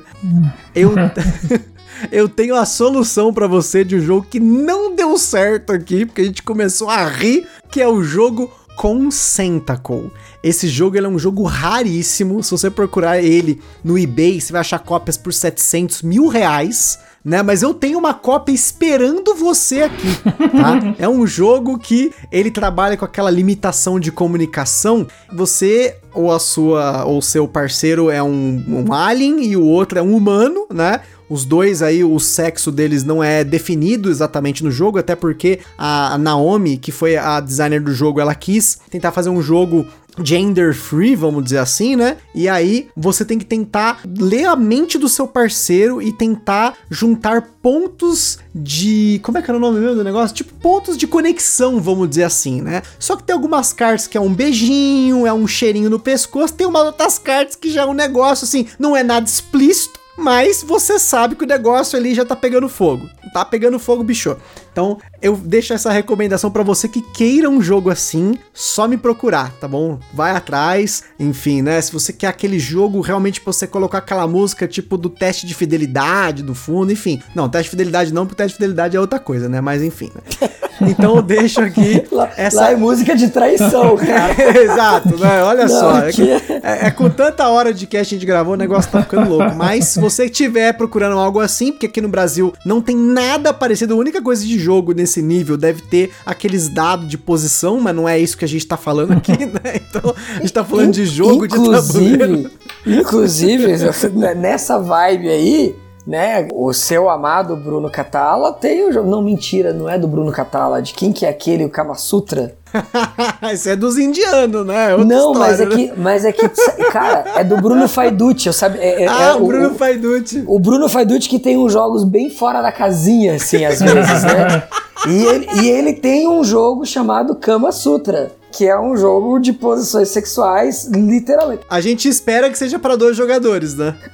Eu 0.74 0.96
eu 2.12 2.28
tenho 2.28 2.56
a 2.56 2.66
solução 2.66 3.34
para 3.34 3.48
você 3.48 3.84
de 3.84 3.96
um 3.96 4.02
jogo 4.02 4.28
que 4.30 4.40
não 4.40 4.96
deu 4.96 5.18
certo 5.18 5.72
aqui, 5.72 6.06
porque 6.06 6.22
a 6.22 6.26
gente 6.26 6.44
começou 6.44 6.90
a 6.90 7.08
rir, 7.08 7.48
que 7.72 7.82
é 7.82 7.88
o 7.88 8.04
jogo 8.04 8.52
Consentacle. 8.76 10.12
Esse 10.44 10.68
jogo 10.68 10.98
é 10.98 11.08
um 11.08 11.18
jogo 11.18 11.44
raríssimo. 11.44 12.44
Se 12.44 12.52
você 12.52 12.70
procurar 12.70 13.22
ele 13.22 13.62
no 13.84 13.98
eBay, 13.98 14.40
você 14.40 14.52
vai 14.52 14.62
achar 14.62 14.80
cópias 14.80 15.18
por 15.18 15.34
700 15.34 16.02
mil 16.02 16.28
reais. 16.28 17.00
Né, 17.24 17.42
mas 17.42 17.64
eu 17.64 17.74
tenho 17.74 17.98
uma 17.98 18.14
cópia 18.14 18.54
esperando 18.54 19.34
você 19.34 19.82
aqui, 19.82 20.16
tá? 20.24 20.94
é 21.00 21.10
um 21.10 21.26
jogo 21.26 21.80
que 21.80 22.14
ele 22.32 22.52
trabalha 22.52 22.96
com 22.96 23.04
aquela 23.04 23.32
limitação 23.32 24.00
de 24.00 24.12
comunicação. 24.12 25.08
Você 25.34 25.98
ou 26.14 26.32
a 26.32 26.38
sua 26.38 27.04
ou 27.04 27.24
seu 27.24 27.48
parceiro 27.48 28.12
é 28.12 28.22
um, 28.22 28.64
um 28.68 28.94
alien 28.94 29.44
e 29.44 29.58
o 29.58 29.66
outro 29.66 29.98
é 29.98 30.04
um 30.04 30.16
humano, 30.16 30.68
né? 30.72 31.02
Os 31.30 31.46
dois 31.46 31.82
aí, 31.82 32.04
o 32.04 32.20
sexo 32.20 32.72
deles 32.72 33.04
não 33.04 33.24
é 33.24 33.44
definido 33.44 34.10
exatamente 34.10 34.64
no 34.64 34.72
jogo, 34.72 35.00
até 35.00 35.16
porque 35.16 35.60
a 35.78 36.18
Naomi, 36.18 36.78
que 36.78 36.92
foi 36.92 37.18
a 37.18 37.40
designer 37.40 37.82
do 37.82 37.94
jogo, 37.94 38.20
ela 38.20 38.36
quis 38.36 38.80
tentar 38.90 39.12
fazer 39.12 39.30
um 39.30 39.42
jogo 39.42 39.86
gender 40.24 40.74
free, 40.74 41.16
vamos 41.16 41.44
dizer 41.44 41.58
assim, 41.58 41.96
né? 41.96 42.18
E 42.34 42.48
aí 42.48 42.88
você 42.96 43.26
tem 43.26 43.38
que 43.38 43.46
tentar 43.46 44.02
ler 44.06 44.46
a 44.46 44.56
mente 44.56 44.98
do 44.98 45.10
seu 45.10 45.28
parceiro 45.28 46.02
e 46.02 46.12
tentar 46.12 46.76
juntar 46.90 47.42
pontos 47.62 48.40
de. 48.54 49.20
Como 49.24 49.38
é 49.38 49.42
que 49.42 49.50
era 49.50 49.58
o 49.58 49.62
nome 49.62 49.80
mesmo 49.80 49.96
do 49.96 50.04
negócio? 50.04 50.36
Tipo, 50.36 50.54
pontos 50.56 50.98
de 50.98 51.08
conexão, 51.08 51.82
vamos 51.82 52.10
dizer 52.10 52.24
assim, 52.24 52.62
né? 52.62 52.82
Só 53.00 53.16
que 53.16 53.24
tem 53.24 53.34
algumas 53.34 53.74
cartas 53.74 54.08
que 54.08 54.18
é 54.18 54.22
um 54.22 54.34
beijinho, 54.34 55.26
é 55.26 55.34
um 55.34 55.48
cheirinho 55.48 55.90
no 55.90 56.00
pescoço, 56.00 56.54
tem 56.54 56.68
umas 56.68 56.86
outras 56.86 57.20
cartas 57.20 57.56
que 57.56 57.70
já 57.72 57.84
é 57.84 57.86
um 57.86 57.94
negócio 57.94 58.46
assim, 58.46 58.68
não 58.80 58.96
é 58.96 59.04
nada 59.04 59.26
explícito 59.26 60.05
mas 60.18 60.64
você 60.64 60.98
sabe 60.98 61.36
que 61.36 61.44
o 61.44 61.48
negócio 61.48 61.98
ali 61.98 62.14
já 62.16 62.26
tá 62.26 62.36
pegando 62.36 62.70
fogo. 62.70 63.10
Tá 63.34 63.44
pegando 63.44 63.78
fogo, 63.80 64.04
bicho. 64.04 64.38
Então, 64.72 64.98
eu 65.22 65.36
deixo 65.36 65.74
essa 65.74 65.92
recomendação 65.92 66.52
para 66.52 66.64
você 66.64 66.88
que 66.88 67.02
queira 67.02 67.50
um 67.50 67.62
jogo 67.62 67.90
assim, 67.90 68.38
só 68.54 68.88
me 68.88 68.98
procurar, 68.98 69.52
tá 69.60 69.68
bom? 69.68 70.00
Vai 70.14 70.32
atrás, 70.36 71.04
enfim, 71.20 71.62
né? 71.62 71.82
Se 71.82 71.92
você 71.92 72.12
quer 72.14 72.28
aquele 72.28 72.60
jogo 72.60 73.02
realmente 73.02 73.42
pra 73.42 73.52
você 73.54 73.66
colocar 73.68 74.00
aquela 74.00 74.28
música 74.28 74.68
tipo 74.68 74.98
do 74.98 75.10
teste 75.10 75.46
de 75.48 75.54
fidelidade 75.54 76.44
do 76.44 76.54
fundo, 76.56 76.92
enfim. 76.92 77.22
Não, 77.34 77.50
teste 77.50 77.66
de 77.66 77.70
fidelidade 77.72 78.14
não, 78.14 78.26
porque 78.26 78.38
teste 78.44 78.54
de 78.54 78.58
fidelidade 78.64 78.96
é 78.98 79.00
outra 79.00 79.20
coisa, 79.20 79.48
né? 79.50 79.62
Mas 79.62 79.82
enfim, 79.82 80.12
né? 80.16 80.50
Então 80.82 81.16
eu 81.16 81.22
deixo 81.22 81.62
aqui 81.62 82.04
Lá, 82.12 82.30
essa 82.36 82.60
lá 82.60 82.72
é 82.72 82.76
música 82.76 83.16
de 83.16 83.30
traição, 83.30 83.96
cara. 83.96 84.62
Exato, 84.62 85.18
né? 85.18 85.42
Olha 85.42 85.68
Não, 85.68 85.70
só. 85.80 86.00
É, 86.00 86.12
que- 86.12 86.30
é- 86.30 86.88
é 86.88 86.92
com 86.92 87.10
tanta 87.10 87.48
hora 87.48 87.74
de 87.74 87.88
cast 87.88 88.14
a 88.14 88.18
gente 88.18 88.28
gravou, 88.28 88.56
o 88.56 88.58
negócio 88.58 88.92
tá 88.92 89.02
ficando 89.02 89.30
louco. 89.30 89.56
Mas 89.56 89.86
se 89.86 90.02
você 90.02 90.26
estiver 90.26 90.74
procurando 90.74 91.18
algo 91.18 91.40
assim, 91.40 91.72
porque 91.72 91.86
aqui 91.86 92.02
no 92.02 92.10
Brasil 92.10 92.52
não 92.66 92.82
tem 92.82 92.94
nada 92.94 93.54
parecido, 93.54 93.94
a 93.94 93.98
única 93.98 94.22
coisa 94.22 94.44
de 94.46 94.60
jogo 94.60 94.92
nesse 94.94 95.05
nível 95.22 95.58
deve 95.58 95.82
ter 95.82 96.12
aqueles 96.26 96.70
dados 96.70 97.08
de 97.08 97.18
posição, 97.18 97.80
mas 97.80 97.96
não 97.96 98.08
é 98.08 98.20
isso 98.20 98.38
que 98.38 98.46
a 98.46 98.48
gente 98.48 98.66
tá 98.66 98.78
falando 98.78 99.14
aqui, 99.14 99.34
né? 99.46 99.82
Então 99.90 100.14
a 100.36 100.42
gente 100.42 100.54
tá 100.54 100.64
falando 100.64 100.94
de 100.94 101.06
jogo 101.06 101.48
de 101.48 101.56
tabuleiro. 101.56 102.52
Inclusive, 102.86 103.72
inclusive, 103.72 103.78
nessa 104.36 104.80
vibe 104.80 105.30
aí, 105.30 105.76
né? 106.06 106.48
O 106.54 106.72
seu 106.74 107.10
amado 107.10 107.56
Bruno 107.56 107.90
Catala 107.90 108.54
tem 108.54 108.88
o 108.88 108.92
jogo. 108.92 109.10
Não, 109.10 109.22
mentira, 109.22 109.74
não 109.74 109.90
é 109.90 109.98
do 109.98 110.08
Bruno 110.08 110.32
Catala. 110.32 110.82
De 110.82 110.94
quem 110.94 111.12
que 111.12 111.26
é 111.26 111.30
aquele, 111.30 111.66
o 111.66 111.70
Kama 111.70 111.96
Sutra? 111.96 112.54
Isso 113.54 113.70
é 113.70 113.76
dos 113.76 113.98
indianos, 113.98 114.66
né? 114.66 114.92
É 114.92 114.96
outra 114.96 115.06
não, 115.06 115.34
mas 115.34 115.60
é 115.60 115.64
história, 115.64 115.88
né? 115.88 115.94
que, 115.94 116.00
mas 116.00 116.26
é 116.26 116.32
que, 116.32 116.50
cara, 116.92 117.26
é 117.36 117.44
do 117.44 117.58
Bruno 117.58 117.88
Faiducci, 117.88 118.48
eu 118.48 118.54
sabe? 118.54 118.78
É, 118.80 119.04
é- 119.04 119.08
Ah, 119.08 119.24
é 119.24 119.34
o 119.34 119.46
Bruno 119.46 119.74
Faiducci. 119.76 120.44
O 120.48 120.60
Bruno 120.60 120.90
Faiducci 120.90 121.30
que 121.30 121.40
tem 121.40 121.58
uns 121.58 121.72
jogos 121.74 122.04
bem 122.04 122.30
fora 122.30 122.62
da 122.62 122.72
casinha, 122.72 123.36
assim, 123.36 123.66
às 123.66 123.80
vezes, 123.80 124.24
né? 124.24 124.64
E 125.08 125.24
ele, 125.24 125.48
e 125.62 125.70
ele 125.70 125.94
tem 125.94 126.28
um 126.28 126.44
jogo 126.44 126.84
chamado 126.84 127.36
Kama 127.36 127.72
Sutra, 127.72 128.32
que 128.56 128.66
é 128.66 128.80
um 128.80 128.96
jogo 128.96 129.38
de 129.38 129.52
posições 129.52 130.08
sexuais, 130.08 130.86
literalmente. 130.86 131.64
A 131.70 131.82
gente 131.82 132.08
espera 132.08 132.50
que 132.50 132.58
seja 132.58 132.80
para 132.80 132.96
dois 132.96 133.18
jogadores, 133.18 133.76
né? 133.76 133.96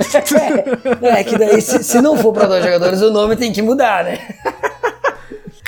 É, 1.01 1.19
é 1.19 1.23
que 1.23 1.37
daí, 1.37 1.61
se, 1.61 1.83
se 1.83 2.01
não 2.01 2.17
for 2.17 2.33
pra 2.33 2.45
dois 2.45 2.63
jogadores, 2.63 3.01
o 3.01 3.11
nome 3.11 3.35
tem 3.35 3.51
que 3.51 3.61
mudar, 3.61 4.03
né? 4.03 4.19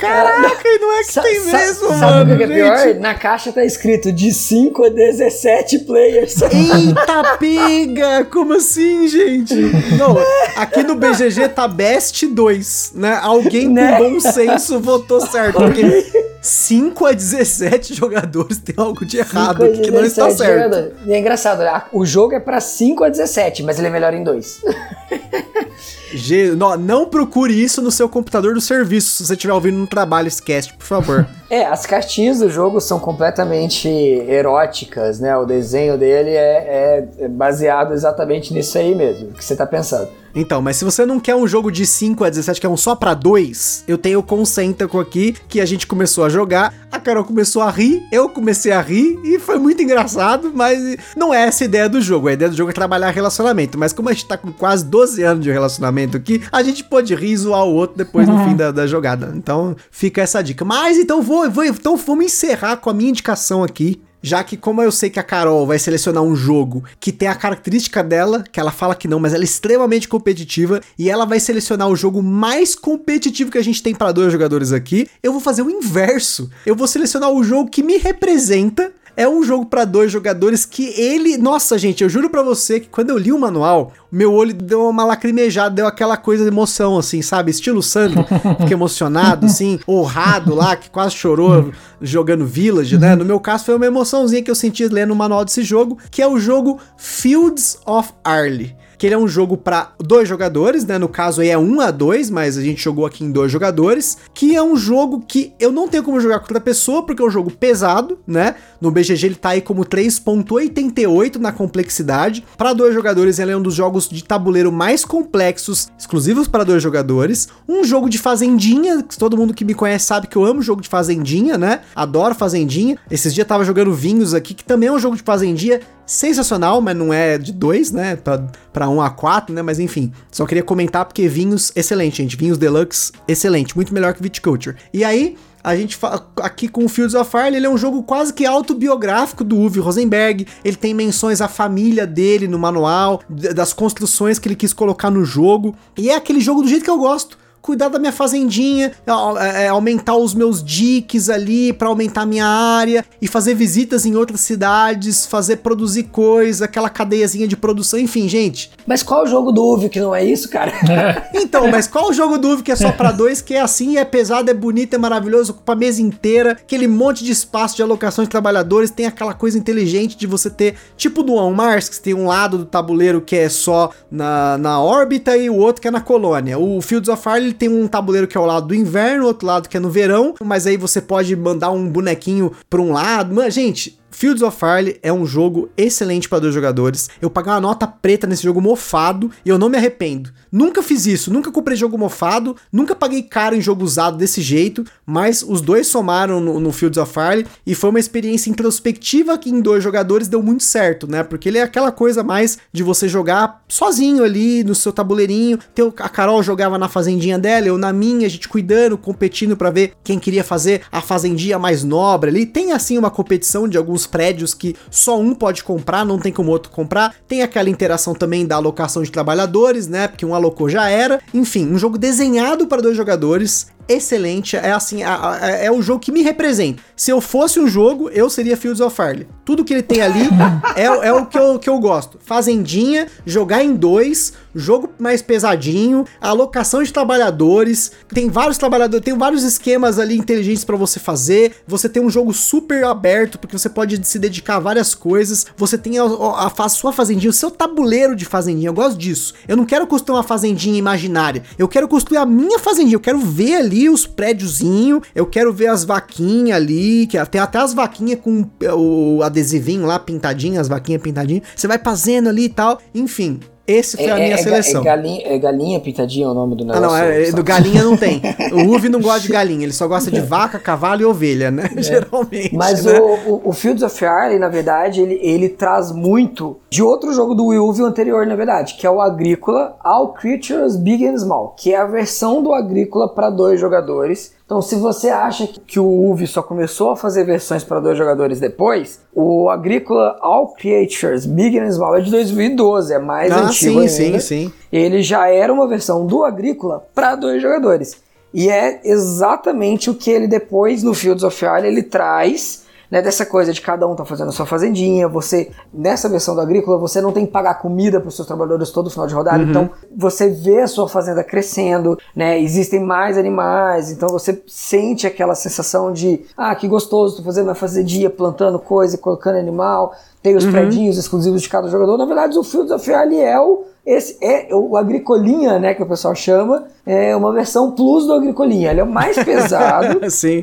Caraca, 0.07 0.67
e 0.67 0.79
não 0.79 0.93
é 0.93 1.03
que 1.03 1.11
Sa- 1.13 1.21
tem 1.21 1.39
sa- 1.39 1.57
mesmo, 1.57 1.87
sabe 1.89 2.01
mano. 2.01 2.33
o 2.33 2.37
que 2.37 2.43
é 2.43 2.47
pior? 2.47 2.77
gente. 2.77 2.99
Na 2.99 3.13
caixa 3.15 3.51
tá 3.51 3.63
escrito 3.63 4.11
de 4.11 4.33
5 4.33 4.85
a 4.85 4.89
17 4.89 5.79
players. 5.79 6.35
Eita 6.43 7.37
pega! 7.39 8.25
Como 8.25 8.53
assim, 8.55 9.07
gente? 9.07 9.55
Não, 9.97 10.17
aqui 10.55 10.83
no 10.83 10.95
BGG 10.95 11.49
tá 11.49 11.67
Best 11.67 12.25
2, 12.27 12.91
né? 12.95 13.19
Alguém 13.21 13.69
Né? 13.69 13.97
com 13.97 14.13
bom 14.13 14.19
senso 14.19 14.79
votou 14.79 15.21
certo, 15.21 15.57
porque 15.57 16.05
5 16.41 17.05
a 17.05 17.11
17 17.13 17.93
jogadores 17.93 18.57
tem 18.57 18.75
algo 18.77 19.05
de 19.05 19.17
errado 19.17 19.63
aqui 19.63 19.79
que 19.81 19.91
não 19.91 20.03
está 20.03 20.27
17 20.27 20.37
certo. 20.37 20.93
E 21.05 21.13
é 21.13 21.19
engraçado, 21.19 21.59
né? 21.59 21.83
o 21.91 22.05
jogo 22.05 22.33
é 22.33 22.39
pra 22.39 22.59
5 22.59 23.03
a 23.03 23.09
17, 23.09 23.63
mas 23.63 23.77
ele 23.77 23.87
é 23.87 23.91
melhor 23.91 24.13
em 24.13 24.23
2. 24.23 24.61
G- 26.17 26.55
não, 26.55 26.77
não 26.77 27.05
procure 27.05 27.53
isso 27.53 27.81
no 27.81 27.91
seu 27.91 28.07
computador 28.09 28.53
do 28.53 28.61
serviço, 28.61 29.11
se 29.15 29.25
você 29.25 29.33
estiver 29.33 29.53
ouvindo 29.53 29.77
no 29.77 29.87
trabalho 29.87 30.27
esse 30.27 30.41
cast, 30.41 30.73
por 30.73 30.85
favor. 30.85 31.27
É, 31.53 31.67
as 31.67 31.85
cartinhas 31.85 32.39
do 32.39 32.49
jogo 32.49 32.81
são 32.81 32.97
completamente 32.99 33.87
eróticas, 33.87 35.19
né? 35.19 35.37
O 35.37 35.45
desenho 35.45 35.99
dele 35.99 36.31
é, 36.31 37.07
é 37.19 37.27
baseado 37.27 37.93
exatamente 37.93 38.51
nisso 38.51 38.75
aí 38.77 38.95
mesmo, 38.95 39.33
que 39.33 39.43
você 39.45 39.55
tá 39.55 39.65
pensando. 39.65 40.07
Então, 40.35 40.61
mas 40.61 40.77
se 40.77 40.85
você 40.85 41.05
não 41.05 41.19
quer 41.19 41.35
um 41.35 41.47
jogo 41.47 41.71
de 41.71 41.85
5 41.85 42.23
a 42.23 42.29
17, 42.29 42.59
que 42.59 42.65
é 42.65 42.69
um 42.69 42.77
só 42.77 42.95
pra 42.95 43.13
dois, 43.13 43.83
eu 43.87 43.97
tenho 43.97 44.19
o 44.19 44.23
Consentacle 44.23 44.99
aqui, 44.99 45.35
que 45.47 45.61
a 45.61 45.65
gente 45.65 45.85
começou 45.85 46.23
a 46.25 46.29
jogar, 46.29 46.73
a 46.91 46.99
Carol 46.99 47.23
começou 47.23 47.61
a 47.61 47.69
rir, 47.69 48.03
eu 48.11 48.29
comecei 48.29 48.71
a 48.71 48.81
rir, 48.81 49.19
e 49.23 49.39
foi 49.39 49.59
muito 49.59 49.81
engraçado, 49.81 50.51
mas 50.53 50.97
não 51.15 51.33
é 51.33 51.43
essa 51.43 51.63
a 51.63 51.65
ideia 51.65 51.87
do 51.87 52.01
jogo. 52.01 52.27
A 52.27 52.33
ideia 52.33 52.49
do 52.49 52.57
jogo 52.57 52.71
é 52.71 52.73
trabalhar 52.73 53.11
relacionamento, 53.11 53.77
mas 53.77 53.93
como 53.93 54.09
a 54.09 54.13
gente 54.13 54.27
tá 54.27 54.37
com 54.37 54.51
quase 54.51 54.85
12 54.85 55.23
anos 55.23 55.43
de 55.43 55.51
relacionamento 55.51 56.17
aqui, 56.17 56.41
a 56.51 56.63
gente 56.63 56.83
pode 56.83 57.13
rir 57.13 57.31
e 57.31 57.37
zoar 57.37 57.63
o 57.65 57.73
outro 57.73 57.97
depois 57.97 58.27
no 58.27 58.43
fim 58.43 58.55
da, 58.55 58.71
da 58.71 58.87
jogada. 58.87 59.33
Então, 59.35 59.75
fica 59.91 60.21
essa 60.21 60.41
dica. 60.41 60.65
Mas 60.65 60.97
então 60.97 61.21
vou, 61.21 61.49
vou, 61.49 61.63
então 61.63 61.95
vamos 61.97 62.25
encerrar 62.25 62.77
com 62.77 62.89
a 62.89 62.93
minha 62.93 63.09
indicação 63.09 63.63
aqui. 63.63 64.01
Já 64.25 64.41
que, 64.41 64.55
como 64.55 64.81
eu 64.81 64.89
sei 64.89 65.09
que 65.09 65.19
a 65.19 65.23
Carol 65.23 65.67
vai 65.67 65.77
selecionar 65.77 66.23
um 66.23 66.33
jogo 66.33 66.85
que 66.97 67.11
tem 67.11 67.27
a 67.27 67.35
característica 67.35 68.01
dela, 68.01 68.41
que 68.49 68.57
ela 68.57 68.71
fala 68.71 68.95
que 68.95 69.05
não, 69.05 69.19
mas 69.19 69.33
ela 69.33 69.43
é 69.43 69.45
extremamente 69.45 70.07
competitiva, 70.07 70.79
e 70.97 71.09
ela 71.09 71.25
vai 71.25 71.41
selecionar 71.41 71.89
o 71.89 71.95
jogo 71.95 72.23
mais 72.23 72.73
competitivo 72.73 73.51
que 73.51 73.57
a 73.57 73.63
gente 73.63 73.83
tem 73.83 73.93
para 73.93 74.13
dois 74.13 74.31
jogadores 74.31 74.71
aqui, 74.71 75.09
eu 75.21 75.33
vou 75.33 75.41
fazer 75.41 75.61
o 75.61 75.69
inverso. 75.69 76.49
Eu 76.65 76.73
vou 76.73 76.87
selecionar 76.87 77.31
o 77.31 77.43
jogo 77.43 77.69
que 77.69 77.83
me 77.83 77.97
representa. 77.97 78.93
É 79.15 79.27
um 79.27 79.43
jogo 79.43 79.65
para 79.65 79.85
dois 79.85 80.11
jogadores 80.11 80.65
que 80.65 80.85
ele. 80.99 81.37
Nossa, 81.37 81.77
gente, 81.77 82.03
eu 82.03 82.09
juro 82.09 82.29
pra 82.29 82.41
você 82.41 82.79
que 82.79 82.87
quando 82.87 83.11
eu 83.11 83.17
li 83.17 83.31
o 83.31 83.39
manual, 83.39 83.93
meu 84.11 84.33
olho 84.33 84.53
deu 84.53 84.87
uma 84.87 85.05
lacrimejada, 85.05 85.75
deu 85.75 85.87
aquela 85.87 86.17
coisa 86.17 86.43
de 86.43 86.49
emoção, 86.49 86.97
assim, 86.97 87.21
sabe? 87.21 87.51
Estilo 87.51 87.83
Sandro, 87.83 88.25
fica 88.59 88.73
emocionado, 88.73 89.45
assim, 89.45 89.79
honrado 89.87 90.55
lá, 90.55 90.75
que 90.75 90.89
quase 90.89 91.15
chorou 91.15 91.71
jogando 92.01 92.45
Village, 92.45 92.97
né? 92.97 93.15
No 93.15 93.23
meu 93.23 93.39
caso, 93.39 93.65
foi 93.65 93.75
uma 93.75 93.85
emoçãozinha 93.85 94.41
que 94.41 94.49
eu 94.49 94.55
senti 94.55 94.87
lendo 94.87 95.11
o 95.11 95.15
manual 95.15 95.45
desse 95.45 95.63
jogo, 95.63 95.97
que 96.09 96.21
é 96.21 96.27
o 96.27 96.39
jogo 96.39 96.79
Fields 96.97 97.77
of 97.85 98.11
Arley 98.23 98.75
que 99.03 99.07
ele 99.07 99.15
é 99.15 99.17
um 99.17 99.27
jogo 99.27 99.57
para 99.57 99.91
dois 99.99 100.29
jogadores, 100.29 100.85
né? 100.85 100.97
No 100.97 101.09
caso 101.09 101.41
aí 101.41 101.49
é 101.49 101.57
um 101.57 101.81
a 101.81 101.91
dois, 101.91 102.29
mas 102.29 102.57
a 102.57 102.61
gente 102.61 102.81
jogou 102.81 103.05
aqui 103.05 103.25
em 103.25 103.33
dois 103.33 103.51
jogadores, 103.51 104.17
que 104.33 104.55
é 104.55 104.63
um 104.63 104.77
jogo 104.77 105.25
que 105.27 105.51
eu 105.59 105.73
não 105.73 105.89
tenho 105.89 106.03
como 106.03 106.21
jogar 106.21 106.39
com 106.39 106.45
outra 106.45 106.61
pessoa, 106.61 107.05
porque 107.05 107.21
é 107.21 107.25
um 107.25 107.29
jogo 107.29 107.51
pesado, 107.51 108.17
né? 108.25 108.55
No 108.79 108.91
BGG 108.91 109.25
ele 109.25 109.35
tá 109.35 109.49
aí 109.49 109.61
como 109.61 109.83
3.88 109.83 111.35
na 111.35 111.51
complexidade. 111.51 112.45
Para 112.57 112.71
dois 112.71 112.93
jogadores 112.93 113.39
ele 113.39 113.51
é 113.51 113.57
um 113.57 113.61
dos 113.61 113.75
jogos 113.75 114.07
de 114.07 114.23
tabuleiro 114.23 114.71
mais 114.71 115.03
complexos, 115.03 115.89
exclusivos 115.99 116.47
para 116.47 116.63
dois 116.63 116.81
jogadores. 116.81 117.49
Um 117.67 117.83
jogo 117.83 118.07
de 118.07 118.17
fazendinha, 118.17 119.03
que 119.03 119.17
todo 119.17 119.35
mundo 119.35 119.53
que 119.53 119.65
me 119.65 119.73
conhece 119.73 120.05
sabe 120.05 120.27
que 120.27 120.37
eu 120.37 120.45
amo 120.45 120.61
jogo 120.61 120.81
de 120.81 120.87
fazendinha, 120.87 121.57
né? 121.57 121.81
Adoro 121.93 122.33
fazendinha. 122.33 122.97
Esses 123.11 123.33
dias 123.33 123.43
eu 123.43 123.49
tava 123.49 123.65
jogando 123.65 123.93
Vinhos 123.93 124.33
aqui, 124.33 124.53
que 124.53 124.63
também 124.63 124.87
é 124.87 124.91
um 124.93 124.99
jogo 124.99 125.17
de 125.17 125.23
fazendinha 125.23 125.81
sensacional, 126.05 126.81
mas 126.81 126.95
não 126.95 127.13
é 127.13 127.37
de 127.37 127.51
dois, 127.51 127.91
né? 127.91 128.15
Pra, 128.15 128.45
pra 128.71 128.89
um 128.89 129.01
a 129.01 129.09
quatro, 129.09 129.53
né? 129.53 129.61
Mas 129.61 129.79
enfim, 129.79 130.11
só 130.31 130.45
queria 130.45 130.63
comentar 130.63 131.05
porque 131.05 131.27
vinhos, 131.27 131.71
excelente, 131.75 132.17
gente. 132.17 132.35
Vinhos 132.35 132.57
Deluxe, 132.57 133.11
excelente. 133.27 133.75
Muito 133.75 133.93
melhor 133.93 134.13
que 134.13 134.21
Viticulture. 134.21 134.75
E 134.93 135.03
aí, 135.03 135.35
a 135.63 135.75
gente 135.75 135.97
aqui 136.41 136.67
com 136.67 136.83
o 136.83 136.89
Fields 136.89 137.15
of 137.15 137.31
Fire, 137.31 137.55
ele 137.55 137.65
é 137.65 137.69
um 137.69 137.77
jogo 137.77 138.03
quase 138.03 138.33
que 138.33 138.45
autobiográfico 138.45 139.43
do 139.43 139.55
Uwe 139.55 139.79
Rosenberg. 139.79 140.45
Ele 140.63 140.75
tem 140.75 140.93
menções 140.93 141.39
à 141.39 141.47
família 141.47 142.05
dele 142.05 142.47
no 142.47 142.59
manual, 142.59 143.21
das 143.29 143.71
construções 143.71 144.37
que 144.37 144.47
ele 144.47 144.55
quis 144.55 144.73
colocar 144.73 145.09
no 145.09 145.23
jogo. 145.23 145.73
E 145.97 146.09
é 146.09 146.15
aquele 146.15 146.41
jogo 146.41 146.61
do 146.61 146.67
jeito 146.67 146.83
que 146.83 146.89
eu 146.89 146.97
gosto 146.97 147.37
cuidar 147.63 147.87
da 147.87 147.97
minha 147.97 148.11
fazendinha, 148.11 148.91
é, 149.39 149.69
aumentar 149.69 150.17
os 150.17 150.33
meus 150.33 150.61
diques 150.61 151.29
ali 151.29 151.71
para 151.71 151.87
aumentar 151.87 152.23
a 152.23 152.25
minha 152.25 152.45
área 152.45 153.05
e 153.21 153.27
fazer 153.27 153.55
visitas 153.55 154.05
em 154.05 154.15
outras 154.15 154.41
cidades, 154.41 155.25
fazer 155.25 155.57
produzir 155.57 156.03
coisa, 156.03 156.65
aquela 156.65 156.89
cadeiazinha 156.89 157.47
de 157.47 157.55
produção, 157.55 157.97
enfim, 157.97 158.27
gente. 158.27 158.69
Mas 158.85 159.01
qual 159.01 159.23
o 159.23 159.27
jogo 159.27 159.49
do 159.53 159.63
Uve 159.63 159.87
que 159.87 159.99
não 159.99 160.13
é 160.13 160.23
isso, 160.23 160.49
cara? 160.49 160.73
Então, 161.33 161.67
mas 161.67 161.87
qual 161.87 162.09
o 162.09 162.13
jogo 162.13 162.37
do 162.37 162.49
Uve 162.49 162.63
que 162.63 162.71
é 162.71 162.75
só 162.75 162.91
pra 162.91 163.11
dois, 163.11 163.41
que 163.41 163.53
é 163.53 163.61
assim, 163.61 163.97
é 163.97 164.03
pesado, 164.03 164.49
é 164.49 164.53
bonito, 164.53 164.93
é 164.95 164.97
maravilhoso, 164.97 165.51
ocupa 165.51 165.73
a 165.73 165.75
mesa 165.75 166.01
inteira, 166.01 166.51
aquele 166.51 166.87
monte 166.87 167.23
de 167.23 167.31
espaço 167.31 167.75
de 167.75 167.83
alocação 167.83 168.23
de 168.23 168.29
trabalhadores, 168.29 168.89
tem 168.89 169.05
aquela 169.05 169.33
coisa 169.33 169.57
inteligente 169.57 170.17
de 170.17 170.27
você 170.27 170.49
ter, 170.49 170.75
tipo 170.97 171.23
do 171.23 171.35
On 171.35 171.53
Mars, 171.53 171.87
que 171.87 171.99
tem 171.99 172.13
um 172.13 172.27
lado 172.27 172.57
do 172.57 172.65
tabuleiro 172.65 173.21
que 173.21 173.35
é 173.35 173.47
só 173.47 173.91
na, 174.11 174.57
na 174.57 174.81
órbita 174.81 175.37
e 175.37 175.49
o 175.49 175.55
outro 175.55 175.81
que 175.81 175.87
é 175.87 175.91
na 175.91 176.01
colônia. 176.01 176.57
O 176.59 176.81
Fields 176.81 177.07
of 177.07 177.23
Fire, 177.23 177.52
ele 177.53 177.57
tem 177.57 177.69
um 177.69 177.87
tabuleiro 177.87 178.27
que 178.27 178.35
é 178.35 178.39
o 178.39 178.45
lado 178.45 178.67
do 178.67 178.75
inverno, 178.75 179.25
outro 179.25 179.45
lado 179.47 179.69
que 179.69 179.77
é 179.77 179.79
no 179.79 179.89
verão, 179.89 180.33
mas 180.43 180.65
aí 180.65 180.75
você 180.75 180.99
pode 180.99 181.35
mandar 181.35 181.69
um 181.71 181.87
bonequinho 181.87 182.51
pra 182.69 182.81
um 182.81 182.91
lado. 182.91 183.33
Mas, 183.33 183.53
gente, 183.53 183.99
Fields 184.13 184.43
of 184.43 184.57
Fire 184.57 184.99
é 185.01 185.11
um 185.11 185.25
jogo 185.25 185.69
excelente 185.75 186.29
para 186.29 186.39
dois 186.39 186.53
jogadores. 186.53 187.09
Eu 187.19 187.31
paguei 187.31 187.51
uma 187.51 187.59
nota 187.59 187.87
preta 187.87 188.27
nesse 188.27 188.43
jogo 188.43 188.61
mofado 188.61 189.31
e 189.43 189.49
eu 189.49 189.57
não 189.57 189.69
me 189.69 189.77
arrependo. 189.77 190.31
Nunca 190.51 190.83
fiz 190.83 191.07
isso, 191.07 191.33
nunca 191.33 191.51
comprei 191.51 191.75
jogo 191.75 191.97
mofado, 191.97 192.55
nunca 192.71 192.95
paguei 192.95 193.23
caro 193.23 193.55
em 193.55 193.61
jogo 193.61 193.83
usado 193.83 194.15
desse 194.15 194.39
jeito, 194.39 194.85
mas 195.03 195.43
os 195.45 195.61
dois 195.61 195.87
somaram 195.87 196.39
no, 196.39 196.59
no 196.59 196.71
Fields 196.71 196.97
of 196.97 197.11
Fire 197.11 197.45
e 197.65 197.73
foi 197.73 197.89
uma 197.89 197.99
experiência 197.99 198.51
introspectiva 198.51 199.37
que 199.37 199.49
em 199.49 199.59
dois 199.59 199.83
jogadores 199.83 200.27
deu 200.27 200.43
muito 200.43 200.63
certo, 200.63 201.07
né? 201.07 201.23
Porque 201.23 201.49
ele 201.49 201.57
é 201.57 201.63
aquela 201.63 201.91
coisa 201.91 202.23
mais 202.23 202.59
de 202.71 202.83
você 202.83 203.09
jogar 203.09 203.63
sozinho 203.67 204.23
ali 204.23 204.63
no 204.63 204.75
seu 204.75 204.93
tabuleirinho. 204.93 205.57
Teu, 205.73 205.93
a 205.97 206.07
Carol 206.07 206.43
jogava 206.43 206.77
na 206.77 206.87
fazendinha 206.87 207.39
dela, 207.39 207.65
eu 207.65 207.79
na 207.79 207.91
minha, 207.91 208.27
a 208.27 208.29
gente 208.29 208.47
cuidando, 208.47 208.95
competindo 208.95 209.57
para 209.57 209.71
ver 209.71 209.93
quem 210.03 210.19
queria 210.19 210.43
fazer 210.43 210.81
a 210.91 211.01
fazendinha 211.01 211.57
mais 211.57 211.83
nobre 211.83 212.29
ali. 212.29 212.45
Tem 212.45 212.73
assim 212.73 212.97
uma 212.97 213.09
competição 213.09 213.67
de 213.67 213.75
alguns 213.77 214.02
prédios 214.05 214.53
que 214.53 214.75
só 214.89 215.19
um 215.19 215.33
pode 215.33 215.63
comprar, 215.63 216.05
não 216.05 216.19
tem 216.19 216.31
como 216.31 216.51
outro 216.51 216.71
comprar. 216.71 217.15
Tem 217.27 217.41
aquela 217.41 217.69
interação 217.69 218.13
também 218.13 218.45
da 218.45 218.55
alocação 218.55 219.03
de 219.03 219.11
trabalhadores, 219.11 219.87
né? 219.87 220.07
Porque 220.07 220.25
um 220.25 220.35
alocou 220.35 220.69
já 220.69 220.89
era. 220.89 221.21
Enfim, 221.33 221.67
um 221.67 221.77
jogo 221.77 221.97
desenhado 221.97 222.67
para 222.67 222.81
dois 222.81 222.97
jogadores, 222.97 223.67
excelente. 223.87 224.55
É 224.55 224.71
assim, 224.71 225.03
a, 225.03 225.31
a, 225.31 225.47
é 225.47 225.71
o 225.71 225.81
jogo 225.81 225.99
que 225.99 226.11
me 226.11 226.21
representa. 226.21 226.81
Se 226.95 227.11
eu 227.11 227.19
fosse 227.19 227.59
um 227.59 227.67
jogo, 227.67 228.09
eu 228.09 228.29
seria 228.29 228.57
Fields 228.57 228.81
of 228.81 228.95
Farley. 228.95 229.27
Tudo 229.45 229.63
que 229.63 229.73
ele 229.73 229.83
tem 229.83 230.01
ali 230.01 230.29
é, 230.75 230.83
é 230.85 231.13
o 231.13 231.25
que 231.25 231.37
eu, 231.37 231.59
que 231.59 231.69
eu 231.69 231.79
gosto. 231.79 232.17
Fazendinha, 232.23 233.07
jogar 233.25 233.63
em 233.63 233.75
dois, 233.75 234.33
jogo 234.55 234.89
mais 234.97 235.21
pesadinho, 235.21 236.05
alocação 236.21 236.83
de 236.83 236.93
trabalhadores, 236.93 237.91
tem 238.09 238.29
vários 238.29 238.57
trabalhadores, 238.57 239.03
tem 239.03 239.17
vários 239.17 239.43
esquemas 239.43 239.99
ali 239.99 240.17
inteligentes 240.17 240.63
para 240.63 240.77
você 240.77 240.99
fazer. 240.99 241.55
Você 241.67 241.89
tem 241.89 242.01
um 242.01 242.09
jogo 242.09 242.33
super 242.33 242.85
aberto 242.85 243.37
porque 243.37 243.57
você 243.57 243.69
pode 243.69 244.05
se 244.07 244.19
dedicar 244.19 244.57
a 244.57 244.59
várias 244.59 244.95
coisas. 244.95 245.45
Você 245.57 245.77
tem 245.77 245.97
a, 245.97 246.03
a, 246.03 246.53
a 246.57 246.69
sua 246.69 246.93
fazendinha, 246.93 247.29
o 247.29 247.33
seu 247.33 247.51
tabuleiro 247.51 248.15
de 248.15 248.25
fazendinha. 248.25 248.69
Eu 248.69 248.73
gosto 248.73 248.97
disso. 248.97 249.33
Eu 249.47 249.57
não 249.57 249.65
quero 249.65 249.87
construir 249.87 250.17
uma 250.17 250.23
fazendinha 250.23 250.77
imaginária. 250.77 251.43
Eu 251.57 251.67
quero 251.67 251.87
construir 251.87 252.17
a 252.17 252.25
minha 252.25 252.59
fazendinha. 252.59 252.95
Eu 252.95 252.99
quero 252.99 253.19
ver 253.19 253.55
ali 253.55 253.72
os 253.89 254.05
prédiozinho. 254.05 255.01
Eu 255.13 255.25
quero 255.25 255.53
ver 255.53 255.67
as 255.67 255.83
vaquinhas 255.83 256.57
ali, 256.57 257.07
que 257.07 257.23
tem 257.25 257.41
até 257.41 257.59
as 257.59 257.73
vaquinhas 257.73 258.19
com 258.21 258.45
o 258.75 259.21
adesivinho 259.23 259.85
lá 259.85 259.99
pintadinho, 259.99 260.59
as 260.59 260.67
vaquinhas 260.67 261.01
pintadinhas. 261.01 261.43
Você 261.55 261.67
vai 261.67 261.77
fazendo 261.77 262.29
ali 262.29 262.45
e 262.45 262.49
tal. 262.49 262.81
Enfim, 262.93 263.39
esse 263.65 263.95
foi 263.95 264.07
é, 264.07 264.11
a 264.11 264.15
minha 264.15 264.33
é, 264.33 264.37
seleção. 264.37 264.81
É 264.81 264.83
galinha, 264.83 265.21
é 265.25 265.37
galinha 265.37 265.79
pintadinha 265.79 266.27
o 266.27 266.33
nome 266.33 266.55
do 266.55 266.65
negócio? 266.65 266.83
Ah, 266.83 266.87
não, 266.87 266.97
é, 266.97 267.31
do 267.31 267.43
galinha 267.43 267.81
não 267.81 267.95
tem. 267.95 268.21
O 268.51 268.75
Uve 268.75 268.89
não 268.89 268.99
gosta 268.99 269.21
de 269.21 269.29
galinha, 269.33 269.63
ele 269.63 269.71
só 269.71 269.87
gosta 269.87 270.11
de 270.11 270.19
vaca, 270.19 270.59
cavalo 270.59 271.01
e 271.01 271.05
ovelha, 271.05 271.49
né? 271.49 271.69
É. 271.75 271.81
Geralmente. 271.81 272.53
Mas 272.53 272.83
né? 272.83 272.99
o, 272.99 273.05
o, 273.31 273.41
o, 273.45 273.53
Fields 273.53 273.81
of 273.81 273.97
Fire, 273.97 274.37
na 274.37 274.49
verdade, 274.49 275.01
ele, 275.01 275.17
ele 275.21 275.47
traz 275.47 275.91
muito 275.93 276.57
de 276.69 276.83
outro 276.83 277.13
jogo 277.13 277.33
do 277.33 277.45
Uve 277.45 277.83
anterior, 277.83 278.27
na 278.27 278.35
verdade, 278.35 278.75
que 278.75 278.85
é 278.85 278.89
o 278.89 278.99
Agrícola 278.99 279.77
All 279.79 280.09
Creatures 280.09 280.75
Big 280.75 281.07
and 281.07 281.17
Small, 281.17 281.55
que 281.57 281.73
é 281.73 281.77
a 281.77 281.85
versão 281.85 282.43
do 282.43 282.53
Agrícola 282.53 283.07
para 283.07 283.29
dois 283.29 283.61
jogadores 283.61 284.33
então, 284.45 284.61
se 284.61 284.75
você 284.75 285.09
acha 285.09 285.47
que 285.65 285.79
o 285.79 286.11
UV 286.11 286.27
só 286.27 286.43
começou 286.43 286.91
a 286.91 286.97
fazer 286.97 287.23
versões 287.23 287.63
para 287.63 287.79
dois 287.79 287.97
jogadores 287.97 288.39
depois, 288.39 288.99
o 289.13 289.49
Agrícola 289.49 290.17
All 290.21 290.53
Creatures 290.53 291.25
Big 291.25 291.57
and 291.57 291.71
Small 291.71 291.95
é 291.95 292.01
de 292.01 292.11
2012, 292.11 292.93
é 292.93 292.99
mais 292.99 293.31
ah, 293.31 293.45
antigo 293.45 293.87
sim, 293.87 294.05
ainda. 294.05 294.19
Sim, 294.19 294.49
sim, 294.49 294.53
Ele 294.71 295.01
já 295.01 295.29
era 295.29 295.51
uma 295.51 295.67
versão 295.67 296.05
do 296.05 296.25
Agrícola 296.25 296.85
para 296.93 297.15
dois 297.15 297.41
jogadores. 297.41 298.03
E 298.33 298.49
é 298.49 298.81
exatamente 298.83 299.89
o 299.89 299.95
que 299.95 300.11
ele 300.11 300.27
depois 300.27 300.83
no 300.83 300.93
Fields 300.93 301.23
of 301.23 301.37
Fire 301.37 301.65
ele 301.65 301.83
traz 301.83 302.62
né, 302.93 303.01
dessa 303.01 303.25
coisa 303.25 303.51
de 303.51 303.59
cada 303.59 303.87
um 303.87 303.95
tá 303.95 304.05
fazendo 304.05 304.29
a 304.29 304.31
sua 304.31 304.45
fazendinha, 304.45 305.07
você, 305.07 305.49
nessa 305.73 306.07
versão 306.07 306.35
do 306.35 306.41
agrícola, 306.41 306.77
você 306.77 307.01
não 307.01 307.11
tem 307.11 307.25
que 307.25 307.31
pagar 307.31 307.55
comida 307.55 307.99
para 307.99 308.07
os 308.07 308.15
seus 308.15 308.27
trabalhadores 308.27 308.69
todo 308.69 308.87
final 308.87 309.07
de 309.07 309.15
rodada, 309.15 309.43
uhum. 309.43 309.49
então 309.49 309.69
você 309.97 310.29
vê 310.29 310.61
a 310.61 310.67
sua 310.67 310.87
fazenda 310.87 311.23
crescendo, 311.23 311.97
né, 312.15 312.39
existem 312.39 312.79
mais 312.79 313.17
animais, 313.17 313.91
então 313.91 314.07
você 314.09 314.43
sente 314.45 315.07
aquela 315.07 315.33
sensação 315.33 315.91
de, 315.91 316.23
ah, 316.37 316.53
que 316.53 316.67
gostoso, 316.67 317.17
tô 317.17 317.23
fazendo 317.23 317.45
minha 317.45 317.55
fazendinha, 317.55 318.11
plantando 318.11 318.59
coisa, 318.59 318.95
colocando 318.95 319.39
animal, 319.39 319.95
tem 320.21 320.35
os 320.35 320.45
uhum. 320.45 320.51
exclusivos 320.91 321.41
de 321.41 321.49
cada 321.49 321.67
jogador, 321.69 321.97
na 321.97 322.05
verdade 322.05 322.37
o 322.37 322.43
Fields 322.43 322.71
of 322.71 322.85
Fire 322.85 323.19
é 323.19 323.39
o 323.39 323.72
esse 323.85 324.17
é 324.21 324.47
o 324.53 324.77
Agricolinha, 324.77 325.59
né, 325.59 325.73
que 325.73 325.83
o 325.83 325.85
pessoal 325.85 326.15
chama, 326.15 326.67
é 326.85 327.13
uma 327.15 327.33
versão 327.33 327.71
plus 327.71 328.05
do 328.05 328.13
Agricolinha. 328.13 328.71
Ele 328.71 328.79
é 328.79 328.85
mais 328.85 329.17
pesado 329.23 329.99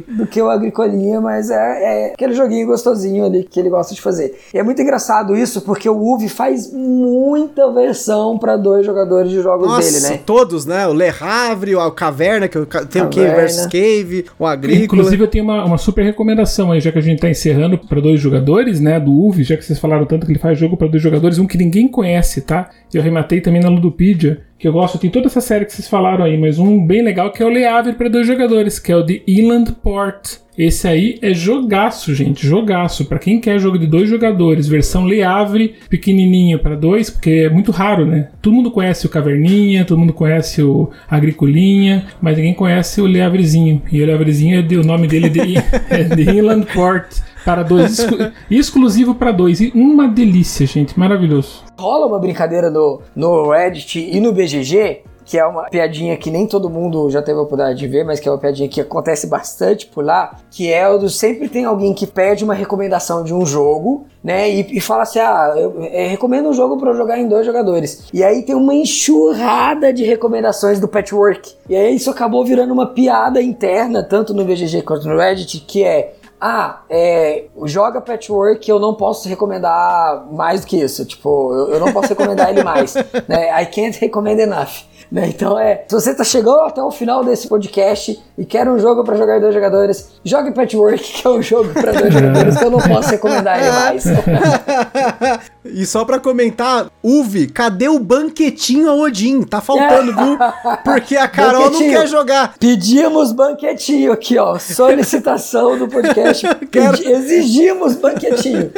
do 0.09 0.26
que 0.26 0.41
o 0.43 0.51
Agricolinha, 0.51 1.20
mas 1.22 1.51
é, 1.51 1.55
é, 1.55 2.12
aquele 2.12 2.34
joguinho 2.34 2.66
gostosinho 2.66 3.24
ali 3.24 3.45
que 3.45 3.59
ele 3.59 3.70
gosta 3.70 3.95
de 3.95 4.01
fazer. 4.01 4.38
E 4.53 4.59
é 4.59 4.62
muito 4.62 4.80
engraçado 4.82 5.34
isso, 5.34 5.62
porque 5.62 5.88
o 5.88 5.97
UV 5.97 6.28
faz 6.28 6.70
muita 6.72 7.72
versão 7.72 8.38
para 8.38 8.59
dois 8.59 8.84
jogadores 8.84 9.30
de 9.30 9.41
jogos 9.41 9.68
Nossa, 9.68 9.91
dele, 9.91 10.14
né? 10.14 10.20
todos, 10.24 10.66
né? 10.66 10.86
O 10.86 10.93
Le 10.93 11.12
Havre, 11.20 11.74
o 11.76 11.91
Caverna, 11.93 12.47
que 12.47 12.59
tem 12.91 13.03
o 13.03 13.09
Cave 13.09 13.34
vs 13.34 13.66
Cave, 13.66 14.26
o 14.38 14.47
Agrícola. 14.47 14.84
Inclusive 14.84 15.24
eu 15.24 15.28
tenho 15.28 15.45
uma, 15.45 15.64
uma 15.64 15.78
super 15.78 16.05
recomendação 16.05 16.72
aí, 16.72 16.80
já 16.80 16.93
que 16.93 16.99
a 16.99 17.03
gente 17.03 17.20
tá 17.20 17.30
encerrando 17.30 17.78
para 17.78 18.01
dois 18.01 18.20
jogadores, 18.20 18.80
né, 18.80 19.01
do 19.01 19.12
UV, 19.12 19.45
já 19.45 19.57
que 19.57 19.64
vocês 19.64 19.78
falaram 19.78 20.05
tanto 20.05 20.26
que 20.26 20.32
ele 20.32 20.38
faz 20.38 20.59
jogo 20.59 20.76
para 20.76 20.88
dois 20.88 21.03
jogadores, 21.03 21.38
um 21.38 21.47
que 21.47 21.57
ninguém 21.57 21.88
conhece, 21.88 22.43
tá? 22.43 22.68
Eu 22.93 23.03
rematei 23.03 23.29
também 23.38 23.60
na 23.60 23.68
Ludopedia, 23.68 24.40
que 24.58 24.66
eu 24.66 24.72
gosto, 24.72 24.98
tem 24.98 25.10
toda 25.10 25.26
essa 25.26 25.40
série 25.40 25.64
que 25.64 25.72
vocês 25.72 25.88
falaram 25.88 26.24
aí, 26.24 26.38
mas 26.38 26.58
um 26.58 26.86
bem 26.86 27.02
legal 27.02 27.30
que 27.30 27.42
é 27.42 27.46
o 27.46 27.50
Leave 27.50 27.92
para 27.92 28.08
dois 28.08 28.26
jogadores, 28.26 28.78
que 28.78 28.90
é 28.90 28.96
o 28.96 29.04
The 29.04 29.22
Inland 29.26 29.72
Port. 29.82 30.36
Esse 30.58 30.86
aí 30.86 31.18
é 31.22 31.32
jogaço, 31.32 32.14
gente, 32.14 32.46
jogaço. 32.46 33.06
Para 33.06 33.18
quem 33.18 33.40
quer 33.40 33.58
jogo 33.58 33.78
de 33.78 33.86
dois 33.86 34.06
jogadores, 34.06 34.68
versão 34.68 35.04
Leavre, 35.04 35.76
pequenininho 35.88 36.58
para 36.58 36.76
dois, 36.76 37.08
porque 37.08 37.30
é 37.30 37.48
muito 37.48 37.72
raro, 37.72 38.04
né? 38.04 38.28
Todo 38.42 38.52
mundo 38.52 38.70
conhece 38.70 39.06
o 39.06 39.08
Caverninha, 39.08 39.86
todo 39.86 39.98
mundo 39.98 40.12
conhece 40.12 40.62
o 40.62 40.90
Agricolinha, 41.08 42.04
mas 42.20 42.36
ninguém 42.36 42.52
conhece 42.52 43.00
o 43.00 43.06
Leavrezinho. 43.06 43.80
E 43.90 44.02
o 44.02 44.06
Leavrezinho, 44.06 44.60
é 44.60 44.74
o 44.76 44.84
nome 44.84 45.08
dele 45.08 45.26
é 45.26 45.28
de, 45.30 45.54
é 45.88 46.02
de 46.02 46.30
Inland 46.30 46.66
Port 46.74 47.29
para 47.45 47.62
dois, 47.62 47.99
exclu 47.99 48.18
exclusivo 48.51 49.14
para 49.14 49.32
dois. 49.32 49.61
E 49.61 49.72
uma 49.74 50.09
delícia, 50.09 50.66
gente, 50.66 50.99
maravilhoso. 50.99 51.64
Rola 51.78 52.07
uma 52.07 52.18
brincadeira 52.18 52.70
no, 52.70 53.01
no 53.14 53.51
Reddit 53.51 53.99
e 53.99 54.20
no 54.20 54.32
BGG 54.32 55.03
que 55.30 55.38
é 55.38 55.47
uma 55.47 55.70
piadinha 55.70 56.16
que 56.16 56.28
nem 56.28 56.45
todo 56.45 56.68
mundo 56.68 57.09
já 57.09 57.22
teve 57.22 57.38
a 57.38 57.43
oportunidade 57.43 57.78
de 57.78 57.86
ver, 57.86 58.05
mas 58.05 58.18
que 58.18 58.28
é 58.28 58.32
uma 58.32 58.38
piadinha 58.38 58.68
que 58.68 58.80
acontece 58.80 59.28
bastante 59.28 59.86
por 59.86 60.05
lá, 60.05 60.36
que 60.51 60.72
é 60.72 60.88
o 60.88 60.99
do 60.99 61.09
sempre 61.09 61.49
tem 61.49 61.64
alguém 61.64 61.95
que 61.95 62.05
pede 62.05 62.43
uma 62.43 62.53
recomendação 62.53 63.22
de 63.22 63.32
um 63.32 63.47
jogo, 63.47 64.07
né, 64.24 64.51
e, 64.51 64.78
e 64.78 64.80
fala 64.80 65.05
assim, 65.05 65.20
ah, 65.20 65.55
eu, 65.57 65.84
eu 65.84 65.84
é, 65.84 66.09
recomendo 66.09 66.49
um 66.49 66.53
jogo 66.53 66.76
para 66.78 66.93
jogar 66.95 67.16
em 67.16 67.28
dois 67.28 67.47
jogadores. 67.47 68.09
E 68.12 68.24
aí 68.24 68.43
tem 68.43 68.57
uma 68.57 68.74
enxurrada 68.74 69.93
de 69.93 70.03
recomendações 70.03 70.80
do 70.80 70.88
Patchwork. 70.88 71.55
E 71.68 71.76
aí 71.76 71.95
isso 71.95 72.11
acabou 72.11 72.45
virando 72.45 72.72
uma 72.72 72.86
piada 72.86 73.41
interna, 73.41 74.03
tanto 74.03 74.34
no 74.34 74.45
VGG 74.45 74.82
quanto 74.82 75.09
no 75.09 75.16
Reddit, 75.16 75.61
que 75.61 75.84
é 75.84 76.14
ah, 76.41 76.80
é, 76.88 77.45
joga 77.64 78.01
Patchwork 78.01 78.68
eu 78.68 78.78
não 78.78 78.95
posso 78.95 79.28
recomendar 79.28 80.26
mais 80.32 80.62
do 80.62 80.66
que 80.66 80.78
isso. 80.78 81.05
Tipo, 81.05 81.53
eu, 81.53 81.74
eu 81.74 81.80
não 81.80 81.93
posso 81.93 82.09
recomendar 82.09 82.49
ele 82.49 82.64
mais. 82.64 82.95
Né? 83.28 83.62
I 83.62 83.66
can't 83.66 83.99
recommend 84.01 84.41
enough. 84.41 84.84
Né? 85.11 85.28
Então 85.28 85.59
é, 85.59 85.84
se 85.88 85.94
você 85.94 86.14
tá 86.14 86.24
chegando 86.24 86.61
até 86.61 86.82
o 86.82 86.90
final 86.90 87.24
desse 87.24 87.48
podcast 87.48 88.20
e 88.38 88.44
quer 88.44 88.68
um 88.68 88.78
jogo 88.78 89.05
para 89.05 89.16
jogar 89.16 89.40
dois 89.40 89.55
jogadores, 89.55 90.11
jogue 90.24 90.53
Patchwork, 90.53 90.98
que 91.03 91.26
é 91.26 91.30
um 91.30 91.42
jogo 91.42 91.72
para 91.72 91.92
dois 91.92 92.12
jogadores 92.14 92.57
que 92.57 92.64
eu 92.64 92.70
não 92.70 92.78
posso 92.78 93.11
recomendar 93.11 93.59
ele 93.59 93.70
mais. 93.70 94.05
e 95.64 95.86
só 95.86 96.05
para 96.05 96.18
comentar, 96.18 96.90
Uve, 97.03 97.46
cadê 97.48 97.88
o 97.88 97.98
banquetinho 97.98 98.90
a 98.90 98.94
Odin? 98.94 99.42
Tá 99.42 99.61
faltando, 99.61 100.14
viu? 100.14 100.38
Porque 100.84 101.16
a 101.16 101.26
Carol 101.26 101.70
não 101.70 101.78
quer 101.78 102.07
jogar. 102.07 102.55
Pedimos 102.59 103.32
banquetinho 103.32 104.12
aqui, 104.12 104.38
ó. 104.38 104.59
Solicitação 104.59 105.78
do 105.78 105.88
podcast. 105.88 106.46
Quero... 106.70 107.03
Exigimos 107.03 107.96
banquetinho. 107.96 108.70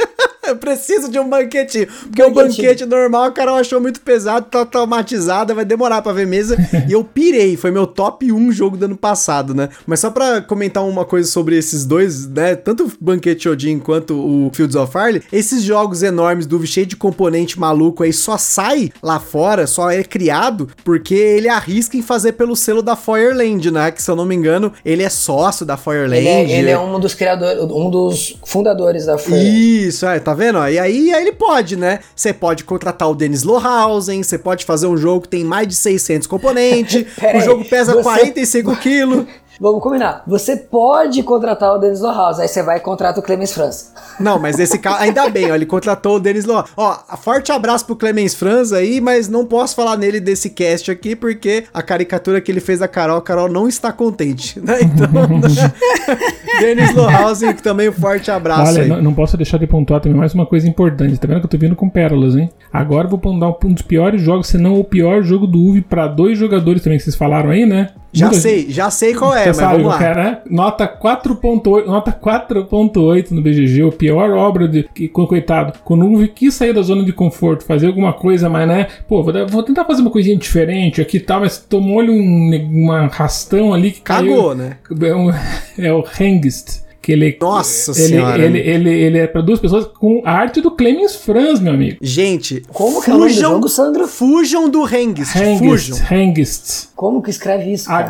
Eu 0.46 0.56
preciso 0.56 1.10
de 1.10 1.18
um 1.18 1.28
banquetinho. 1.28 1.86
Porque 1.86 2.22
banquetinho. 2.22 2.30
o 2.30 2.48
banquete 2.48 2.86
normal 2.86 3.24
a 3.24 3.32
Carol 3.32 3.56
achou 3.56 3.80
muito 3.80 4.00
pesado, 4.00 4.46
tá 4.46 4.64
traumatizada, 4.64 5.54
vai 5.54 5.64
demorar 5.64 6.02
pra 6.02 6.11
ver 6.12 6.26
mesa. 6.26 6.56
e 6.88 6.92
eu 6.92 7.04
pirei. 7.04 7.56
Foi 7.56 7.70
meu 7.70 7.86
top 7.86 8.32
1 8.32 8.52
jogo 8.52 8.76
do 8.76 8.84
ano 8.84 8.96
passado, 8.96 9.54
né? 9.54 9.68
Mas 9.86 10.00
só 10.00 10.10
pra 10.10 10.40
comentar 10.40 10.84
uma 10.84 11.04
coisa 11.04 11.30
sobre 11.30 11.56
esses 11.56 11.84
dois, 11.84 12.26
né? 12.26 12.54
Tanto 12.54 12.86
o 12.86 12.92
Banquete 13.00 13.48
Odin 13.48 13.78
quanto 13.78 14.14
o 14.14 14.50
Fields 14.52 14.76
of 14.76 14.92
Fire, 14.92 15.22
esses 15.32 15.62
jogos 15.62 16.02
enormes 16.02 16.46
do 16.46 16.64
cheio 16.66 16.86
de 16.86 16.96
componente 16.96 17.58
maluco 17.58 18.02
aí 18.02 18.12
só 18.12 18.38
sai 18.38 18.90
lá 19.02 19.18
fora, 19.18 19.66
só 19.66 19.90
é 19.90 20.02
criado 20.02 20.68
porque 20.84 21.14
ele 21.14 21.48
arrisca 21.48 21.96
em 21.96 22.02
fazer 22.02 22.32
pelo 22.32 22.56
selo 22.56 22.82
da 22.82 22.96
Fireland, 22.96 23.70
né? 23.70 23.90
Que 23.90 24.02
se 24.02 24.10
eu 24.10 24.16
não 24.16 24.24
me 24.24 24.34
engano, 24.34 24.72
ele 24.84 25.02
é 25.02 25.08
sócio 25.08 25.64
da 25.66 25.76
Fireland. 25.76 26.16
Ele 26.16 26.28
é, 26.28 26.58
ele 26.58 26.70
é 26.70 26.78
um 26.78 26.98
dos 26.98 27.14
criadores, 27.14 27.62
um 27.62 27.90
dos 27.90 28.36
fundadores 28.44 29.06
da 29.06 29.18
Fireland. 29.18 29.86
Isso, 29.86 30.06
é, 30.06 30.18
tá 30.18 30.34
vendo? 30.34 30.58
E 30.68 30.78
aí, 30.78 31.12
aí 31.12 31.22
ele 31.22 31.32
pode, 31.32 31.76
né? 31.76 32.00
Você 32.14 32.32
pode 32.32 32.64
contratar 32.64 33.10
o 33.10 33.14
Dennis 33.14 33.42
Lohausen, 33.42 34.22
você 34.22 34.38
pode 34.38 34.64
fazer 34.64 34.86
um 34.86 34.96
jogo 34.96 35.22
que 35.22 35.28
tem 35.28 35.44
mais 35.44 35.66
de 35.66 35.74
600 36.02 36.26
componentes, 36.26 37.06
o 37.34 37.40
jogo 37.40 37.64
pesa 37.64 37.94
você... 37.94 38.02
45 38.02 38.76
quilos. 38.76 39.26
Vamos 39.60 39.82
combinar. 39.82 40.22
Você 40.26 40.56
pode 40.56 41.22
contratar 41.22 41.74
o 41.74 41.78
Denis 41.78 42.00
Lohaus, 42.00 42.38
aí 42.38 42.48
você 42.48 42.62
vai 42.62 42.78
e 42.78 42.80
contrata 42.80 43.20
o 43.20 43.22
Clemens 43.22 43.52
Franz. 43.52 43.92
Não, 44.18 44.38
mas 44.38 44.58
esse 44.58 44.78
cara, 44.78 45.02
ainda 45.02 45.28
bem, 45.28 45.50
ó, 45.50 45.54
ele 45.54 45.66
contratou 45.66 46.16
o 46.16 46.20
Denis 46.20 46.44
Lohaus. 46.44 46.70
Ó, 46.76 46.94
forte 47.16 47.52
abraço 47.52 47.86
pro 47.86 47.96
Clemens 47.96 48.34
Franz 48.34 48.72
aí, 48.72 49.00
mas 49.00 49.28
não 49.28 49.46
posso 49.46 49.74
falar 49.74 49.96
nele 49.96 50.20
desse 50.20 50.50
cast 50.50 50.90
aqui, 50.90 51.14
porque 51.14 51.64
a 51.72 51.82
caricatura 51.82 52.40
que 52.40 52.50
ele 52.50 52.60
fez 52.60 52.78
da 52.80 52.88
Carol, 52.88 53.16
a 53.16 53.22
Carol 53.22 53.48
não 53.48 53.68
está 53.68 53.92
contente, 53.92 54.60
né? 54.64 54.80
Então, 54.82 55.08
Denis 56.60 56.94
Lohausen, 56.94 57.54
também 57.54 57.88
um 57.88 57.92
forte 57.92 58.30
abraço 58.30 58.72
Olha, 58.72 58.82
aí. 58.82 58.88
Não, 58.88 59.02
não, 59.02 59.14
posso 59.14 59.36
deixar 59.36 59.58
de 59.58 59.66
pontuar 59.66 60.00
também 60.00 60.18
mais 60.18 60.34
uma 60.34 60.46
coisa 60.46 60.68
importante, 60.68 61.18
tá 61.18 61.26
vendo 61.26 61.40
que 61.40 61.46
eu 61.46 61.50
tô 61.50 61.58
vindo 61.58 61.76
com 61.76 61.88
pérolas, 61.88 62.36
hein? 62.36 62.50
Agora 62.72 63.06
eu 63.06 63.10
vou 63.10 63.18
pontuar 63.18 63.54
um 63.64 63.72
dos 63.72 63.82
piores 63.82 64.20
jogos, 64.20 64.48
se 64.48 64.58
não 64.58 64.78
o 64.78 64.84
pior 64.84 65.22
jogo 65.22 65.46
do 65.46 65.58
UV 65.58 65.82
para 65.82 66.06
dois 66.06 66.38
jogadores 66.38 66.82
também 66.82 66.98
que 66.98 67.04
vocês 67.04 67.16
falaram 67.16 67.50
aí, 67.50 67.66
né? 67.66 67.90
Já 68.12 68.26
Muita 68.26 68.40
sei, 68.42 68.70
já 68.70 68.90
sei 68.90 69.14
qual 69.14 69.34
é, 69.34 69.40
Você 69.44 69.46
mas 69.48 69.56
sabe 69.56 69.72
vamos 69.82 69.88
lá. 69.88 69.98
que 69.98 70.04
né? 70.20 70.38
Nota 70.50 70.86
4.8, 70.86 71.86
nota 71.86 72.12
4.8 72.12 73.30
no 73.30 73.40
BGG, 73.40 73.82
o 73.84 73.92
pior 73.92 74.30
obra 74.32 74.68
de 74.68 74.82
que 74.94 75.08
co- 75.08 75.26
coitado, 75.26 75.78
quando 75.84 76.04
o 76.04 76.12
Uve 76.12 76.28
quis 76.28 76.52
sair 76.54 76.74
da 76.74 76.82
zona 76.82 77.04
de 77.04 77.12
conforto, 77.12 77.64
fazer 77.64 77.86
alguma 77.86 78.12
coisa, 78.12 78.50
mas 78.50 78.68
né, 78.68 78.86
pô, 79.08 79.22
vou, 79.22 79.32
vou 79.48 79.62
tentar 79.62 79.84
fazer 79.86 80.02
uma 80.02 80.10
coisinha 80.10 80.36
diferente 80.36 81.00
aqui 81.00 81.16
e 81.16 81.20
tal, 81.20 81.40
mas 81.40 81.56
tomou-lhe 81.58 82.10
um, 82.10 82.84
uma 82.84 83.06
rastão 83.06 83.72
ali 83.72 83.90
que 83.92 84.00
Cagou, 84.02 84.48
caiu. 84.48 84.54
né? 84.54 84.76
É, 85.00 85.14
um- 85.14 85.32
é 85.78 85.92
o 85.92 86.04
Hengist. 86.20 86.81
Que 87.02 87.10
ele, 87.12 87.36
Nossa 87.40 87.90
ele, 87.90 88.08
senhora. 88.08 88.42
Ele, 88.44 88.58
ele, 88.60 88.90
ele 88.90 89.18
é 89.18 89.26
para 89.26 89.40
duas 89.42 89.58
pessoas 89.58 89.86
com 89.86 90.22
a 90.24 90.30
arte 90.30 90.60
do 90.60 90.70
Clemens 90.70 91.16
Franz, 91.16 91.58
meu 91.58 91.74
amigo. 91.74 91.98
Gente, 92.00 92.62
Como 92.72 93.02
que 93.02 93.10
é 93.10 93.14
o 93.14 93.18
nome 93.18 93.32
do 93.32 93.40
jogo, 93.40 93.68
Sandro? 93.68 94.06
Fujam 94.06 94.68
do 94.68 94.86
Hengist, 94.86 95.34
Hengist. 95.36 95.58
fujam. 95.90 95.98
Hengist. 96.10 96.88
Como 96.94 97.20
que 97.20 97.30
escreve 97.30 97.72
isso? 97.72 97.88
cara? 97.88 98.06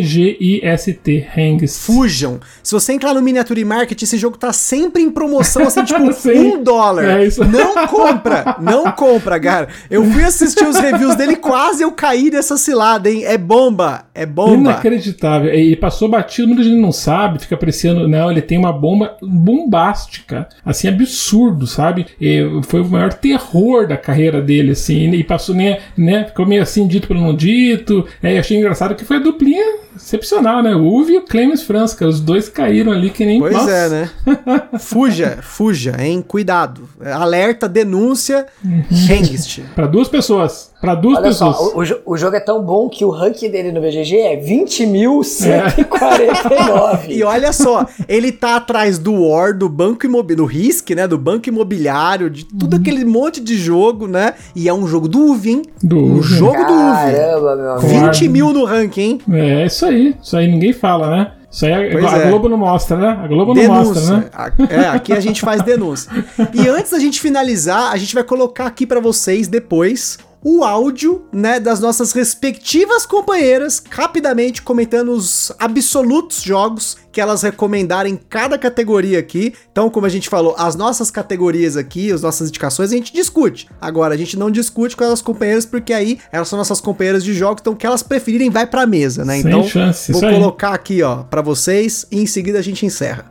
H-E-N-G-I-S-T. 0.00 1.26
Hengist. 1.34 1.78
Fujam. 1.80 2.38
Se 2.62 2.72
você 2.72 2.92
entrar 2.92 3.14
no 3.14 3.22
Miniature 3.22 3.64
Market, 3.64 4.02
esse 4.02 4.18
jogo 4.18 4.36
tá 4.36 4.52
sempre 4.52 5.02
em 5.02 5.10
promoção, 5.10 5.62
assim, 5.62 5.82
tipo, 5.84 5.98
um 6.36 6.62
dólar. 6.62 7.20
É 7.20 7.26
isso. 7.26 7.42
Não 7.44 7.86
compra, 7.88 8.56
não 8.60 8.92
compra, 8.92 9.40
cara. 9.40 9.68
Eu 9.90 10.04
fui 10.04 10.22
assistir 10.22 10.66
os 10.66 10.76
reviews 10.76 11.16
dele, 11.16 11.36
quase 11.36 11.82
eu 11.82 11.92
caí 11.92 12.30
nessa 12.30 12.56
cilada, 12.58 13.10
hein? 13.10 13.24
É 13.24 13.38
bomba, 13.38 14.04
é 14.14 14.26
bomba. 14.26 14.54
Inacreditável. 14.54 15.54
E 15.54 15.74
passou 15.76 16.08
batido, 16.08 16.48
muita 16.48 16.62
gente 16.62 16.78
não 16.80 16.92
sabe, 16.92 17.38
fica 17.38 17.56
apreciando. 17.70 18.08
Não, 18.08 18.30
ele 18.30 18.42
tem 18.42 18.58
uma 18.58 18.72
bomba 18.72 19.16
bombástica. 19.22 20.48
Assim, 20.64 20.88
absurdo, 20.88 21.66
sabe? 21.66 22.06
E 22.20 22.42
foi 22.64 22.80
o 22.80 22.88
maior 22.88 23.12
terror 23.12 23.86
da 23.86 23.96
carreira 23.96 24.42
dele, 24.42 24.72
assim. 24.72 25.10
E 25.12 25.24
passou, 25.24 25.54
né? 25.54 25.78
né 25.96 26.24
ficou 26.24 26.44
meio 26.44 26.62
assim, 26.62 26.86
dito 26.86 27.08
pelo 27.08 27.20
não 27.20 27.34
dito. 27.34 28.06
É, 28.22 28.38
achei 28.38 28.58
engraçado 28.58 28.94
que 28.94 29.04
foi 29.04 29.16
a 29.16 29.20
duplinha 29.20 29.89
excepcional, 29.96 30.62
né? 30.62 30.74
O 30.74 30.82
Uve 30.84 31.14
e 31.14 31.18
o 31.18 31.22
Clemens 31.22 31.62
Franz, 31.62 31.94
cara. 31.94 32.10
Os 32.10 32.20
dois 32.20 32.48
caíram 32.48 32.92
ali 32.92 33.10
que 33.10 33.24
nem. 33.24 33.38
Pois 33.38 33.52
Nossa. 33.52 33.70
é, 33.70 33.88
né? 33.88 34.10
Fuja, 34.78 35.38
fuja, 35.42 35.96
hein? 35.98 36.24
Cuidado. 36.26 36.82
Alerta, 37.04 37.68
denúncia, 37.68 38.46
Hengist. 38.90 39.60
Pra 39.74 39.86
duas 39.86 40.08
pessoas. 40.08 40.70
Pra 40.80 40.94
duas 40.94 41.18
Olha 41.18 41.26
pessoas. 41.28 41.56
só, 41.56 41.64
o, 41.74 41.78
o 41.80 41.84
jo- 41.84 41.98
o 42.06 42.16
jogo 42.16 42.36
é 42.36 42.40
tão 42.40 42.62
bom 42.62 42.88
que 42.88 43.04
o 43.04 43.10
ranking 43.10 43.50
dele 43.50 43.70
no 43.70 43.82
BGG 43.82 44.16
é 44.16 44.36
20.149. 44.42 47.00
E 47.10 47.22
olha 47.22 47.52
só, 47.52 47.86
ele 48.08 48.32
tá 48.32 48.56
atrás 48.56 48.98
do 48.98 49.12
War, 49.28 49.56
do 49.56 49.68
Banco 49.68 50.06
Imobiliário, 50.06 50.36
do 50.36 50.44
Risk, 50.46 50.90
né? 50.90 51.06
Do 51.06 51.18
Banco 51.18 51.48
Imobiliário, 51.48 52.30
de 52.30 52.44
tudo 52.44 52.74
Uhum. 52.74 52.80
aquele 52.80 53.04
monte 53.04 53.40
de 53.40 53.56
jogo, 53.56 54.06
né? 54.06 54.34
E 54.54 54.68
é 54.68 54.74
um 54.74 54.86
jogo 54.86 55.08
do 55.08 55.18
UV, 55.32 55.50
hein? 55.50 55.62
Do 55.82 55.98
um 55.98 56.12
UV. 56.18 56.22
jogo 56.22 56.64
do 56.64 56.72
UV. 56.72 57.12
Caramba, 57.12 57.56
meu 57.56 57.72
amigo. 57.72 57.88
20 58.12 58.28
mil 58.28 58.52
no 58.52 58.64
ranking, 58.64 59.00
hein? 59.00 59.20
É 59.32 59.66
isso 59.66 59.84
aí. 59.84 59.89
Isso 59.92 60.36
aí 60.36 60.46
ninguém 60.50 60.72
fala, 60.72 61.10
né? 61.10 61.32
Isso 61.50 61.66
aí 61.66 61.72
a, 61.72 61.92
Pois 61.92 62.04
a 62.04 62.18
é. 62.18 62.28
Globo 62.28 62.48
não 62.48 62.56
mostra, 62.56 62.96
né? 62.96 63.08
A 63.24 63.26
Globo 63.26 63.54
não 63.54 63.62
mostra, 63.64 63.94
Denúncia. 64.00 64.16
né? 64.16 64.24
A- 64.32 64.52
É, 64.72 64.88
aqui 64.88 65.12
a 65.12 65.20
gente 65.20 65.40
faz 65.40 65.62
denúncia. 65.62 66.10
E 66.54 66.68
antes 66.68 66.92
da 66.92 66.98
gente 66.98 67.20
finalizar, 67.20 67.92
a 67.92 67.96
gente 67.96 68.14
vai 68.14 68.22
colocar 68.22 68.66
aqui 68.66 68.86
pra 68.86 69.00
vocês 69.00 69.48
depois 69.48 70.16
o 70.42 70.64
áudio, 70.64 71.26
né, 71.32 71.60
das 71.60 71.80
nossas 71.80 72.12
respectivas 72.12 73.04
companheiras, 73.04 73.82
rapidamente 73.90 74.62
comentando 74.62 75.12
os 75.12 75.52
absolutos 75.58 76.42
jogos 76.42 76.96
que 77.12 77.20
elas 77.20 77.42
recomendarem 77.42 78.14
em 78.14 78.16
cada 78.16 78.56
categoria 78.56 79.18
aqui. 79.18 79.52
Então, 79.70 79.90
como 79.90 80.06
a 80.06 80.08
gente 80.08 80.28
falou, 80.28 80.54
as 80.56 80.74
nossas 80.74 81.10
categorias 81.10 81.76
aqui, 81.76 82.10
as 82.10 82.22
nossas 82.22 82.48
indicações, 82.48 82.92
a 82.92 82.96
gente 82.96 83.12
discute. 83.12 83.68
Agora, 83.80 84.14
a 84.14 84.16
gente 84.16 84.38
não 84.38 84.50
discute 84.50 84.96
com 84.96 85.04
as 85.04 85.20
companheiras, 85.20 85.66
porque 85.66 85.92
aí 85.92 86.18
elas 86.32 86.48
são 86.48 86.56
nossas 86.56 86.80
companheiras 86.80 87.22
de 87.22 87.34
jogos, 87.34 87.60
então 87.60 87.74
o 87.74 87.76
que 87.76 87.86
elas 87.86 88.02
preferirem 88.02 88.48
vai 88.48 88.66
pra 88.66 88.86
mesa, 88.86 89.24
né? 89.24 89.42
Sem 89.42 89.50
então, 89.50 89.64
chance, 89.64 90.12
vou 90.12 90.20
colocar 90.22 90.72
aqui, 90.72 91.02
ó, 91.02 91.24
pra 91.24 91.42
vocês 91.42 92.06
e 92.10 92.20
em 92.20 92.26
seguida 92.26 92.58
a 92.58 92.62
gente 92.62 92.86
encerra. 92.86 93.30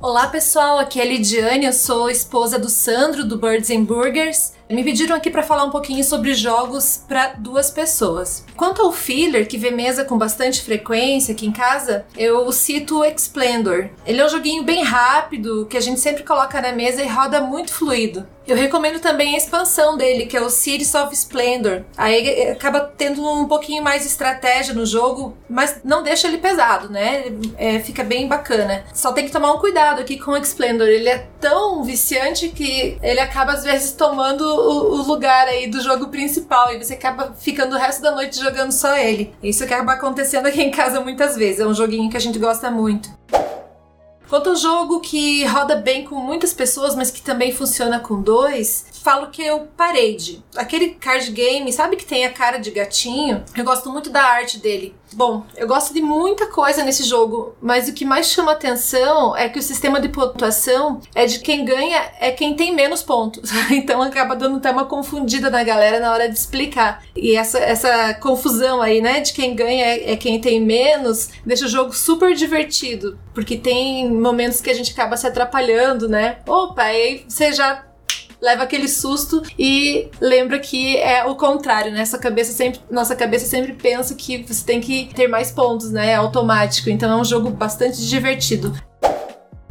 Olá 0.00 0.28
pessoal, 0.28 0.78
aqui 0.78 1.00
é 1.00 1.02
a 1.02 1.06
Lidiane, 1.06 1.66
eu 1.66 1.72
sou 1.72 2.08
esposa 2.08 2.56
do 2.56 2.68
Sandro 2.68 3.24
do 3.24 3.36
Birds 3.36 3.68
and 3.68 3.82
Burgers. 3.82 4.52
Me 4.70 4.84
pediram 4.84 5.16
aqui 5.16 5.28
para 5.28 5.42
falar 5.42 5.64
um 5.64 5.72
pouquinho 5.72 6.04
sobre 6.04 6.34
jogos 6.34 7.02
para 7.08 7.34
duas 7.36 7.68
pessoas. 7.68 8.44
Quanto 8.56 8.80
ao 8.80 8.92
filler, 8.92 9.48
que 9.48 9.58
vê 9.58 9.72
mesa 9.72 10.04
com 10.04 10.16
bastante 10.16 10.62
frequência 10.62 11.34
aqui 11.34 11.46
em 11.46 11.50
casa, 11.50 12.06
eu 12.16 12.52
cito 12.52 13.00
o 13.00 13.04
Explendor. 13.04 13.90
Ele 14.06 14.20
é 14.20 14.24
um 14.24 14.28
joguinho 14.28 14.62
bem 14.62 14.84
rápido, 14.84 15.66
que 15.66 15.76
a 15.76 15.80
gente 15.80 15.98
sempre 15.98 16.22
coloca 16.22 16.62
na 16.62 16.70
mesa 16.70 17.02
e 17.02 17.08
roda 17.08 17.40
muito 17.40 17.72
fluido. 17.72 18.24
Eu 18.48 18.56
recomendo 18.56 18.98
também 18.98 19.34
a 19.34 19.36
expansão 19.36 19.94
dele, 19.94 20.24
que 20.24 20.34
é 20.34 20.40
o 20.40 20.48
Cities 20.48 20.94
of 20.94 21.12
Splendor. 21.14 21.82
Aí 21.98 22.26
eh, 22.26 22.52
acaba 22.52 22.80
tendo 22.80 23.22
um 23.22 23.46
pouquinho 23.46 23.82
mais 23.84 24.04
de 24.04 24.08
estratégia 24.08 24.72
no 24.72 24.86
jogo, 24.86 25.36
mas 25.50 25.82
não 25.84 26.02
deixa 26.02 26.26
ele 26.26 26.38
pesado, 26.38 26.88
né? 26.88 27.24
É, 27.58 27.78
fica 27.80 28.02
bem 28.02 28.26
bacana. 28.26 28.86
Só 28.94 29.12
tem 29.12 29.26
que 29.26 29.30
tomar 29.30 29.52
um 29.52 29.58
cuidado 29.58 30.00
aqui 30.00 30.18
com 30.18 30.30
o 30.30 30.36
Explendor. 30.38 30.88
Ele 30.88 31.10
é 31.10 31.28
tão 31.38 31.84
viciante 31.84 32.48
que 32.48 32.96
ele 33.02 33.20
acaba 33.20 33.52
às 33.52 33.64
vezes 33.64 33.92
tomando 33.92 34.40
o, 34.40 34.94
o 34.94 35.02
lugar 35.02 35.46
aí 35.46 35.66
do 35.66 35.82
jogo 35.82 36.08
principal 36.08 36.72
e 36.72 36.82
você 36.82 36.94
acaba 36.94 37.34
ficando 37.38 37.76
o 37.76 37.78
resto 37.78 38.00
da 38.00 38.12
noite 38.12 38.40
jogando 38.40 38.72
só 38.72 38.96
ele. 38.96 39.34
Isso 39.42 39.62
acaba 39.62 39.92
acontecendo 39.92 40.46
aqui 40.46 40.62
em 40.62 40.70
casa 40.70 41.02
muitas 41.02 41.36
vezes. 41.36 41.60
É 41.60 41.66
um 41.66 41.74
joguinho 41.74 42.08
que 42.08 42.16
a 42.16 42.20
gente 42.20 42.38
gosta 42.38 42.70
muito. 42.70 43.10
Quanto 44.28 44.50
ao 44.50 44.56
jogo 44.56 45.00
que 45.00 45.42
roda 45.46 45.76
bem 45.76 46.04
com 46.04 46.16
muitas 46.16 46.52
pessoas, 46.52 46.94
mas 46.94 47.10
que 47.10 47.22
também 47.22 47.50
funciona 47.50 47.98
com 47.98 48.20
dois, 48.20 48.84
falo 49.02 49.28
que 49.28 49.42
é 49.42 49.54
o 49.54 49.66
Parade. 49.68 50.44
Aquele 50.54 50.90
card 50.90 51.30
game, 51.30 51.72
sabe 51.72 51.96
que 51.96 52.04
tem 52.04 52.26
a 52.26 52.32
cara 52.32 52.58
de 52.58 52.70
gatinho? 52.70 53.42
Eu 53.56 53.64
gosto 53.64 53.90
muito 53.90 54.10
da 54.10 54.22
arte 54.22 54.58
dele. 54.58 54.94
Bom, 55.14 55.44
eu 55.56 55.66
gosto 55.66 55.92
de 55.94 56.00
muita 56.00 56.46
coisa 56.46 56.82
nesse 56.82 57.02
jogo, 57.04 57.54
mas 57.60 57.88
o 57.88 57.92
que 57.92 58.04
mais 58.04 58.26
chama 58.26 58.52
atenção 58.52 59.36
é 59.36 59.48
que 59.48 59.58
o 59.58 59.62
sistema 59.62 60.00
de 60.00 60.08
pontuação 60.08 61.00
é 61.14 61.26
de 61.26 61.38
quem 61.40 61.64
ganha 61.64 62.00
é 62.20 62.30
quem 62.30 62.54
tem 62.54 62.74
menos 62.74 63.02
pontos. 63.02 63.50
Então 63.78 64.02
acaba 64.02 64.34
dando 64.34 64.56
até 64.56 64.70
uma 64.70 64.86
confundida 64.86 65.50
na 65.50 65.62
galera 65.62 66.00
na 66.00 66.12
hora 66.12 66.28
de 66.28 66.36
explicar. 66.36 67.02
E 67.14 67.36
essa, 67.36 67.58
essa 67.58 68.14
confusão 68.14 68.82
aí, 68.82 69.00
né, 69.00 69.20
de 69.20 69.32
quem 69.32 69.54
ganha 69.54 69.84
é, 69.84 70.12
é 70.12 70.16
quem 70.16 70.40
tem 70.40 70.60
menos, 70.60 71.28
deixa 71.44 71.66
o 71.66 71.68
jogo 71.68 71.92
super 71.92 72.34
divertido. 72.34 73.18
Porque 73.32 73.56
tem 73.56 74.10
momentos 74.10 74.60
que 74.60 74.70
a 74.70 74.74
gente 74.74 74.92
acaba 74.92 75.16
se 75.16 75.26
atrapalhando, 75.26 76.08
né? 76.08 76.38
Opa, 76.46 76.82
aí 76.82 77.24
você 77.28 77.52
já 77.52 77.84
leva 78.40 78.62
aquele 78.62 78.88
susto 78.88 79.42
e 79.58 80.08
lembra 80.20 80.58
que 80.58 80.96
é 80.96 81.24
o 81.24 81.34
contrário, 81.34 81.92
né? 81.92 82.04
Sua 82.04 82.18
cabeça 82.18 82.52
sempre, 82.52 82.80
nossa 82.90 83.14
cabeça 83.16 83.46
sempre 83.46 83.72
pensa 83.72 84.14
que 84.14 84.42
você 84.42 84.64
tem 84.64 84.80
que 84.80 85.10
ter 85.14 85.28
mais 85.28 85.50
pontos, 85.50 85.90
né? 85.90 86.10
É 86.10 86.14
automático. 86.14 86.90
Então 86.90 87.10
é 87.10 87.16
um 87.16 87.24
jogo 87.24 87.50
bastante 87.50 88.06
divertido. 88.06 88.74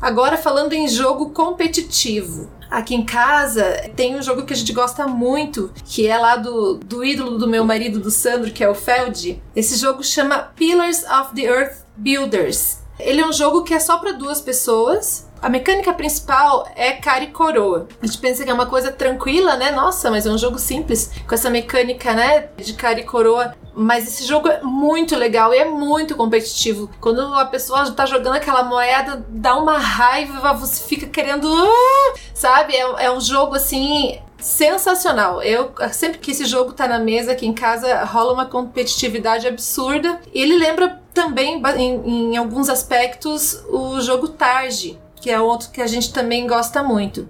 Agora 0.02 0.38
falando 0.38 0.74
em 0.74 0.88
jogo 0.88 1.32
competitivo. 1.32 2.52
Aqui 2.70 2.94
em 2.94 3.06
casa 3.06 3.90
tem 3.96 4.16
um 4.16 4.22
jogo 4.22 4.46
que 4.46 4.54
a 4.54 4.56
gente 4.56 4.74
gosta 4.74 5.08
muito, 5.08 5.72
que 5.86 6.06
é 6.06 6.18
lá 6.18 6.36
do, 6.36 6.76
do 6.76 7.04
ídolo 7.04 7.38
do 7.38 7.48
meu 7.48 7.64
marido, 7.64 8.00
do 8.00 8.12
Sandro, 8.12 8.52
que 8.52 8.64
é 8.64 8.70
o 8.70 8.76
Feld. 8.76 9.42
Esse 9.56 9.78
jogo 9.78 10.04
chama 10.04 10.52
Pillars 10.56 11.04
of 11.04 11.34
the 11.34 11.44
Earth 11.44 11.86
Builders. 11.96 12.80
Ele 13.00 13.22
é 13.22 13.28
um 13.28 13.32
jogo 13.34 13.64
que 13.64 13.74
é 13.74 13.80
só 13.80 13.98
para 13.98 14.12
duas 14.12 14.42
pessoas. 14.42 15.27
A 15.42 15.50
mecânica 15.50 15.94
principal 15.94 16.68
é 16.76 16.94
cara 16.94 17.24
e 17.24 17.28
coroa. 17.28 17.88
A 18.02 18.06
gente 18.06 18.18
pensa 18.18 18.44
que 18.44 18.50
é 18.50 18.54
uma 18.54 18.66
coisa 18.66 18.92
tranquila, 18.92 19.56
né? 19.56 19.72
Nossa, 19.72 20.10
mas 20.10 20.26
é 20.26 20.32
um 20.32 20.38
jogo 20.38 20.58
simples 20.58 21.12
com 21.28 21.36
essa 21.36 21.50
mecânica, 21.50 22.14
né? 22.14 22.50
De 22.58 22.74
cara 22.74 23.00
e 23.00 23.04
coroa. 23.04 23.54
Mas 23.76 24.08
esse 24.08 24.26
jogo 24.26 24.48
é 24.48 24.62
muito 24.64 25.16
legal 25.16 25.54
e 25.54 25.58
é 25.60 25.66
muito 25.66 26.16
competitivo. 26.16 26.90
Quando 27.00 27.22
a 27.36 27.46
pessoa 27.46 27.92
tá 27.92 28.06
jogando 28.06 28.36
aquela 28.36 28.64
moeda, 28.64 29.24
dá 29.30 29.56
uma 29.56 29.78
raiva, 29.78 30.54
você 30.54 30.84
fica 30.84 31.06
querendo. 31.06 31.48
"Ah!", 31.48 32.14
Sabe? 32.34 32.76
É, 32.76 33.06
é 33.06 33.12
um 33.12 33.22
jogo 33.22 33.56
assim 33.56 34.20
sensacional. 34.40 35.42
Eu 35.42 35.72
sempre 35.92 36.18
que 36.20 36.32
esse 36.32 36.46
jogo 36.46 36.74
tá 36.74 36.88
na 36.88 37.00
mesa 37.00 37.32
aqui 37.32 37.46
em 37.46 37.54
casa 37.54 38.04
rola 38.04 38.34
uma 38.34 38.46
competitividade 38.46 39.48
absurda. 39.48 40.20
Ele 40.34 40.58
lembra 40.58 41.02
também 41.14 41.62
em, 41.78 42.34
em 42.34 42.38
alguns 42.38 42.70
aspectos 42.70 43.64
o 43.70 44.00
jogo 44.02 44.28
Targe, 44.30 45.00
que 45.28 45.32
é 45.32 45.42
outro 45.42 45.72
que 45.72 45.82
a 45.82 45.88
gente 45.88 46.14
também 46.14 46.48
gosta 46.48 46.82
muito. 46.82 47.28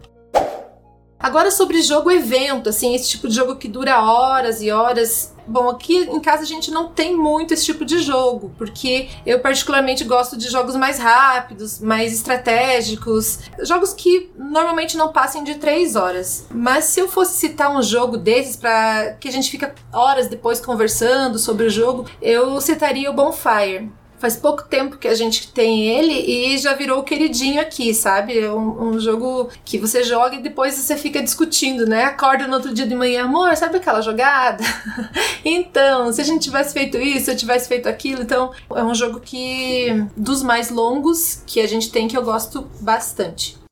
Agora 1.20 1.50
sobre 1.50 1.82
jogo 1.82 2.12
evento, 2.12 2.70
assim, 2.70 2.94
esse 2.94 3.10
tipo 3.10 3.28
de 3.28 3.34
jogo 3.34 3.56
que 3.56 3.68
dura 3.68 4.00
horas 4.00 4.62
e 4.62 4.70
horas. 4.70 5.34
Bom, 5.48 5.68
aqui 5.68 6.04
em 6.04 6.20
casa 6.20 6.44
a 6.44 6.46
gente 6.46 6.70
não 6.70 6.90
tem 6.90 7.18
muito 7.18 7.56
esse 7.56 7.66
tipo 7.66 7.84
de 7.84 7.98
jogo, 7.98 8.52
porque 8.56 9.10
eu 9.26 9.40
particularmente 9.40 10.04
gosto 10.04 10.38
de 10.38 10.48
jogos 10.48 10.76
mais 10.76 11.00
rápidos, 11.00 11.80
mais 11.80 12.14
estratégicos, 12.14 13.40
jogos 13.64 13.96
que 13.96 14.32
normalmente 14.38 14.96
não 14.96 15.12
passem 15.12 15.44
de 15.44 15.56
3 15.56 15.96
horas. 15.96 16.46
Mas 16.52 16.84
se 16.84 17.00
eu 17.00 17.08
fosse 17.08 17.40
citar 17.40 17.76
um 17.76 17.82
jogo 17.82 18.16
desses 18.16 18.56
para 18.56 19.14
que 19.14 19.28
a 19.28 19.32
gente 19.32 19.50
fica 19.50 19.74
horas 19.92 20.28
depois 20.28 20.62
conversando 20.62 21.40
sobre 21.40 21.66
o 21.66 21.70
jogo, 21.72 22.06
eu 22.22 22.62
citaria 22.62 23.10
o 23.10 23.14
Bonfire. 23.16 23.92
Faz 24.20 24.36
pouco 24.36 24.64
tempo 24.64 24.98
que 24.98 25.08
a 25.08 25.14
gente 25.14 25.52
tem 25.52 25.88
ele 25.88 26.14
e 26.14 26.58
já 26.58 26.74
virou 26.74 27.00
o 27.00 27.04
queridinho 27.04 27.62
aqui, 27.62 27.94
sabe? 27.94 28.40
É 28.40 28.52
um, 28.52 28.90
um 28.90 29.00
jogo 29.00 29.50
que 29.64 29.78
você 29.78 30.04
joga 30.04 30.36
e 30.36 30.42
depois 30.42 30.74
você 30.74 30.98
fica 30.98 31.22
discutindo, 31.22 31.86
né? 31.86 32.06
Acorda 32.06 32.48
no 32.48 32.56
outro 32.56 32.74
dia 32.74 32.88
de 32.88 32.96
manhã, 32.96 33.26
amor, 33.26 33.56
sabe 33.56 33.78
aquela 33.78 34.02
jogada? 34.02 34.64
então, 35.46 36.12
se 36.12 36.22
a 36.22 36.24
gente 36.24 36.44
tivesse 36.44 36.74
feito 36.74 36.98
isso, 36.98 37.26
se 37.26 37.32
eu 37.32 37.38
tivesse 37.38 37.68
feito 37.68 37.88
aquilo, 37.88 38.22
então 38.22 38.52
é 38.76 38.84
um 38.84 38.96
jogo 38.96 39.20
que 39.20 40.06
dos 40.16 40.42
mais 40.42 40.70
longos 40.70 41.44
que 41.46 41.60
a 41.60 41.68
gente 41.68 41.92
tem 41.92 42.08
que 42.08 42.18
eu 42.18 42.24
gosto 42.24 42.68
bastante. 42.82 43.67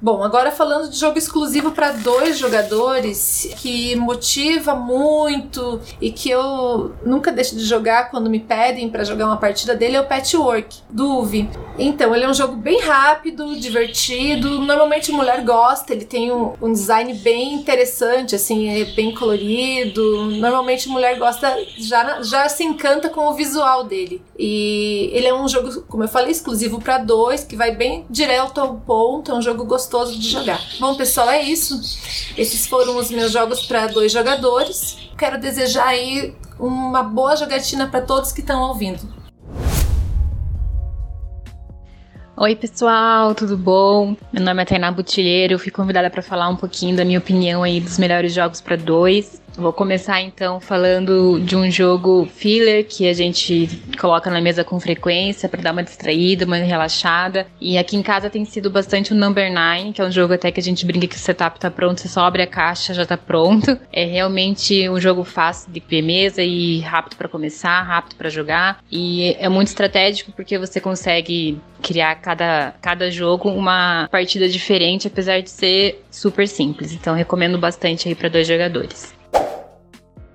Bom, 0.00 0.22
agora 0.22 0.52
falando 0.52 0.88
de 0.88 0.96
jogo 0.96 1.18
exclusivo 1.18 1.72
para 1.72 1.90
dois 1.90 2.38
jogadores, 2.38 3.50
que 3.56 3.96
motiva 3.96 4.72
muito 4.72 5.80
e 6.00 6.12
que 6.12 6.30
eu 6.30 6.94
nunca 7.04 7.32
deixo 7.32 7.56
de 7.56 7.64
jogar 7.64 8.08
quando 8.08 8.30
me 8.30 8.38
pedem 8.38 8.88
para 8.88 9.02
jogar 9.02 9.26
uma 9.26 9.36
partida 9.36 9.74
dele 9.74 9.96
é 9.96 10.00
o 10.00 10.06
Patchwork, 10.06 10.82
do 10.88 11.18
Uvi. 11.18 11.50
Então, 11.76 12.14
ele 12.14 12.24
é 12.24 12.28
um 12.28 12.34
jogo 12.34 12.54
bem 12.54 12.80
rápido, 12.80 13.56
divertido, 13.56 14.60
normalmente 14.60 15.10
a 15.10 15.14
mulher 15.14 15.42
gosta, 15.42 15.92
ele 15.92 16.04
tem 16.04 16.30
um, 16.30 16.54
um 16.62 16.72
design 16.72 17.12
bem 17.14 17.54
interessante, 17.54 18.36
assim, 18.36 18.68
é 18.68 18.84
bem 18.84 19.12
colorido. 19.12 20.26
Normalmente 20.26 20.88
a 20.88 20.92
mulher 20.92 21.18
gosta, 21.18 21.56
já, 21.76 22.22
já 22.22 22.48
se 22.48 22.62
encanta 22.62 23.08
com 23.08 23.26
o 23.26 23.34
visual 23.34 23.82
dele. 23.82 24.22
E 24.38 25.10
ele 25.12 25.26
é 25.26 25.34
um 25.34 25.48
jogo, 25.48 25.82
como 25.88 26.04
eu 26.04 26.08
falei, 26.08 26.30
exclusivo 26.30 26.80
para 26.80 26.98
dois, 26.98 27.42
que 27.42 27.56
vai 27.56 27.74
bem 27.74 28.06
direto 28.08 28.60
ao 28.60 28.76
ponto, 28.76 29.32
é 29.32 29.34
um 29.34 29.42
jogo 29.42 29.64
gostoso 29.64 30.16
de 30.16 30.30
jogar. 30.30 30.60
Bom, 30.78 30.94
pessoal, 30.94 31.28
é 31.28 31.42
isso. 31.42 31.74
Esses 32.36 32.66
foram 32.68 32.96
os 32.96 33.10
meus 33.10 33.32
jogos 33.32 33.66
para 33.66 33.88
dois 33.88 34.12
jogadores. 34.12 34.96
Quero 35.18 35.40
desejar 35.40 35.88
aí 35.88 36.36
uma 36.56 37.02
boa 37.02 37.34
jogatina 37.34 37.88
para 37.88 38.00
todos 38.00 38.30
que 38.30 38.40
estão 38.40 38.62
ouvindo. 38.68 39.18
Oi, 42.36 42.54
pessoal, 42.54 43.34
tudo 43.34 43.56
bom? 43.56 44.16
Meu 44.32 44.44
nome 44.44 44.62
é 44.62 44.64
Tainá 44.64 44.92
Butilheiro, 44.92 45.58
fui 45.58 45.72
convidada 45.72 46.08
para 46.08 46.22
falar 46.22 46.48
um 46.48 46.54
pouquinho 46.54 46.96
da 46.96 47.04
minha 47.04 47.18
opinião 47.18 47.64
aí 47.64 47.80
dos 47.80 47.98
melhores 47.98 48.32
jogos 48.32 48.60
para 48.60 48.76
dois. 48.76 49.42
Vou 49.56 49.72
começar 49.72 50.20
então 50.20 50.60
falando 50.60 51.40
de 51.40 51.56
um 51.56 51.68
jogo 51.70 52.28
filler 52.32 52.86
que 52.86 53.08
a 53.08 53.12
gente 53.12 53.68
coloca 53.98 54.30
na 54.30 54.40
mesa 54.40 54.62
com 54.62 54.78
frequência 54.78 55.48
para 55.48 55.60
dar 55.60 55.72
uma 55.72 55.82
distraída, 55.82 56.44
uma 56.44 56.56
relaxada. 56.56 57.46
E 57.60 57.76
aqui 57.76 57.96
em 57.96 58.02
casa 58.02 58.30
tem 58.30 58.44
sido 58.44 58.70
bastante 58.70 59.12
o 59.12 59.16
Number 59.16 59.52
9, 59.52 59.92
que 59.92 60.00
é 60.00 60.04
um 60.04 60.12
jogo 60.12 60.34
até 60.34 60.52
que 60.52 60.60
a 60.60 60.62
gente 60.62 60.86
brinca 60.86 61.08
que 61.08 61.16
o 61.16 61.18
setup 61.18 61.58
tá 61.58 61.70
pronto, 61.70 62.00
você 62.00 62.08
só 62.08 62.20
abre 62.20 62.42
a 62.42 62.46
caixa, 62.46 62.94
já 62.94 63.04
tá 63.04 63.16
pronto. 63.16 63.78
É 63.92 64.04
realmente 64.04 64.88
um 64.88 65.00
jogo 65.00 65.24
fácil 65.24 65.72
de 65.72 66.02
mesa 66.02 66.42
e 66.42 66.78
rápido 66.80 67.16
para 67.16 67.28
começar, 67.28 67.82
rápido 67.82 68.14
para 68.16 68.28
jogar. 68.28 68.78
E 68.90 69.36
é 69.40 69.48
muito 69.48 69.68
estratégico 69.68 70.30
porque 70.32 70.56
você 70.58 70.80
consegue 70.80 71.58
criar 71.82 72.14
cada, 72.16 72.74
cada 72.80 73.10
jogo 73.10 73.48
uma 73.48 74.08
partida 74.10 74.48
diferente, 74.48 75.08
apesar 75.08 75.40
de 75.40 75.50
ser 75.50 76.04
super 76.10 76.46
simples. 76.46 76.92
Então 76.92 77.14
recomendo 77.14 77.58
bastante 77.58 78.08
aí 78.08 78.14
para 78.14 78.28
dois 78.28 78.46
jogadores. 78.46 79.17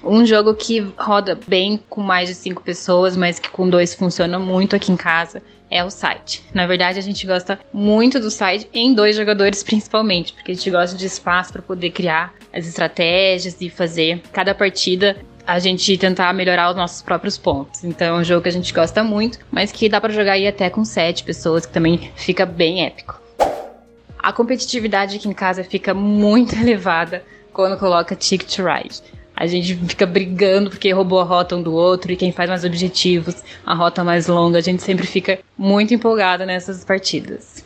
Um 0.03 0.25
jogo 0.25 0.53
que 0.53 0.79
roda 0.97 1.39
bem 1.47 1.81
com 1.89 2.01
mais 2.01 2.27
de 2.27 2.35
cinco 2.35 2.61
pessoas, 2.61 3.15
mas 3.15 3.39
que 3.39 3.49
com 3.49 3.69
dois 3.69 3.95
funciona 3.95 4.37
muito 4.37 4.75
aqui 4.75 4.91
em 4.91 4.97
casa, 4.97 5.41
é 5.71 5.83
o 5.83 5.89
site. 5.89 6.43
Na 6.53 6.67
verdade, 6.67 6.99
a 6.99 7.01
gente 7.01 7.25
gosta 7.25 7.57
muito 7.71 8.19
do 8.19 8.29
site 8.29 8.69
em 8.73 8.93
dois 8.93 9.15
jogadores 9.15 9.63
principalmente, 9.63 10.33
porque 10.33 10.51
a 10.51 10.55
gente 10.55 10.69
gosta 10.69 10.97
de 10.97 11.05
espaço 11.05 11.53
para 11.53 11.61
poder 11.61 11.91
criar 11.91 12.33
as 12.51 12.67
estratégias 12.67 13.55
e 13.61 13.69
fazer 13.69 14.21
cada 14.31 14.53
partida 14.53 15.17
a 15.45 15.59
gente 15.59 15.97
tentar 15.97 16.33
melhorar 16.33 16.69
os 16.69 16.75
nossos 16.75 17.01
próprios 17.01 17.37
pontos. 17.37 17.83
Então 17.83 18.17
é 18.17 18.19
um 18.19 18.23
jogo 18.23 18.43
que 18.43 18.49
a 18.49 18.51
gente 18.51 18.73
gosta 18.73 19.03
muito, 19.03 19.39
mas 19.51 19.71
que 19.71 19.89
dá 19.89 19.99
para 19.99 20.13
jogar 20.13 20.33
aí 20.33 20.47
até 20.47 20.69
com 20.69 20.85
sete 20.85 21.23
pessoas, 21.23 21.65
que 21.65 21.73
também 21.73 22.11
fica 22.15 22.45
bem 22.45 22.85
épico. 22.85 23.21
A 24.17 24.31
competitividade 24.31 25.17
aqui 25.17 25.27
em 25.27 25.33
casa 25.33 25.63
fica 25.63 25.93
muito 25.93 26.55
elevada 26.59 27.23
quando 27.51 27.77
coloca 27.77 28.15
Ticket 28.15 28.57
Ride. 28.59 29.01
A 29.35 29.47
gente 29.47 29.75
fica 29.75 30.05
brigando 30.05 30.69
porque 30.69 30.91
roubou 30.91 31.19
a 31.19 31.23
rota 31.23 31.55
um 31.55 31.61
do 31.61 31.73
outro 31.73 32.11
e 32.11 32.15
quem 32.15 32.31
faz 32.31 32.49
mais 32.49 32.63
objetivos, 32.63 33.43
a 33.65 33.73
rota 33.73 34.03
mais 34.03 34.27
longa. 34.27 34.59
A 34.59 34.61
gente 34.61 34.83
sempre 34.83 35.07
fica 35.07 35.39
muito 35.57 35.93
empolgada 35.93 36.45
nessas 36.45 36.85
partidas. 36.85 37.65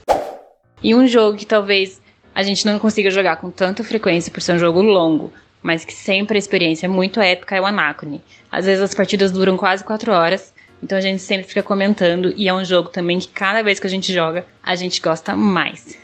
E 0.82 0.96
um 0.96 1.08
jogo 1.08 1.38
que 1.38 1.46
talvez 1.46 2.02
a 2.34 2.44
gente 2.44 2.66
não 2.66 2.80
consiga 2.80 3.10
jogar 3.10 3.38
com 3.38 3.50
tanta 3.50 3.84
frequência 3.84 4.32
por 4.32 4.42
ser 4.42 4.54
um 4.54 4.60
jogo 4.60 4.82
longo, 4.82 5.34
mas 5.62 5.84
que 5.84 5.94
sempre 5.94 6.38
a 6.38 6.40
experiência 6.40 6.86
é 6.86 6.90
muito 6.90 7.20
épica 7.20 7.56
é 7.56 7.62
o 7.62 7.66
Anacrone. 7.66 8.22
Às 8.52 8.66
vezes 8.66 8.84
as 8.84 8.94
partidas 8.94 9.32
duram 9.32 9.58
quase 9.58 9.84
4 9.84 10.12
horas, 10.12 10.54
então 10.82 10.98
a 10.98 11.02
gente 11.02 11.22
sempre 11.22 11.48
fica 11.48 11.64
comentando 11.64 12.34
e 12.38 12.48
é 12.48 12.54
um 12.54 12.64
jogo 12.64 12.90
também 12.90 13.20
que 13.20 13.28
cada 13.28 13.64
vez 13.64 13.80
que 13.80 13.88
a 13.88 13.90
gente 13.90 14.14
joga, 14.14 14.46
a 14.64 14.76
gente 14.76 15.02
gosta 15.02 15.36
mais. 15.36 15.98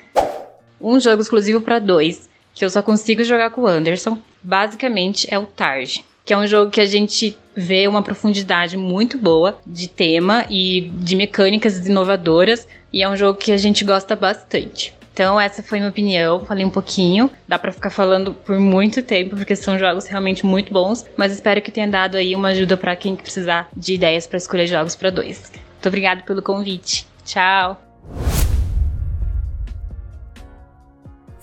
Um 0.81 0.99
jogo 0.99 1.21
exclusivo 1.21 1.61
para 1.61 1.79
dois, 1.79 2.27
que 2.53 2.65
eu 2.65 2.69
só 2.69 2.81
consigo 2.81 3.23
jogar 3.23 3.51
com 3.51 3.61
o 3.61 3.67
Anderson, 3.67 4.17
basicamente 4.43 5.27
é 5.33 5.39
o 5.39 5.45
Targe, 5.45 6.03
que 6.25 6.33
é 6.33 6.37
um 6.37 6.47
jogo 6.47 6.71
que 6.71 6.81
a 6.81 6.85
gente 6.85 7.37
vê 7.55 7.87
uma 7.87 8.01
profundidade 8.01 8.75
muito 8.77 9.17
boa 9.17 9.59
de 9.65 9.87
tema 9.87 10.45
e 10.49 10.91
de 10.95 11.15
mecânicas 11.15 11.85
inovadoras, 11.85 12.67
e 12.91 13.01
é 13.01 13.09
um 13.09 13.15
jogo 13.15 13.37
que 13.37 13.51
a 13.51 13.57
gente 13.57 13.83
gosta 13.83 14.15
bastante. 14.15 14.93
Então, 15.13 15.39
essa 15.39 15.61
foi 15.61 15.77
minha 15.77 15.91
opinião. 15.91 16.43
Falei 16.43 16.65
um 16.65 16.71
pouquinho. 16.71 17.29
Dá 17.47 17.59
para 17.59 17.71
ficar 17.71 17.91
falando 17.91 18.33
por 18.33 18.59
muito 18.59 19.03
tempo, 19.03 19.35
porque 19.35 19.55
são 19.55 19.77
jogos 19.77 20.07
realmente 20.07 20.43
muito 20.43 20.73
bons. 20.73 21.05
Mas 21.15 21.31
espero 21.31 21.61
que 21.61 21.69
tenha 21.69 21.87
dado 21.87 22.17
aí 22.17 22.35
uma 22.35 22.47
ajuda 22.49 22.75
para 22.75 22.95
quem 22.95 23.15
precisar 23.15 23.69
de 23.77 23.93
ideias 23.93 24.25
para 24.25 24.37
escolher 24.37 24.65
jogos 24.65 24.95
para 24.95 25.11
dois. 25.11 25.51
Muito 25.51 25.87
obrigada 25.87 26.23
pelo 26.23 26.41
convite. 26.41 27.05
Tchau! 27.23 27.82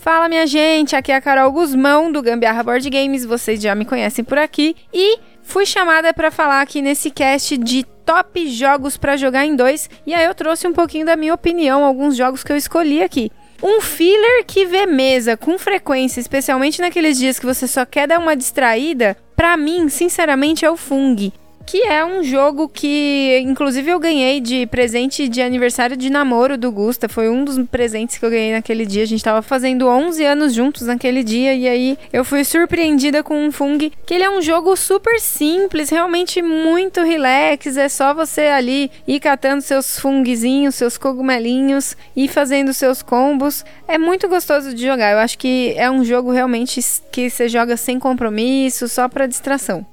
Fala 0.00 0.30
minha 0.30 0.46
gente, 0.46 0.96
aqui 0.96 1.12
é 1.12 1.16
a 1.16 1.20
Carol 1.20 1.52
Guzmão 1.52 2.10
do 2.10 2.22
Gambiarra 2.22 2.62
Board 2.62 2.88
Games, 2.88 3.22
vocês 3.22 3.60
já 3.60 3.74
me 3.74 3.84
conhecem 3.84 4.24
por 4.24 4.38
aqui 4.38 4.74
e 4.94 5.18
fui 5.42 5.66
chamada 5.66 6.14
para 6.14 6.30
falar 6.30 6.62
aqui 6.62 6.80
nesse 6.80 7.10
cast 7.10 7.58
de 7.58 7.84
top 8.06 8.48
jogos 8.48 8.96
para 8.96 9.18
jogar 9.18 9.44
em 9.44 9.54
dois 9.54 9.90
e 10.06 10.14
aí 10.14 10.24
eu 10.24 10.34
trouxe 10.34 10.66
um 10.66 10.72
pouquinho 10.72 11.04
da 11.04 11.16
minha 11.16 11.34
opinião, 11.34 11.84
alguns 11.84 12.16
jogos 12.16 12.42
que 12.42 12.50
eu 12.50 12.56
escolhi 12.56 13.02
aqui. 13.02 13.30
Um 13.62 13.82
filler 13.82 14.42
que 14.46 14.64
vê 14.64 14.86
mesa 14.86 15.36
com 15.36 15.58
frequência, 15.58 16.18
especialmente 16.18 16.80
naqueles 16.80 17.18
dias 17.18 17.38
que 17.38 17.44
você 17.44 17.68
só 17.68 17.84
quer 17.84 18.08
dar 18.08 18.18
uma 18.18 18.34
distraída, 18.34 19.14
para 19.36 19.54
mim, 19.54 19.90
sinceramente, 19.90 20.64
é 20.64 20.70
o 20.70 20.78
Fung 20.78 21.30
que 21.70 21.84
é 21.84 22.04
um 22.04 22.24
jogo 22.24 22.68
que, 22.68 23.40
inclusive, 23.46 23.92
eu 23.92 24.00
ganhei 24.00 24.40
de 24.40 24.66
presente 24.66 25.28
de 25.28 25.40
aniversário 25.40 25.96
de 25.96 26.10
namoro 26.10 26.58
do 26.58 26.72
Gusta. 26.72 27.08
Foi 27.08 27.28
um 27.28 27.44
dos 27.44 27.64
presentes 27.68 28.18
que 28.18 28.24
eu 28.24 28.30
ganhei 28.30 28.50
naquele 28.50 28.84
dia. 28.84 29.04
A 29.04 29.06
gente 29.06 29.22
tava 29.22 29.40
fazendo 29.40 29.86
11 29.86 30.24
anos 30.24 30.52
juntos 30.52 30.88
naquele 30.88 31.22
dia 31.22 31.54
e 31.54 31.68
aí 31.68 31.96
eu 32.12 32.24
fui 32.24 32.42
surpreendida 32.42 33.22
com 33.22 33.46
um 33.46 33.52
Fung, 33.52 33.78
que 34.04 34.12
ele 34.12 34.24
é 34.24 34.28
um 34.28 34.42
jogo 34.42 34.74
super 34.74 35.20
simples, 35.20 35.90
realmente 35.90 36.42
muito 36.42 37.02
relax. 37.02 37.76
É 37.76 37.88
só 37.88 38.12
você 38.12 38.48
ali 38.48 38.90
ir 39.06 39.20
catando 39.20 39.62
seus 39.62 39.96
funguezinhos, 39.96 40.74
seus 40.74 40.98
cogumelinhos 40.98 41.96
e 42.16 42.26
fazendo 42.26 42.74
seus 42.74 43.00
combos. 43.00 43.64
É 43.86 43.96
muito 43.96 44.28
gostoso 44.28 44.74
de 44.74 44.84
jogar. 44.84 45.12
Eu 45.12 45.18
acho 45.18 45.38
que 45.38 45.72
é 45.76 45.88
um 45.88 46.04
jogo 46.04 46.32
realmente 46.32 46.80
que 47.12 47.30
você 47.30 47.48
joga 47.48 47.76
sem 47.76 47.96
compromisso, 48.00 48.88
só 48.88 49.08
para 49.08 49.28
distração. 49.28 49.86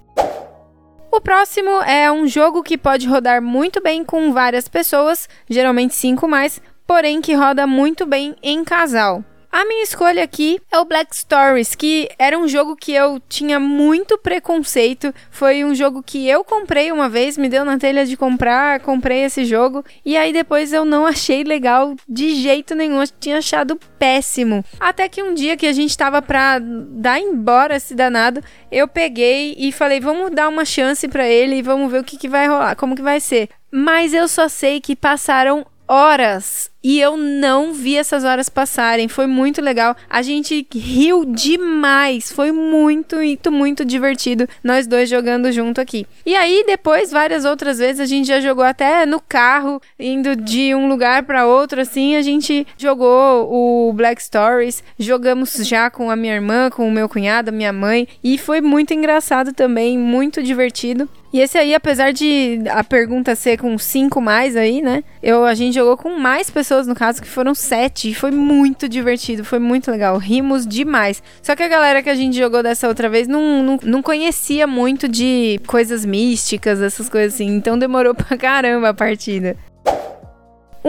O 1.11 1.21
próximo 1.21 1.69
é 1.83 2.11
um 2.11 2.27
jogo 2.27 2.61
que 2.61 2.77
pode 2.77 3.07
rodar 3.07 3.41
muito 3.41 3.81
bem 3.81 4.03
com 4.03 4.33
várias 4.33 4.67
pessoas, 4.67 5.27
geralmente 5.49 5.95
cinco 5.95 6.27
mais, 6.27 6.61
porém 6.85 7.21
que 7.21 7.33
roda 7.33 7.65
muito 7.65 8.05
bem 8.05 8.35
em 8.43 8.63
casal. 8.63 9.23
A 9.51 9.65
minha 9.65 9.83
escolha 9.83 10.23
aqui 10.23 10.59
é 10.71 10.77
o 10.77 10.85
Black 10.85 11.15
Stories, 11.15 11.73
que 11.73 12.09
era 12.19 12.37
um 12.37 12.47
jogo 12.47 12.75
que 12.75 12.91
eu 12.91 13.19
tinha 13.27 13.59
muito 13.59 14.17
preconceito. 14.17 15.13
Foi 15.31 15.63
um 15.63 15.73
jogo 15.73 16.03
que 16.03 16.27
eu 16.27 16.43
comprei 16.43 16.91
uma 16.91 17.09
vez, 17.09 17.37
me 17.37 17.49
deu 17.49 17.63
na 17.63 17.77
telha 17.77 18.05
de 18.05 18.17
comprar, 18.17 18.79
comprei 18.81 19.23
esse 19.23 19.45
jogo. 19.45 19.83
E 20.05 20.15
aí 20.17 20.31
depois 20.33 20.73
eu 20.73 20.85
não 20.85 21.05
achei 21.05 21.43
legal 21.43 21.95
de 22.07 22.35
jeito 22.35 22.75
nenhum, 22.75 23.01
eu 23.01 23.07
tinha 23.19 23.37
achado 23.37 23.79
péssimo. 23.97 24.63
Até 24.79 25.07
que 25.09 25.23
um 25.23 25.33
dia 25.33 25.57
que 25.57 25.65
a 25.65 25.73
gente 25.73 25.97
tava 25.97 26.21
pra 26.21 26.59
dar 26.59 27.19
embora 27.19 27.77
esse 27.77 27.95
danado, 27.95 28.43
eu 28.71 28.87
peguei 28.87 29.55
e 29.57 29.71
falei, 29.71 29.99
vamos 29.99 30.31
dar 30.31 30.49
uma 30.49 30.65
chance 30.65 31.07
para 31.07 31.27
ele 31.27 31.57
e 31.57 31.61
vamos 31.61 31.91
ver 31.91 32.01
o 32.01 32.03
que, 32.03 32.17
que 32.17 32.29
vai 32.29 32.47
rolar, 32.47 32.75
como 32.75 32.95
que 32.95 33.01
vai 33.01 33.19
ser. 33.19 33.49
Mas 33.71 34.13
eu 34.13 34.27
só 34.27 34.47
sei 34.47 34.79
que 34.79 34.95
passaram 34.95 35.65
horas 35.87 36.69
e 36.89 37.01
eu 37.01 37.17
não 37.17 37.73
vi 37.73 37.97
essas 37.97 38.23
horas 38.23 38.47
passarem. 38.47 39.09
Foi 39.09 39.27
muito 39.27 39.61
legal. 39.61 39.93
A 40.09 40.21
gente 40.21 40.65
riu 40.73 41.25
demais. 41.25 42.31
Foi 42.31 42.53
muito, 42.53 43.17
muito, 43.17 43.51
muito 43.51 43.83
divertido 43.83 44.47
nós 44.63 44.87
dois 44.87 45.09
jogando 45.09 45.51
junto 45.51 45.81
aqui. 45.81 46.07
E 46.25 46.33
aí 46.33 46.63
depois 46.65 47.11
várias 47.11 47.43
outras 47.43 47.79
vezes 47.79 47.99
a 47.99 48.05
gente 48.05 48.29
já 48.29 48.39
jogou 48.39 48.63
até 48.63 49.05
no 49.05 49.19
carro, 49.19 49.81
indo 49.99 50.33
de 50.33 50.73
um 50.73 50.87
lugar 50.87 51.23
para 51.23 51.45
outro 51.45 51.81
assim, 51.81 52.15
a 52.15 52.21
gente 52.21 52.65
jogou 52.77 53.51
o 53.51 53.91
Black 53.91 54.23
Stories, 54.23 54.81
jogamos 54.97 55.55
já 55.67 55.89
com 55.89 56.09
a 56.09 56.15
minha 56.15 56.35
irmã, 56.35 56.69
com 56.69 56.87
o 56.87 56.91
meu 56.91 57.09
cunhado, 57.09 57.49
a 57.49 57.53
minha 57.53 57.73
mãe, 57.73 58.07
e 58.23 58.37
foi 58.37 58.61
muito 58.61 58.93
engraçado 58.93 59.51
também, 59.51 59.97
muito 59.97 60.41
divertido. 60.41 61.09
E 61.31 61.41
esse 61.41 61.57
aí, 61.57 61.75
apesar 61.75 62.13
de 62.13 62.61
a 62.69 62.83
pergunta 62.83 63.35
ser 63.35 63.57
com 63.57 63.77
cinco 63.77 64.21
mais 64.21 64.55
aí, 64.55 64.81
né? 64.81 65.03
Eu, 65.21 65.43
a 65.43 65.53
gente 65.53 65.75
jogou 65.75 65.97
com 65.97 66.17
mais 66.17 66.49
pessoas, 66.49 66.76
no 66.85 66.93
caso, 66.93 67.21
que 67.21 67.27
foram 67.27 67.55
sete. 67.55 68.09
E 68.09 68.13
foi 68.13 68.29
muito 68.29 68.87
divertido, 68.87 69.43
foi 69.43 69.59
muito 69.59 69.89
legal. 69.89 70.17
Rimos 70.17 70.67
demais. 70.67 71.23
Só 71.41 71.55
que 71.55 71.63
a 71.63 71.67
galera 71.67 72.03
que 72.03 72.09
a 72.09 72.15
gente 72.15 72.37
jogou 72.37 72.61
dessa 72.61 72.87
outra 72.87 73.09
vez 73.09 73.27
não, 73.27 73.63
não, 73.63 73.79
não 73.81 74.01
conhecia 74.03 74.67
muito 74.67 75.07
de 75.07 75.59
coisas 75.65 76.05
místicas, 76.05 76.81
essas 76.81 77.09
coisas 77.09 77.33
assim. 77.33 77.47
Então 77.47 77.79
demorou 77.79 78.13
pra 78.13 78.37
caramba 78.37 78.89
a 78.89 78.93
partida. 78.93 79.55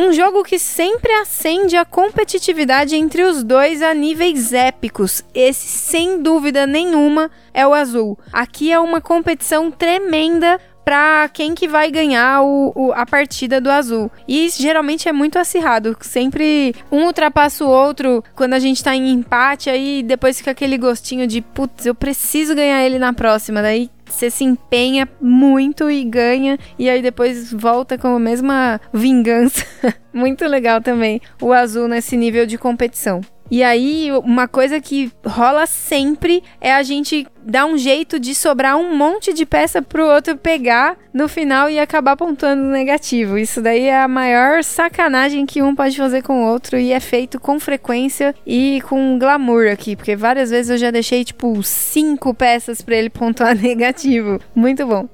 Um 0.00 0.12
jogo 0.12 0.44
que 0.44 0.60
sempre 0.60 1.10
acende 1.12 1.76
a 1.76 1.84
competitividade 1.84 2.94
entre 2.94 3.24
os 3.24 3.42
dois 3.42 3.82
a 3.82 3.92
níveis 3.92 4.52
épicos. 4.52 5.24
Esse, 5.34 5.66
sem 5.66 6.22
dúvida 6.22 6.68
nenhuma, 6.68 7.28
é 7.52 7.66
o 7.66 7.74
Azul. 7.74 8.16
Aqui 8.32 8.70
é 8.70 8.78
uma 8.78 9.00
competição 9.00 9.72
tremenda 9.72 10.60
para 10.88 11.28
quem 11.28 11.54
que 11.54 11.68
vai 11.68 11.90
ganhar 11.90 12.40
o, 12.40 12.72
o, 12.74 12.92
a 12.92 13.04
partida 13.04 13.60
do 13.60 13.70
azul. 13.70 14.10
E 14.26 14.48
geralmente 14.48 15.06
é 15.06 15.12
muito 15.12 15.38
acirrado. 15.38 15.94
Sempre 16.00 16.74
um 16.90 17.04
ultrapassa 17.04 17.62
o 17.62 17.68
outro 17.68 18.24
quando 18.34 18.54
a 18.54 18.58
gente 18.58 18.82
tá 18.82 18.96
em 18.96 19.10
empate, 19.10 19.68
aí 19.68 20.02
depois 20.02 20.38
fica 20.38 20.52
aquele 20.52 20.78
gostinho 20.78 21.26
de, 21.26 21.42
putz, 21.42 21.84
eu 21.84 21.94
preciso 21.94 22.54
ganhar 22.54 22.82
ele 22.82 22.98
na 22.98 23.12
próxima. 23.12 23.60
Daí 23.60 23.90
você 24.06 24.30
se 24.30 24.44
empenha 24.44 25.06
muito 25.20 25.90
e 25.90 26.02
ganha, 26.04 26.58
e 26.78 26.88
aí 26.88 27.02
depois 27.02 27.52
volta 27.52 27.98
com 27.98 28.16
a 28.16 28.18
mesma 28.18 28.80
vingança. 28.90 29.66
muito 30.10 30.46
legal 30.46 30.80
também 30.80 31.20
o 31.38 31.52
azul 31.52 31.86
nesse 31.86 32.16
nível 32.16 32.46
de 32.46 32.56
competição. 32.56 33.20
E 33.50 33.62
aí, 33.62 34.10
uma 34.24 34.46
coisa 34.46 34.80
que 34.80 35.10
rola 35.24 35.66
sempre 35.66 36.42
é 36.60 36.72
a 36.72 36.82
gente 36.82 37.26
dar 37.42 37.64
um 37.64 37.78
jeito 37.78 38.20
de 38.20 38.34
sobrar 38.34 38.76
um 38.76 38.94
monte 38.94 39.32
de 39.32 39.46
peça 39.46 39.80
pro 39.80 40.06
outro 40.06 40.36
pegar 40.36 40.98
no 41.14 41.28
final 41.28 41.70
e 41.70 41.78
acabar 41.78 42.14
pontuando 42.14 42.62
negativo. 42.64 43.38
Isso 43.38 43.62
daí 43.62 43.84
é 43.84 44.02
a 44.02 44.08
maior 44.08 44.62
sacanagem 44.62 45.46
que 45.46 45.62
um 45.62 45.74
pode 45.74 45.96
fazer 45.96 46.22
com 46.22 46.44
o 46.44 46.46
outro 46.46 46.78
e 46.78 46.92
é 46.92 47.00
feito 47.00 47.40
com 47.40 47.58
frequência 47.58 48.34
e 48.46 48.82
com 48.86 49.18
glamour 49.18 49.68
aqui, 49.68 49.96
porque 49.96 50.14
várias 50.14 50.50
vezes 50.50 50.70
eu 50.70 50.76
já 50.76 50.90
deixei 50.90 51.24
tipo 51.24 51.62
cinco 51.62 52.34
peças 52.34 52.82
para 52.82 52.96
ele 52.96 53.08
pontuar 53.08 53.56
negativo. 53.58 54.38
Muito 54.54 54.86
bom. 54.86 55.08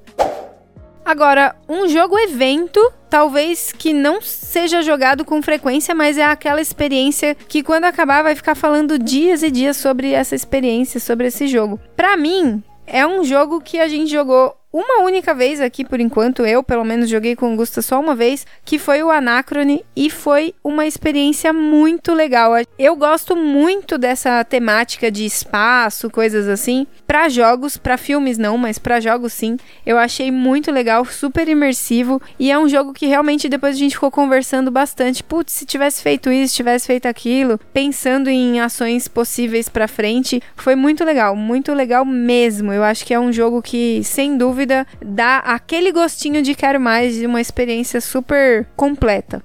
Agora, 1.04 1.54
um 1.68 1.86
jogo 1.86 2.18
evento, 2.18 2.80
talvez 3.10 3.70
que 3.72 3.92
não 3.92 4.22
seja 4.22 4.82
jogado 4.82 5.24
com 5.24 5.42
frequência, 5.42 5.94
mas 5.94 6.16
é 6.16 6.24
aquela 6.24 6.60
experiência 6.60 7.34
que 7.34 7.62
quando 7.62 7.84
acabar 7.84 8.22
vai 8.22 8.34
ficar 8.34 8.54
falando 8.54 8.98
dias 8.98 9.42
e 9.42 9.50
dias 9.50 9.76
sobre 9.76 10.12
essa 10.12 10.34
experiência, 10.34 10.98
sobre 10.98 11.26
esse 11.26 11.46
jogo. 11.46 11.78
Para 11.94 12.16
mim, 12.16 12.62
é 12.86 13.06
um 13.06 13.22
jogo 13.22 13.60
que 13.60 13.78
a 13.78 13.86
gente 13.86 14.10
jogou 14.10 14.56
uma 14.74 15.04
única 15.04 15.32
vez 15.32 15.60
aqui 15.60 15.84
por 15.84 16.00
enquanto, 16.00 16.44
eu 16.44 16.60
pelo 16.60 16.84
menos 16.84 17.08
joguei 17.08 17.36
com 17.36 17.54
Gusta 17.54 17.80
só 17.80 18.00
uma 18.00 18.16
vez, 18.16 18.44
que 18.64 18.76
foi 18.76 19.04
o 19.04 19.10
Anacrone 19.10 19.84
e 19.94 20.10
foi 20.10 20.52
uma 20.64 20.84
experiência 20.84 21.52
muito 21.52 22.12
legal. 22.12 22.54
Eu 22.76 22.96
gosto 22.96 23.36
muito 23.36 23.96
dessa 23.96 24.42
temática 24.42 25.12
de 25.12 25.24
espaço, 25.24 26.10
coisas 26.10 26.48
assim, 26.48 26.88
para 27.06 27.28
jogos, 27.28 27.76
para 27.76 27.96
filmes 27.96 28.36
não, 28.36 28.58
mas 28.58 28.76
para 28.76 28.98
jogos 28.98 29.32
sim. 29.32 29.56
Eu 29.86 29.96
achei 29.96 30.32
muito 30.32 30.72
legal, 30.72 31.04
super 31.04 31.48
imersivo 31.48 32.20
e 32.36 32.50
é 32.50 32.58
um 32.58 32.68
jogo 32.68 32.92
que 32.92 33.06
realmente 33.06 33.48
depois 33.48 33.76
a 33.76 33.78
gente 33.78 33.94
ficou 33.94 34.10
conversando 34.10 34.72
bastante. 34.72 35.22
Putz, 35.22 35.52
se 35.52 35.64
tivesse 35.64 36.02
feito 36.02 36.32
isso, 36.32 36.56
tivesse 36.56 36.88
feito 36.88 37.06
aquilo, 37.06 37.60
pensando 37.72 38.28
em 38.28 38.58
ações 38.58 39.06
possíveis 39.06 39.68
para 39.68 39.86
frente, 39.86 40.42
foi 40.56 40.74
muito 40.74 41.04
legal, 41.04 41.36
muito 41.36 41.72
legal 41.72 42.04
mesmo. 42.04 42.72
Eu 42.72 42.82
acho 42.82 43.06
que 43.06 43.14
é 43.14 43.20
um 43.20 43.32
jogo 43.32 43.62
que 43.62 44.02
sem 44.02 44.36
dúvida 44.36 44.63
dúvida, 44.64 44.86
dá 45.04 45.38
aquele 45.38 45.92
gostinho 45.92 46.42
de 46.42 46.54
quero 46.54 46.80
mais, 46.80 47.14
de 47.14 47.26
uma 47.26 47.40
experiência 47.40 48.00
super 48.00 48.66
completa. 48.74 49.42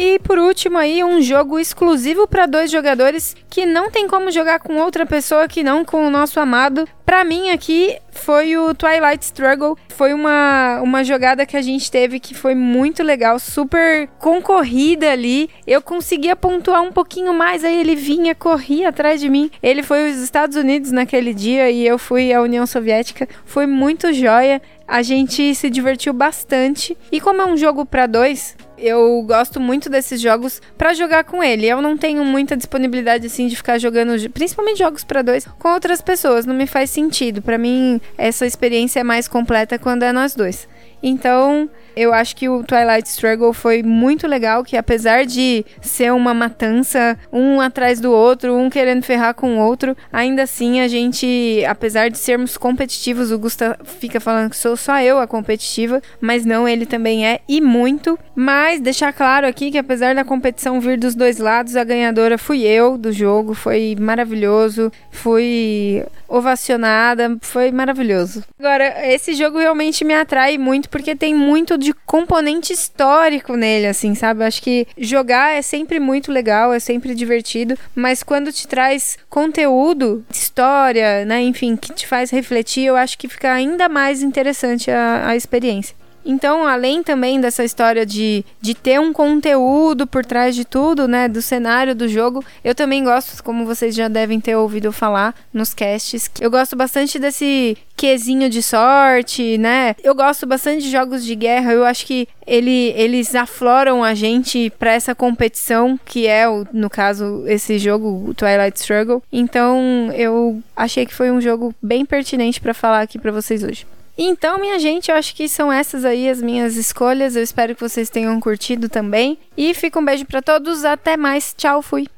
E 0.00 0.16
por 0.20 0.38
último 0.38 0.78
aí, 0.78 1.02
um 1.02 1.20
jogo 1.20 1.58
exclusivo 1.58 2.28
para 2.28 2.46
dois 2.46 2.70
jogadores 2.70 3.34
que 3.50 3.66
não 3.66 3.90
tem 3.90 4.06
como 4.06 4.30
jogar 4.30 4.60
com 4.60 4.76
outra 4.76 5.04
pessoa 5.04 5.48
que 5.48 5.64
não 5.64 5.84
com 5.84 6.06
o 6.06 6.10
nosso 6.10 6.38
amado. 6.38 6.86
Para 7.04 7.24
mim 7.24 7.50
aqui 7.50 7.98
foi 8.12 8.56
o 8.56 8.72
Twilight 8.74 9.24
Struggle. 9.24 9.76
Foi 9.88 10.14
uma, 10.14 10.80
uma 10.82 11.02
jogada 11.02 11.44
que 11.44 11.56
a 11.56 11.62
gente 11.62 11.90
teve 11.90 12.20
que 12.20 12.32
foi 12.32 12.54
muito 12.54 13.02
legal, 13.02 13.40
super 13.40 14.06
concorrida 14.20 15.10
ali. 15.10 15.50
Eu 15.66 15.82
conseguia 15.82 16.36
pontuar 16.36 16.80
um 16.82 16.92
pouquinho 16.92 17.34
mais, 17.34 17.64
aí 17.64 17.76
ele 17.76 17.96
vinha, 17.96 18.36
corria 18.36 18.90
atrás 18.90 19.20
de 19.20 19.28
mim. 19.28 19.50
Ele 19.60 19.82
foi 19.82 20.12
os 20.12 20.18
Estados 20.18 20.56
Unidos 20.56 20.92
naquele 20.92 21.34
dia 21.34 21.72
e 21.72 21.84
eu 21.84 21.98
fui 21.98 22.32
a 22.32 22.40
União 22.40 22.66
Soviética. 22.68 23.28
Foi 23.44 23.66
muito 23.66 24.12
joia. 24.12 24.62
A 24.88 25.02
gente 25.02 25.54
se 25.54 25.68
divertiu 25.68 26.14
bastante. 26.14 26.96
E 27.12 27.20
como 27.20 27.42
é 27.42 27.46
um 27.46 27.58
jogo 27.58 27.84
para 27.84 28.06
dois, 28.06 28.56
eu 28.78 29.22
gosto 29.22 29.60
muito 29.60 29.90
desses 29.90 30.18
jogos 30.18 30.62
para 30.78 30.94
jogar 30.94 31.24
com 31.24 31.42
ele. 31.42 31.66
Eu 31.66 31.82
não 31.82 31.96
tenho 31.96 32.24
muita 32.24 32.56
disponibilidade 32.56 33.26
assim 33.26 33.48
de 33.48 33.56
ficar 33.56 33.78
jogando, 33.78 34.30
principalmente 34.30 34.78
jogos 34.78 35.04
para 35.04 35.20
dois, 35.20 35.44
com 35.58 35.68
outras 35.68 36.00
pessoas. 36.00 36.46
Não 36.46 36.54
me 36.54 36.66
faz 36.66 36.88
sentido. 36.88 37.42
Para 37.42 37.58
mim, 37.58 38.00
essa 38.16 38.46
experiência 38.46 39.00
é 39.00 39.04
mais 39.04 39.28
completa 39.28 39.78
quando 39.78 40.04
é 40.04 40.12
nós 40.12 40.34
dois. 40.34 40.66
Então, 41.02 41.68
eu 41.98 42.14
acho 42.14 42.36
que 42.36 42.48
o 42.48 42.62
Twilight 42.62 43.08
Struggle 43.08 43.52
foi 43.52 43.82
muito 43.82 44.26
legal, 44.28 44.62
que 44.62 44.76
apesar 44.76 45.26
de 45.26 45.64
ser 45.82 46.12
uma 46.12 46.32
matança, 46.32 47.18
um 47.32 47.60
atrás 47.60 47.98
do 47.98 48.12
outro, 48.12 48.54
um 48.54 48.70
querendo 48.70 49.02
ferrar 49.02 49.34
com 49.34 49.56
o 49.56 49.60
outro, 49.60 49.96
ainda 50.12 50.44
assim 50.44 50.80
a 50.80 50.86
gente, 50.86 51.64
apesar 51.68 52.08
de 52.08 52.16
sermos 52.16 52.56
competitivos, 52.56 53.32
o 53.32 53.38
Gusta 53.38 53.76
fica 53.82 54.20
falando 54.20 54.50
que 54.50 54.56
sou 54.56 54.76
só 54.76 55.00
eu 55.00 55.18
a 55.18 55.26
competitiva, 55.26 56.00
mas 56.20 56.44
não, 56.44 56.68
ele 56.68 56.86
também 56.86 57.26
é, 57.26 57.40
e 57.48 57.60
muito. 57.60 58.16
Mas 58.32 58.80
deixar 58.80 59.12
claro 59.12 59.46
aqui 59.46 59.72
que 59.72 59.78
apesar 59.78 60.14
da 60.14 60.24
competição 60.24 60.80
vir 60.80 60.98
dos 60.98 61.16
dois 61.16 61.38
lados, 61.38 61.74
a 61.74 61.82
ganhadora 61.82 62.38
fui 62.38 62.62
eu 62.62 62.96
do 62.96 63.10
jogo, 63.10 63.54
foi 63.54 63.96
maravilhoso, 63.98 64.92
fui 65.10 66.04
ovacionada, 66.28 67.36
foi 67.40 67.72
maravilhoso. 67.72 68.44
Agora, 68.58 69.06
esse 69.08 69.32
jogo 69.32 69.58
realmente 69.58 70.04
me 70.04 70.14
atrai 70.14 70.58
muito 70.58 70.87
porque 70.90 71.14
tem 71.14 71.34
muito 71.34 71.76
de 71.78 71.92
componente 71.92 72.72
histórico 72.72 73.56
nele, 73.56 73.86
assim, 73.86 74.14
sabe? 74.14 74.44
Acho 74.44 74.62
que 74.62 74.86
jogar 74.96 75.54
é 75.54 75.62
sempre 75.62 76.00
muito 76.00 76.32
legal, 76.32 76.72
é 76.72 76.78
sempre 76.78 77.14
divertido, 77.14 77.76
mas 77.94 78.22
quando 78.22 78.52
te 78.52 78.66
traz 78.66 79.18
conteúdo, 79.28 80.24
história, 80.32 81.24
né, 81.24 81.42
enfim, 81.42 81.76
que 81.76 81.92
te 81.92 82.06
faz 82.06 82.30
refletir, 82.30 82.84
eu 82.86 82.96
acho 82.96 83.18
que 83.18 83.28
fica 83.28 83.52
ainda 83.52 83.88
mais 83.88 84.22
interessante 84.22 84.90
a, 84.90 85.28
a 85.28 85.36
experiência. 85.36 85.96
Então, 86.28 86.66
além 86.66 87.02
também 87.02 87.40
dessa 87.40 87.64
história 87.64 88.04
de, 88.04 88.44
de 88.60 88.74
ter 88.74 89.00
um 89.00 89.14
conteúdo 89.14 90.06
por 90.06 90.26
trás 90.26 90.54
de 90.54 90.62
tudo, 90.62 91.08
né, 91.08 91.26
do 91.26 91.40
cenário 91.40 91.94
do 91.94 92.06
jogo, 92.06 92.44
eu 92.62 92.74
também 92.74 93.02
gosto, 93.02 93.42
como 93.42 93.64
vocês 93.64 93.94
já 93.94 94.08
devem 94.08 94.38
ter 94.38 94.54
ouvido 94.54 94.92
falar 94.92 95.34
nos 95.54 95.72
casts, 95.72 96.30
eu 96.38 96.50
gosto 96.50 96.76
bastante 96.76 97.18
desse 97.18 97.78
quesinho 97.96 98.50
de 98.50 98.62
sorte, 98.62 99.56
né? 99.56 99.96
Eu 100.04 100.14
gosto 100.14 100.46
bastante 100.46 100.82
de 100.82 100.90
jogos 100.90 101.24
de 101.24 101.34
guerra, 101.34 101.72
eu 101.72 101.82
acho 101.82 102.04
que 102.04 102.28
ele, 102.46 102.92
eles 102.94 103.34
afloram 103.34 104.04
a 104.04 104.12
gente 104.12 104.70
para 104.78 104.92
essa 104.92 105.14
competição 105.14 105.98
que 106.04 106.26
é, 106.26 106.46
o, 106.46 106.66
no 106.74 106.90
caso, 106.90 107.44
esse 107.46 107.78
jogo, 107.78 108.34
Twilight 108.34 108.78
Struggle. 108.78 109.22
Então, 109.32 110.12
eu 110.14 110.62
achei 110.76 111.06
que 111.06 111.14
foi 111.14 111.30
um 111.30 111.40
jogo 111.40 111.74
bem 111.82 112.04
pertinente 112.04 112.60
para 112.60 112.74
falar 112.74 113.00
aqui 113.00 113.18
para 113.18 113.32
vocês 113.32 113.62
hoje. 113.62 113.86
Então, 114.20 114.58
minha 114.58 114.80
gente, 114.80 115.12
eu 115.12 115.16
acho 115.16 115.32
que 115.32 115.48
são 115.48 115.72
essas 115.72 116.04
aí 116.04 116.28
as 116.28 116.42
minhas 116.42 116.74
escolhas. 116.74 117.36
Eu 117.36 117.42
espero 117.42 117.76
que 117.76 117.80
vocês 117.80 118.10
tenham 118.10 118.40
curtido 118.40 118.88
também. 118.88 119.38
E 119.56 119.72
fica 119.72 120.00
um 120.00 120.04
beijo 120.04 120.26
para 120.26 120.42
todos. 120.42 120.84
Até 120.84 121.16
mais. 121.16 121.54
Tchau, 121.56 121.80
fui. 121.80 122.08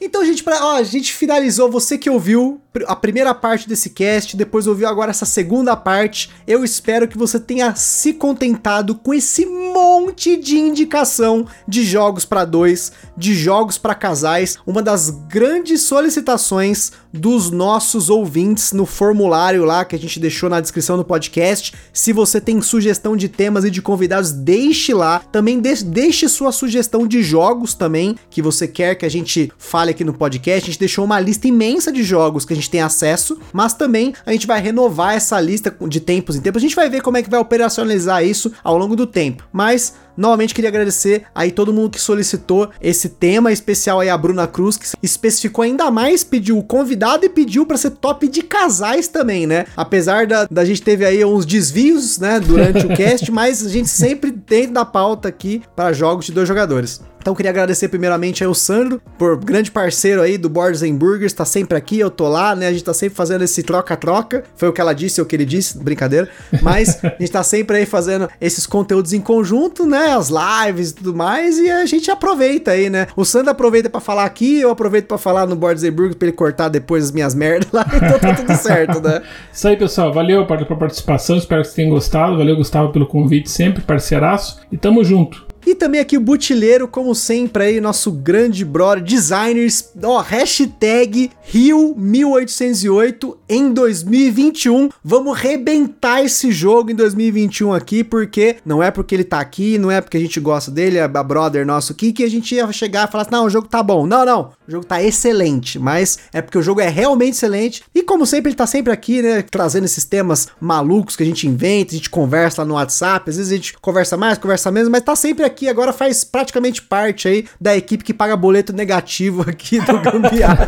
Então, 0.00 0.24
gente, 0.24 0.42
pra, 0.42 0.64
ó, 0.64 0.76
a 0.76 0.82
gente 0.82 1.12
finalizou. 1.12 1.70
Você 1.70 1.98
que 1.98 2.08
ouviu 2.08 2.62
a 2.86 2.96
primeira 2.96 3.32
parte 3.34 3.68
desse 3.68 3.90
cast, 3.90 4.36
depois 4.36 4.66
ouviu 4.66 4.88
agora 4.88 5.10
essa 5.10 5.24
segunda 5.24 5.76
parte. 5.76 6.30
Eu 6.46 6.64
espero 6.64 7.06
que 7.06 7.16
você 7.16 7.38
tenha 7.38 7.74
se 7.74 8.12
contentado 8.14 8.94
com 8.96 9.14
esse 9.14 9.46
monte 9.46 10.36
de 10.36 10.58
indicação 10.58 11.46
de 11.68 11.84
jogos 11.84 12.24
para 12.24 12.44
dois 12.44 12.92
de 13.16 13.34
jogos 13.34 13.78
para 13.78 13.94
casais, 13.94 14.58
uma 14.66 14.82
das 14.82 15.10
grandes 15.10 15.82
solicitações 15.82 16.92
dos 17.12 17.48
nossos 17.50 18.10
ouvintes 18.10 18.72
no 18.72 18.84
formulário 18.84 19.64
lá 19.64 19.84
que 19.84 19.94
a 19.94 19.98
gente 19.98 20.18
deixou 20.18 20.50
na 20.50 20.60
descrição 20.60 20.96
do 20.96 21.04
podcast. 21.04 21.72
Se 21.92 22.12
você 22.12 22.40
tem 22.40 22.60
sugestão 22.60 23.16
de 23.16 23.28
temas 23.28 23.64
e 23.64 23.70
de 23.70 23.80
convidados, 23.80 24.32
deixe 24.32 24.92
lá. 24.92 25.20
Também 25.20 25.60
deixe 25.60 26.28
sua 26.28 26.50
sugestão 26.50 27.06
de 27.06 27.22
jogos 27.22 27.74
também 27.74 28.16
que 28.28 28.42
você 28.42 28.66
quer 28.66 28.96
que 28.96 29.06
a 29.06 29.08
gente 29.08 29.52
fale 29.56 29.92
aqui 29.92 30.02
no 30.02 30.12
podcast. 30.12 30.64
A 30.64 30.72
gente 30.72 30.80
deixou 30.80 31.04
uma 31.04 31.20
lista 31.20 31.46
imensa 31.46 31.92
de 31.92 32.02
jogos 32.02 32.44
que 32.44 32.52
a 32.52 32.56
gente 32.56 32.63
tem 32.70 32.80
acesso, 32.80 33.38
mas 33.52 33.74
também 33.74 34.14
a 34.24 34.32
gente 34.32 34.46
vai 34.46 34.60
renovar 34.60 35.14
essa 35.14 35.40
lista 35.40 35.74
de 35.88 36.00
tempos 36.00 36.36
em 36.36 36.40
tempos. 36.40 36.60
A 36.60 36.66
gente 36.66 36.76
vai 36.76 36.88
ver 36.88 37.00
como 37.00 37.16
é 37.16 37.22
que 37.22 37.30
vai 37.30 37.40
operacionalizar 37.40 38.24
isso 38.24 38.52
ao 38.62 38.76
longo 38.76 38.96
do 38.96 39.06
tempo. 39.06 39.46
Mas 39.52 39.94
Novamente 40.16 40.54
queria 40.54 40.70
agradecer 40.70 41.24
aí 41.34 41.50
todo 41.50 41.72
mundo 41.72 41.90
que 41.90 42.00
solicitou 42.00 42.70
esse 42.80 43.08
tema 43.08 43.52
especial 43.52 44.00
aí 44.00 44.08
a 44.08 44.16
Bruna 44.16 44.46
Cruz, 44.46 44.76
que 44.76 44.86
especificou 45.02 45.62
ainda 45.62 45.90
mais, 45.90 46.22
pediu 46.22 46.58
o 46.58 46.62
convidado 46.62 47.24
e 47.24 47.28
pediu 47.28 47.66
para 47.66 47.76
ser 47.76 47.90
top 47.90 48.28
de 48.28 48.42
casais 48.42 49.08
também, 49.08 49.46
né? 49.46 49.66
Apesar 49.76 50.26
da, 50.26 50.46
da 50.50 50.64
gente 50.64 50.82
teve 50.82 51.04
aí 51.04 51.24
uns 51.24 51.44
desvios, 51.44 52.18
né, 52.18 52.40
durante 52.40 52.86
o 52.86 52.90
cast, 52.94 53.30
mas 53.30 53.64
a 53.64 53.68
gente 53.68 53.88
sempre 53.88 54.30
dentro 54.30 54.74
da 54.74 54.84
pauta 54.84 55.28
aqui 55.28 55.62
para 55.74 55.92
jogos 55.92 56.26
de 56.26 56.32
dois 56.32 56.46
jogadores. 56.46 57.00
Então 57.24 57.34
queria 57.34 57.50
agradecer 57.50 57.88
primeiramente 57.88 58.44
ao 58.44 58.52
Sandro, 58.52 59.00
por 59.16 59.42
grande 59.42 59.70
parceiro 59.70 60.20
aí 60.20 60.36
do 60.36 60.50
Boards 60.50 60.82
and 60.82 60.94
Burgers, 60.94 61.32
tá 61.32 61.46
sempre 61.46 61.78
aqui, 61.78 61.98
eu 61.98 62.10
tô 62.10 62.28
lá, 62.28 62.54
né? 62.54 62.66
A 62.66 62.70
gente 62.70 62.84
tá 62.84 62.92
sempre 62.92 63.16
fazendo 63.16 63.42
esse 63.42 63.62
troca-troca. 63.62 64.44
Foi 64.54 64.68
o 64.68 64.74
que 64.74 64.80
ela 64.80 64.92
disse, 64.92 65.22
ou 65.22 65.24
o 65.24 65.26
que 65.26 65.34
ele 65.34 65.46
disse, 65.46 65.78
brincadeira. 65.78 66.28
Mas 66.60 67.02
a 67.02 67.16
gente 67.18 67.32
tá 67.32 67.42
sempre 67.42 67.78
aí 67.78 67.86
fazendo 67.86 68.28
esses 68.38 68.66
conteúdos 68.66 69.14
em 69.14 69.22
conjunto, 69.22 69.86
né? 69.86 70.03
As 70.12 70.30
lives 70.30 70.90
e 70.90 70.94
tudo 70.94 71.14
mais, 71.14 71.58
e 71.58 71.70
a 71.70 71.86
gente 71.86 72.10
aproveita 72.10 72.72
aí, 72.72 72.90
né? 72.90 73.06
O 73.16 73.24
Sandro 73.24 73.50
aproveita 73.50 73.88
para 73.88 74.00
falar 74.00 74.24
aqui, 74.24 74.60
eu 74.60 74.70
aproveito 74.70 75.06
para 75.06 75.18
falar 75.18 75.46
no 75.46 75.56
Burgers 75.56 75.82
pra 76.16 76.28
ele 76.28 76.32
cortar 76.32 76.68
depois 76.68 77.04
as 77.04 77.12
minhas 77.12 77.34
merdas 77.34 77.70
lá, 77.72 77.84
então 77.94 78.18
tá 78.18 78.34
tudo 78.34 78.54
certo, 78.56 79.00
né? 79.00 79.22
Isso 79.52 79.66
aí, 79.66 79.76
pessoal. 79.76 80.12
Valeu 80.12 80.46
pela 80.46 80.64
participação, 80.76 81.36
espero 81.36 81.62
que 81.62 81.68
vocês 81.68 81.76
tenham 81.76 81.90
gostado. 81.90 82.36
Valeu, 82.36 82.56
Gustavo, 82.56 82.92
pelo 82.92 83.06
convite 83.06 83.50
sempre, 83.50 83.82
parceiraço. 83.82 84.60
E 84.70 84.76
tamo 84.76 85.02
junto. 85.04 85.53
E 85.66 85.74
também 85.74 86.00
aqui 86.00 86.16
o 86.16 86.20
Butileiro, 86.20 86.86
como 86.86 87.14
sempre 87.14 87.64
aí, 87.64 87.80
nosso 87.80 88.12
grande 88.12 88.64
brother, 88.64 89.02
designers, 89.02 89.90
ó, 90.02 90.20
hashtag 90.20 91.30
Rio1808 91.50 93.36
em 93.48 93.72
2021. 93.72 94.90
Vamos 95.02 95.38
rebentar 95.38 96.22
esse 96.22 96.52
jogo 96.52 96.90
em 96.90 96.94
2021 96.94 97.72
aqui, 97.72 98.04
porque 98.04 98.56
não 98.64 98.82
é 98.82 98.90
porque 98.90 99.14
ele 99.14 99.24
tá 99.24 99.40
aqui, 99.40 99.78
não 99.78 99.90
é 99.90 100.00
porque 100.00 100.16
a 100.16 100.20
gente 100.20 100.38
gosta 100.38 100.70
dele, 100.70 100.98
é 100.98 101.02
a 101.02 101.08
brother 101.08 101.66
nosso 101.66 101.92
aqui, 101.92 102.12
que 102.12 102.24
a 102.24 102.30
gente 102.30 102.54
ia 102.54 102.70
chegar 102.72 103.08
e 103.08 103.10
falar 103.10 103.22
assim, 103.22 103.32
não, 103.32 103.46
o 103.46 103.50
jogo 103.50 103.66
tá 103.66 103.82
bom. 103.82 104.06
Não, 104.06 104.24
não, 104.24 104.50
o 104.66 104.70
jogo 104.70 104.84
tá 104.84 105.02
excelente, 105.02 105.78
mas 105.78 106.18
é 106.32 106.42
porque 106.42 106.58
o 106.58 106.62
jogo 106.62 106.80
é 106.80 106.88
realmente 106.88 107.34
excelente. 107.34 107.82
E 107.94 108.02
como 108.02 108.26
sempre, 108.26 108.50
ele 108.50 108.56
tá 108.56 108.66
sempre 108.66 108.92
aqui, 108.92 109.22
né, 109.22 109.42
trazendo 109.42 109.84
esses 109.84 110.04
temas 110.04 110.48
malucos 110.60 111.16
que 111.16 111.22
a 111.22 111.26
gente 111.26 111.46
inventa, 111.46 111.92
a 111.92 111.96
gente 111.96 112.10
conversa 112.10 112.62
lá 112.62 112.68
no 112.68 112.74
WhatsApp, 112.74 113.30
às 113.30 113.36
vezes 113.36 113.50
a 113.50 113.56
gente 113.56 113.74
conversa 113.78 114.16
mais, 114.16 114.36
conversa 114.36 114.70
menos, 114.70 114.88
mas 114.88 115.02
tá 115.02 115.16
sempre 115.16 115.44
aqui 115.44 115.53
aqui 115.54 115.68
agora 115.68 115.92
faz 115.92 116.24
praticamente 116.24 116.82
parte 116.82 117.28
aí 117.28 117.46
da 117.60 117.76
equipe 117.76 118.02
que 118.02 118.12
paga 118.12 118.36
boleto 118.36 118.72
negativo 118.72 119.48
aqui 119.48 119.80
do 119.80 119.98
Gambiarra. 120.02 120.66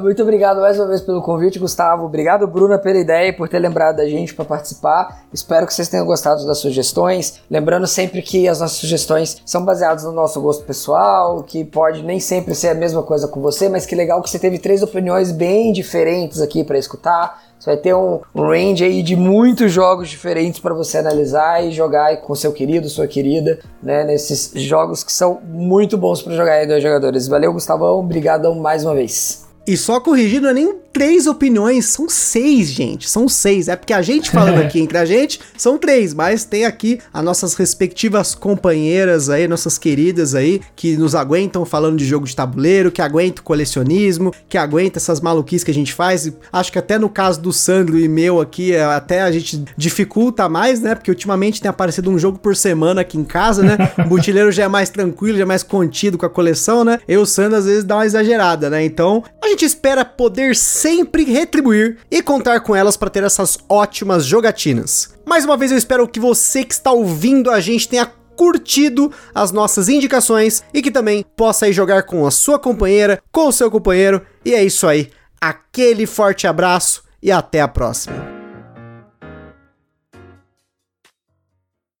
Muito 0.00 0.22
obrigado 0.22 0.60
mais 0.60 0.78
uma 0.78 0.86
vez 0.86 1.02
pelo 1.02 1.20
convite, 1.20 1.58
Gustavo. 1.58 2.06
Obrigado, 2.06 2.46
Bruna, 2.46 2.78
pela 2.78 2.98
ideia 2.98 3.28
e 3.28 3.32
por 3.34 3.50
ter 3.50 3.58
lembrado 3.58 3.96
da 3.96 4.08
gente 4.08 4.34
para 4.34 4.44
participar. 4.46 5.24
Espero 5.30 5.66
que 5.66 5.74
vocês 5.74 5.88
tenham 5.88 6.06
gostado 6.06 6.46
das 6.46 6.58
sugestões. 6.58 7.40
Lembrando 7.50 7.86
sempre 7.86 8.22
que 8.22 8.48
as 8.48 8.60
nossas 8.60 8.78
sugestões 8.78 9.42
são 9.44 9.64
baseadas 9.66 10.04
no 10.04 10.12
nosso 10.12 10.40
gosto 10.40 10.64
pessoal, 10.64 11.42
que 11.42 11.66
pode 11.66 12.02
nem 12.02 12.18
sempre 12.18 12.54
ser 12.54 12.68
a 12.68 12.74
mesma 12.74 13.02
coisa 13.02 13.28
com 13.28 13.42
você, 13.42 13.68
mas 13.68 13.84
que 13.84 13.94
legal 13.94 14.22
que 14.22 14.30
você 14.30 14.38
teve 14.38 14.58
três 14.58 14.82
opiniões 14.82 15.30
bem 15.30 15.70
diferentes 15.70 16.40
aqui 16.40 16.64
para 16.64 16.78
escutar. 16.78 17.47
Você 17.68 17.74
vai 17.74 17.76
ter 17.76 17.94
um, 17.94 18.20
range 18.34 18.82
aí 18.82 19.02
de 19.02 19.14
muitos 19.14 19.70
jogos 19.70 20.08
diferentes 20.08 20.58
para 20.58 20.72
você 20.72 20.98
analisar 20.98 21.62
e 21.62 21.70
jogar 21.70 22.16
com 22.22 22.34
seu 22.34 22.50
querido, 22.50 22.88
sua 22.88 23.06
querida, 23.06 23.58
né? 23.82 24.04
Nesses 24.04 24.52
jogos 24.62 25.04
que 25.04 25.12
são 25.12 25.38
muito 25.44 25.98
bons 25.98 26.22
para 26.22 26.34
jogar 26.34 26.52
aí 26.52 26.66
dois 26.66 26.82
jogadores. 26.82 27.28
Valeu, 27.28 27.52
Gustavão. 27.52 27.98
Obrigadão 27.98 28.54
mais 28.54 28.84
uma 28.84 28.94
vez. 28.94 29.47
E 29.68 29.76
só 29.76 30.00
corrigindo, 30.00 30.44
não 30.44 30.50
é 30.50 30.54
nem 30.54 30.74
três 30.98 31.26
opiniões, 31.26 31.84
são 31.84 32.08
seis, 32.08 32.68
gente. 32.68 33.08
São 33.08 33.28
seis. 33.28 33.68
É 33.68 33.76
porque 33.76 33.92
a 33.92 34.00
gente 34.00 34.30
falando 34.30 34.58
aqui 34.64 34.80
entre 34.80 34.96
a 34.96 35.04
gente 35.04 35.38
são 35.58 35.76
três, 35.76 36.14
mas 36.14 36.44
tem 36.44 36.64
aqui 36.64 36.98
as 37.12 37.22
nossas 37.22 37.54
respectivas 37.54 38.34
companheiras 38.34 39.28
aí, 39.28 39.46
nossas 39.46 39.76
queridas 39.76 40.34
aí, 40.34 40.62
que 40.74 40.96
nos 40.96 41.14
aguentam 41.14 41.66
falando 41.66 41.98
de 41.98 42.06
jogo 42.06 42.26
de 42.26 42.34
tabuleiro, 42.34 42.90
que 42.90 43.02
aguentam 43.02 43.44
colecionismo, 43.44 44.34
que 44.48 44.56
aguentam 44.56 44.98
essas 44.98 45.20
maluquices 45.20 45.62
que 45.62 45.70
a 45.70 45.74
gente 45.74 45.92
faz. 45.92 46.32
Acho 46.50 46.72
que 46.72 46.78
até 46.78 46.98
no 46.98 47.10
caso 47.10 47.40
do 47.40 47.52
Sandro 47.52 47.98
e 47.98 48.08
meu 48.08 48.40
aqui, 48.40 48.72
é, 48.74 48.82
até 48.82 49.20
a 49.20 49.30
gente 49.30 49.62
dificulta 49.76 50.48
mais, 50.48 50.80
né? 50.80 50.94
Porque 50.94 51.10
ultimamente 51.10 51.60
tem 51.60 51.68
aparecido 51.68 52.10
um 52.10 52.18
jogo 52.18 52.38
por 52.38 52.56
semana 52.56 53.02
aqui 53.02 53.18
em 53.18 53.24
casa, 53.24 53.62
né? 53.62 53.76
O 53.98 54.08
butileiro 54.08 54.50
já 54.50 54.64
é 54.64 54.68
mais 54.68 54.88
tranquilo, 54.88 55.36
já 55.36 55.42
é 55.42 55.46
mais 55.46 55.62
contido 55.62 56.16
com 56.16 56.24
a 56.24 56.30
coleção, 56.30 56.84
né? 56.84 56.98
Eu, 57.06 57.26
Sandro, 57.26 57.58
às 57.58 57.66
vezes 57.66 57.84
dá 57.84 57.96
uma 57.96 58.06
exagerada, 58.06 58.70
né? 58.70 58.84
Então, 58.84 59.22
a 59.42 59.48
gente 59.48 59.57
gente 59.58 59.64
espera 59.64 60.04
poder 60.04 60.54
sempre 60.54 61.24
retribuir 61.24 61.98
e 62.08 62.22
contar 62.22 62.60
com 62.60 62.76
elas 62.76 62.96
para 62.96 63.10
ter 63.10 63.24
essas 63.24 63.58
ótimas 63.68 64.24
jogatinas. 64.24 65.12
Mais 65.26 65.44
uma 65.44 65.56
vez 65.56 65.72
eu 65.72 65.78
espero 65.78 66.06
que 66.06 66.20
você 66.20 66.64
que 66.64 66.72
está 66.72 66.92
ouvindo 66.92 67.50
a 67.50 67.58
gente 67.58 67.88
tenha 67.88 68.06
curtido 68.36 69.12
as 69.34 69.50
nossas 69.50 69.88
indicações 69.88 70.62
e 70.72 70.80
que 70.80 70.92
também 70.92 71.24
possa 71.36 71.68
ir 71.68 71.72
jogar 71.72 72.04
com 72.04 72.24
a 72.24 72.30
sua 72.30 72.56
companheira, 72.56 73.20
com 73.32 73.48
o 73.48 73.52
seu 73.52 73.68
companheiro. 73.68 74.24
E 74.44 74.54
é 74.54 74.62
isso 74.62 74.86
aí. 74.86 75.10
Aquele 75.40 76.06
forte 76.06 76.46
abraço 76.46 77.02
e 77.20 77.32
até 77.32 77.60
a 77.60 77.66
próxima. 77.66 78.37